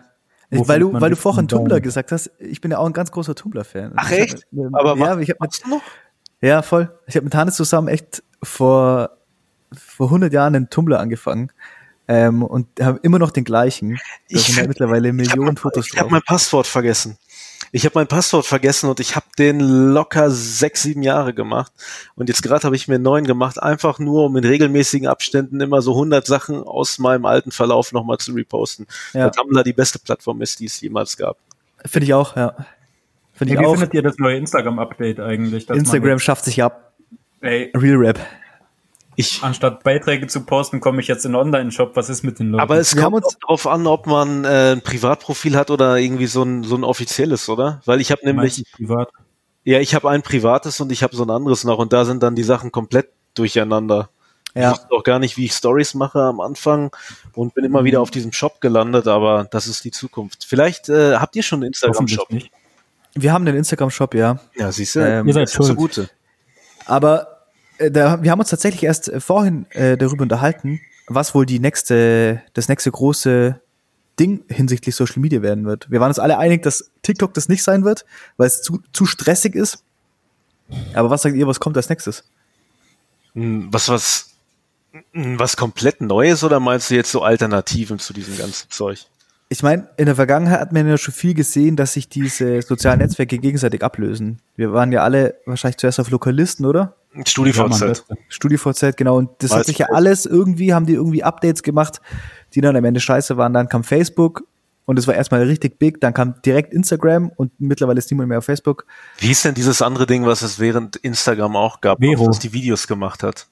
Wo 0.51 0.67
weil 0.67 0.79
du, 0.79 0.93
weil 0.93 1.09
du 1.09 1.15
vorhin 1.15 1.47
Tumblr 1.47 1.69
Daumen? 1.75 1.81
gesagt 1.83 2.11
hast, 2.11 2.31
ich 2.39 2.61
bin 2.61 2.71
ja 2.71 2.77
auch 2.77 2.85
ein 2.85 2.93
ganz 2.93 3.11
großer 3.11 3.35
Tumblr-Fan. 3.35 3.93
Ach 3.95 4.09
Ich 4.11 4.17
hab 4.19 4.23
echt? 4.25 4.47
mit- 4.51 4.73
Aber 4.73 4.89
ja, 4.89 4.95
mach- 4.95 5.05
ich 5.19 5.29
habe 5.29 5.37
mit, 5.39 5.39
machst 5.39 5.65
du 5.65 5.69
noch? 5.69 5.81
Ja, 6.41 6.61
voll. 6.61 6.91
Ich 7.07 7.15
habe 7.15 7.23
mit 7.23 7.33
Hannes 7.35 7.55
zusammen 7.55 7.87
echt 7.87 8.21
vor, 8.43 9.09
vor 9.73 10.07
100 10.07 10.31
Jahren 10.31 10.55
einen 10.55 10.69
Tumblr 10.69 10.99
angefangen 10.99 11.51
ähm, 12.07 12.43
und 12.43 12.67
haben 12.79 12.99
immer 13.01 13.17
noch 13.19 13.31
den 13.31 13.43
gleichen. 13.45 13.91
Da 13.95 13.97
Ich 14.29 14.41
sind 14.43 14.49
ja 14.49 14.61
find- 14.61 14.67
mittlerweile 14.69 15.07
Ich 15.07 15.11
habe 15.13 15.17
Millionen 15.23 15.45
mein, 15.45 15.57
Fotos 15.57 15.87
ich 15.87 15.93
hab 15.93 16.03
drauf. 16.03 16.11
mein 16.11 16.21
Passwort 16.21 16.67
vergessen. 16.67 17.17
Ich 17.75 17.83
habe 17.83 17.99
mein 17.99 18.07
Passwort 18.07 18.45
vergessen 18.45 18.89
und 18.89 19.01
ich 19.01 19.17
habe 19.17 19.25
den 19.37 19.59
locker 19.59 20.31
sechs, 20.31 20.83
sieben 20.83 21.03
Jahre 21.03 21.33
gemacht. 21.33 21.73
Und 22.15 22.29
jetzt 22.29 22.41
gerade 22.41 22.63
habe 22.63 22.77
ich 22.77 22.87
mir 22.87 22.95
einen 22.95 23.03
neuen 23.03 23.25
gemacht, 23.25 23.61
einfach 23.61 23.99
nur, 23.99 24.27
um 24.27 24.37
in 24.37 24.45
regelmäßigen 24.45 25.09
Abständen 25.09 25.59
immer 25.59 25.81
so 25.81 25.91
100 25.91 26.25
Sachen 26.25 26.63
aus 26.63 26.99
meinem 26.99 27.25
alten 27.25 27.51
Verlauf 27.51 27.91
nochmal 27.91 28.17
zu 28.17 28.31
reposten. 28.31 28.87
Ja. 29.11 29.25
Weil 29.25 29.31
Tumblr 29.31 29.61
die 29.65 29.73
beste 29.73 29.99
Plattform 29.99 30.41
ist, 30.41 30.61
die 30.61 30.67
es 30.67 30.79
jemals 30.79 31.17
gab. 31.17 31.35
Finde 31.83 32.05
ich 32.05 32.13
auch, 32.13 32.37
ja. 32.37 32.55
Finde 33.33 33.55
Hey, 33.55 33.59
ich 33.59 33.59
wie 33.59 33.65
auch. 33.65 33.73
findet 33.73 33.93
ihr 33.93 34.03
das 34.03 34.17
neue 34.19 34.37
Instagram-Update 34.37 35.19
eigentlich? 35.19 35.69
Instagram 35.69 36.19
schafft 36.19 36.45
sich 36.45 36.63
ab. 36.63 36.93
Ey, 37.41 37.73
Real 37.75 37.97
Rap. 37.97 38.19
Ich, 39.17 39.41
anstatt 39.43 39.83
Beiträge 39.83 40.27
zu 40.27 40.41
posten, 40.45 40.79
komme 40.81 40.99
ich 41.01 41.07
jetzt 41.07 41.25
in 41.25 41.35
einen 41.35 41.41
Online-Shop. 41.47 41.95
Was 41.95 42.09
ist 42.09 42.23
mit 42.23 42.39
den 42.39 42.51
Leuten? 42.51 42.61
aber 42.61 42.77
es 42.77 42.95
kommt 42.95 43.23
uns- 43.25 43.37
darauf 43.39 43.65
an, 43.67 43.87
ob 43.87 44.07
man 44.07 44.43
äh, 44.43 44.73
ein 44.73 44.81
Privatprofil 44.81 45.55
hat 45.55 45.71
oder 45.71 45.97
irgendwie 45.97 46.27
so 46.27 46.43
ein, 46.43 46.63
so 46.63 46.75
ein 46.75 46.83
offizielles, 46.83 47.47
oder? 47.49 47.81
Weil 47.85 48.01
ich 48.01 48.11
habe 48.11 48.25
nämlich, 48.25 48.63
privat. 48.73 49.09
ja, 49.63 49.79
ich 49.79 49.95
habe 49.95 50.09
ein 50.09 50.21
privates 50.21 50.79
und 50.81 50.91
ich 50.91 51.01
habe 51.03 51.15
so 51.15 51.23
ein 51.23 51.29
anderes 51.29 51.63
noch 51.63 51.77
und 51.77 51.93
da 51.93 52.03
sind 52.05 52.21
dann 52.23 52.35
die 52.35 52.43
Sachen 52.43 52.71
komplett 52.71 53.09
durcheinander. 53.35 54.09
Ich 54.53 54.61
Ja. 54.61 54.71
wusste 54.71 54.87
auch 54.91 55.03
gar 55.03 55.19
nicht, 55.19 55.35
wie 55.37 55.45
ich 55.45 55.53
Stories 55.53 55.93
mache 55.95 56.19
am 56.21 56.39
Anfang 56.39 56.91
und 57.33 57.53
bin 57.53 57.65
immer 57.65 57.83
wieder 57.83 57.99
auf 58.01 58.11
diesem 58.11 58.31
Shop 58.33 58.61
gelandet, 58.61 59.07
aber 59.07 59.45
das 59.51 59.67
ist 59.67 59.83
die 59.83 59.91
Zukunft. 59.91 60.45
Vielleicht 60.47 60.87
äh, 60.89 61.15
habt 61.17 61.35
ihr 61.35 61.43
schon 61.43 61.57
einen 61.59 61.67
Instagram-Shop. 61.67 62.31
nicht. 62.31 62.51
Wir 63.15 63.31
haben 63.33 63.47
einen 63.47 63.57
Instagram-Shop, 63.57 64.13
ja. 64.13 64.39
Ja, 64.55 64.71
siehst 64.73 64.95
du, 64.95 64.99
Ähm, 64.99 65.27
Ihr 65.27 65.33
seid 65.33 65.53
das 65.57 65.69
ist 65.69 65.75
gute. 65.75 66.09
Aber 66.85 67.34
da, 67.79 68.21
wir 68.23 68.31
haben 68.31 68.39
uns 68.39 68.49
tatsächlich 68.49 68.83
erst 68.83 69.09
äh, 69.09 69.19
vorhin 69.19 69.65
äh, 69.71 69.97
darüber 69.97 70.23
unterhalten, 70.23 70.81
was 71.07 71.35
wohl 71.35 71.45
die 71.45 71.59
nächste, 71.59 72.41
das 72.53 72.67
nächste 72.69 72.91
große 72.91 73.59
Ding 74.19 74.43
hinsichtlich 74.47 74.95
Social 74.95 75.19
Media 75.19 75.41
werden 75.41 75.65
wird. 75.65 75.89
Wir 75.91 75.99
waren 75.99 76.09
uns 76.09 76.19
alle 76.19 76.37
einig, 76.37 76.63
dass 76.63 76.91
TikTok 77.01 77.33
das 77.33 77.49
nicht 77.49 77.63
sein 77.63 77.83
wird, 77.83 78.05
weil 78.37 78.47
es 78.47 78.61
zu, 78.61 78.81
zu 78.93 79.05
stressig 79.05 79.55
ist. 79.55 79.83
Aber 80.93 81.09
was 81.09 81.21
sagt 81.21 81.35
ihr, 81.35 81.47
was 81.47 81.59
kommt 81.59 81.77
als 81.77 81.89
nächstes? 81.89 82.23
Hm, 83.33 83.67
Was, 83.71 83.89
was, 83.89 84.29
hm, 85.11 85.37
was 85.37 85.57
komplett 85.57 86.01
Neues 86.01 86.43
oder 86.43 86.59
meinst 86.59 86.89
du 86.89 86.95
jetzt 86.95 87.11
so 87.11 87.21
Alternativen 87.21 87.99
zu 87.99 88.13
diesem 88.13 88.37
ganzen 88.37 88.69
Zeug? 88.71 89.05
Ich 89.47 89.61
meine, 89.61 89.89
in 89.97 90.07
der 90.07 90.15
Vergangenheit 90.15 90.59
hat 90.59 90.71
man 90.71 90.87
ja 90.87 90.97
schon 90.97 91.13
viel 91.13 91.35
gesehen, 91.35 91.75
dass 91.75 91.93
sich 91.93 92.09
diese 92.09 92.61
sozialen 92.63 92.99
Netzwerke 92.99 93.37
gegenseitig 93.37 93.83
ablösen. 93.83 94.39
Wir 94.55 94.73
waren 94.73 94.91
ja 94.91 95.03
alle 95.03 95.35
wahrscheinlich 95.45 95.77
zuerst 95.77 95.99
auf 95.99 96.09
Lokalisten, 96.09 96.65
oder? 96.65 96.95
Ja, 97.15 97.23
StudiVZ. 97.25 97.79
Beste. 97.79 98.17
StudiVZ, 98.29 98.97
genau. 98.97 99.17
Und 99.17 99.29
das 99.39 99.51
hat 99.51 99.59
Weiß 99.59 99.65
sich 99.67 99.77
ja 99.77 99.87
alles 99.91 100.25
irgendwie, 100.25 100.73
haben 100.73 100.85
die 100.85 100.93
irgendwie 100.93 101.23
Updates 101.23 101.63
gemacht, 101.63 102.01
die 102.53 102.61
dann 102.61 102.75
am 102.75 102.85
Ende 102.85 102.99
scheiße 102.99 103.37
waren. 103.37 103.53
Dann 103.53 103.69
kam 103.69 103.83
Facebook 103.83 104.43
und 104.85 104.99
es 104.99 105.07
war 105.07 105.15
erstmal 105.15 105.43
richtig 105.43 105.79
big. 105.79 106.01
Dann 106.01 106.13
kam 106.13 106.41
direkt 106.45 106.73
Instagram 106.73 107.31
und 107.35 107.51
mittlerweile 107.59 107.97
ist 107.99 108.09
niemand 108.11 108.29
mehr 108.29 108.39
auf 108.39 108.45
Facebook. 108.45 108.85
Wie 109.17 109.31
ist 109.31 109.43
denn 109.45 109.53
dieses 109.53 109.81
andere 109.81 110.05
Ding, 110.05 110.25
was 110.25 110.41
es 110.41 110.59
während 110.59 110.95
Instagram 110.97 111.55
auch 111.55 111.81
gab, 111.81 111.99
Vero. 111.99 112.27
das 112.27 112.39
die 112.39 112.53
Videos 112.53 112.87
gemacht 112.87 113.23
hat? 113.23 113.47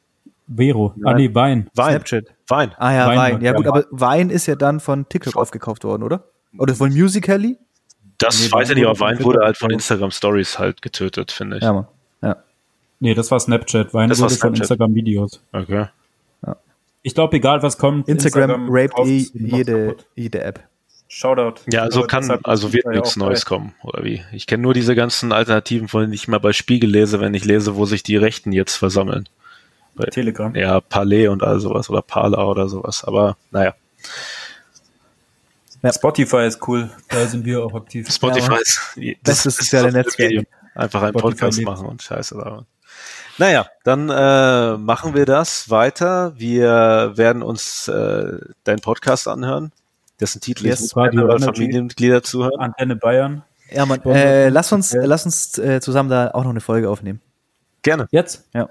Vero. 0.47 0.93
Ah, 1.05 1.13
nee, 1.13 1.33
Wein. 1.33 1.69
Wein. 1.73 1.91
Snapchat. 1.91 2.25
Wein. 2.47 2.73
Ah 2.77 2.93
ja, 2.93 3.07
Wein 3.07 3.17
Wein. 3.17 3.41
Ja 3.41 3.53
gut, 3.53 3.65
ja. 3.65 3.71
aber 3.71 3.85
Wein 3.91 4.29
ist 4.29 4.45
ja 4.45 4.55
dann 4.55 4.79
von 4.79 5.07
TikTok 5.07 5.35
aufgekauft 5.35 5.83
worden, 5.83 6.03
oder? 6.03 6.25
Oder 6.57 6.75
von 6.75 6.91
Musical.ly? 6.91 7.57
Das 8.17 8.39
Nee, 8.39 8.51
weiß 8.51 8.69
ich 8.69 8.75
Wein 8.75 8.77
nicht, 8.77 8.85
wurde 8.85 8.87
aber 8.87 8.95
von 8.95 9.07
Wein 9.07 9.23
wurde 9.23 9.39
halt 9.45 9.57
von. 9.57 9.71
Instagram 9.71 10.11
Stories 10.11 10.59
halt 10.59 10.81
getötet, 10.81 11.31
finde 11.31 11.57
ich. 11.57 11.63
Ja, 11.63 11.73
Mann. 11.73 11.87
Ja. 13.03 13.09
Nee, 13.09 13.13
das 13.15 13.29
war 13.31 13.39
Snapchat. 13.39 13.93
Wein 13.93 14.09
Das 14.09 14.19
war 14.19 14.29
wurde 14.29 14.39
von. 14.39 14.55
Instagram-Videos. 14.55 15.41
Okay. 15.51 15.87
Ich 17.05 17.13
glaube, 17.13 17.35
egal 17.35 17.61
was 17.61 17.77
kommt, 17.77 18.07
Instagram, 18.07 18.67
raped 18.69 18.95
kauft 18.95 19.09
eh 19.09 19.27
jede, 19.33 19.97
jede 20.15 20.41
App. 20.41 20.61
Shoutout. 21.09 21.59
Ja, 21.69 21.81
also 21.81 21.99
Aber 21.99 22.07
kann, 22.07 22.39
also 22.43 22.67
ist 22.67 22.73
wird 22.73 22.85
ja 22.85 22.91
nichts 22.91 23.17
Neues 23.17 23.45
kommen, 23.45 23.75
oder 23.83 24.05
wie? 24.05 24.23
Ich 24.31 24.47
kenne 24.47 24.63
nur 24.63 24.73
diese 24.73 24.95
ganzen 24.95 25.33
Alternativen, 25.33 25.89
von 25.89 26.01
denen 26.01 26.13
ich 26.13 26.29
mal 26.29 26.39
bei 26.39 26.53
Spiegel 26.53 26.89
lese, 26.89 27.19
wenn 27.19 27.33
ich 27.33 27.43
lese, 27.43 27.75
wo 27.75 27.85
sich 27.85 28.03
die 28.03 28.15
Rechten 28.15 28.53
jetzt 28.53 28.77
versammeln. 28.77 29.27
Telegram. 30.11 30.55
Ja, 30.55 30.79
Palais 30.79 31.27
und 31.27 31.43
all 31.43 31.59
sowas 31.59 31.89
oder 31.89 32.01
Parler 32.01 32.47
oder 32.47 32.69
sowas. 32.69 33.03
Aber 33.03 33.35
naja, 33.51 33.75
Spotify 35.91 36.47
ist 36.47 36.65
cool. 36.67 36.89
Da 37.09 37.27
sind 37.27 37.45
wir 37.45 37.65
auch 37.65 37.73
aktiv. 37.75 38.09
Spotify 38.09 38.51
Ja, 38.51 38.57
ist 38.59 39.19
Das 39.23 39.45
ist 39.45 39.57
soziale 39.57 39.87
das 39.87 39.93
Netzwerk. 39.93 40.29
Medium. 40.29 40.45
Einfach 40.73 41.01
einen 41.03 41.11
Spotify 41.11 41.31
Podcast 41.31 41.57
lebt. 41.57 41.69
machen 41.69 41.87
und 41.87 42.01
Scheiße 42.01 42.35
labern. 42.35 42.65
Naja, 43.37 43.65
dann 43.83 44.09
äh, 44.09 44.77
machen 44.77 45.15
wir 45.15 45.25
das 45.25 45.69
weiter. 45.69 46.33
Wir 46.37 47.13
werden 47.15 47.41
uns 47.41 47.87
äh, 47.87 48.37
deinen 48.63 48.79
Podcast 48.81 49.27
anhören, 49.27 49.71
dessen 50.19 50.39
Titel 50.39 50.67
Yes, 50.67 50.81
ist 50.81 50.95
Radio. 50.95 51.37
Familienmitglieder 51.39 52.21
zuhören. 52.23 52.59
Antenne 52.59 52.95
Bayern. 52.95 53.43
Ja, 53.71 53.85
Mann. 53.85 53.99
Sponsor. 53.99 54.21
Äh, 54.23 54.49
lass 54.49 54.71
uns, 54.71 54.91
Ja. 54.91 55.03
lass 55.05 55.25
uns 55.25 55.57
äh, 55.57 55.81
zusammen 55.81 56.09
da 56.09 56.29
auch 56.31 56.43
noch 56.43 56.51
eine 56.51 56.61
Folge 56.61 56.89
aufnehmen. 56.89 57.21
Gerne. 57.81 58.07
Jetzt? 58.11 58.45
Ja. 58.53 58.69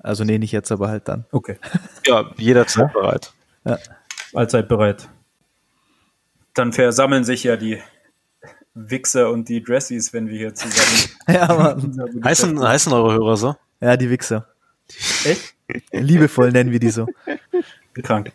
Also 0.00 0.24
nee, 0.24 0.38
nicht 0.38 0.52
jetzt, 0.52 0.70
aber 0.70 0.88
halt 0.88 1.08
dann. 1.08 1.24
Okay. 1.32 1.58
Ja, 2.06 2.24
jederzeit 2.36 2.92
bereit. 2.92 3.32
Allzeit 4.34 4.68
bereit. 4.68 5.08
Dann 6.54 6.72
versammeln 6.72 7.22
sich 7.24 7.44
ja 7.44 7.56
die 7.56 7.80
Wichser 8.74 9.30
und 9.30 9.48
die 9.48 9.62
Dressies, 9.62 10.12
wenn 10.12 10.28
wir 10.28 10.38
hier 10.38 10.54
zusammen. 10.54 11.10
Ja, 11.28 11.46
Mann. 11.54 12.20
Heißen, 12.24 12.60
heißen 12.60 12.92
eure 12.92 13.12
Hörer 13.14 13.36
so? 13.36 13.56
Ja, 13.80 13.96
die 13.96 14.10
Wichser. 14.10 14.48
Echt? 15.24 15.54
Liebevoll 15.92 16.50
nennen 16.50 16.70
wir 16.72 16.80
die 16.80 16.90
so. 16.90 17.06
Krank. 18.02 18.32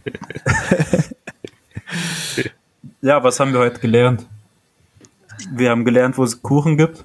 ja, 3.02 3.24
was 3.24 3.40
haben 3.40 3.52
wir 3.54 3.60
heute 3.60 3.80
gelernt? 3.80 4.26
Wir 5.52 5.70
haben 5.70 5.86
gelernt, 5.86 6.18
wo 6.18 6.24
es 6.24 6.42
Kuchen 6.42 6.78
gibt, 6.78 7.04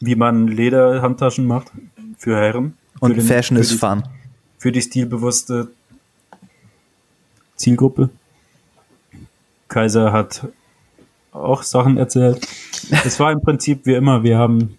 wie 0.00 0.14
man 0.16 0.48
Lederhandtaschen 0.48 1.46
macht 1.46 1.70
für 2.18 2.36
Herren. 2.36 2.76
Und 3.00 3.12
für 3.14 3.20
den- 3.20 3.26
Fashion 3.26 3.56
is 3.58 3.72
fun. 3.72 4.02
Für 4.58 4.72
die 4.72 4.80
stilbewusste 4.82 5.70
Zielgruppe. 7.56 8.10
Kaiser 9.68 10.12
hat 10.12 10.46
auch 11.32 11.62
Sachen 11.62 11.96
erzählt. 11.96 12.46
Es 13.04 13.18
war 13.18 13.32
im 13.32 13.40
Prinzip 13.40 13.86
wie 13.86 13.94
immer, 13.94 14.22
wir 14.22 14.38
haben 14.38 14.76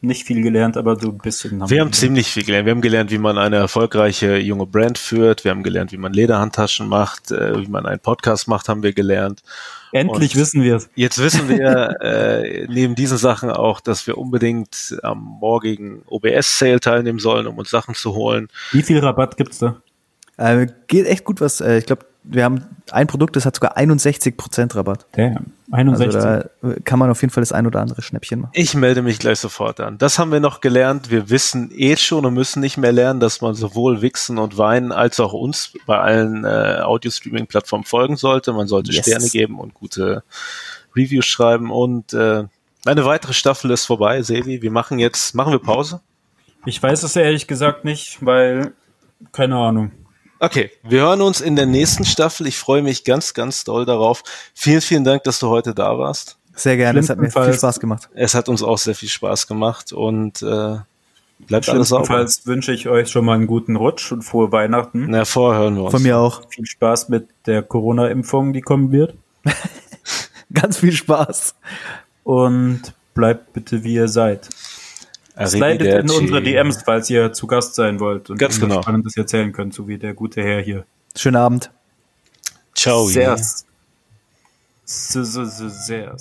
nicht 0.00 0.24
viel 0.24 0.42
gelernt, 0.42 0.76
aber 0.76 0.96
so 0.96 1.08
ein 1.08 1.18
bisschen. 1.18 1.60
Haben 1.60 1.70
wir 1.70 1.80
haben 1.80 1.92
ziemlich 1.92 2.28
viel 2.28 2.44
gelernt. 2.44 2.66
Wir 2.66 2.72
haben 2.72 2.80
gelernt, 2.80 3.10
wie 3.10 3.18
man 3.18 3.38
eine 3.38 3.56
erfolgreiche 3.56 4.36
junge 4.36 4.66
Brand 4.66 4.98
führt. 4.98 5.44
Wir 5.44 5.50
haben 5.50 5.62
gelernt, 5.62 5.92
wie 5.92 5.96
man 5.96 6.12
Lederhandtaschen 6.12 6.88
macht, 6.88 7.32
äh, 7.32 7.60
wie 7.60 7.68
man 7.68 7.86
einen 7.86 8.00
Podcast 8.00 8.46
macht, 8.46 8.68
haben 8.68 8.82
wir 8.82 8.92
gelernt. 8.92 9.42
Endlich 9.92 10.34
Und 10.34 10.40
wissen 10.40 10.62
wir 10.62 10.76
es. 10.76 10.90
Jetzt 10.94 11.18
wissen 11.18 11.48
wir 11.48 12.00
äh, 12.00 12.66
neben 12.68 12.94
diesen 12.94 13.18
Sachen 13.18 13.50
auch, 13.50 13.80
dass 13.80 14.06
wir 14.06 14.18
unbedingt 14.18 14.96
am 15.02 15.18
morgigen 15.40 16.02
OBS-Sale 16.06 16.80
teilnehmen 16.80 17.18
sollen, 17.18 17.46
um 17.46 17.58
uns 17.58 17.70
Sachen 17.70 17.94
zu 17.94 18.14
holen. 18.14 18.48
Wie 18.72 18.82
viel 18.82 18.98
Rabatt 18.98 19.36
gibt's 19.36 19.58
da? 19.58 19.80
Äh, 20.36 20.66
geht 20.86 21.06
echt 21.06 21.24
gut 21.24 21.40
was. 21.40 21.60
Äh, 21.60 21.78
ich 21.78 21.86
glaube, 21.86 22.06
wir 22.24 22.44
haben 22.44 22.64
ein 22.90 23.06
Produkt, 23.06 23.36
das 23.36 23.44
hat 23.44 23.54
sogar 23.54 23.76
61% 23.76 24.74
Rabatt. 24.74 25.06
Damn, 25.12 25.52
61. 25.70 26.16
Also 26.16 26.48
da 26.62 26.74
kann 26.84 26.98
man 26.98 27.10
auf 27.10 27.20
jeden 27.20 27.32
Fall 27.32 27.42
das 27.42 27.52
ein 27.52 27.66
oder 27.66 27.80
andere 27.80 28.00
Schnäppchen 28.02 28.40
machen. 28.40 28.52
Ich 28.54 28.74
melde 28.74 29.02
mich 29.02 29.18
gleich 29.18 29.38
sofort 29.38 29.78
an. 29.80 29.98
Das 29.98 30.18
haben 30.18 30.32
wir 30.32 30.40
noch 30.40 30.60
gelernt. 30.60 31.10
Wir 31.10 31.28
wissen 31.28 31.70
eh 31.74 31.96
schon 31.96 32.24
und 32.24 32.34
müssen 32.34 32.60
nicht 32.60 32.78
mehr 32.78 32.92
lernen, 32.92 33.20
dass 33.20 33.42
man 33.42 33.54
sowohl 33.54 34.00
Wixen 34.00 34.38
und 34.38 34.56
Weinen 34.56 34.90
als 34.90 35.20
auch 35.20 35.34
uns 35.34 35.74
bei 35.86 35.98
allen 35.98 36.44
äh, 36.44 36.80
Audio-Streaming-Plattformen 36.82 37.84
folgen 37.84 38.16
sollte. 38.16 38.52
Man 38.52 38.68
sollte 38.68 38.92
yes. 38.92 39.04
Sterne 39.06 39.28
geben 39.28 39.60
und 39.60 39.74
gute 39.74 40.22
Reviews 40.96 41.26
schreiben. 41.26 41.70
Und 41.70 42.14
äh, 42.14 42.44
eine 42.86 43.04
weitere 43.04 43.34
Staffel 43.34 43.70
ist 43.70 43.84
vorbei, 43.84 44.22
Sevi. 44.22 44.62
Wir 44.62 44.70
machen 44.70 44.98
jetzt, 44.98 45.34
machen 45.34 45.52
wir 45.52 45.58
Pause? 45.58 46.00
Ich 46.64 46.82
weiß 46.82 47.02
es 47.02 47.16
ehrlich 47.16 47.46
gesagt 47.46 47.84
nicht, 47.84 48.24
weil, 48.24 48.72
keine 49.32 49.56
Ahnung. 49.56 49.92
Okay, 50.44 50.70
wir 50.82 51.00
hören 51.00 51.22
uns 51.22 51.40
in 51.40 51.56
der 51.56 51.64
nächsten 51.64 52.04
Staffel. 52.04 52.46
Ich 52.46 52.58
freue 52.58 52.82
mich 52.82 53.04
ganz, 53.04 53.32
ganz 53.32 53.64
doll 53.64 53.86
darauf. 53.86 54.22
Vielen, 54.52 54.82
vielen 54.82 55.02
Dank, 55.02 55.24
dass 55.24 55.38
du 55.38 55.48
heute 55.48 55.74
da 55.74 55.98
warst. 55.98 56.36
Sehr 56.54 56.76
gerne, 56.76 57.00
es 57.00 57.08
hat 57.08 57.18
mir 57.18 57.30
viel 57.30 57.54
Spaß 57.54 57.80
gemacht. 57.80 58.10
Es 58.12 58.34
hat 58.34 58.50
uns 58.50 58.62
auch 58.62 58.76
sehr 58.76 58.94
viel 58.94 59.08
Spaß 59.08 59.46
gemacht 59.46 59.94
und 59.94 60.42
äh, 60.42 60.76
bleibt 61.46 61.70
alles 61.70 61.88
sauber. 61.88 62.02
Jedenfalls 62.02 62.46
wünsche 62.46 62.72
ich 62.72 62.88
euch 62.90 63.08
schon 63.08 63.24
mal 63.24 63.36
einen 63.36 63.46
guten 63.46 63.76
Rutsch 63.76 64.12
und 64.12 64.20
frohe 64.20 64.52
Weihnachten. 64.52 65.06
Na, 65.08 65.24
vorher 65.24 65.62
hören 65.62 65.76
wir 65.76 65.84
uns. 65.84 65.92
Von 65.92 66.02
mir 66.02 66.18
auch. 66.18 66.42
Viel 66.50 66.66
Spaß 66.66 67.08
mit 67.08 67.26
der 67.46 67.62
Corona-Impfung, 67.62 68.52
die 68.52 68.60
kommen 68.60 68.92
wird. 68.92 69.14
ganz 70.52 70.76
viel 70.76 70.92
Spaß. 70.92 71.54
Und 72.22 72.92
bleibt 73.14 73.54
bitte 73.54 73.82
wie 73.82 73.94
ihr 73.94 74.08
seid. 74.08 74.50
Slidet 75.36 76.04
in 76.04 76.10
unsere 76.10 76.42
DMs, 76.42 76.82
falls 76.84 77.10
ihr 77.10 77.32
zu 77.32 77.46
Gast 77.46 77.74
sein 77.74 77.98
wollt 77.98 78.30
und 78.30 78.38
Ganz 78.38 78.60
genau. 78.60 78.82
Spannendes 78.82 79.16
erzählen 79.16 79.52
könnt, 79.52 79.74
so 79.74 79.88
wie 79.88 79.98
der 79.98 80.14
gute 80.14 80.42
Herr 80.42 80.60
hier. 80.60 80.84
Schönen 81.16 81.36
Abend. 81.36 81.70
Ciao. 82.74 83.06
Sehr. 83.06 83.36
Sehr. 84.84 86.16